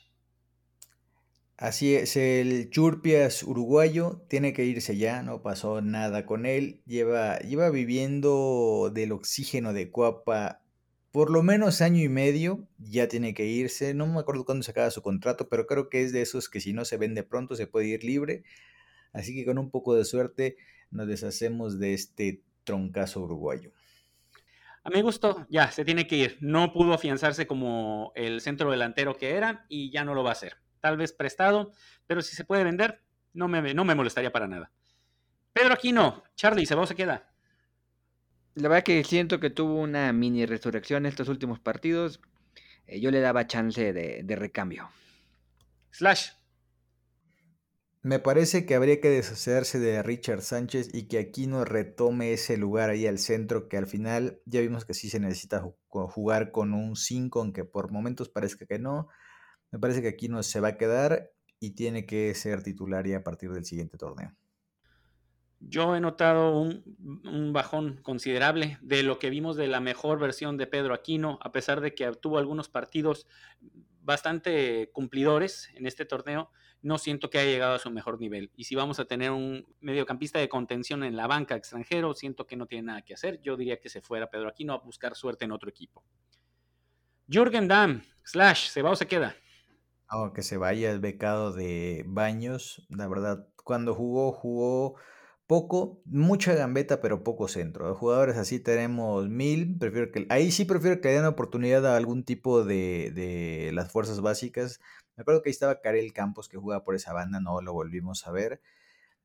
Así 1.57 1.95
es, 1.95 2.17
el 2.17 2.69
Churpias 2.71 3.45
uruguayo 3.45 4.25
tiene 4.29 4.53
que 4.55 4.65
irse 4.65 4.97
ya, 4.97 5.23
no 5.23 5.41
pasó 5.41 5.83
nada 5.83 6.27
con 6.27 6.47
él, 6.47 6.83
lleva, 6.85 7.39
lleva 7.41 7.71
viviendo 7.71 8.91
del 8.93 9.13
oxígeno 9.13 9.73
de 9.73 9.91
Cuapa 9.93 10.60
por 11.13 11.31
lo 11.31 11.43
menos 11.43 11.81
año 11.81 12.03
y 12.03 12.09
medio 12.09 12.69
ya 12.79 13.09
tiene 13.09 13.35
que 13.35 13.47
irse. 13.47 13.95
No 13.95 14.07
me 14.07 14.21
acuerdo 14.21 14.45
cuándo 14.45 14.63
se 14.63 14.71
acaba 14.71 14.91
su 14.91 15.03
contrato, 15.03 15.49
pero 15.49 15.67
creo 15.67 15.89
que 15.89 16.03
es 16.03 16.13
de 16.13 16.23
esos 16.23 16.49
que 16.49 16.61
si 16.61 16.73
no 16.73 16.85
se 16.85 16.97
vende 16.97 17.23
pronto 17.23 17.57
se 17.57 17.67
puede 17.67 17.87
ir 17.87 18.05
libre. 18.05 18.45
Así 19.13 19.35
que 19.35 19.45
con 19.45 19.59
un 19.59 19.71
poco 19.71 19.95
de 19.95 20.05
suerte 20.05 20.57
nos 20.91 21.09
deshacemos 21.09 21.79
de 21.79 21.95
este 21.95 22.43
troncazo 22.65 23.23
uruguayo. 23.23 23.73
A 24.83 24.91
mi 24.91 25.03
gusto, 25.03 25.47
ya, 25.51 25.71
se 25.71 25.85
tiene 25.85 26.07
que 26.07 26.17
ir. 26.17 26.39
No 26.41 26.73
pudo 26.73 26.95
afianzarse 26.95 27.47
como 27.47 28.13
el 28.15 28.41
centro 28.41 28.71
delantero 28.71 29.17
que 29.17 29.35
era 29.35 29.67
y 29.69 29.91
ya 29.91 30.05
no 30.05 30.15
lo 30.15 30.23
va 30.23 30.31
a 30.31 30.33
hacer. 30.33 30.57
Tal 30.81 30.97
vez 30.97 31.13
prestado, 31.13 31.73
pero 32.07 32.23
si 32.23 32.35
se 32.35 32.45
puede 32.45 32.65
vender, 32.65 33.03
no 33.35 33.49
me, 33.49 33.75
no 33.75 33.85
me 33.85 33.95
molestaría 33.95 34.33
para 34.33 34.49
nada. 34.49 34.73
Pedro 35.53 35.77
no. 35.93 36.23
Charlie, 36.37 36.65
¿se 36.65 36.75
va 36.75 36.83
o 36.83 36.87
se 36.87 36.95
queda? 36.95 37.30
La 38.55 38.69
verdad 38.69 38.85
que 38.85 39.05
siento 39.05 39.39
que 39.39 39.51
tuvo 39.51 39.81
una 39.81 40.13
mini 40.13 40.45
resurrección 40.45 41.05
en 41.05 41.11
estos 41.11 41.29
últimos 41.29 41.61
partidos. 41.61 42.21
Eh, 42.87 43.01
yo 43.01 43.11
le 43.11 43.21
daba 43.21 43.47
chance 43.47 43.93
de, 43.93 44.37
recambio. 44.37 44.89
Slash. 45.93 46.31
Me 48.03 48.19
parece 48.19 48.65
que 48.65 48.75
habría 48.75 49.01
que 49.01 49.11
deshacerse 49.11 49.79
de 49.79 50.03
Richard 50.03 50.41
Sánchez 50.41 50.89
y 50.95 51.07
que 51.07 51.19
aquí 51.19 51.47
no 51.47 51.65
retome 51.65 52.33
ese 52.33 52.57
lugar 52.57 52.89
ahí 52.89 53.07
al 53.07 53.19
centro, 53.19 53.69
que 53.69 53.77
al 53.77 53.87
final 53.87 54.41
ya 54.47 54.61
vimos 54.61 54.87
que 54.87 54.95
sí 54.95 55.11
se 55.11 55.21
necesita 55.21 55.63
jugar 55.89 56.51
con 56.51 56.73
un 56.73 56.97
5, 56.97 57.41
aunque 57.41 57.65
por 57.65 57.93
momentos 57.93 58.31
parezca 58.31 58.67
que 58.67 58.79
no. 58.79 59.09
Me 59.71 59.79
parece 59.79 60.01
que 60.01 60.09
aquí 60.09 60.29
no 60.29 60.43
se 60.43 60.61
va 60.61 60.69
a 60.69 60.77
quedar 60.79 61.31
y 61.61 61.73
tiene 61.75 62.07
que 62.07 62.35
ser 62.35 62.63
titular 62.63 63.07
ya 63.07 63.19
a 63.19 63.23
partir 63.23 63.53
del 63.53 63.67
siguiente 63.67 63.99
torneo. 63.99 64.35
Yo 65.61 65.95
he 65.95 66.01
notado 66.01 66.59
un, 66.59 67.53
bajón 67.53 68.01
considerable 68.03 68.79
de 68.81 69.03
lo 69.03 69.19
que 69.19 69.29
vimos 69.29 69.57
de 69.57 69.69
la 69.69 69.81
mejor 69.81 70.19
versión 70.19 70.57
de 70.57 70.67
Pedro 70.67 70.95
Aquino, 70.95 71.39
a 71.43 71.53
pesar 71.53 71.81
de 71.81 71.95
que 71.95 72.11
tuvo 72.13 72.39
algunos 72.39 72.69
partidos 72.69 73.27
bastante 74.01 74.91
cumplidores 74.93 75.71
en 75.75 75.87
este 75.87 76.07
torneo, 76.07 76.51
no 76.83 76.97
siento 76.97 77.29
que 77.29 77.39
haya 77.39 77.51
llegado 77.51 77.75
a 77.75 77.79
su 77.79 77.91
mejor 77.91 78.19
nivel. 78.19 78.51
Y 78.57 78.65
si 78.65 78.75
vamos 78.75 78.99
a 79.01 79.05
tener 79.05 79.31
un 79.33 79.67
mediocampista 79.81 80.39
de 80.39 80.49
contención 80.49 81.05
en 81.05 81.15
la 81.17 81.27
banca 81.27 81.57
extranjero, 81.57 82.15
siento 82.15 82.47
que 82.47 82.57
no 82.57 82.67
tiene 82.67 82.87
nada 82.87 83.03
que 83.03 83.13
hacer. 83.13 83.41
Yo 83.43 83.57
diría 83.57 83.79
que 83.79 83.91
se 83.91 84.01
fuera 84.01 84.31
Pedro 84.31 84.49
Aquino 84.49 84.73
a 84.73 84.79
buscar 84.79 85.15
suerte 85.15 85.45
en 85.45 85.53
otro 85.53 85.69
equipo. 85.69 86.03
Jürgen 87.29 87.69
Damm, 87.69 88.03
slash, 88.25 88.69
¿se 88.69 88.81
va 88.81 88.91
o 88.91 88.97
se 88.97 89.07
queda? 89.07 89.37
Aunque 90.09 90.43
se 90.43 90.57
vaya 90.57 90.91
el 90.91 91.01
becado 91.01 91.53
de 91.53 92.03
Baños, 92.07 92.85
la 92.89 93.07
verdad, 93.07 93.47
cuando 93.63 93.95
jugó, 93.95 94.33
jugó 94.33 94.97
poco, 95.51 96.01
mucha 96.05 96.55
gambeta, 96.55 97.01
pero 97.01 97.25
poco 97.25 97.49
centro. 97.49 97.89
De 97.89 97.95
jugadores 97.95 98.37
así 98.37 98.61
tenemos 98.61 99.29
mil. 99.29 99.77
Prefiero 99.81 100.13
que, 100.13 100.25
ahí 100.29 100.53
sí 100.53 100.65
prefiero 100.65 101.01
que 101.01 101.09
le 101.09 101.15
den 101.15 101.25
oportunidad 101.25 101.85
a 101.87 101.97
algún 101.97 102.23
tipo 102.23 102.63
de, 102.63 103.11
de 103.13 103.73
las 103.73 103.91
fuerzas 103.91 104.21
básicas. 104.21 104.81
Me 105.17 105.23
acuerdo 105.23 105.43
que 105.43 105.49
ahí 105.49 105.51
estaba 105.51 105.81
Karel 105.81 106.13
Campos 106.13 106.49
que 106.49 106.57
jugaba 106.57 106.85
por 106.85 106.95
esa 106.95 107.13
banda, 107.13 107.41
no 107.41 107.61
lo 107.63 107.73
volvimos 107.73 108.29
a 108.29 108.31
ver. 108.31 108.61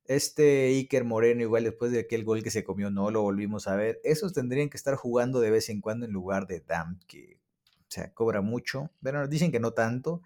Este 0.05 0.65
Iker 0.69 1.03
Moreno, 1.03 1.43
igual 1.43 1.63
después 1.63 1.91
de 1.91 1.99
aquel 1.99 2.23
gol 2.23 2.41
que 2.41 2.49
se 2.49 2.63
comió, 2.63 2.89
no 2.89 3.11
lo 3.11 3.21
volvimos 3.21 3.67
a 3.67 3.75
ver. 3.75 4.01
Esos 4.03 4.33
tendrían 4.33 4.69
que 4.69 4.77
estar 4.77 4.95
jugando 4.95 5.39
de 5.41 5.51
vez 5.51 5.69
en 5.69 5.79
cuando 5.79 6.07
en 6.07 6.11
lugar 6.11 6.47
de 6.47 6.59
Dam, 6.59 6.99
que 7.05 7.37
o 7.81 7.91
sea, 7.91 8.11
cobra 8.15 8.41
mucho. 8.41 8.89
Bueno, 8.99 9.27
dicen 9.27 9.51
que 9.51 9.59
no 9.59 9.73
tanto, 9.73 10.23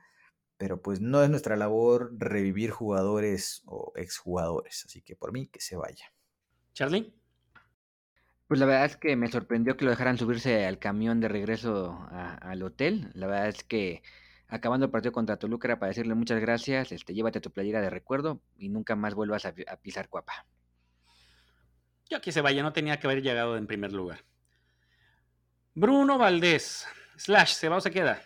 pero 0.59 0.81
pues 0.81 0.99
no 0.99 1.23
es 1.23 1.29
nuestra 1.29 1.55
labor 1.55 2.11
revivir 2.17 2.69
jugadores 2.69 3.63
o 3.65 3.93
exjugadores, 3.95 4.83
así 4.85 5.01
que 5.01 5.15
por 5.15 5.31
mí 5.31 5.47
que 5.47 5.61
se 5.61 5.77
vaya. 5.77 6.11
Charlie. 6.73 7.13
Pues 8.45 8.59
la 8.59 8.65
verdad 8.65 8.85
es 8.85 8.97
que 8.97 9.15
me 9.15 9.31
sorprendió 9.31 9.77
que 9.77 9.85
lo 9.85 9.91
dejaran 9.91 10.17
subirse 10.17 10.65
al 10.65 10.77
camión 10.77 11.21
de 11.21 11.29
regreso 11.29 12.05
al 12.11 12.61
hotel. 12.61 13.09
La 13.13 13.27
verdad 13.27 13.47
es 13.47 13.63
que 13.63 14.03
acabando 14.49 14.87
el 14.87 14.91
partido 14.91 15.13
contra 15.13 15.37
Toluca 15.37 15.69
era 15.69 15.79
para 15.79 15.91
decirle 15.91 16.13
muchas 16.13 16.41
gracias, 16.41 16.91
este, 16.91 17.13
llévate 17.13 17.39
tu 17.39 17.51
playera 17.51 17.79
de 17.79 17.89
recuerdo 17.89 18.41
y 18.57 18.67
nunca 18.67 18.97
más 18.97 19.13
vuelvas 19.13 19.45
a, 19.45 19.53
a 19.67 19.77
pisar 19.77 20.09
cuapa. 20.09 20.45
Yo 22.09 22.19
que 22.19 22.33
se 22.33 22.41
vaya, 22.41 22.63
no 22.63 22.73
tenía 22.73 22.99
que 22.99 23.07
haber 23.07 23.21
llegado 23.21 23.55
en 23.55 23.65
primer 23.65 23.93
lugar. 23.93 24.25
Bruno 25.73 26.17
Valdés, 26.17 26.85
slash, 27.15 27.53
¿se 27.53 27.69
va 27.69 27.77
o 27.77 27.81
se 27.81 27.91
queda? 27.91 28.21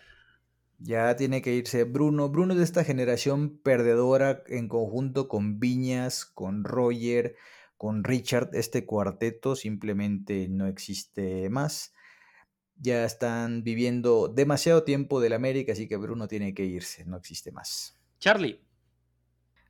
Ya 0.78 1.16
tiene 1.16 1.42
que 1.42 1.54
irse 1.54 1.84
Bruno. 1.84 2.28
Bruno 2.28 2.52
es 2.52 2.58
de 2.58 2.64
esta 2.64 2.84
generación 2.84 3.58
perdedora 3.58 4.42
en 4.46 4.68
conjunto 4.68 5.28
con 5.28 5.60
Viñas, 5.60 6.24
con 6.24 6.64
Roger, 6.64 7.36
con 7.76 8.04
Richard. 8.04 8.50
Este 8.52 8.84
cuarteto 8.84 9.56
simplemente 9.56 10.48
no 10.48 10.66
existe 10.66 11.48
más. 11.50 11.94
Ya 12.76 13.04
están 13.04 13.62
viviendo 13.62 14.28
demasiado 14.28 14.82
tiempo 14.82 15.20
del 15.20 15.32
América, 15.32 15.72
así 15.72 15.88
que 15.88 15.96
Bruno 15.96 16.26
tiene 16.28 16.54
que 16.54 16.64
irse, 16.64 17.04
no 17.04 17.16
existe 17.16 17.52
más. 17.52 17.96
Charlie. 18.18 18.60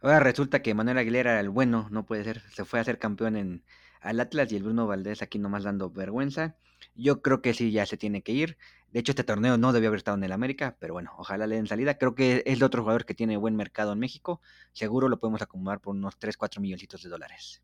Ahora 0.01 0.21
resulta 0.21 0.63
que 0.63 0.75
Manuel 0.75 0.99
Aguilera 0.99 1.33
era 1.33 1.41
el 1.41 1.51
bueno, 1.51 1.89
no 1.91 2.07
puede 2.07 2.25
ser. 2.25 2.41
Se 2.55 2.65
fue 2.65 2.81
a 2.81 2.85
ser 2.85 2.99
campeón 2.99 3.37
en 3.37 3.65
al 4.01 4.21
Atlas 4.21 4.53
y 4.53 4.57
el 4.57 4.63
Bruno 4.63 4.87
Valdés 4.87 5.23
aquí 5.23 5.39
nomás 5.39 5.65
dando 5.65 5.91
vergüenza. 5.91 6.57
Yo 6.95 7.23
creo 7.23 7.43
que 7.43 7.55
sí, 7.55 7.73
ya 7.73 7.87
se 7.87 7.97
tiene 7.97 8.23
que 8.23 8.33
ir. 8.33 8.57
De 8.91 9.01
hecho, 9.01 9.13
este 9.13 9.25
torneo 9.25 9.59
no 9.59 9.73
debió 9.73 9.89
haber 9.89 9.99
estado 9.99 10.17
en 10.17 10.25
el 10.25 10.33
América, 10.33 10.77
pero 10.79 10.95
bueno, 10.95 11.13
ojalá 11.19 11.47
le 11.47 11.57
den 11.57 11.67
salida. 11.67 11.99
Creo 11.99 12.15
que 12.15 12.45
es 12.47 12.57
el 12.57 12.63
otro 12.63 12.83
jugador 12.83 13.05
que 13.05 13.15
tiene 13.15 13.37
buen 13.37 13.57
mercado 13.57 13.93
en 13.93 13.99
México. 13.99 14.41
Seguro 14.73 15.09
lo 15.09 15.19
podemos 15.19 15.43
acomodar 15.43 15.81
por 15.81 15.95
unos 15.95 16.19
3, 16.19 16.37
4 16.37 16.61
milloncitos 16.61 17.03
de 17.03 17.09
dólares. 17.09 17.63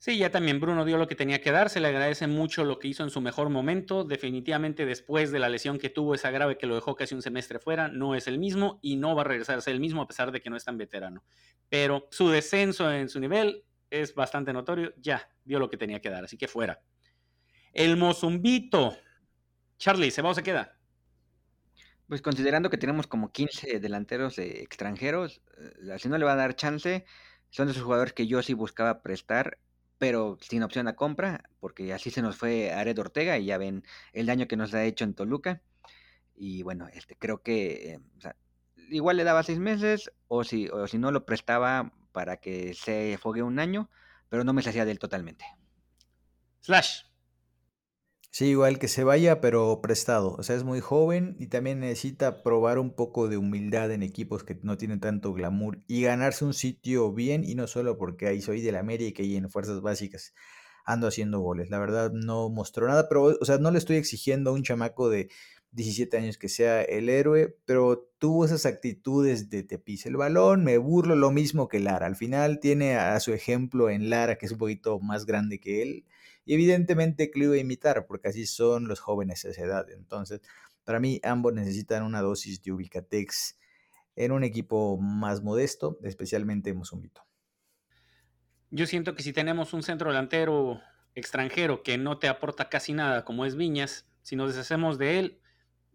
Sí, 0.00 0.16
ya 0.16 0.30
también 0.30 0.60
Bruno 0.60 0.86
dio 0.86 0.96
lo 0.96 1.06
que 1.06 1.14
tenía 1.14 1.42
que 1.42 1.52
dar. 1.52 1.68
Se 1.68 1.78
le 1.78 1.88
agradece 1.88 2.26
mucho 2.26 2.64
lo 2.64 2.78
que 2.78 2.88
hizo 2.88 3.02
en 3.02 3.10
su 3.10 3.20
mejor 3.20 3.50
momento. 3.50 4.02
Definitivamente 4.02 4.86
después 4.86 5.30
de 5.30 5.38
la 5.38 5.50
lesión 5.50 5.76
que 5.78 5.90
tuvo, 5.90 6.14
esa 6.14 6.30
grave 6.30 6.56
que 6.56 6.66
lo 6.66 6.74
dejó 6.74 6.96
casi 6.96 7.14
un 7.14 7.20
semestre 7.20 7.58
fuera, 7.58 7.88
no 7.88 8.14
es 8.14 8.26
el 8.26 8.38
mismo 8.38 8.78
y 8.80 8.96
no 8.96 9.14
va 9.14 9.20
a 9.20 9.24
regresar 9.26 9.58
a 9.58 9.60
ser 9.60 9.74
el 9.74 9.80
mismo 9.80 10.00
a 10.00 10.06
pesar 10.06 10.32
de 10.32 10.40
que 10.40 10.48
no 10.48 10.56
es 10.56 10.64
tan 10.64 10.78
veterano. 10.78 11.22
Pero 11.68 12.08
su 12.10 12.30
descenso 12.30 12.90
en 12.90 13.10
su 13.10 13.20
nivel 13.20 13.62
es 13.90 14.14
bastante 14.14 14.54
notorio. 14.54 14.94
Ya 14.96 15.28
dio 15.44 15.58
lo 15.58 15.68
que 15.68 15.76
tenía 15.76 16.00
que 16.00 16.08
dar, 16.08 16.24
así 16.24 16.38
que 16.38 16.48
fuera. 16.48 16.80
El 17.72 17.96
Mozumbito. 17.96 18.96
Charlie, 19.78 20.10
¿se 20.10 20.22
va 20.22 20.30
o 20.30 20.34
se 20.34 20.42
queda? 20.42 20.76
Pues 22.08 22.20
considerando 22.20 22.68
que 22.68 22.78
tenemos 22.78 23.06
como 23.06 23.30
15 23.30 23.78
delanteros 23.78 24.38
extranjeros, 24.38 25.40
eh, 25.56 25.92
así 25.92 26.08
no 26.08 26.18
le 26.18 26.24
va 26.24 26.32
a 26.32 26.36
dar 26.36 26.56
chance. 26.56 27.04
Son 27.50 27.66
de 27.66 27.72
esos 27.72 27.84
jugadores 27.84 28.12
que 28.12 28.26
yo 28.26 28.42
sí 28.42 28.54
buscaba 28.54 29.02
prestar, 29.02 29.58
pero 29.98 30.36
sin 30.40 30.64
opción 30.64 30.88
a 30.88 30.96
compra, 30.96 31.44
porque 31.60 31.92
así 31.92 32.10
se 32.10 32.22
nos 32.22 32.36
fue 32.36 32.72
Ared 32.72 32.98
Ortega 32.98 33.38
y 33.38 33.46
ya 33.46 33.58
ven 33.58 33.84
el 34.12 34.26
daño 34.26 34.48
que 34.48 34.56
nos 34.56 34.74
ha 34.74 34.84
hecho 34.84 35.04
en 35.04 35.14
Toluca. 35.14 35.62
Y 36.34 36.62
bueno, 36.64 36.88
este, 36.92 37.16
creo 37.16 37.42
que 37.42 37.94
eh, 37.94 38.32
igual 38.90 39.16
le 39.16 39.24
daba 39.24 39.44
seis 39.44 39.60
meses, 39.60 40.10
o 40.26 40.42
si, 40.42 40.68
o 40.68 40.88
si 40.88 40.98
no 40.98 41.12
lo 41.12 41.24
prestaba 41.24 41.92
para 42.10 42.38
que 42.38 42.74
se 42.74 43.16
fogue 43.20 43.42
un 43.42 43.60
año, 43.60 43.88
pero 44.28 44.42
no 44.42 44.52
me 44.52 44.60
hacía 44.62 44.84
de 44.84 44.90
él 44.90 44.98
totalmente. 44.98 45.44
Slash. 46.60 47.09
Sí, 48.32 48.46
igual 48.46 48.78
que 48.78 48.86
se 48.86 49.02
vaya, 49.02 49.40
pero 49.40 49.80
prestado. 49.82 50.36
O 50.38 50.42
sea, 50.44 50.54
es 50.54 50.62
muy 50.62 50.80
joven 50.80 51.34
y 51.40 51.48
también 51.48 51.80
necesita 51.80 52.42
probar 52.44 52.78
un 52.78 52.94
poco 52.94 53.28
de 53.28 53.36
humildad 53.36 53.90
en 53.90 54.02
equipos 54.04 54.44
que 54.44 54.56
no 54.62 54.76
tienen 54.76 55.00
tanto 55.00 55.32
glamour 55.32 55.80
y 55.88 56.02
ganarse 56.02 56.44
un 56.44 56.54
sitio 56.54 57.12
bien 57.12 57.42
y 57.44 57.56
no 57.56 57.66
solo 57.66 57.98
porque 57.98 58.28
ahí 58.28 58.40
soy 58.40 58.60
del 58.60 58.76
América 58.76 59.22
y 59.24 59.36
en 59.36 59.50
fuerzas 59.50 59.80
básicas 59.80 60.32
ando 60.84 61.08
haciendo 61.08 61.40
goles. 61.40 61.70
La 61.70 61.80
verdad 61.80 62.12
no 62.12 62.48
mostró 62.50 62.86
nada, 62.86 63.08
pero, 63.08 63.36
o 63.40 63.44
sea, 63.44 63.58
no 63.58 63.70
le 63.72 63.78
estoy 63.78 63.96
exigiendo 63.96 64.50
a 64.50 64.52
un 64.54 64.62
chamaco 64.62 65.10
de 65.10 65.28
17 65.72 66.16
años 66.16 66.38
que 66.38 66.48
sea 66.48 66.82
el 66.82 67.08
héroe, 67.08 67.56
pero 67.64 68.08
tuvo 68.18 68.44
esas 68.44 68.64
actitudes 68.64 69.50
de 69.50 69.64
te 69.64 69.78
pise 69.78 70.08
el 70.08 70.16
balón, 70.16 70.64
me 70.64 70.78
burlo 70.78 71.16
lo 71.16 71.30
mismo 71.32 71.68
que 71.68 71.80
Lara. 71.80 72.06
Al 72.06 72.16
final 72.16 72.60
tiene 72.60 72.96
a 72.96 73.18
su 73.20 73.32
ejemplo 73.32 73.90
en 73.90 74.08
Lara, 74.10 74.36
que 74.36 74.46
es 74.46 74.52
un 74.52 74.58
poquito 74.58 75.00
más 75.00 75.26
grande 75.26 75.60
que 75.60 75.82
él 75.82 76.04
y 76.44 76.54
evidentemente 76.54 77.30
a 77.34 77.56
imitar, 77.56 78.06
porque 78.06 78.28
así 78.28 78.46
son 78.46 78.88
los 78.88 79.00
jóvenes 79.00 79.44
a 79.44 79.50
esa 79.50 79.62
edad. 79.62 79.90
Entonces, 79.90 80.40
para 80.84 81.00
mí, 81.00 81.20
ambos 81.22 81.52
necesitan 81.52 82.02
una 82.02 82.20
dosis 82.20 82.62
de 82.62 82.72
Ubicatex 82.72 83.58
en 84.16 84.32
un 84.32 84.44
equipo 84.44 84.98
más 84.98 85.42
modesto, 85.42 85.98
especialmente 86.02 86.74
Mozumbito. 86.74 87.22
Yo 88.70 88.86
siento 88.86 89.14
que 89.14 89.22
si 89.22 89.32
tenemos 89.32 89.72
un 89.72 89.82
centro 89.82 90.10
delantero 90.10 90.80
extranjero 91.14 91.82
que 91.82 91.98
no 91.98 92.18
te 92.18 92.28
aporta 92.28 92.68
casi 92.68 92.92
nada, 92.92 93.24
como 93.24 93.44
es 93.44 93.56
Viñas, 93.56 94.06
si 94.22 94.36
nos 94.36 94.50
deshacemos 94.50 94.98
de 94.98 95.18
él, 95.18 95.40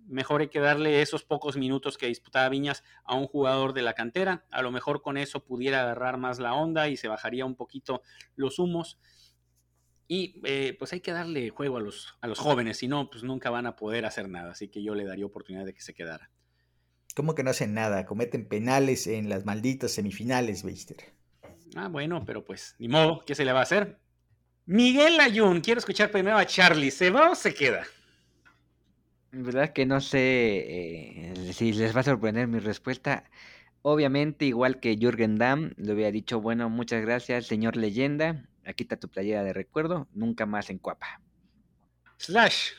mejor 0.08 0.42
hay 0.42 0.50
que 0.50 0.60
darle 0.60 1.02
esos 1.02 1.24
pocos 1.24 1.58
minutos 1.58 1.98
que 1.98 2.08
disputaba 2.08 2.50
Viñas 2.50 2.84
a 3.04 3.16
un 3.16 3.28
jugador 3.28 3.74
de 3.74 3.82
la 3.82 3.94
cantera. 3.94 4.46
A 4.52 4.62
lo 4.62 4.72
mejor 4.72 5.02
con 5.02 5.18
eso 5.18 5.44
pudiera 5.44 5.82
agarrar 5.82 6.18
más 6.18 6.40
la 6.40 6.54
onda 6.54 6.90
y 6.90 6.98
se 6.98 7.08
bajaría 7.08 7.46
un 7.46 7.56
poquito 7.56 8.02
los 8.36 8.60
humos. 8.60 9.00
Y 10.08 10.42
eh, 10.46 10.76
pues 10.78 10.94
hay 10.94 11.00
que 11.02 11.12
darle 11.12 11.50
juego 11.50 11.78
a 11.78 11.82
los, 11.82 12.18
a 12.22 12.28
los 12.28 12.40
jóvenes, 12.40 12.78
si 12.78 12.88
no, 12.88 13.10
pues 13.10 13.24
nunca 13.24 13.50
van 13.50 13.66
a 13.66 13.76
poder 13.76 14.06
hacer 14.06 14.30
nada. 14.30 14.52
Así 14.52 14.68
que 14.68 14.84
yo 14.84 14.94
le 14.94 15.06
daría 15.06 15.26
oportunidad 15.26 15.66
de 15.66 15.74
que 15.74 15.82
se 15.82 15.94
quedara. 15.94 16.30
¿Cómo 17.16 17.34
que 17.34 17.44
no 17.44 17.50
hacen 17.50 17.74
nada? 17.74 18.06
Cometen 18.06 18.48
penales 18.48 19.08
en 19.08 19.30
las 19.30 19.46
malditas 19.46 19.92
semifinales, 19.92 20.64
Beister. 20.64 20.98
Ah, 21.76 21.88
bueno, 21.88 22.24
pero 22.26 22.44
pues 22.44 22.76
ni 22.78 22.88
modo, 22.88 23.24
¿qué 23.26 23.36
se 23.36 23.46
le 23.46 23.54
va 23.54 23.60
a 23.60 23.64
hacer? 23.64 24.00
Miguel 24.66 25.20
Ayun, 25.20 25.62
quiero 25.62 25.80
escuchar 25.80 26.12
primero 26.12 26.38
a 26.38 26.46
Charlie. 26.46 26.92
¿Se 26.92 27.10
va 27.10 27.32
o 27.32 27.36
se 27.36 27.54
queda? 27.54 27.86
verdad 29.44 29.74
que 29.74 29.86
no 29.86 30.00
sé 30.02 30.20
eh, 30.20 31.54
si 31.54 31.74
les 31.74 31.96
va 31.96 32.02
a 32.02 32.04
sorprender 32.04 32.48
mi 32.48 32.60
respuesta. 32.60 33.30
Obviamente, 33.82 34.46
igual 34.46 34.80
que 34.80 34.98
Jürgen 34.98 35.38
Damm, 35.38 35.74
le 35.78 35.92
había 35.92 36.12
dicho, 36.12 36.42
bueno, 36.42 36.70
muchas 36.70 37.02
gracias, 37.02 37.46
señor 37.46 37.76
leyenda. 37.76 38.48
Aquí 38.66 38.84
está 38.84 38.98
tu 38.98 39.10
playera 39.10 39.44
de 39.44 39.54
recuerdo, 39.54 40.08
nunca 40.14 40.46
más 40.46 40.70
en 40.70 40.80
Cuapa. 40.80 41.22
Slash. 42.18 42.72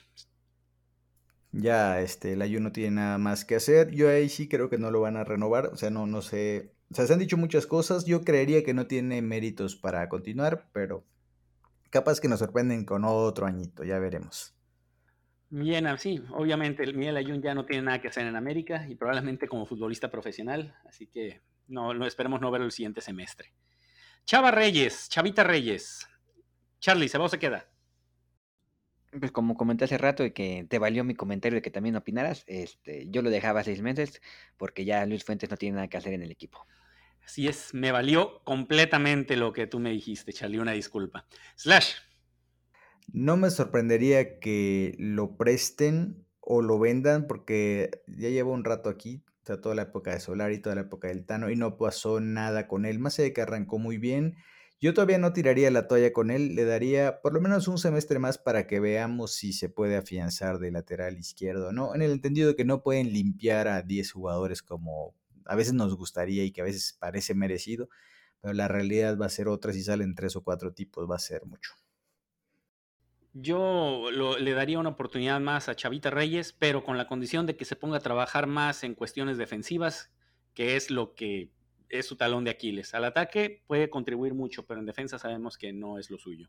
Ya, 1.53 2.01
este, 2.01 2.35
el 2.35 2.43
ayuno 2.43 2.65
no 2.65 2.73
tiene 2.73 2.97
nada 2.97 3.19
más 3.19 3.45
que 3.45 3.57
hacer. 3.57 3.91
Yo 3.93 4.09
ahí 4.09 4.29
sí 4.29 4.49
creo 4.49 4.69
que 4.69 4.79
no 4.79 4.91
lo 4.91 5.01
van 5.01 5.17
a 5.17 5.25
renovar. 5.25 5.67
O 5.67 5.77
sea, 5.77 5.91
no, 5.91 6.07
no 6.07 6.21
sé. 6.21 6.75
O 6.91 6.95
sea, 6.95 7.07
se 7.07 7.13
han 7.13 7.19
dicho 7.19 7.37
muchas 7.37 7.67
cosas. 7.67 8.05
Yo 8.05 8.23
creería 8.23 8.63
que 8.63 8.75
no 8.75 8.87
tiene 8.87 9.23
méritos 9.23 9.77
para 9.77 10.09
continuar, 10.09 10.69
pero 10.73 11.05
capaz 11.91 12.21
que 12.21 12.29
nos 12.29 12.41
sorprenden 12.41 12.85
con 12.85 13.05
otro 13.05 13.47
añito, 13.47 13.85
ya 13.85 13.99
veremos. 13.99 14.55
Bien, 15.49 15.87
sí, 15.99 16.23
obviamente 16.33 16.83
el 16.83 16.95
Miguel 16.95 17.17
Ayun 17.17 17.41
ya 17.41 17.55
no 17.55 17.65
tiene 17.65 17.85
nada 17.85 18.01
que 18.01 18.09
hacer 18.09 18.27
en 18.27 18.37
América 18.37 18.87
y 18.89 18.97
probablemente 18.97 19.47
como 19.49 19.65
futbolista 19.65 20.11
profesional, 20.11 20.75
así 20.85 21.07
que 21.07 21.41
no, 21.69 21.95
no 21.95 22.05
esperemos 22.05 22.41
no 22.41 22.51
verlo 22.51 22.67
el 22.67 22.73
siguiente 22.73 23.01
semestre. 23.01 23.53
Chava 24.27 24.51
Reyes, 24.51 25.09
Chavita 25.09 25.44
Reyes. 25.44 26.05
Charlie, 26.81 27.09
¿se 27.09 27.16
va 27.16 27.27
o 27.27 27.28
se 27.28 27.39
queda? 27.39 27.70
Pues 29.20 29.31
como 29.31 29.57
comenté 29.57 29.85
hace 29.85 29.98
rato 29.98 30.24
y 30.24 30.32
que 30.32 30.66
te 30.69 30.81
valió 30.81 31.05
mi 31.05 31.15
comentario 31.15 31.59
de 31.59 31.62
que 31.62 31.70
también 31.70 31.94
opinaras, 31.94 32.43
este, 32.48 33.07
yo 33.09 33.23
lo 33.23 33.31
dejaba 33.31 33.62
seis 33.62 33.82
meses 33.82 34.20
porque 34.57 34.85
ya 34.85 35.07
Luis 35.07 35.23
Fuentes 35.24 35.48
no 35.48 35.57
tiene 35.57 35.77
nada 35.77 35.86
que 35.86 35.97
hacer 35.97 36.12
en 36.12 36.24
el 36.24 36.32
equipo. 36.32 36.66
Así 37.24 37.47
es, 37.47 37.73
me 37.73 37.93
valió 37.93 38.43
completamente 38.43 39.36
lo 39.36 39.53
que 39.53 39.69
tú 39.69 39.78
me 39.78 39.90
dijiste, 39.90 40.32
Charlie, 40.32 40.59
una 40.59 40.73
disculpa. 40.73 41.28
Slash. 41.55 41.93
No 43.12 43.36
me 43.36 43.51
sorprendería 43.51 44.40
que 44.40 44.97
lo 44.98 45.36
presten 45.36 46.27
o 46.40 46.62
lo 46.62 46.81
vendan 46.81 47.28
porque 47.28 48.03
ya 48.09 48.28
llevo 48.28 48.51
un 48.51 48.65
rato 48.65 48.89
aquí, 48.89 49.23
toda 49.47 49.74
la 49.74 49.82
época 49.82 50.12
de 50.12 50.20
Solar 50.20 50.52
y 50.52 50.59
toda 50.59 50.74
la 50.74 50.82
época 50.82 51.09
del 51.09 51.24
Tano 51.24 51.51
y 51.51 51.56
no 51.56 51.77
pasó 51.78 52.20
nada 52.20 52.66
con 52.66 52.85
él, 52.85 52.98
más 52.98 53.18
allá 53.18 53.28
de 53.28 53.32
que 53.32 53.43
arrancó 53.43 53.78
muy 53.78 53.98
bien. 53.98 54.36
Yo 54.81 54.93
todavía 54.93 55.18
no 55.18 55.32
tiraría 55.32 55.70
la 55.70 55.89
toalla 55.89 56.12
con 56.12 56.31
él, 56.31 56.55
le 56.55 56.64
daría 56.64 57.23
por 57.23 57.32
lo 57.32 57.40
menos 57.40 57.66
un 57.68 57.78
semestre 57.78 58.18
más 58.18 58.36
para 58.39 58.66
que 58.66 58.81
veamos 58.81 59.32
si 59.32 59.52
se 59.52 59.68
puede 59.70 59.97
afianzar 59.97 60.59
de 60.59 60.70
lateral 60.70 61.18
izquierdo, 61.18 61.73
¿no? 61.73 61.94
En 61.94 62.02
el 62.02 62.10
entendido 62.10 62.48
de 62.48 62.56
que 62.56 62.64
no 62.64 62.82
pueden 62.82 63.12
limpiar 63.12 63.68
a 63.68 63.82
10 63.82 64.12
jugadores 64.12 64.62
como 64.62 65.14
a 65.47 65.55
veces 65.56 65.74
nos 65.74 65.97
gustaría 65.97 66.44
y 66.44 66.51
que 66.52 66.60
a 66.60 66.64
veces 66.64 66.97
parece 66.98 67.35
merecido, 67.35 67.89
pero 68.40 68.52
la 68.55 68.68
realidad 68.68 69.16
va 69.18 69.27
a 69.27 69.31
ser 69.31 69.48
otra, 69.48 69.73
si 69.73 69.82
salen 69.82 70.14
tres 70.14 70.36
o 70.36 70.43
cuatro 70.44 70.73
tipos 70.74 71.09
va 71.10 71.16
a 71.16 71.20
ser 71.20 71.47
mucho. 71.47 71.73
Yo 73.39 74.11
le 74.11 74.53
daría 74.53 74.79
una 74.79 74.89
oportunidad 74.89 75.41
más 75.41 75.69
a 75.69 75.77
Chavita 75.77 76.09
Reyes, 76.09 76.55
pero 76.55 76.83
con 76.83 76.97
la 76.97 77.07
condición 77.07 77.45
de 77.45 77.55
que 77.55 77.67
se 77.67 77.77
ponga 77.77 77.99
a 77.99 78.01
trabajar 78.01 78.47
más 78.47 78.83
en 78.83 78.95
cuestiones 78.95 79.37
defensivas, 79.37 80.11
que 80.55 80.77
es 80.77 80.91
lo 80.91 81.15
que 81.15 81.51
es 81.91 82.07
su 82.07 82.17
talón 82.17 82.45
de 82.45 82.53
Aquiles. 82.53 82.95
Al 82.95 83.05
ataque 83.05 83.63
puede 83.67 83.91
contribuir 83.91 84.33
mucho, 84.33 84.65
pero 84.65 84.81
en 84.81 84.87
defensa 84.87 85.19
sabemos 85.19 85.59
que 85.59 85.75
no 85.75 85.99
es 85.99 86.09
lo 86.09 86.17
suyo. 86.17 86.49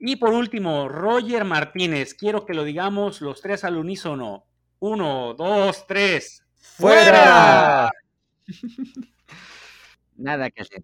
Y 0.00 0.16
por 0.16 0.32
último, 0.32 0.88
Roger 0.88 1.44
Martínez. 1.44 2.14
Quiero 2.14 2.44
que 2.44 2.54
lo 2.54 2.64
digamos 2.64 3.20
los 3.20 3.40
tres 3.40 3.62
al 3.62 3.76
unísono. 3.76 4.46
Uno, 4.80 5.34
dos, 5.34 5.86
tres. 5.86 6.44
¡Fuera! 6.56 7.90
Nada 10.16 10.50
que 10.50 10.62
hacer. 10.62 10.82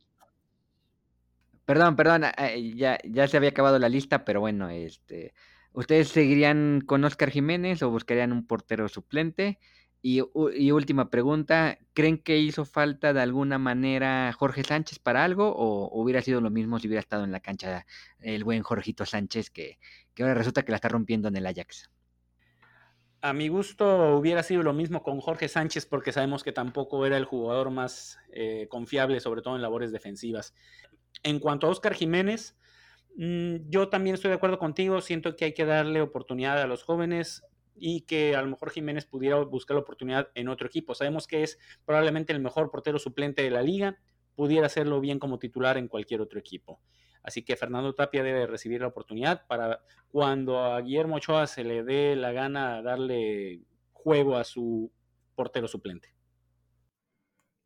Perdón, 1.67 1.97
perdón, 1.97 2.25
ah, 2.25 2.33
eh, 2.39 2.75
ya, 2.77 2.99
ya 3.05 3.27
se 3.27 3.37
había 3.37 3.51
acabado 3.51 3.79
la 3.81 3.89
lista, 3.89 4.25
pero 4.25 4.41
bueno, 4.41 4.71
este, 4.71 5.35
¿ustedes 5.73 6.09
seguirían 6.09 6.81
con 6.81 7.05
Oscar 7.05 7.31
Jiménez 7.31 7.83
o 7.83 7.91
buscarían 7.91 8.33
un 8.33 8.47
portero 8.47 8.89
suplente? 8.89 9.59
Y, 10.01 10.23
y, 10.55 10.71
última 10.71 11.11
pregunta, 11.11 11.79
¿creen 11.93 12.19
que 12.19 12.39
hizo 12.39 12.65
falta 12.65 13.13
de 13.13 13.21
alguna 13.21 13.59
manera 13.59 14.33
Jorge 14.33 14.63
Sánchez 14.63 15.01
para 15.01 15.25
algo 15.25 15.53
o 15.57 16.01
hubiera 16.01 16.23
sido 16.23 16.41
lo 16.41 16.51
mismo 16.51 16.79
si 16.79 16.87
hubiera 16.87 17.01
estado 17.01 17.25
en 17.25 17.33
la 17.33 17.41
cancha 17.41 17.85
el 18.21 18.45
buen 18.45 18.63
Jorgito 18.63 19.05
Sánchez 19.05 19.51
que, 19.51 19.79
que 20.15 20.23
ahora 20.23 20.35
resulta 20.35 20.65
que 20.65 20.71
la 20.71 20.77
está 20.77 20.89
rompiendo 20.89 21.27
en 21.27 21.37
el 21.37 21.47
Ajax? 21.47 21.91
A 23.23 23.33
mi 23.33 23.49
gusto 23.49 24.17
hubiera 24.17 24.45
sido 24.45 24.63
lo 24.63 24.73
mismo 24.73 25.03
con 25.03 25.21
Jorge 25.21 25.49
Sánchez 25.49 25.87
porque 25.87 26.13
sabemos 26.13 26.45
que 26.45 26.53
tampoco 26.53 27.05
era 27.07 27.17
el 27.17 27.25
jugador 27.25 27.71
más 27.71 28.19
eh, 28.31 28.69
confiable, 28.71 29.19
sobre 29.19 29.43
todo 29.43 29.57
en 29.57 29.63
labores 29.63 29.91
defensivas. 29.91 30.55
En 31.23 31.39
cuanto 31.39 31.67
a 31.67 31.71
Oscar 31.71 31.95
Jiménez, 31.95 32.57
mm, 33.17 33.69
yo 33.69 33.89
también 33.89 34.15
estoy 34.15 34.31
de 34.31 34.37
acuerdo 34.37 34.59
contigo, 34.59 35.01
siento 35.01 35.37
que 35.37 35.47
hay 35.47 35.55
que 35.55 35.65
darle 35.65 36.01
oportunidad 36.01 36.61
a 36.61 36.67
los 36.67 36.83
jóvenes 36.83 37.43
y 37.75 38.03
que 38.03 38.37
a 38.37 38.43
lo 38.43 38.49
mejor 38.49 38.71
Jiménez 38.71 39.07
pudiera 39.07 39.37
buscar 39.37 39.75
la 39.75 39.83
oportunidad 39.83 40.31
en 40.35 40.49
otro 40.49 40.67
equipo. 40.67 40.95
Sabemos 40.95 41.27
que 41.27 41.43
es 41.43 41.59
probablemente 41.85 42.33
el 42.33 42.41
mejor 42.41 42.71
portero 42.71 42.99
suplente 42.99 43.43
de 43.43 43.51
la 43.51 43.63
liga, 43.63 43.99
pudiera 44.35 44.67
hacerlo 44.67 45.01
bien 45.01 45.19
como 45.19 45.39
titular 45.39 45.79
en 45.79 45.89
cualquier 45.89 46.21
otro 46.21 46.39
equipo. 46.39 46.81
Así 47.23 47.43
que 47.43 47.57
Fernando 47.57 47.95
Tapia 47.95 48.23
debe 48.23 48.47
recibir 48.47 48.81
la 48.83 48.87
oportunidad 48.87 49.47
para 49.47 49.83
cuando 50.09 50.61
a 50.61 50.81
Guillermo 50.81 51.17
Ochoa 51.17 51.47
se 51.47 51.65
le 51.65 51.83
dé 51.83 52.15
la 52.15 52.33
gana 52.33 52.83
darle 52.83 53.63
juego 53.93 54.37
a 54.37 54.45
su 54.45 54.93
portero 55.35 55.67
suplente. 55.67 56.16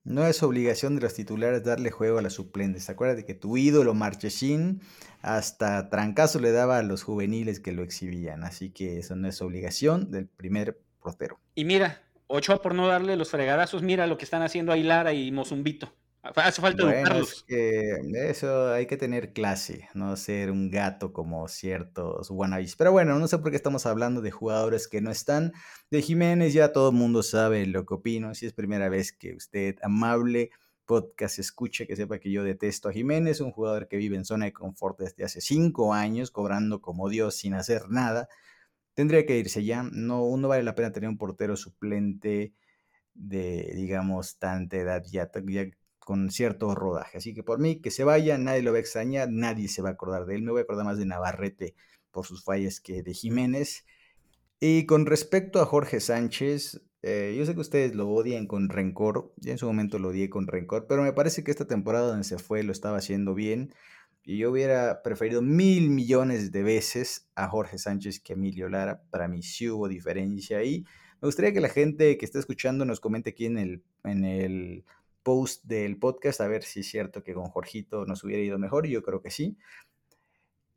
No 0.02 0.27
es 0.27 0.43
obligación 0.43 0.97
de 0.97 1.02
los 1.02 1.14
titulares 1.14 1.62
darle 1.62 1.90
juego 1.90 2.18
a 2.18 2.22
los 2.22 2.35
suplentes. 2.35 2.89
Acuérdate 2.89 3.24
que 3.24 3.35
tu 3.35 3.56
ídolo 3.56 3.94
Marchesín 3.94 4.81
hasta 5.20 5.90
trancazo 5.90 6.40
le 6.40 6.52
daba 6.52 6.78
a 6.78 6.82
los 6.82 7.02
juveniles 7.02 7.60
que 7.60 7.72
lo 7.72 7.82
exhibían. 7.82 8.43
Así 8.43 8.70
que 8.70 8.98
eso 8.98 9.14
no 9.14 9.28
es 9.28 9.43
obligación 9.43 10.10
del 10.10 10.27
primer 10.27 10.81
portero. 11.01 11.39
Y 11.55 11.64
mira, 11.64 12.01
Ochoa 12.28 12.62
por 12.62 12.74
no 12.74 12.89
darle 12.89 13.16
los 13.16 13.31
fregadazos, 13.31 13.82
mira 13.82 14.06
lo 14.06 14.16
que 14.16 14.24
están 14.24 14.43
haciendo 14.43 14.74
Lara 14.74 15.12
y 15.12 15.31
Mozumbito. 15.32 15.93
Hace 16.23 16.61
falta 16.61 16.85
bueno, 16.85 17.17
es 17.17 17.45
que 17.47 17.97
eso 18.29 18.73
hay 18.73 18.87
que 18.87 18.99
tener 18.99 19.33
clase, 19.33 19.89
no 19.95 20.17
ser 20.17 20.51
un 20.51 20.71
gato 20.71 21.15
como 21.15 21.49
ciertos 21.49 22.31
wannabes. 22.31 22.77
Pero 22.77 22.93
bueno, 22.93 23.19
no 23.19 23.27
sé 23.27 23.39
por 23.39 23.51
qué 23.51 23.57
estamos 23.57 23.87
hablando 23.87 24.21
de 24.21 24.31
jugadores 24.31 24.87
que 24.87 25.01
no 25.01 25.11
están. 25.11 25.53
De 25.91 26.03
Jiménez 26.03 26.53
ya 26.53 26.73
todo 26.73 26.91
el 26.91 26.97
mundo 26.97 27.23
sabe 27.23 27.65
lo 27.67 27.87
que 27.87 27.95
opino. 27.95 28.35
Si 28.35 28.45
es 28.45 28.53
primera 28.53 28.91
vez 28.91 29.13
que 29.13 29.35
usted, 29.35 29.77
amable 29.83 30.51
podcast, 30.85 31.39
escuche, 31.39 31.87
que 31.87 31.97
sepa 31.97 32.19
que 32.19 32.31
yo 32.31 32.45
detesto 32.45 32.91
a 32.91 32.93
Jiménez, 32.93 33.41
un 33.41 33.53
jugador 33.53 33.89
que 33.89 33.97
vive 33.97 34.17
en 34.17 34.27
zona 34.27 34.45
de 34.45 34.53
confort 34.53 34.99
desde 34.99 35.25
hace 35.25 35.41
cinco 35.41 35.95
años, 35.95 36.31
cobrando 36.31 36.83
como 36.83 37.09
Dios 37.09 37.37
sin 37.37 37.55
hacer 37.55 37.89
nada. 37.89 38.29
Tendría 38.93 39.25
que 39.25 39.39
irse 39.39 39.65
ya. 39.65 39.85
No, 39.85 40.37
no 40.37 40.49
vale 40.49 40.65
la 40.65 40.75
pena 40.75 40.93
tener 40.93 41.09
un 41.09 41.17
portero 41.17 41.57
suplente 41.57 42.53
de, 43.15 43.73
digamos, 43.75 44.39
tanta 44.39 44.77
edad 44.77 45.05
ya, 45.11 45.31
ya 45.47 45.71
con 46.01 46.31
cierto 46.31 46.74
rodaje. 46.74 47.18
Así 47.18 47.35
que 47.35 47.43
por 47.43 47.60
mí, 47.60 47.81
que 47.81 47.90
se 47.90 48.05
vaya, 48.05 48.36
nadie 48.39 48.62
lo 48.62 48.72
va 48.72 48.78
a 48.78 48.81
extrañar, 48.81 49.28
nadie 49.31 49.68
se 49.68 49.82
va 49.82 49.90
a 49.90 49.93
acordar 49.93 50.27
de 50.27 50.35
él. 50.35 50.43
Me 50.43 50.51
voy 50.51 50.60
a 50.60 50.62
acordar 50.64 50.85
más 50.85 50.98
de 50.98 51.06
Navarrete 51.06 51.74
por 52.10 52.27
sus 52.27 52.44
fallas 52.44 52.81
que 52.81 53.02
de 53.02 53.14
Jiménez. 53.14 53.85
Y 54.59 54.86
con 54.86 55.06
respecto 55.06 55.60
a 55.60 55.66
Jorge 55.66 56.01
Sánchez, 56.01 56.82
eh, 57.02 57.35
yo 57.39 57.47
sé 57.47 57.55
que 57.55 57.60
ustedes 57.60 57.94
lo 57.94 58.09
odian 58.10 58.47
con 58.47 58.68
rencor, 58.68 59.32
yo 59.36 59.52
en 59.52 59.59
su 59.59 59.66
momento 59.66 59.98
lo 59.98 60.09
odié 60.09 60.28
con 60.28 60.47
rencor, 60.47 60.86
pero 60.86 61.02
me 61.02 61.14
parece 61.14 61.43
que 61.43 61.51
esta 61.51 61.66
temporada 61.66 62.09
donde 62.09 62.24
se 62.24 62.39
fue 62.39 62.62
lo 62.62 62.72
estaba 62.72 62.98
haciendo 62.98 63.35
bien. 63.35 63.72
Y 64.22 64.39
yo 64.39 64.51
hubiera 64.51 65.02
preferido 65.02 65.40
mil 65.40 65.89
millones 65.89 66.52
de 66.52 66.62
veces 66.62 67.31
a 67.36 67.48
Jorge 67.48 67.78
Sánchez 67.78 68.20
que 68.20 68.35
a 68.35 68.36
Emilio 68.36 68.68
Lara. 68.68 69.02
Para 69.10 69.28
mí 69.28 69.43
sí 69.43 69.70
hubo 69.70 69.89
diferencia 69.89 70.59
ahí. 70.59 70.85
Me 71.22 71.27
gustaría 71.27 71.52
que 71.52 71.60
la 71.60 71.70
gente 71.70 72.18
que 72.18 72.24
está 72.27 72.39
escuchando 72.39 72.85
nos 72.85 73.01
comente 73.01 73.31
aquí 73.31 73.47
en 73.47 73.59
el, 73.59 73.82
en 74.05 74.24
el 74.24 74.85
post 75.23 75.65
del 75.65 75.99
podcast 75.99 76.41
a 76.41 76.49
ver 76.49 76.63
si 76.63 76.81
es 76.81 76.89
cierto 76.89 77.23
que 77.23 77.35
con 77.35 77.47
Jorgito 77.47 78.07
nos 78.07 78.25
hubiera 78.25 78.43
ido 78.43 78.59
mejor. 78.59 78.87
Yo 78.87 79.03
creo 79.03 79.23
que 79.23 79.31
sí. 79.31 79.57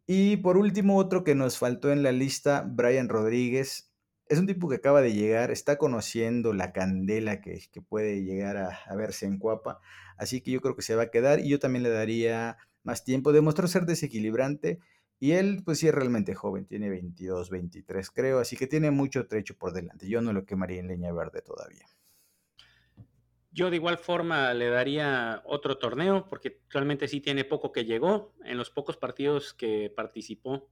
Y 0.06 0.38
por 0.38 0.58
último, 0.58 0.98
otro 0.98 1.24
que 1.24 1.36
nos 1.36 1.58
faltó 1.58 1.92
en 1.92 2.04
la 2.04 2.12
lista, 2.12 2.66
Brian 2.68 3.10
Rodríguez. 3.10 3.92
Es 4.28 4.40
un 4.40 4.48
tipo 4.48 4.70
que 4.70 4.76
acaba 4.76 5.02
de 5.02 5.14
llegar, 5.14 5.52
está 5.52 5.78
conociendo 5.78 6.54
la 6.54 6.72
candela 6.74 7.42
que, 7.42 7.62
puede 7.88 8.24
llegar 8.24 8.58
a, 8.58 8.96
verse 8.96 9.26
en 9.26 9.38
Cuapa. 9.38 9.80
Así 10.18 10.42
que 10.42 10.52
yo 10.52 10.62
creo 10.62 10.76
que 10.76 10.82
se 10.82 10.96
va 10.96 11.04
a 11.04 11.12
quedar 11.12 11.40
y 11.40 11.50
yo 11.50 11.60
también 11.60 11.84
le 11.84 11.90
daría 11.90 12.58
más 12.84 13.04
tiempo. 13.04 13.32
Demostró 13.32 13.68
ser 13.68 13.86
desequilibrante 13.86 14.80
y 15.20 15.32
él, 15.34 15.62
pues 15.64 15.80
sí, 15.80 15.88
es 15.88 15.96
realmente 15.96 16.36
joven, 16.36 16.66
tiene 16.66 16.90
22, 16.90 17.50
23 17.50 18.12
creo, 18.12 18.40
así 18.40 18.58
que 18.58 18.68
tiene 18.68 18.92
mucho 18.92 19.28
trecho 19.28 19.56
por 19.58 19.72
delante. 19.74 20.10
Yo 20.10 20.22
no 20.22 20.34
lo 20.34 20.46
quemaría 20.46 20.80
en 20.80 20.88
leña 20.88 21.14
verde 21.14 21.42
todavía. 21.42 21.86
Yo 23.54 23.70
de 23.70 23.76
igual 23.76 24.00
forma 24.00 24.52
le 24.56 24.68
daría 24.70 25.44
otro 25.46 25.78
torneo 25.78 26.28
porque 26.28 26.62
realmente 26.70 27.08
sí 27.08 27.22
tiene 27.22 27.46
poco 27.46 27.72
que 27.72 27.86
llegó. 27.86 28.34
En 28.44 28.58
los 28.58 28.72
pocos 28.72 28.98
partidos 28.98 29.54
que 29.54 29.94
participó 29.96 30.72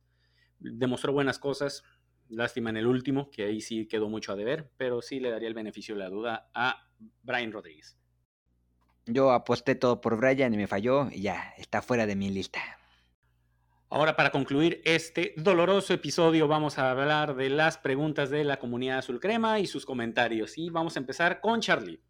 demostró 0.58 1.14
buenas 1.14 1.38
cosas. 1.38 1.84
Lástima 2.28 2.72
en 2.72 2.78
el 2.78 2.88
último, 2.88 3.30
que 3.30 3.44
ahí 3.44 3.62
sí 3.62 3.88
quedó 3.88 4.10
mucho 4.10 4.32
a 4.32 4.36
deber, 4.36 4.72
pero 4.78 5.04
sí 5.04 5.20
le 5.20 5.30
daría 5.30 5.48
el 5.48 5.54
beneficio 5.54 5.94
de 5.94 6.00
la 6.00 6.10
duda 6.10 6.50
a 6.56 6.88
Brian 7.22 7.52
Rodríguez. 7.52 8.00
Yo 9.06 9.32
aposté 9.32 9.76
todo 9.76 10.02
por 10.02 10.18
Brian 10.18 10.52
y 10.52 10.58
me 10.58 10.68
falló 10.68 11.08
y 11.12 11.22
ya 11.22 11.54
está 11.58 11.84
fuera 11.84 12.08
de 12.08 12.16
mi 12.16 12.30
lista. 12.30 12.62
Ahora 13.90 14.16
para 14.16 14.32
concluir 14.32 14.82
este 14.86 15.36
doloroso 15.38 15.94
episodio 15.94 16.48
vamos 16.48 16.80
a 16.80 16.90
hablar 16.90 17.36
de 17.36 17.50
las 17.50 17.78
preguntas 17.78 18.32
de 18.32 18.44
la 18.44 18.58
comunidad 18.58 19.00
azul 19.00 19.20
crema 19.20 19.60
y 19.60 19.68
sus 19.68 19.86
comentarios. 19.86 20.58
Y 20.58 20.72
vamos 20.72 20.96
a 20.96 21.00
empezar 21.00 21.42
con 21.42 21.60
Charlie 21.60 22.02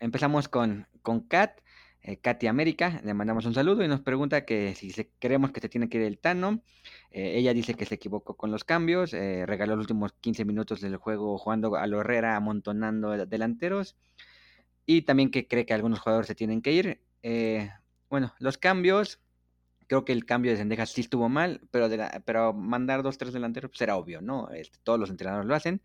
empezamos 0.00 0.48
con, 0.48 0.86
con 1.02 1.20
Kat, 1.20 1.60
eh, 2.06 2.18
Katy 2.18 2.46
América, 2.46 3.00
le 3.04 3.14
mandamos 3.14 3.46
un 3.46 3.54
saludo 3.54 3.82
y 3.82 3.88
nos 3.88 4.00
pregunta 4.00 4.44
que 4.44 4.76
si 4.76 4.90
se, 4.90 5.10
queremos 5.18 5.50
que 5.50 5.60
se 5.60 5.68
tiene 5.68 5.88
que 5.88 5.98
ir 5.98 6.04
el 6.04 6.18
Tano. 6.18 6.62
Eh, 7.10 7.38
ella 7.38 7.52
dice 7.52 7.74
que 7.74 7.84
se 7.84 7.96
equivocó 7.96 8.36
con 8.36 8.52
los 8.52 8.62
cambios, 8.62 9.12
eh, 9.12 9.44
regaló 9.44 9.74
los 9.74 9.84
últimos 9.84 10.12
15 10.20 10.44
minutos 10.44 10.80
del 10.80 10.98
juego 10.98 11.36
jugando 11.36 11.74
a 11.74 11.86
lo 11.88 12.00
Herrera, 12.00 12.36
amontonando 12.36 13.26
delanteros. 13.26 13.96
Y 14.86 15.02
también 15.02 15.32
que 15.32 15.48
cree 15.48 15.66
que 15.66 15.74
algunos 15.74 15.98
jugadores 15.98 16.28
se 16.28 16.36
tienen 16.36 16.62
que 16.62 16.72
ir. 16.72 17.00
bueno, 18.08 18.32
los 18.38 18.56
cambios, 18.56 19.20
creo 19.88 20.04
que 20.04 20.12
el 20.12 20.24
cambio 20.24 20.52
de 20.52 20.58
Sendejas 20.58 20.90
sí 20.92 21.00
estuvo 21.00 21.28
mal, 21.28 21.60
pero, 21.72 21.88
pero 22.24 22.52
mandar 22.52 23.02
dos, 23.02 23.18
tres 23.18 23.32
delanteros 23.32 23.70
pues 23.72 23.80
era 23.80 23.96
obvio, 23.96 24.20
¿no? 24.22 24.48
Este, 24.50 24.78
todos 24.84 25.00
los 25.00 25.10
entrenadores 25.10 25.48
lo 25.48 25.56
hacen. 25.56 25.82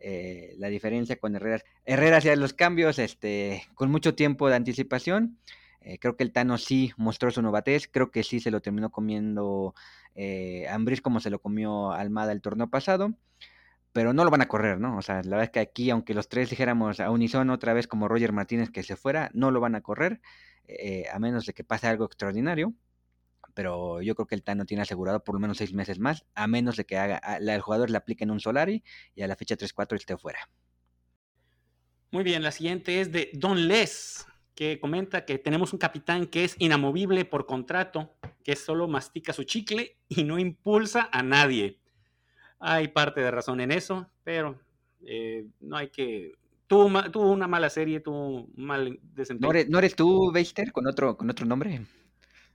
Eh, 0.00 0.54
la 0.58 0.68
diferencia 0.68 1.16
con 1.16 1.36
Herrera. 1.36 1.62
Herrera 1.84 2.16
hacía 2.18 2.34
los 2.36 2.54
cambios 2.54 2.98
este, 2.98 3.64
con 3.74 3.90
mucho 3.90 4.14
tiempo 4.14 4.48
de 4.48 4.56
anticipación. 4.56 5.38
Eh, 5.82 5.98
creo 5.98 6.16
que 6.16 6.24
el 6.24 6.32
Tano 6.32 6.58
sí 6.58 6.92
mostró 6.96 7.30
su 7.30 7.42
novatez, 7.42 7.88
creo 7.88 8.10
que 8.10 8.22
sí 8.22 8.40
se 8.40 8.50
lo 8.50 8.60
terminó 8.60 8.90
comiendo 8.90 9.74
eh, 10.14 10.66
Ambris 10.68 11.00
como 11.00 11.20
se 11.20 11.30
lo 11.30 11.40
comió 11.40 11.92
Almada 11.92 12.32
el 12.32 12.42
torneo 12.42 12.68
pasado, 12.68 13.14
pero 13.92 14.12
no 14.12 14.24
lo 14.24 14.30
van 14.30 14.42
a 14.42 14.48
correr, 14.48 14.78
¿no? 14.80 14.96
O 14.98 15.02
sea, 15.02 15.16
la 15.16 15.30
verdad 15.30 15.44
es 15.44 15.50
que 15.50 15.60
aquí, 15.60 15.90
aunque 15.90 16.14
los 16.14 16.28
tres 16.28 16.50
dijéramos 16.50 17.00
a 17.00 17.10
unísono 17.10 17.54
otra 17.54 17.72
vez 17.74 17.86
como 17.88 18.08
Roger 18.08 18.32
Martínez 18.32 18.70
que 18.70 18.82
se 18.82 18.96
fuera, 18.96 19.30
no 19.34 19.50
lo 19.50 19.60
van 19.60 19.74
a 19.74 19.82
correr, 19.82 20.20
eh, 20.66 21.06
a 21.12 21.18
menos 21.18 21.46
de 21.46 21.54
que 21.54 21.64
pase 21.64 21.86
algo 21.88 22.04
extraordinario. 22.04 22.74
Pero 23.54 24.00
yo 24.02 24.14
creo 24.14 24.26
que 24.26 24.34
el 24.34 24.42
Tano 24.42 24.64
tiene 24.64 24.82
asegurado 24.82 25.22
por 25.24 25.34
lo 25.34 25.40
menos 25.40 25.58
seis 25.58 25.72
meses 25.72 25.98
más, 25.98 26.24
a 26.34 26.46
menos 26.46 26.76
de 26.76 26.84
que 26.84 26.98
haga, 26.98 27.18
el 27.38 27.60
jugador 27.60 27.90
le 27.90 27.96
aplique 27.96 28.24
en 28.24 28.30
un 28.30 28.40
Solari 28.40 28.82
y 29.14 29.22
a 29.22 29.28
la 29.28 29.36
fecha 29.36 29.56
3-4 29.56 29.96
esté 29.96 30.16
fuera. 30.16 30.48
Muy 32.12 32.24
bien, 32.24 32.42
la 32.42 32.50
siguiente 32.50 33.00
es 33.00 33.12
de 33.12 33.30
Don 33.34 33.68
Les, 33.68 34.26
que 34.54 34.80
comenta 34.80 35.24
que 35.24 35.38
tenemos 35.38 35.72
un 35.72 35.78
capitán 35.78 36.26
que 36.26 36.44
es 36.44 36.56
inamovible 36.58 37.24
por 37.24 37.46
contrato, 37.46 38.12
que 38.42 38.56
solo 38.56 38.88
mastica 38.88 39.32
su 39.32 39.44
chicle 39.44 39.96
y 40.08 40.24
no 40.24 40.38
impulsa 40.38 41.08
a 41.12 41.22
nadie. 41.22 41.78
Hay 42.58 42.88
parte 42.88 43.20
de 43.20 43.30
razón 43.30 43.60
en 43.60 43.70
eso, 43.70 44.10
pero 44.24 44.58
eh, 45.06 45.46
no 45.60 45.76
hay 45.76 45.88
que... 45.88 46.34
Tuvo, 46.66 47.10
tuvo, 47.10 47.30
una 47.30 47.48
mala 47.48 47.70
serie, 47.70 48.00
tuvo 48.00 48.42
un 48.42 48.52
mal 48.54 49.00
desempeño. 49.02 49.52
¿No 49.68 49.78
eres, 49.78 49.96
tú, 49.96 50.30
Beister, 50.30 50.72
con 50.72 50.86
otro, 50.86 51.16
con 51.16 51.30
otro 51.30 51.46
nombre? 51.46 51.86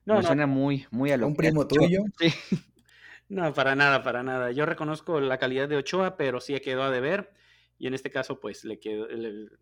No, 0.05 0.21
suena 0.21 0.45
muy, 0.45 0.85
muy 0.91 1.11
a 1.11 1.17
lo 1.17 1.27
¿Un 1.27 1.35
primo 1.35 1.67
tuyo? 1.67 2.03
Sí. 2.19 2.33
No, 3.27 3.51
para 3.53 3.75
nada, 3.75 4.03
para 4.03 4.21
nada. 4.21 4.51
Yo 4.51 4.67
reconozco 4.67 5.19
la 5.19 5.39
calidad 5.39 5.67
de 5.67 5.77
Ochoa, 5.77 6.15
pero 6.15 6.39
sí 6.39 6.59
quedó 6.59 6.83
a 6.83 6.91
deber 6.91 7.33
y 7.77 7.87
en 7.87 7.93
este 7.93 8.11
caso 8.11 8.39
pues 8.39 8.63
le 8.63 8.79
quedó, 8.79 9.07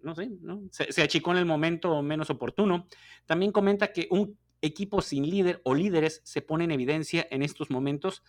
no 0.01 0.15
sé, 0.15 0.29
¿no? 0.41 0.63
Se, 0.71 1.01
achicó 1.01 1.31
en 1.31 1.37
el 1.37 1.45
momento 1.45 2.01
menos 2.01 2.29
oportuno. 2.29 2.87
También 3.25 3.51
comenta 3.51 3.91
que 3.91 4.07
un 4.11 4.37
equipo 4.61 5.01
sin 5.01 5.29
líder 5.29 5.61
o 5.63 5.73
líderes 5.75 6.21
se 6.23 6.41
pone 6.41 6.65
en 6.65 6.71
evidencia 6.71 7.27
en 7.31 7.41
estos 7.41 7.69
momentos, 7.69 8.23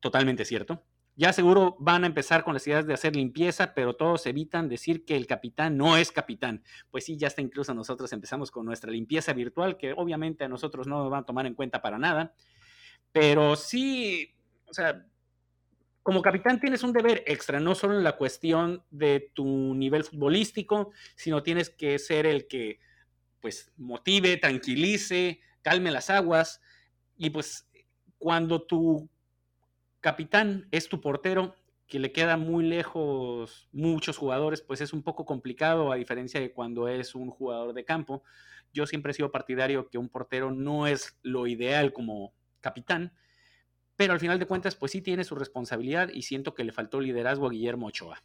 totalmente 0.00 0.44
cierto. 0.44 0.84
Ya 1.16 1.32
seguro 1.32 1.76
van 1.78 2.02
a 2.02 2.08
empezar 2.08 2.42
con 2.42 2.54
las 2.54 2.66
ideas 2.66 2.86
de 2.86 2.94
hacer 2.94 3.14
limpieza, 3.14 3.72
pero 3.72 3.94
todos 3.94 4.26
evitan 4.26 4.68
decir 4.68 5.04
que 5.04 5.16
el 5.16 5.28
capitán 5.28 5.76
no 5.76 5.96
es 5.96 6.10
capitán. 6.10 6.64
Pues 6.90 7.04
sí, 7.04 7.16
ya 7.16 7.28
está 7.28 7.40
incluso 7.40 7.72
nosotros 7.72 8.12
empezamos 8.12 8.50
con 8.50 8.66
nuestra 8.66 8.90
limpieza 8.90 9.32
virtual, 9.32 9.76
que 9.76 9.92
obviamente 9.92 10.44
a 10.44 10.48
nosotros 10.48 10.88
no 10.88 10.98
nos 10.98 11.10
van 11.10 11.22
a 11.22 11.26
tomar 11.26 11.46
en 11.46 11.54
cuenta 11.54 11.80
para 11.80 11.98
nada. 11.98 12.34
Pero 13.12 13.54
sí, 13.54 14.34
o 14.66 14.74
sea, 14.74 15.06
como 16.02 16.20
capitán 16.20 16.60
tienes 16.60 16.82
un 16.82 16.92
deber 16.92 17.22
extra, 17.26 17.60
no 17.60 17.74
solo 17.74 17.96
en 17.96 18.04
la 18.04 18.16
cuestión 18.16 18.82
de 18.90 19.30
tu 19.34 19.74
nivel 19.74 20.04
futbolístico, 20.04 20.90
sino 21.14 21.42
tienes 21.42 21.70
que 21.70 21.98
ser 21.98 22.26
el 22.26 22.48
que 22.48 22.80
pues 23.40 23.72
motive, 23.76 24.36
tranquilice, 24.36 25.40
calme 25.62 25.90
las 25.90 26.10
aguas 26.10 26.60
y 27.16 27.30
pues 27.30 27.68
cuando 28.18 28.62
tu 28.62 29.08
capitán 30.04 30.68
es 30.70 30.90
tu 30.90 31.00
portero, 31.00 31.54
que 31.86 31.98
le 31.98 32.12
queda 32.12 32.36
muy 32.36 32.62
lejos 32.62 33.70
muchos 33.72 34.18
jugadores, 34.18 34.60
pues 34.60 34.82
es 34.82 34.92
un 34.92 35.02
poco 35.02 35.24
complicado 35.24 35.90
a 35.90 35.96
diferencia 35.96 36.38
de 36.40 36.52
cuando 36.52 36.88
es 36.88 37.14
un 37.14 37.30
jugador 37.30 37.72
de 37.72 37.86
campo. 37.86 38.22
Yo 38.70 38.86
siempre 38.86 39.12
he 39.12 39.14
sido 39.14 39.32
partidario 39.32 39.88
que 39.88 39.96
un 39.96 40.10
portero 40.10 40.50
no 40.50 40.86
es 40.86 41.16
lo 41.22 41.46
ideal 41.46 41.94
como 41.94 42.34
capitán, 42.60 43.14
pero 43.96 44.12
al 44.12 44.20
final 44.20 44.38
de 44.38 44.44
cuentas, 44.44 44.74
pues 44.76 44.92
sí 44.92 45.00
tiene 45.00 45.24
su 45.24 45.36
responsabilidad 45.36 46.10
y 46.12 46.20
siento 46.20 46.52
que 46.52 46.64
le 46.64 46.72
faltó 46.72 47.00
liderazgo 47.00 47.46
a 47.46 47.50
Guillermo 47.50 47.86
Ochoa. 47.86 48.22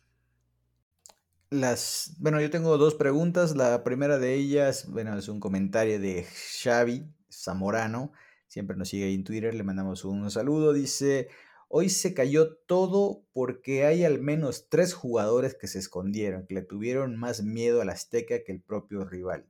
Las, 1.50 2.18
bueno, 2.20 2.42
yo 2.42 2.50
tengo 2.50 2.78
dos 2.78 2.96
preguntas. 2.96 3.56
La 3.56 3.86
primera 3.86 4.20
de 4.20 4.34
ellas, 4.34 4.86
bueno, 4.90 5.18
es 5.18 5.30
un 5.30 5.40
comentario 5.40 5.98
de 5.98 6.28
Xavi 6.62 7.06
Zamorano. 7.32 8.12
Siempre 8.50 8.76
nos 8.76 8.90
sigue 8.90 9.06
ahí 9.06 9.14
en 9.14 9.24
Twitter, 9.24 9.54
le 9.54 9.64
mandamos 9.64 10.04
un 10.04 10.30
saludo. 10.30 10.74
Dice, 10.74 11.30
hoy 11.70 11.90
se 11.90 12.14
cayó 12.14 12.56
todo 12.66 13.24
porque 13.32 13.86
hay 13.86 14.04
al 14.04 14.20
menos 14.20 14.68
tres 14.70 14.94
jugadores 14.94 15.56
que 15.56 15.68
se 15.68 15.80
escondieron, 15.80 16.46
que 16.46 16.56
le 16.56 16.64
tuvieron 16.64 17.16
más 17.16 17.44
miedo 17.44 17.82
al 17.82 17.90
Azteca 17.90 18.44
que 18.44 18.52
el 18.52 18.62
propio 18.62 19.06
rival. 19.06 19.48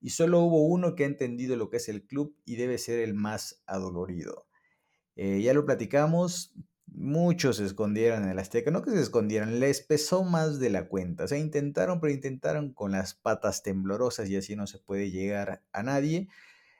Y 0.00 0.10
solo 0.10 0.40
hubo 0.40 0.66
uno 0.66 0.94
que 0.94 1.04
ha 1.04 1.06
entendido 1.06 1.56
lo 1.56 1.70
que 1.70 1.78
es 1.78 1.88
el 1.88 2.06
club 2.06 2.36
y 2.44 2.56
debe 2.56 2.78
ser 2.78 3.00
el 3.00 3.14
más 3.14 3.62
adolorido. 3.66 4.46
Eh, 5.16 5.40
ya 5.42 5.54
lo 5.54 5.64
platicamos, 5.64 6.54
muchos 6.86 7.56
se 7.56 7.64
escondieron 7.64 8.24
en 8.24 8.28
el 8.28 8.38
Azteca, 8.38 8.70
no 8.70 8.82
que 8.82 8.90
se 8.90 9.00
escondieran, 9.00 9.58
les 9.60 9.80
pesó 9.80 10.22
más 10.22 10.60
de 10.60 10.68
la 10.68 10.88
cuenta. 10.88 11.24
O 11.24 11.28
sea, 11.28 11.38
intentaron, 11.38 12.00
pero 12.00 12.12
intentaron 12.12 12.74
con 12.74 12.92
las 12.92 13.14
patas 13.14 13.62
temblorosas 13.62 14.28
y 14.28 14.36
así 14.36 14.54
no 14.54 14.66
se 14.66 14.78
puede 14.78 15.10
llegar 15.10 15.62
a 15.72 15.82
nadie. 15.82 16.28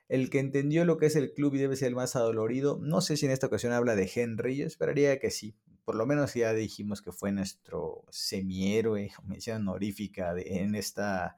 El 0.09 0.29
que 0.31 0.39
entendió 0.39 0.85
lo 0.85 0.99
que 0.99 1.07
es 1.07 1.17
el 1.17 1.33
club 1.33 1.55
y 1.55 1.59
debe 1.59 1.77
ser 1.77 1.89
el 1.89 1.95
más 1.95 2.15
adolorido, 2.17 2.79
no 2.83 3.01
sé 3.01 3.17
si 3.17 3.27
en 3.27 3.33
esta 3.33 3.47
ocasión 3.47 3.73
habla 3.73 3.97
de 3.97 4.11
Henry, 4.15 4.57
yo 4.57 4.67
esperaría 4.67 5.19
que 5.19 5.31
sí. 5.31 5.57
Por 5.85 5.97
lo 5.97 6.07
menos 6.07 6.35
ya 6.35 6.53
dijimos 6.53 7.03
que 7.03 7.13
fue 7.13 7.33
nuestro 7.33 8.05
semihéroe, 8.11 9.13
mención 9.25 9.69
honorífica 9.69 10.35
en 10.37 10.75
esta 10.75 11.37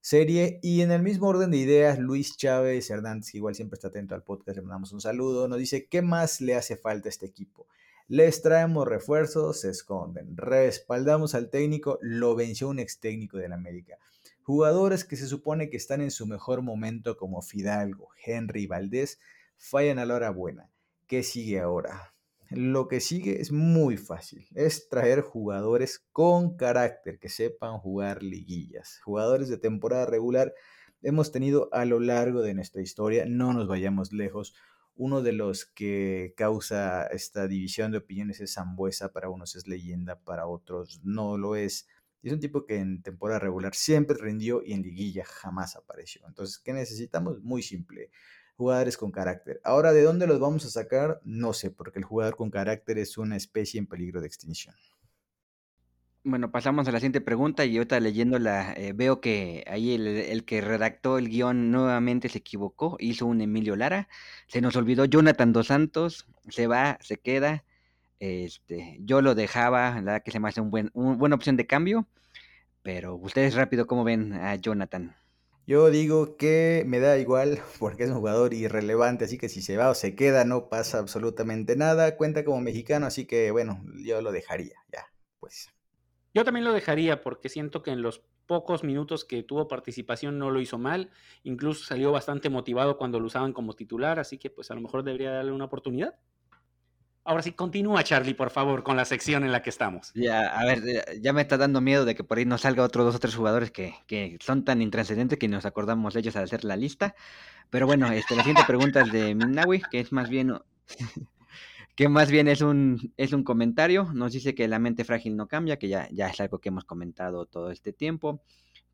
serie. 0.00 0.60
Y 0.62 0.82
en 0.82 0.90
el 0.90 1.02
mismo 1.02 1.28
orden 1.28 1.50
de 1.50 1.56
ideas, 1.56 1.98
Luis 1.98 2.36
Chávez 2.36 2.90
Hernández, 2.90 3.30
que 3.30 3.38
igual 3.38 3.54
siempre 3.54 3.76
está 3.76 3.88
atento 3.88 4.14
al 4.14 4.22
podcast, 4.22 4.56
le 4.56 4.62
mandamos 4.62 4.92
un 4.92 5.00
saludo, 5.00 5.48
nos 5.48 5.58
dice, 5.58 5.86
¿qué 5.86 6.02
más 6.02 6.40
le 6.40 6.54
hace 6.54 6.76
falta 6.76 7.08
a 7.08 7.10
este 7.10 7.26
equipo? 7.26 7.66
Les 8.06 8.42
traemos 8.42 8.86
refuerzos, 8.86 9.60
se 9.60 9.70
esconden. 9.70 10.36
Respaldamos 10.36 11.34
al 11.34 11.48
técnico, 11.48 11.98
lo 12.02 12.34
venció 12.34 12.68
un 12.68 12.80
ex 12.80 13.00
técnico 13.00 13.38
del 13.38 13.54
América. 13.54 13.98
Jugadores 14.44 15.06
que 15.06 15.16
se 15.16 15.26
supone 15.26 15.70
que 15.70 15.78
están 15.78 16.02
en 16.02 16.10
su 16.10 16.26
mejor 16.26 16.60
momento 16.60 17.16
como 17.16 17.40
Fidalgo, 17.40 18.10
Henry 18.22 18.66
Valdés, 18.66 19.18
fallan 19.56 19.98
a 19.98 20.04
la 20.04 20.16
hora 20.16 20.28
buena. 20.28 20.70
¿Qué 21.06 21.22
sigue 21.22 21.60
ahora? 21.60 22.14
Lo 22.50 22.86
que 22.86 23.00
sigue 23.00 23.40
es 23.40 23.52
muy 23.52 23.96
fácil, 23.96 24.46
es 24.54 24.90
traer 24.90 25.22
jugadores 25.22 26.06
con 26.12 26.58
carácter, 26.58 27.18
que 27.18 27.30
sepan 27.30 27.78
jugar 27.78 28.22
liguillas. 28.22 29.00
Jugadores 29.02 29.48
de 29.48 29.56
temporada 29.56 30.04
regular 30.04 30.52
hemos 31.00 31.32
tenido 31.32 31.70
a 31.72 31.86
lo 31.86 31.98
largo 31.98 32.42
de 32.42 32.52
nuestra 32.52 32.82
historia, 32.82 33.24
no 33.26 33.54
nos 33.54 33.66
vayamos 33.66 34.12
lejos. 34.12 34.54
Uno 34.94 35.22
de 35.22 35.32
los 35.32 35.64
que 35.64 36.34
causa 36.36 37.06
esta 37.06 37.48
división 37.48 37.92
de 37.92 37.98
opiniones 37.98 38.40
es 38.40 38.52
Zambuesa, 38.52 39.10
para 39.10 39.30
unos 39.30 39.56
es 39.56 39.66
leyenda, 39.66 40.20
para 40.20 40.46
otros 40.46 41.00
no 41.02 41.38
lo 41.38 41.56
es. 41.56 41.88
Es 42.24 42.32
un 42.32 42.40
tipo 42.40 42.64
que 42.64 42.78
en 42.78 43.02
temporada 43.02 43.38
regular 43.38 43.74
siempre 43.74 44.16
rindió 44.18 44.62
y 44.64 44.72
en 44.72 44.82
liguilla 44.82 45.24
jamás 45.24 45.76
apareció. 45.76 46.26
Entonces, 46.26 46.58
¿qué 46.58 46.72
necesitamos? 46.72 47.42
Muy 47.42 47.62
simple 47.62 48.10
jugadores 48.56 48.96
con 48.96 49.10
carácter. 49.10 49.60
Ahora, 49.64 49.92
¿de 49.92 50.02
dónde 50.02 50.26
los 50.26 50.40
vamos 50.40 50.64
a 50.64 50.70
sacar? 50.70 51.20
No 51.24 51.52
sé, 51.52 51.70
porque 51.70 51.98
el 51.98 52.04
jugador 52.04 52.36
con 52.36 52.50
carácter 52.50 52.98
es 52.98 53.18
una 53.18 53.36
especie 53.36 53.78
en 53.78 53.86
peligro 53.86 54.20
de 54.20 54.26
extinción. 54.26 54.74
Bueno, 56.26 56.50
pasamos 56.50 56.88
a 56.88 56.92
la 56.92 57.00
siguiente 57.00 57.20
pregunta 57.20 57.66
y 57.66 57.76
ahorita 57.76 58.00
leyéndola 58.00 58.72
eh, 58.78 58.94
veo 58.94 59.20
que 59.20 59.62
ahí 59.66 59.92
el, 59.92 60.44
que 60.46 60.62
redactó 60.62 61.18
el 61.18 61.28
guion 61.28 61.70
nuevamente 61.70 62.30
se 62.30 62.38
equivocó, 62.38 62.96
hizo 62.98 63.26
un 63.26 63.42
Emilio 63.42 63.76
Lara, 63.76 64.08
se 64.46 64.62
nos 64.62 64.74
olvidó 64.76 65.04
Jonathan 65.04 65.52
Dos 65.52 65.66
Santos, 65.66 66.26
se 66.48 66.66
va, 66.66 66.96
se 67.02 67.18
queda, 67.18 67.64
este, 68.24 68.96
yo 69.00 69.20
lo 69.20 69.34
dejaba, 69.34 69.90
la 69.96 70.00
verdad 70.00 70.22
que 70.22 70.30
se 70.30 70.40
me 70.40 70.48
hace 70.48 70.60
un 70.60 70.70
buen, 70.70 70.90
una 70.94 71.16
buena 71.16 71.36
opción 71.36 71.56
de 71.56 71.66
cambio, 71.66 72.06
pero 72.82 73.16
ustedes 73.16 73.54
rápido, 73.54 73.86
¿cómo 73.86 74.04
ven 74.04 74.32
a 74.32 74.54
Jonathan? 74.56 75.14
Yo 75.66 75.88
digo 75.88 76.36
que 76.36 76.84
me 76.86 77.00
da 77.00 77.18
igual 77.18 77.58
porque 77.78 78.04
es 78.04 78.10
un 78.10 78.16
jugador 78.16 78.54
irrelevante, 78.54 79.24
así 79.24 79.38
que 79.38 79.48
si 79.48 79.62
se 79.62 79.76
va 79.76 79.90
o 79.90 79.94
se 79.94 80.14
queda 80.14 80.44
no 80.44 80.68
pasa 80.68 80.98
absolutamente 80.98 81.76
nada. 81.76 82.16
Cuenta 82.16 82.44
como 82.44 82.60
mexicano, 82.60 83.06
así 83.06 83.26
que 83.26 83.50
bueno, 83.50 83.82
yo 84.04 84.20
lo 84.20 84.32
dejaría, 84.32 84.76
ya, 84.92 85.06
pues. 85.40 85.70
Yo 86.34 86.44
también 86.44 86.64
lo 86.64 86.72
dejaría 86.72 87.22
porque 87.22 87.48
siento 87.48 87.82
que 87.82 87.92
en 87.92 88.02
los 88.02 88.22
pocos 88.46 88.84
minutos 88.84 89.24
que 89.24 89.42
tuvo 89.42 89.68
participación 89.68 90.38
no 90.38 90.50
lo 90.50 90.60
hizo 90.60 90.78
mal, 90.78 91.10
incluso 91.44 91.84
salió 91.84 92.12
bastante 92.12 92.50
motivado 92.50 92.98
cuando 92.98 93.20
lo 93.20 93.26
usaban 93.26 93.52
como 93.52 93.74
titular, 93.74 94.18
así 94.18 94.38
que 94.38 94.50
pues 94.50 94.70
a 94.70 94.74
lo 94.74 94.80
mejor 94.80 95.02
debería 95.02 95.30
darle 95.30 95.52
una 95.52 95.64
oportunidad. 95.64 96.18
Ahora 97.26 97.42
sí, 97.42 97.52
continúa 97.52 98.04
Charlie, 98.04 98.34
por 98.34 98.50
favor, 98.50 98.82
con 98.82 98.98
la 98.98 99.06
sección 99.06 99.44
en 99.44 99.52
la 99.52 99.62
que 99.62 99.70
estamos. 99.70 100.12
Ya, 100.14 100.46
a 100.46 100.64
ver, 100.66 100.82
ya 101.22 101.32
me 101.32 101.40
está 101.40 101.56
dando 101.56 101.80
miedo 101.80 102.04
de 102.04 102.14
que 102.14 102.22
por 102.22 102.36
ahí 102.36 102.44
nos 102.44 102.60
salga 102.60 102.84
otros 102.84 103.06
dos 103.06 103.14
o 103.14 103.18
tres 103.18 103.34
jugadores 103.34 103.70
que, 103.70 104.36
son 104.40 104.62
tan 104.62 104.82
intranscendentes 104.82 105.38
que 105.38 105.48
nos 105.48 105.64
acordamos 105.64 106.12
de 106.12 106.20
ellos 106.20 106.36
al 106.36 106.44
hacer 106.44 106.64
la 106.64 106.76
lista. 106.76 107.14
Pero 107.70 107.86
bueno, 107.86 108.12
este, 108.12 108.36
la 108.36 108.42
siguiente 108.42 108.64
pregunta 108.66 109.00
es 109.00 109.10
de 109.10 109.34
Minawi, 109.34 109.80
que 109.90 110.00
es 110.00 110.12
más 110.12 110.28
bien 110.28 110.52
que 111.96 112.10
más 112.10 112.30
bien 112.30 112.46
es 112.46 112.60
un, 112.60 113.14
es 113.16 113.32
un 113.32 113.42
comentario. 113.42 114.04
Nos 114.12 114.32
dice 114.32 114.54
que 114.54 114.68
la 114.68 114.78
mente 114.78 115.04
frágil 115.04 115.34
no 115.34 115.48
cambia, 115.48 115.78
que 115.78 115.88
ya, 115.88 116.08
ya 116.10 116.28
es 116.28 116.38
algo 116.40 116.58
que 116.58 116.68
hemos 116.68 116.84
comentado 116.84 117.46
todo 117.46 117.70
este 117.70 117.94
tiempo, 117.94 118.42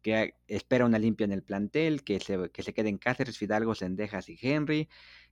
que 0.02 0.34
espera 0.46 0.86
una 0.86 1.00
limpia 1.00 1.24
en 1.24 1.32
el 1.32 1.42
plantel, 1.42 2.04
que 2.04 2.20
se, 2.20 2.50
que 2.50 2.62
se 2.62 2.72
queden 2.72 2.98
Cáceres, 2.98 3.38
Fidalgo, 3.38 3.74
Sendejas 3.74 4.28
y 4.28 4.38
Henry, 4.40 4.88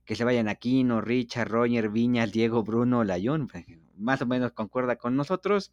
que 0.09 0.15
se 0.15 0.23
vayan 0.23 0.47
Aquino, 0.47 1.01
Richard, 1.01 1.49
Roger, 1.49 1.89
Viñas, 1.89 2.31
Diego, 2.31 2.63
Bruno, 2.63 3.03
Layón, 3.03 3.45
pues, 3.45 3.63
más 3.95 4.19
o 4.23 4.25
menos 4.25 4.53
concuerda 4.53 4.95
con 4.95 5.15
nosotros. 5.15 5.71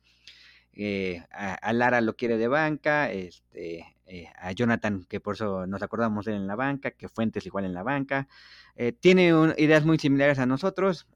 Eh, 0.74 1.22
a, 1.30 1.72
Lara 1.72 2.02
lo 2.02 2.16
quiere 2.16 2.36
de 2.36 2.46
banca, 2.46 3.10
este, 3.10 3.96
eh, 4.04 4.28
a 4.36 4.52
Jonathan, 4.52 5.06
que 5.08 5.20
por 5.20 5.36
eso 5.36 5.66
nos 5.66 5.82
acordamos 5.82 6.26
de 6.26 6.32
él 6.32 6.42
en 6.42 6.46
la 6.46 6.54
banca, 6.54 6.90
que 6.90 7.08
Fuentes 7.08 7.46
igual 7.46 7.64
en 7.64 7.72
la 7.72 7.82
banca. 7.82 8.28
Eh, 8.74 8.92
tiene 8.92 9.32
ideas 9.56 9.86
muy 9.86 9.98
similares 9.98 10.38
a 10.38 10.44
nosotros. 10.44 11.06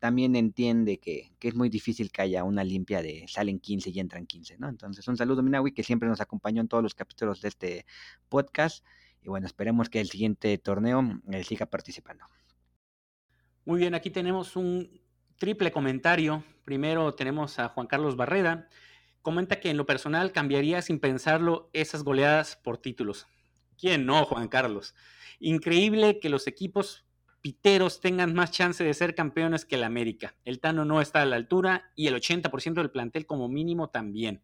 También 0.00 0.34
entiende 0.34 0.98
que, 0.98 1.30
es 1.40 1.54
muy 1.54 1.68
difícil 1.68 2.10
que 2.10 2.22
haya 2.22 2.42
una 2.42 2.64
limpia 2.64 3.00
de 3.00 3.26
salen 3.28 3.60
15 3.60 3.90
y 3.90 4.00
entran 4.00 4.26
15, 4.26 4.58
¿no? 4.58 4.68
Entonces, 4.68 5.06
un 5.06 5.16
saludo, 5.16 5.44
Minawi, 5.44 5.70
que 5.70 5.84
siempre 5.84 6.08
nos 6.08 6.20
acompañó 6.20 6.62
en 6.62 6.66
todos 6.66 6.82
los 6.82 6.96
capítulos 6.96 7.42
de 7.42 7.48
este 7.48 7.86
podcast. 8.28 8.84
Y 9.22 9.28
bueno, 9.28 9.46
esperemos 9.46 9.88
que 9.90 10.00
el 10.00 10.08
siguiente 10.08 10.56
torneo 10.58 11.02
siga 11.44 11.66
participando. 11.66 12.24
Muy 13.64 13.78
bien, 13.78 13.94
aquí 13.94 14.10
tenemos 14.10 14.56
un 14.56 15.00
triple 15.38 15.70
comentario. 15.70 16.44
Primero 16.64 17.14
tenemos 17.14 17.58
a 17.58 17.68
Juan 17.68 17.86
Carlos 17.86 18.16
Barreda 18.16 18.68
comenta 19.22 19.60
que 19.60 19.70
en 19.70 19.76
lo 19.76 19.86
personal 19.86 20.32
cambiaría 20.32 20.82
sin 20.82 20.98
pensarlo 20.98 21.70
esas 21.72 22.02
goleadas 22.02 22.56
por 22.56 22.78
títulos. 22.78 23.26
¿Quién 23.78 24.06
no, 24.06 24.24
Juan 24.24 24.48
Carlos? 24.48 24.94
Increíble 25.38 26.20
que 26.20 26.28
los 26.28 26.46
equipos 26.46 27.06
piteros 27.40 28.00
tengan 28.00 28.34
más 28.34 28.50
chance 28.50 28.84
de 28.84 28.92
ser 28.92 29.14
campeones 29.14 29.64
que 29.64 29.76
el 29.76 29.84
América. 29.84 30.34
El 30.44 30.60
Tano 30.60 30.84
no 30.84 31.00
está 31.00 31.22
a 31.22 31.26
la 31.26 31.36
altura 31.36 31.90
y 31.96 32.06
el 32.06 32.14
80% 32.14 32.74
del 32.74 32.90
plantel 32.90 33.26
como 33.26 33.48
mínimo 33.48 33.88
también. 33.88 34.42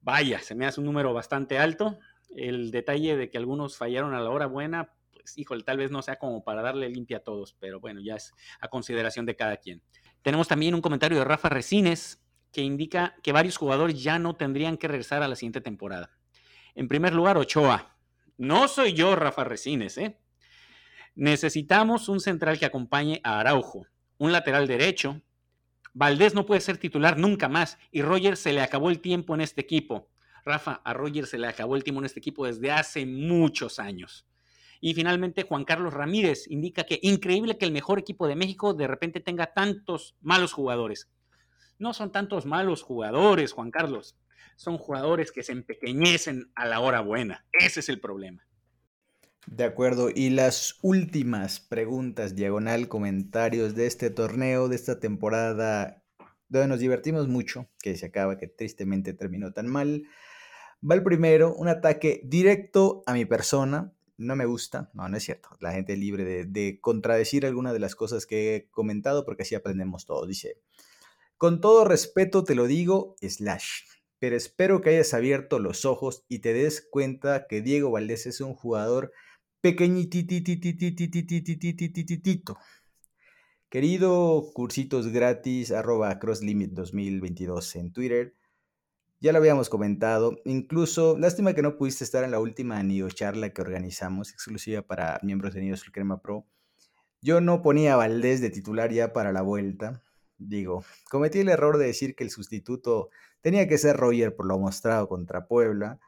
Vaya, 0.00 0.40
se 0.40 0.54
me 0.54 0.66
hace 0.66 0.80
un 0.80 0.86
número 0.86 1.14
bastante 1.14 1.58
alto. 1.58 1.98
El 2.36 2.70
detalle 2.70 3.16
de 3.16 3.30
que 3.30 3.38
algunos 3.38 3.76
fallaron 3.76 4.14
a 4.14 4.20
la 4.20 4.30
hora 4.30 4.46
buena, 4.46 4.92
pues 5.12 5.36
híjole, 5.38 5.62
tal 5.62 5.76
vez 5.76 5.90
no 5.90 6.02
sea 6.02 6.16
como 6.16 6.44
para 6.44 6.62
darle 6.62 6.88
limpia 6.88 7.18
a 7.18 7.20
todos, 7.20 7.54
pero 7.58 7.80
bueno, 7.80 8.00
ya 8.00 8.16
es 8.16 8.32
a 8.60 8.68
consideración 8.68 9.26
de 9.26 9.36
cada 9.36 9.56
quien. 9.56 9.82
Tenemos 10.22 10.48
también 10.48 10.74
un 10.74 10.80
comentario 10.80 11.18
de 11.18 11.24
Rafa 11.24 11.48
Resines, 11.48 12.22
que 12.52 12.62
indica 12.62 13.16
que 13.22 13.32
varios 13.32 13.56
jugadores 13.56 14.02
ya 14.02 14.18
no 14.18 14.36
tendrían 14.36 14.76
que 14.76 14.88
regresar 14.88 15.22
a 15.22 15.28
la 15.28 15.36
siguiente 15.36 15.60
temporada. 15.60 16.10
En 16.74 16.86
primer 16.86 17.14
lugar, 17.14 17.38
Ochoa. 17.38 17.96
No 18.36 18.68
soy 18.68 18.92
yo, 18.92 19.16
Rafa 19.16 19.44
Resines, 19.44 19.96
¿eh? 19.98 20.18
Necesitamos 21.14 22.08
un 22.08 22.20
central 22.20 22.58
que 22.58 22.66
acompañe 22.66 23.20
a 23.24 23.40
Araujo, 23.40 23.86
un 24.18 24.32
lateral 24.32 24.66
derecho. 24.66 25.20
Valdés 25.92 26.34
no 26.34 26.46
puede 26.46 26.62
ser 26.62 26.78
titular 26.78 27.18
nunca 27.18 27.48
más 27.48 27.78
y 27.90 28.02
Roger 28.02 28.36
se 28.36 28.52
le 28.52 28.62
acabó 28.62 28.88
el 28.88 29.00
tiempo 29.00 29.34
en 29.34 29.42
este 29.42 29.60
equipo. 29.60 30.08
Rafa, 30.44 30.80
a 30.84 30.92
Roger 30.92 31.26
se 31.26 31.38
le 31.38 31.46
acabó 31.46 31.76
el 31.76 31.84
tiempo 31.84 32.00
en 32.00 32.06
este 32.06 32.20
equipo 32.20 32.46
desde 32.46 32.70
hace 32.70 33.06
muchos 33.06 33.78
años. 33.78 34.26
Y 34.80 34.94
finalmente 34.94 35.44
Juan 35.44 35.64
Carlos 35.64 35.94
Ramírez 35.94 36.50
indica 36.50 36.84
que 36.84 36.98
increíble 37.02 37.56
que 37.56 37.64
el 37.64 37.72
mejor 37.72 37.98
equipo 37.98 38.26
de 38.26 38.34
México 38.34 38.74
de 38.74 38.88
repente 38.88 39.20
tenga 39.20 39.52
tantos 39.54 40.16
malos 40.20 40.52
jugadores 40.52 41.08
no 41.82 41.92
son 41.92 42.12
tantos 42.12 42.46
malos 42.46 42.82
jugadores, 42.82 43.52
Juan 43.52 43.70
Carlos. 43.72 44.16
Son 44.56 44.78
jugadores 44.78 45.32
que 45.32 45.42
se 45.42 45.52
empequeñecen 45.52 46.50
a 46.54 46.64
la 46.64 46.80
hora 46.80 47.00
buena. 47.00 47.44
Ese 47.52 47.80
es 47.80 47.88
el 47.88 48.00
problema. 48.00 48.46
De 49.46 49.64
acuerdo. 49.64 50.08
Y 50.14 50.30
las 50.30 50.78
últimas 50.82 51.58
preguntas, 51.58 52.36
diagonal, 52.36 52.86
comentarios 52.86 53.74
de 53.74 53.86
este 53.86 54.10
torneo, 54.10 54.68
de 54.68 54.76
esta 54.76 55.00
temporada, 55.00 56.04
donde 56.48 56.68
nos 56.68 56.78
divertimos 56.78 57.26
mucho, 57.26 57.68
que 57.80 57.96
se 57.96 58.06
acaba, 58.06 58.38
que 58.38 58.46
tristemente 58.46 59.12
terminó 59.12 59.52
tan 59.52 59.66
mal. 59.66 60.04
Va 60.88 60.94
el 60.94 61.02
primero, 61.02 61.54
un 61.54 61.68
ataque 61.68 62.20
directo 62.24 63.02
a 63.06 63.12
mi 63.12 63.24
persona. 63.24 63.92
No 64.18 64.36
me 64.36 64.46
gusta, 64.46 64.90
no, 64.94 65.08
no 65.08 65.16
es 65.16 65.22
cierto. 65.22 65.50
La 65.60 65.72
gente 65.72 65.92
es 65.92 65.98
libre 65.98 66.24
de, 66.24 66.44
de 66.44 66.80
contradecir 66.80 67.46
alguna 67.46 67.72
de 67.72 67.78
las 67.78 67.94
cosas 67.94 68.26
que 68.26 68.56
he 68.56 68.70
comentado 68.70 69.24
porque 69.24 69.42
así 69.42 69.54
aprendemos 69.54 70.06
todos. 70.06 70.26
Dice, 70.28 70.58
con 71.36 71.60
todo 71.60 71.84
respeto 71.84 72.44
te 72.44 72.54
lo 72.54 72.66
digo, 72.66 73.16
Slash, 73.20 73.82
pero 74.18 74.36
espero 74.36 74.80
que 74.80 74.90
hayas 74.90 75.14
abierto 75.14 75.58
los 75.58 75.84
ojos 75.84 76.24
y 76.28 76.38
te 76.38 76.52
des 76.52 76.86
cuenta 76.88 77.48
que 77.48 77.62
Diego 77.62 77.90
Valdés 77.90 78.26
es 78.26 78.40
un 78.40 78.54
jugador 78.54 79.12
pequeñititititititititititito. 79.60 82.58
Querido 83.68 84.50
cursitos 84.54 85.08
gratis 85.08 85.72
arroba 85.72 86.20
crosslimit 86.20 86.70
2022 86.72 87.74
en 87.74 87.92
Twitter, 87.92 88.36
ya 89.22 89.30
lo 89.30 89.38
habíamos 89.38 89.68
comentado, 89.68 90.36
incluso 90.44 91.16
lástima 91.16 91.54
que 91.54 91.62
no 91.62 91.76
pudiste 91.76 92.02
estar 92.02 92.24
en 92.24 92.32
la 92.32 92.40
última 92.40 92.82
Nido 92.82 93.08
charla 93.08 93.50
que 93.50 93.62
organizamos, 93.62 94.32
exclusiva 94.32 94.82
para 94.82 95.20
miembros 95.22 95.54
de 95.54 95.60
Nido 95.60 95.76
Crema 95.92 96.20
Pro. 96.20 96.44
Yo 97.20 97.40
no 97.40 97.62
ponía 97.62 97.94
a 97.94 97.96
Valdés 97.96 98.40
de 98.40 98.50
titular 98.50 98.90
ya 98.90 99.12
para 99.12 99.30
la 99.30 99.42
vuelta, 99.42 100.02
digo, 100.38 100.84
cometí 101.08 101.38
el 101.38 101.50
error 101.50 101.78
de 101.78 101.86
decir 101.86 102.16
que 102.16 102.24
el 102.24 102.30
sustituto 102.30 103.10
tenía 103.42 103.68
que 103.68 103.78
ser 103.78 103.96
Roger 103.96 104.34
por 104.34 104.46
lo 104.46 104.58
mostrado 104.58 105.08
contra 105.08 105.46
Puebla, 105.46 106.00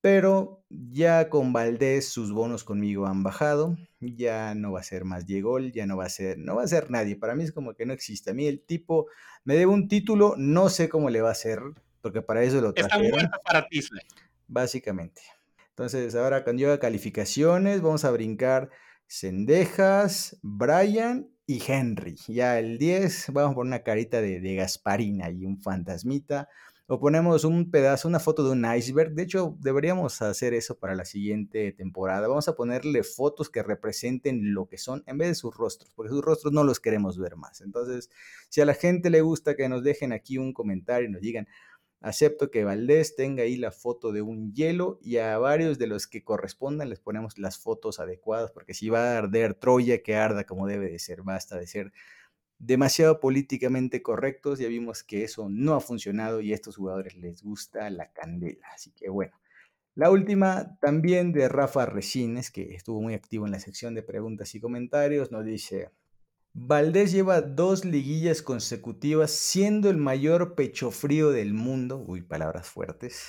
pero 0.00 0.64
ya 0.70 1.28
con 1.28 1.52
Valdés 1.52 2.08
sus 2.08 2.32
bonos 2.32 2.64
conmigo 2.64 3.06
han 3.06 3.22
bajado, 3.22 3.76
ya 4.00 4.54
no 4.54 4.72
va 4.72 4.80
a 4.80 4.82
ser 4.82 5.04
más 5.04 5.26
Diego, 5.26 5.58
ya 5.58 5.84
no 5.84 5.98
va 5.98 6.06
a 6.06 6.08
ser, 6.08 6.38
no 6.38 6.56
va 6.56 6.62
a 6.62 6.68
ser 6.68 6.90
nadie, 6.90 7.16
para 7.16 7.34
mí 7.34 7.44
es 7.44 7.52
como 7.52 7.74
que 7.74 7.84
no 7.84 7.92
existe. 7.92 8.30
A 8.30 8.34
mí 8.34 8.46
el 8.46 8.64
tipo 8.64 9.08
me 9.44 9.56
debe 9.56 9.66
un 9.66 9.88
título, 9.88 10.36
no 10.38 10.70
sé 10.70 10.88
cómo 10.88 11.10
le 11.10 11.20
va 11.20 11.28
a 11.28 11.32
hacer, 11.32 11.60
porque 12.06 12.22
para 12.22 12.44
eso 12.44 12.60
lo 12.60 12.72
trajeron. 12.72 13.18
Está 13.18 13.40
para 13.40 13.66
ti, 13.66 13.80
Básicamente. 14.46 15.22
Entonces, 15.70 16.14
ahora 16.14 16.44
cuando 16.44 16.62
yo 16.62 16.78
calificaciones, 16.78 17.82
vamos 17.82 18.04
a 18.04 18.12
brincar 18.12 18.70
Cendejas, 19.08 20.38
Brian 20.40 21.28
y 21.46 21.60
Henry. 21.66 22.14
Ya 22.28 22.60
el 22.60 22.78
10, 22.78 23.32
vamos 23.32 23.50
a 23.50 23.54
poner 23.56 23.66
una 23.70 23.82
carita 23.82 24.20
de, 24.20 24.38
de 24.38 24.54
Gasparina 24.54 25.30
y 25.32 25.46
un 25.46 25.58
fantasmita. 25.58 26.48
O 26.86 27.00
ponemos 27.00 27.42
un 27.42 27.72
pedazo, 27.72 28.06
una 28.06 28.20
foto 28.20 28.44
de 28.44 28.52
un 28.52 28.64
iceberg. 28.72 29.12
De 29.14 29.24
hecho, 29.24 29.56
deberíamos 29.58 30.22
hacer 30.22 30.54
eso 30.54 30.78
para 30.78 30.94
la 30.94 31.04
siguiente 31.04 31.72
temporada. 31.72 32.28
Vamos 32.28 32.46
a 32.46 32.54
ponerle 32.54 33.02
fotos 33.02 33.50
que 33.50 33.64
representen 33.64 34.54
lo 34.54 34.68
que 34.68 34.78
son 34.78 35.02
en 35.06 35.18
vez 35.18 35.30
de 35.30 35.34
sus 35.34 35.56
rostros, 35.56 35.90
porque 35.96 36.10
sus 36.10 36.22
rostros 36.22 36.52
no 36.52 36.62
los 36.62 36.78
queremos 36.78 37.18
ver 37.18 37.34
más. 37.34 37.62
Entonces, 37.62 38.08
si 38.48 38.60
a 38.60 38.64
la 38.64 38.74
gente 38.74 39.10
le 39.10 39.22
gusta 39.22 39.56
que 39.56 39.68
nos 39.68 39.82
dejen 39.82 40.12
aquí 40.12 40.38
un 40.38 40.52
comentario 40.52 41.08
y 41.08 41.12
nos 41.12 41.22
digan, 41.22 41.48
Acepto 42.06 42.52
que 42.52 42.62
Valdés 42.62 43.16
tenga 43.16 43.42
ahí 43.42 43.56
la 43.56 43.72
foto 43.72 44.12
de 44.12 44.22
un 44.22 44.54
hielo 44.54 45.00
y 45.02 45.16
a 45.16 45.36
varios 45.38 45.76
de 45.76 45.88
los 45.88 46.06
que 46.06 46.22
correspondan 46.22 46.88
les 46.88 47.00
ponemos 47.00 47.36
las 47.36 47.58
fotos 47.58 47.98
adecuadas, 47.98 48.52
porque 48.52 48.74
si 48.74 48.88
va 48.88 49.14
a 49.14 49.18
arder 49.18 49.54
Troya, 49.54 50.00
que 50.04 50.14
arda 50.14 50.44
como 50.44 50.68
debe 50.68 50.88
de 50.88 51.00
ser, 51.00 51.22
basta 51.22 51.58
de 51.58 51.66
ser 51.66 51.92
demasiado 52.60 53.18
políticamente 53.18 54.02
correctos. 54.02 54.60
Ya 54.60 54.68
vimos 54.68 55.02
que 55.02 55.24
eso 55.24 55.48
no 55.50 55.74
ha 55.74 55.80
funcionado 55.80 56.40
y 56.40 56.52
a 56.52 56.54
estos 56.54 56.76
jugadores 56.76 57.16
les 57.16 57.42
gusta 57.42 57.90
la 57.90 58.12
candela. 58.12 58.68
Así 58.72 58.92
que 58.92 59.08
bueno. 59.08 59.32
La 59.96 60.12
última 60.12 60.78
también 60.80 61.32
de 61.32 61.48
Rafa 61.48 61.86
Resines, 61.86 62.52
que 62.52 62.76
estuvo 62.76 63.02
muy 63.02 63.14
activo 63.14 63.46
en 63.46 63.50
la 63.50 63.58
sección 63.58 63.96
de 63.96 64.04
preguntas 64.04 64.54
y 64.54 64.60
comentarios, 64.60 65.32
nos 65.32 65.44
dice, 65.44 65.90
Valdés 66.58 67.12
lleva 67.12 67.42
dos 67.42 67.84
liguillas 67.84 68.40
consecutivas 68.40 69.30
siendo 69.30 69.90
el 69.90 69.98
mayor 69.98 70.54
pecho 70.54 70.90
frío 70.90 71.30
del 71.30 71.52
mundo. 71.52 72.02
Uy, 72.06 72.22
palabras 72.22 72.66
fuertes. 72.66 73.28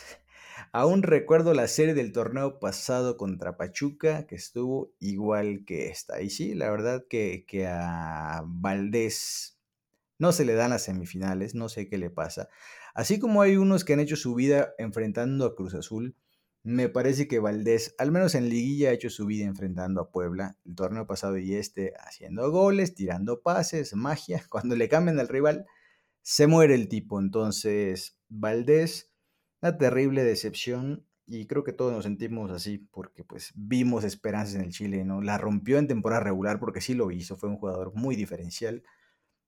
Aún 0.71 1.03
recuerdo 1.03 1.53
la 1.53 1.67
serie 1.67 1.93
del 1.93 2.13
torneo 2.13 2.57
pasado 2.61 3.17
contra 3.17 3.57
Pachuca, 3.57 4.25
que 4.27 4.35
estuvo 4.35 4.93
igual 4.99 5.65
que 5.65 5.89
esta. 5.89 6.21
Y 6.21 6.29
sí, 6.29 6.55
la 6.55 6.71
verdad 6.71 7.03
que, 7.09 7.43
que 7.45 7.67
a 7.67 8.43
Valdés 8.45 9.59
no 10.19 10.31
se 10.31 10.45
le 10.45 10.53
dan 10.53 10.69
las 10.69 10.83
semifinales, 10.83 11.53
no 11.53 11.67
sé 11.67 11.89
qué 11.89 11.97
le 11.97 12.09
pasa. 12.09 12.47
Así 12.93 13.19
como 13.19 13.41
hay 13.41 13.57
unos 13.57 13.83
que 13.83 13.91
han 13.91 13.99
hecho 13.99 14.15
su 14.15 14.35
vida 14.35 14.73
enfrentando 14.77 15.45
a 15.45 15.53
Cruz 15.53 15.73
Azul, 15.73 16.15
me 16.67 16.89
parece 16.89 17.29
que 17.29 17.39
Valdés, 17.39 17.95
al 17.97 18.11
menos 18.11 18.35
en 18.35 18.49
liguilla, 18.49 18.89
ha 18.89 18.91
hecho 18.91 19.09
su 19.09 19.25
vida 19.25 19.45
enfrentando 19.45 20.01
a 20.01 20.11
Puebla. 20.11 20.57
El 20.65 20.75
torneo 20.75 21.07
pasado 21.07 21.37
y 21.37 21.55
este 21.55 21.93
haciendo 21.97 22.51
goles, 22.51 22.93
tirando 22.93 23.41
pases, 23.41 23.95
magia. 23.95 24.43
Cuando 24.49 24.75
le 24.75 24.89
cambian 24.89 25.17
al 25.17 25.29
rival, 25.29 25.65
se 26.21 26.45
muere 26.45 26.75
el 26.75 26.89
tipo. 26.89 27.21
Entonces, 27.21 28.17
Valdés, 28.27 29.13
una 29.61 29.77
terrible 29.77 30.25
decepción. 30.25 31.07
Y 31.25 31.47
creo 31.47 31.63
que 31.63 31.71
todos 31.71 31.93
nos 31.93 32.03
sentimos 32.03 32.51
así 32.51 32.79
porque 32.79 33.23
pues 33.23 33.53
vimos 33.55 34.03
esperanzas 34.03 34.55
en 34.55 34.63
el 34.63 34.71
Chile, 34.71 35.05
¿no? 35.05 35.21
La 35.21 35.37
rompió 35.37 35.77
en 35.77 35.87
temporada 35.87 36.21
regular 36.21 36.59
porque 36.59 36.81
sí 36.81 36.93
lo 36.93 37.11
hizo, 37.11 37.37
fue 37.37 37.47
un 37.47 37.57
jugador 37.57 37.93
muy 37.95 38.17
diferencial. 38.17 38.83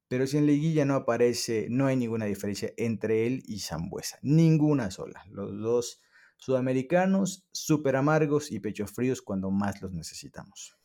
Pero 0.08 0.26
si 0.26 0.38
en 0.38 0.46
liguilla 0.46 0.86
no 0.86 0.96
aparece, 0.96 1.68
no 1.70 1.86
hay 1.88 1.98
ninguna 1.98 2.26
diferencia 2.26 2.72
entre 2.78 3.28
él 3.28 3.44
y 3.46 3.60
Zambuesa. 3.60 4.20
Ninguna 4.22 4.90
sola. 4.90 5.26
Los 5.30 5.60
dos 5.60 6.02
Sudamericanos, 6.40 7.44
súper 7.52 7.98
amargos 7.98 8.52
y 8.52 8.60
pechos 8.60 8.92
fríos 8.92 9.22
cuando 9.22 9.52
más 9.52 9.82
los 9.82 9.92
necesitamos. 9.92 10.76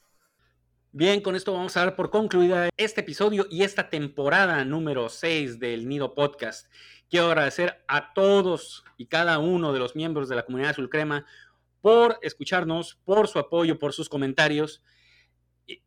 Bien, 0.91 1.21
con 1.21 1.35
esto 1.35 1.53
vamos 1.53 1.77
a 1.77 1.81
dar 1.81 1.97
por 1.97 2.11
concluida 2.11 2.69
este 2.77 3.01
episodio 3.01 3.47
y 3.51 3.63
esta 3.63 3.89
temporada 3.89 4.65
número 4.65 5.09
6 5.09 5.59
del 5.59 5.89
Nido 5.89 6.15
Podcast. 6.15 6.71
Quiero 7.09 7.27
agradecer 7.27 7.85
a 7.89 8.13
todos 8.15 8.85
y 8.97 9.07
cada 9.07 9.39
uno 9.39 9.73
de 9.73 9.79
los 9.79 9.97
miembros 9.97 10.29
de 10.29 10.37
la 10.37 10.45
comunidad 10.45 10.71
Azul 10.71 10.91
Crema 10.91 11.25
por 11.81 12.19
escucharnos, 12.23 12.99
por 13.05 13.29
su 13.29 13.39
apoyo, 13.39 13.79
por 13.79 13.93
sus 13.93 14.09
comentarios. 14.09 14.83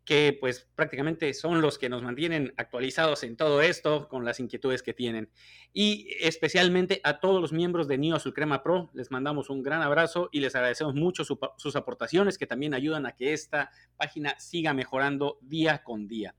Que 0.06 0.36
pues 0.40 0.68
prácticamente 0.76 1.34
son 1.34 1.62
los 1.62 1.78
que 1.78 1.90
nos 1.90 2.02
mantienen 2.02 2.54
actualizados 2.58 3.24
en 3.24 3.38
todo 3.38 3.62
esto 3.62 4.08
con 4.08 4.26
las 4.26 4.40
inquietudes 4.40 4.82
que 4.82 4.94
tienen. 4.94 5.30
Y 5.74 6.08
especialmente 6.20 6.99
a 7.04 7.20
todos 7.20 7.41
los 7.41 7.54
miembros 7.54 7.88
de 7.88 7.98
Nio 7.98 8.16
Azul 8.16 8.34
Crema 8.34 8.64
Pro, 8.64 8.90
les 8.94 9.12
mandamos 9.12 9.49
un 9.49 9.62
gran 9.62 9.82
abrazo 9.82 10.30
y 10.32 10.40
les 10.40 10.56
agradecemos 10.56 10.95
mucho 10.95 11.24
sus 11.24 11.76
aportaciones 11.76 12.38
que 12.38 12.48
también 12.48 12.74
ayudan 12.74 13.06
a 13.06 13.12
que 13.12 13.34
esta 13.34 13.72
página 13.98 14.40
siga 14.40 14.74
mejorando 14.74 15.38
día 15.41 15.84
con 15.84 16.08
día. 16.08 16.36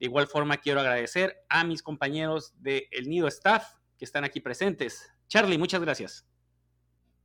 De 0.00 0.06
igual 0.06 0.26
forma 0.26 0.56
quiero 0.56 0.80
agradecer 0.80 1.44
a 1.48 1.62
mis 1.62 1.82
compañeros 1.82 2.54
del 2.60 3.08
Nido 3.08 3.28
Staff 3.28 3.74
que 3.96 4.04
están 4.04 4.24
aquí 4.24 4.40
presentes. 4.40 5.08
Charlie, 5.28 5.58
muchas 5.58 5.80
gracias. 5.80 6.31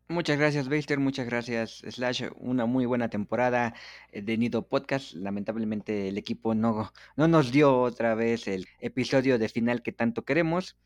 Muchas 0.10 0.38
gracias, 0.38 0.70
Beister. 0.70 1.00
Muchas 1.00 1.26
gracias, 1.26 1.84
Slash. 1.86 2.24
Una 2.38 2.66
muy 2.66 2.86
buena 2.86 3.10
temporada 3.10 3.74
eh, 4.14 4.22
de 4.22 4.38
Nido 4.38 4.66
Podcast. 4.66 5.14
Lamentablemente 5.14 6.08
el 6.08 6.18
equipo 6.18 6.56
no, 6.56 6.94
no 7.18 7.28
nos 7.28 7.52
dio 7.52 7.82
otra 7.82 8.16
vez 8.16 8.48
el 8.48 8.68
episodio 8.80 9.38
de 9.38 9.50
final 9.50 9.82
que 9.82 9.92
tanto 9.92 10.24
queremos. 10.24 10.78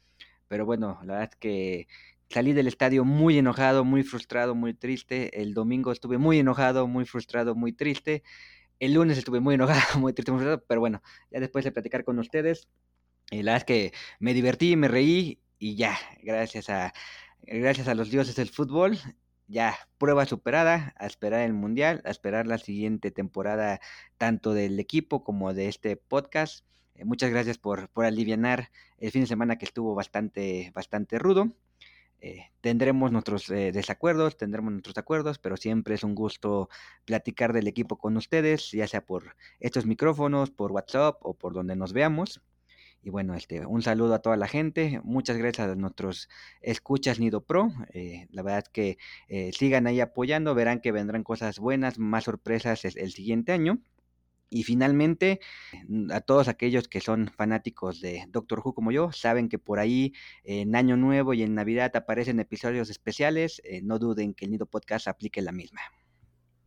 Pero 0.47 0.65
bueno, 0.65 0.99
la 1.03 1.13
verdad 1.13 1.29
es 1.33 1.35
que 1.37 1.87
salí 2.29 2.53
del 2.53 2.65
estadio 2.67 3.05
muy 3.05 3.37
enojado, 3.37 3.85
muy 3.85 4.01
frustrado, 4.01 4.55
muy 4.55 4.73
triste. 4.73 5.39
El 5.39 5.53
domingo 5.53 5.91
estuve 5.91 6.17
muy 6.17 6.39
enojado, 6.39 6.87
muy 6.87 7.05
frustrado, 7.05 7.53
muy 7.53 7.73
triste. 7.73 8.23
El 8.79 8.95
lunes 8.95 9.19
estuve 9.19 9.39
muy 9.39 9.53
enojado, 9.53 9.99
muy 9.99 10.13
triste, 10.13 10.31
muy 10.31 10.39
frustrado. 10.39 10.65
Pero 10.67 10.79
bueno, 10.81 11.03
ya 11.29 11.39
después 11.39 11.63
de 11.63 11.71
platicar 11.71 12.03
con 12.03 12.17
ustedes, 12.17 12.67
eh, 13.29 13.43
la 13.43 13.53
verdad 13.53 13.57
es 13.57 13.65
que 13.65 13.93
me 14.19 14.33
divertí, 14.33 14.75
me 14.75 14.87
reí 14.87 15.39
y 15.59 15.75
ya, 15.75 15.95
gracias 16.23 16.71
a 16.71 16.91
gracias 17.43 17.87
a 17.87 17.95
los 17.95 18.09
dioses 18.09 18.35
del 18.35 18.49
fútbol, 18.49 18.97
ya 19.47 19.75
prueba 19.97 20.25
superada, 20.25 20.93
a 20.97 21.05
esperar 21.05 21.41
el 21.41 21.53
Mundial, 21.53 22.01
a 22.05 22.11
esperar 22.11 22.47
la 22.47 22.57
siguiente 22.57 23.11
temporada 23.11 23.79
tanto 24.17 24.53
del 24.53 24.79
equipo 24.79 25.23
como 25.23 25.53
de 25.53 25.67
este 25.67 25.97
podcast. 25.97 26.65
Eh, 26.95 27.05
muchas 27.05 27.31
gracias 27.31 27.57
por, 27.57 27.89
por 27.89 28.05
aliviar 28.05 28.69
el 28.97 29.11
fin 29.11 29.21
de 29.21 29.27
semana 29.27 29.57
que 29.57 29.65
estuvo 29.65 29.93
bastante, 29.95 30.71
bastante 30.73 31.19
rudo. 31.19 31.55
Eh, 32.23 32.51
tendremos 32.61 33.11
nuestros 33.11 33.49
eh, 33.49 33.71
desacuerdos, 33.71 34.37
tendremos 34.37 34.71
nuestros 34.71 34.97
acuerdos, 34.97 35.39
pero 35.39 35.57
siempre 35.57 35.95
es 35.95 36.03
un 36.03 36.13
gusto 36.13 36.69
platicar 37.03 37.51
del 37.51 37.67
equipo 37.67 37.97
con 37.97 38.15
ustedes, 38.15 38.71
ya 38.71 38.87
sea 38.87 39.03
por 39.03 39.35
estos 39.59 39.87
micrófonos, 39.87 40.51
por 40.51 40.71
WhatsApp 40.71 41.17
o 41.21 41.33
por 41.33 41.53
donde 41.53 41.75
nos 41.75 41.93
veamos. 41.93 42.41
Y 43.03 43.09
bueno, 43.09 43.33
este, 43.33 43.65
un 43.65 43.81
saludo 43.81 44.13
a 44.13 44.19
toda 44.19 44.37
la 44.37 44.47
gente. 44.47 45.01
Muchas 45.03 45.37
gracias 45.37 45.67
a 45.67 45.75
nuestros 45.75 46.29
escuchas 46.61 47.19
Nido 47.19 47.41
Pro. 47.41 47.71
Eh, 47.93 48.27
la 48.29 48.43
verdad 48.43 48.65
que 48.71 48.97
eh, 49.27 49.51
sigan 49.53 49.87
ahí 49.87 49.99
apoyando. 49.99 50.53
Verán 50.53 50.81
que 50.81 50.91
vendrán 50.91 51.23
cosas 51.23 51.57
buenas, 51.57 51.97
más 51.97 52.25
sorpresas 52.25 52.85
el 52.85 53.11
siguiente 53.11 53.53
año. 53.53 53.81
Y 54.53 54.63
finalmente, 54.63 55.39
mm, 55.87 56.11
a 56.11 56.19
todos 56.19 56.49
aquellos 56.49 56.89
que 56.89 56.99
son 56.99 57.31
fanáticos 57.35 58.01
de 58.01 58.25
Doctor 58.27 58.61
Who 58.63 58.73
como 58.73 58.91
yo, 58.91 59.11
saben 59.13 59.47
que 59.47 59.57
por 59.57 59.79
ahí 59.79 60.13
en 60.43 60.75
Año 60.75 60.97
Nuevo 60.97 61.33
y 61.33 61.41
en 61.41 61.55
Navidad 61.55 61.95
aparecen 61.95 62.39
episodios 62.39 62.89
especiales. 62.89 63.61
Eh, 63.63 63.81
no 63.81 63.97
duden 63.97 64.33
que 64.33 64.45
el 64.45 64.51
Nido 64.51 64.65
Podcast 64.65 65.07
aplique 65.07 65.41
la 65.41 65.53
misma. 65.53 65.81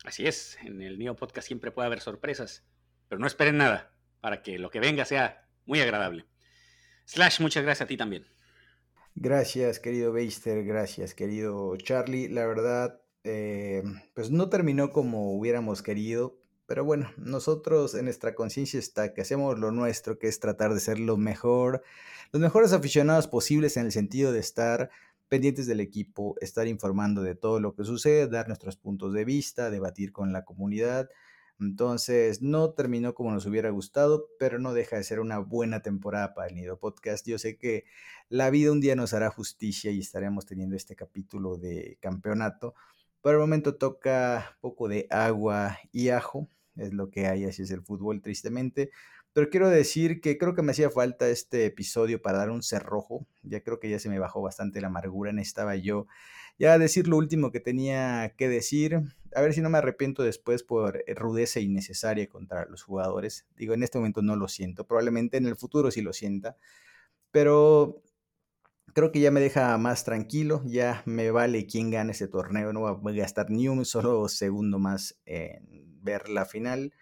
Así 0.03 0.27
es, 0.27 0.59
en 0.63 0.81
el 0.81 0.99
Nido 0.99 1.15
Podcast 1.15 1.47
siempre 1.47 1.71
puede 1.71 1.87
haber 1.87 2.01
sorpresas, 2.01 2.65
pero 3.09 3.21
no 3.21 3.27
esperen 3.27 3.59
nada 3.59 3.95
para 4.21 4.43
que 4.43 4.59
lo 4.59 4.71
que 4.71 4.81
venga 4.81 5.05
sea 5.05 5.44
muy 5.67 5.81
agradable. 5.81 6.27
Slash, 7.07 7.41
muchas 7.41 7.63
gracias 7.63 7.87
a 7.87 7.89
ti 7.89 7.97
también. 7.97 8.25
Gracias, 9.15 9.79
querido 9.79 10.13
Beister, 10.13 10.65
gracias, 10.65 11.15
querido 11.15 11.77
Charlie. 11.77 12.29
La 12.29 12.47
verdad, 12.47 13.01
eh, 13.23 13.83
pues 14.13 14.31
no 14.31 14.49
terminó 14.49 14.91
como 14.91 15.37
hubiéramos 15.37 15.83
querido, 15.83 16.41
pero 16.67 16.85
bueno, 16.85 17.13
nosotros 17.17 17.95
en 17.95 18.07
nuestra 18.07 18.35
conciencia 18.35 18.79
está 18.81 19.15
que 19.15 19.21
hacemos 19.21 19.59
lo 19.59 19.71
nuestro, 19.71 20.19
que 20.19 20.27
es 20.27 20.41
tratar 20.41 20.75
de 20.75 20.81
ser 20.81 20.99
lo 20.99 21.17
mejor, 21.17 21.83
los 22.33 22.43
mejores 22.43 22.73
aficionados 22.73 23.29
posibles 23.29 23.77
en 23.77 23.87
el 23.87 23.93
sentido 23.93 24.33
de 24.33 24.41
estar 24.41 24.91
pendientes 25.29 25.67
del 25.67 25.81
equipo, 25.81 26.37
estar 26.41 26.67
informando 26.67 27.23
de 27.23 27.35
todo 27.35 27.61
lo 27.61 27.75
que 27.75 27.85
sucede, 27.85 28.27
dar 28.27 28.49
nuestros 28.49 28.77
puntos 28.77 29.13
de 29.13 29.25
vista, 29.25 29.71
debatir 29.71 30.13
con 30.13 30.33
la 30.33 30.45
comunidad 30.45 31.09
entonces, 31.61 32.43
no 32.43 32.73
terminó 32.73 33.15
como 33.15 33.31
nos 33.31 33.47
hubiera 33.47 33.71
gustado, 33.71 34.29
pero 34.39 34.59
no 34.59 34.75
deja 34.75 34.97
de 34.97 35.05
ser 35.05 35.21
una 35.21 35.39
buena 35.39 35.81
temporada 35.83 36.35
para 36.35 36.49
el 36.49 36.57
Nido 36.57 36.79
Podcast. 36.79 37.27
Yo 37.27 37.39
sé 37.39 37.57
que 37.57 37.85
la 38.29 38.51
vida 38.51 38.73
un 38.73 38.81
día 38.81 38.97
nos 38.97 39.15
hará 39.15 39.31
justicia 39.31 39.91
y 39.91 40.01
estaremos 40.01 40.47
teniendo 40.47 40.75
este 40.77 40.97
capítulo 40.97 41.57
de 41.57 41.99
campeonato. 42.01 42.75
Por 43.21 43.35
el 43.35 43.41
momento 43.41 43.77
toca 43.77 44.59
poco 44.61 44.89
de 44.89 45.07
agua 45.11 45.79
y 45.93 46.09
ajo, 46.09 46.49
es 46.77 46.93
lo 46.93 47.11
que 47.11 47.27
hay, 47.27 47.45
así 47.45 47.63
es 47.63 47.71
el 47.71 47.83
fútbol, 47.83 48.21
tristemente. 48.21 48.91
Pero 49.33 49.51
quiero 49.51 49.69
decir 49.69 50.21
que 50.21 50.39
creo 50.39 50.55
que 50.55 50.63
me 50.63 50.73
hacía 50.73 50.91
falta 50.91 51.29
este 51.29 51.67
episodio 51.67 52.23
para 52.23 52.39
dar 52.39 52.51
un 52.51 52.63
cerrojo. 52.63 53.27
Ya 53.43 53.63
creo 53.63 53.81
que 53.81 53.91
ya 53.91 53.99
se 53.99 54.09
me 54.09 54.19
bajó 54.19 54.43
bastante 54.43 54.81
la 54.81 54.89
amargura. 54.89 55.33
Necesitaba 55.33 55.75
yo 55.77 56.07
ya 56.59 56.79
decir 56.79 57.09
lo 57.09 57.17
último 57.17 57.51
que 57.51 57.61
tenía 57.61 58.35
que 58.37 58.49
decir. 58.49 59.01
A 59.35 59.41
ver 59.41 59.53
si 59.53 59.61
no 59.61 59.71
me 59.71 59.79
arrepiento 59.79 60.23
después 60.23 60.63
por 60.63 61.03
eh, 61.07 61.15
rudeza 61.15 61.61
innecesaria 61.61 62.29
contra 62.29 62.67
los 62.67 62.83
jugadores. 62.83 63.47
Digo, 63.57 63.75
en 63.75 63.83
este 63.83 63.99
momento 63.99 64.23
no 64.23 64.37
lo 64.37 64.49
siento. 64.49 64.87
Probablemente 64.87 65.37
en 65.37 65.47
el 65.47 65.57
futuro 65.57 65.91
sí 65.91 66.03
lo 66.03 66.13
sienta. 66.13 66.57
Pero 67.31 68.03
creo 68.95 69.13
que 69.13 69.21
ya 69.21 69.31
me 69.31 69.41
deja 69.41 69.77
más 69.79 70.05
tranquilo. 70.05 70.63
Ya 70.67 71.03
me 71.07 71.31
vale 71.31 71.67
quién 71.67 71.91
gane 71.91 72.13
ese 72.13 72.29
torneo. 72.29 72.73
No 72.73 72.97
voy 72.97 73.19
a 73.19 73.23
gastar 73.23 73.51
ni 73.51 73.69
un 73.69 73.85
solo 73.85 74.29
segundo 74.29 74.79
más 74.79 75.19
en 75.27 76.03
ver 76.03 76.29
la 76.29 76.45
final 76.45 76.93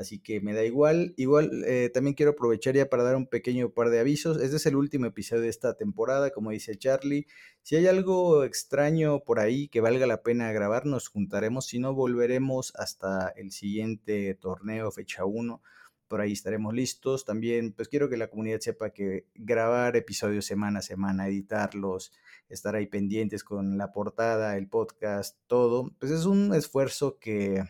así 0.00 0.18
que 0.18 0.40
me 0.40 0.54
da 0.54 0.64
igual. 0.64 1.14
Igual 1.16 1.62
eh, 1.66 1.90
también 1.92 2.14
quiero 2.14 2.32
aprovechar 2.32 2.74
ya 2.74 2.88
para 2.88 3.02
dar 3.02 3.16
un 3.16 3.26
pequeño 3.26 3.70
par 3.70 3.90
de 3.90 4.00
avisos. 4.00 4.40
Este 4.40 4.56
es 4.56 4.66
el 4.66 4.76
último 4.76 5.06
episodio 5.06 5.42
de 5.42 5.48
esta 5.48 5.74
temporada, 5.76 6.30
como 6.30 6.50
dice 6.50 6.76
Charlie. 6.76 7.26
Si 7.62 7.76
hay 7.76 7.86
algo 7.86 8.44
extraño 8.44 9.20
por 9.20 9.38
ahí 9.38 9.68
que 9.68 9.80
valga 9.80 10.06
la 10.06 10.22
pena 10.22 10.52
grabar, 10.52 10.86
nos 10.86 11.08
juntaremos. 11.08 11.66
Si 11.66 11.78
no, 11.78 11.94
volveremos 11.94 12.72
hasta 12.76 13.28
el 13.36 13.52
siguiente 13.52 14.34
torneo, 14.34 14.90
fecha 14.90 15.26
1. 15.26 15.62
Por 16.08 16.20
ahí 16.20 16.32
estaremos 16.32 16.74
listos. 16.74 17.24
También, 17.26 17.72
pues 17.72 17.88
quiero 17.88 18.08
que 18.08 18.16
la 18.16 18.30
comunidad 18.30 18.60
sepa 18.60 18.90
que 18.90 19.26
grabar 19.34 19.96
episodios 19.96 20.46
semana 20.46 20.78
a 20.78 20.82
semana, 20.82 21.28
editarlos, 21.28 22.12
estar 22.48 22.74
ahí 22.74 22.86
pendientes 22.86 23.44
con 23.44 23.76
la 23.76 23.92
portada, 23.92 24.56
el 24.56 24.66
podcast, 24.66 25.36
todo, 25.46 25.94
pues 26.00 26.10
es 26.10 26.24
un 26.24 26.54
esfuerzo 26.54 27.18
que 27.20 27.62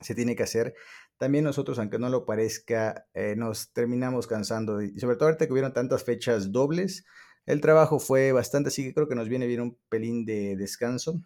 se 0.00 0.14
tiene 0.14 0.36
que 0.36 0.42
hacer 0.42 0.74
también 1.18 1.44
nosotros, 1.44 1.78
aunque 1.78 1.98
no 1.98 2.08
lo 2.08 2.24
parezca, 2.24 3.06
eh, 3.12 3.34
nos 3.36 3.72
terminamos 3.72 4.26
cansando. 4.26 4.80
Y 4.80 4.98
sobre 4.98 5.16
todo 5.16 5.28
ahorita 5.28 5.46
que 5.46 5.52
hubieron 5.52 5.72
tantas 5.72 6.04
fechas 6.04 6.52
dobles, 6.52 7.04
el 7.44 7.60
trabajo 7.60 7.98
fue 7.98 8.32
bastante, 8.32 8.68
así 8.68 8.84
que 8.84 8.94
creo 8.94 9.08
que 9.08 9.14
nos 9.14 9.28
viene 9.28 9.46
bien 9.46 9.60
un 9.60 9.78
pelín 9.88 10.24
de 10.24 10.56
descanso. 10.56 11.20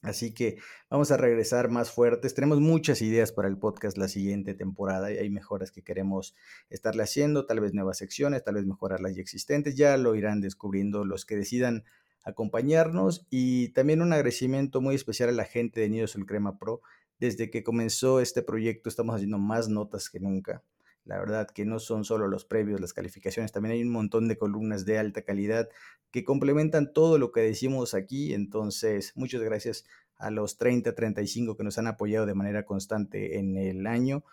Así 0.00 0.34
que 0.34 0.58
vamos 0.90 1.12
a 1.12 1.16
regresar 1.16 1.68
más 1.68 1.92
fuertes. 1.92 2.34
Tenemos 2.34 2.60
muchas 2.60 3.02
ideas 3.02 3.30
para 3.30 3.46
el 3.46 3.56
podcast 3.56 3.96
la 3.96 4.08
siguiente 4.08 4.54
temporada 4.54 5.12
y 5.12 5.18
hay 5.18 5.30
mejoras 5.30 5.70
que 5.70 5.82
queremos 5.82 6.34
estarle 6.70 7.04
haciendo, 7.04 7.46
tal 7.46 7.60
vez 7.60 7.72
nuevas 7.72 7.98
secciones, 7.98 8.42
tal 8.42 8.56
vez 8.56 8.66
mejorar 8.66 9.00
las 9.00 9.14
ya 9.14 9.22
existentes. 9.22 9.76
Ya 9.76 9.96
lo 9.96 10.16
irán 10.16 10.40
descubriendo 10.40 11.04
los 11.04 11.24
que 11.24 11.36
decidan 11.36 11.84
acompañarnos 12.24 13.26
y 13.30 13.68
también 13.70 14.02
un 14.02 14.12
agradecimiento 14.12 14.80
muy 14.80 14.94
especial 14.94 15.28
a 15.28 15.32
la 15.32 15.44
gente 15.44 15.80
de 15.80 15.88
Nidos 15.88 16.16
el 16.16 16.26
Crema 16.26 16.58
Pro 16.58 16.82
desde 17.22 17.50
que 17.50 17.62
comenzó 17.62 18.18
este 18.18 18.42
proyecto 18.42 18.88
estamos 18.88 19.14
haciendo 19.14 19.38
más 19.38 19.68
notas 19.68 20.10
que 20.10 20.18
nunca. 20.18 20.64
La 21.04 21.20
verdad 21.20 21.48
que 21.48 21.64
no 21.64 21.78
son 21.78 22.04
solo 22.04 22.26
los 22.26 22.44
previos, 22.44 22.80
las 22.80 22.92
calificaciones, 22.92 23.52
también 23.52 23.74
hay 23.74 23.82
un 23.82 23.92
montón 23.92 24.26
de 24.26 24.36
columnas 24.36 24.84
de 24.84 24.98
alta 24.98 25.22
calidad 25.22 25.68
que 26.10 26.24
complementan 26.24 26.92
todo 26.92 27.18
lo 27.18 27.30
que 27.30 27.42
decimos 27.42 27.94
aquí. 27.94 28.34
Entonces, 28.34 29.12
muchas 29.14 29.40
gracias 29.40 29.84
a 30.16 30.32
los 30.32 30.58
30, 30.58 30.96
35 30.96 31.56
que 31.56 31.62
nos 31.62 31.78
han 31.78 31.86
apoyado 31.86 32.26
de 32.26 32.34
manera 32.34 32.66
constante 32.66 33.38
en 33.38 33.56
el 33.56 33.86
año. 33.86 34.24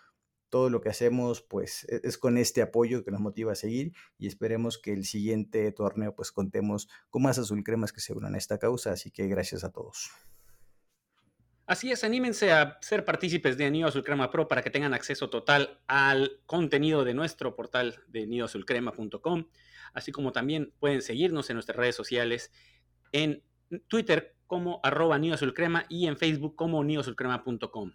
Todo 0.48 0.68
lo 0.68 0.80
que 0.80 0.88
hacemos 0.88 1.42
pues 1.42 1.86
e-, 1.88 2.00
es 2.02 2.18
con 2.18 2.38
este 2.38 2.60
apoyo 2.60 3.04
que 3.04 3.12
nos 3.12 3.20
motiva 3.20 3.52
a 3.52 3.54
seguir 3.54 3.92
y 4.18 4.26
esperemos 4.26 4.78
que 4.78 4.92
el 4.92 5.04
siguiente 5.04 5.70
torneo 5.70 6.16
pues 6.16 6.32
contemos 6.32 6.88
con 7.08 7.22
más 7.22 7.38
azul 7.38 7.62
cremas 7.62 7.92
que 7.92 8.00
se 8.00 8.14
unan 8.14 8.34
a 8.34 8.38
esta 8.38 8.58
causa. 8.58 8.90
Así 8.90 9.12
que 9.12 9.28
gracias 9.28 9.62
a 9.62 9.70
todos. 9.70 10.10
Así 11.70 11.92
es, 11.92 12.02
anímense 12.02 12.50
a 12.50 12.78
ser 12.80 13.04
partícipes 13.04 13.56
de 13.56 13.70
Nido 13.70 13.86
Azul 13.86 14.02
Crema 14.02 14.28
Pro 14.32 14.48
para 14.48 14.60
que 14.60 14.70
tengan 14.70 14.92
acceso 14.92 15.30
total 15.30 15.78
al 15.86 16.40
contenido 16.44 17.04
de 17.04 17.14
nuestro 17.14 17.54
portal 17.54 18.00
de 18.08 18.26
nidoazulcrema.com, 18.26 19.46
así 19.94 20.10
como 20.10 20.32
también 20.32 20.74
pueden 20.80 21.00
seguirnos 21.00 21.48
en 21.48 21.54
nuestras 21.54 21.76
redes 21.76 21.94
sociales 21.94 22.50
en 23.12 23.44
Twitter 23.86 24.34
como 24.48 24.80
arroba 24.82 25.20
Crema 25.54 25.86
y 25.88 26.08
en 26.08 26.16
Facebook 26.16 26.56
como 26.56 26.82
nidoazulcrema.com. 26.82 27.92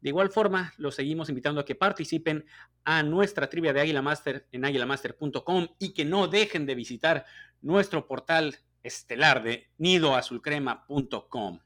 De 0.00 0.08
igual 0.10 0.30
forma, 0.30 0.72
los 0.76 0.94
seguimos 0.94 1.28
invitando 1.28 1.60
a 1.60 1.64
que 1.64 1.74
participen 1.74 2.46
a 2.84 3.02
nuestra 3.02 3.50
trivia 3.50 3.72
de 3.72 3.80
Águila 3.80 4.00
Master 4.00 4.46
en 4.52 4.64
águilamaster.com 4.64 5.66
y 5.80 5.92
que 5.92 6.04
no 6.04 6.28
dejen 6.28 6.66
de 6.66 6.76
visitar 6.76 7.24
nuestro 7.62 8.06
portal 8.06 8.58
estelar 8.84 9.42
de 9.42 9.72
nidoazulcrema.com. 9.78 11.58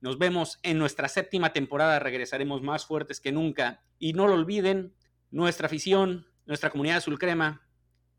Nos 0.00 0.18
vemos 0.18 0.58
en 0.62 0.78
nuestra 0.78 1.08
séptima 1.08 1.52
temporada, 1.52 1.98
regresaremos 1.98 2.62
más 2.62 2.86
fuertes 2.86 3.20
que 3.20 3.32
nunca. 3.32 3.82
Y 3.98 4.12
no 4.12 4.28
lo 4.28 4.34
olviden, 4.34 4.94
nuestra 5.30 5.66
afición, 5.66 6.26
nuestra 6.46 6.70
comunidad 6.70 6.98
azul 6.98 7.18
crema 7.18 7.68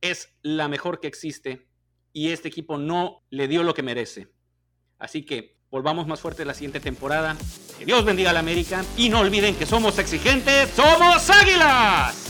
es 0.01 0.34
la 0.41 0.68
mejor 0.68 0.99
que 0.99 1.07
existe 1.07 1.68
y 2.14 2.30
este 2.30 2.47
equipo 2.47 2.77
no 2.77 3.23
le 3.30 3.47
dio 3.47 3.64
lo 3.64 3.73
que 3.73 3.84
merece. 3.84 4.27
Así 4.97 5.23
que 5.26 5.57
volvamos 5.72 6.07
más 6.07 6.19
fuertes 6.19 6.45
la 6.45 6.53
siguiente 6.53 6.80
temporada. 6.80 7.38
Que 7.77 7.85
Dios 7.85 8.03
bendiga 8.03 8.31
a 8.31 8.34
la 8.34 8.39
América 8.39 8.84
y 8.97 9.10
no 9.10 9.19
olviden 9.19 9.56
que 9.56 9.65
somos 9.65 9.97
exigentes, 9.99 10.69
somos 10.72 11.30
águilas. 11.30 12.28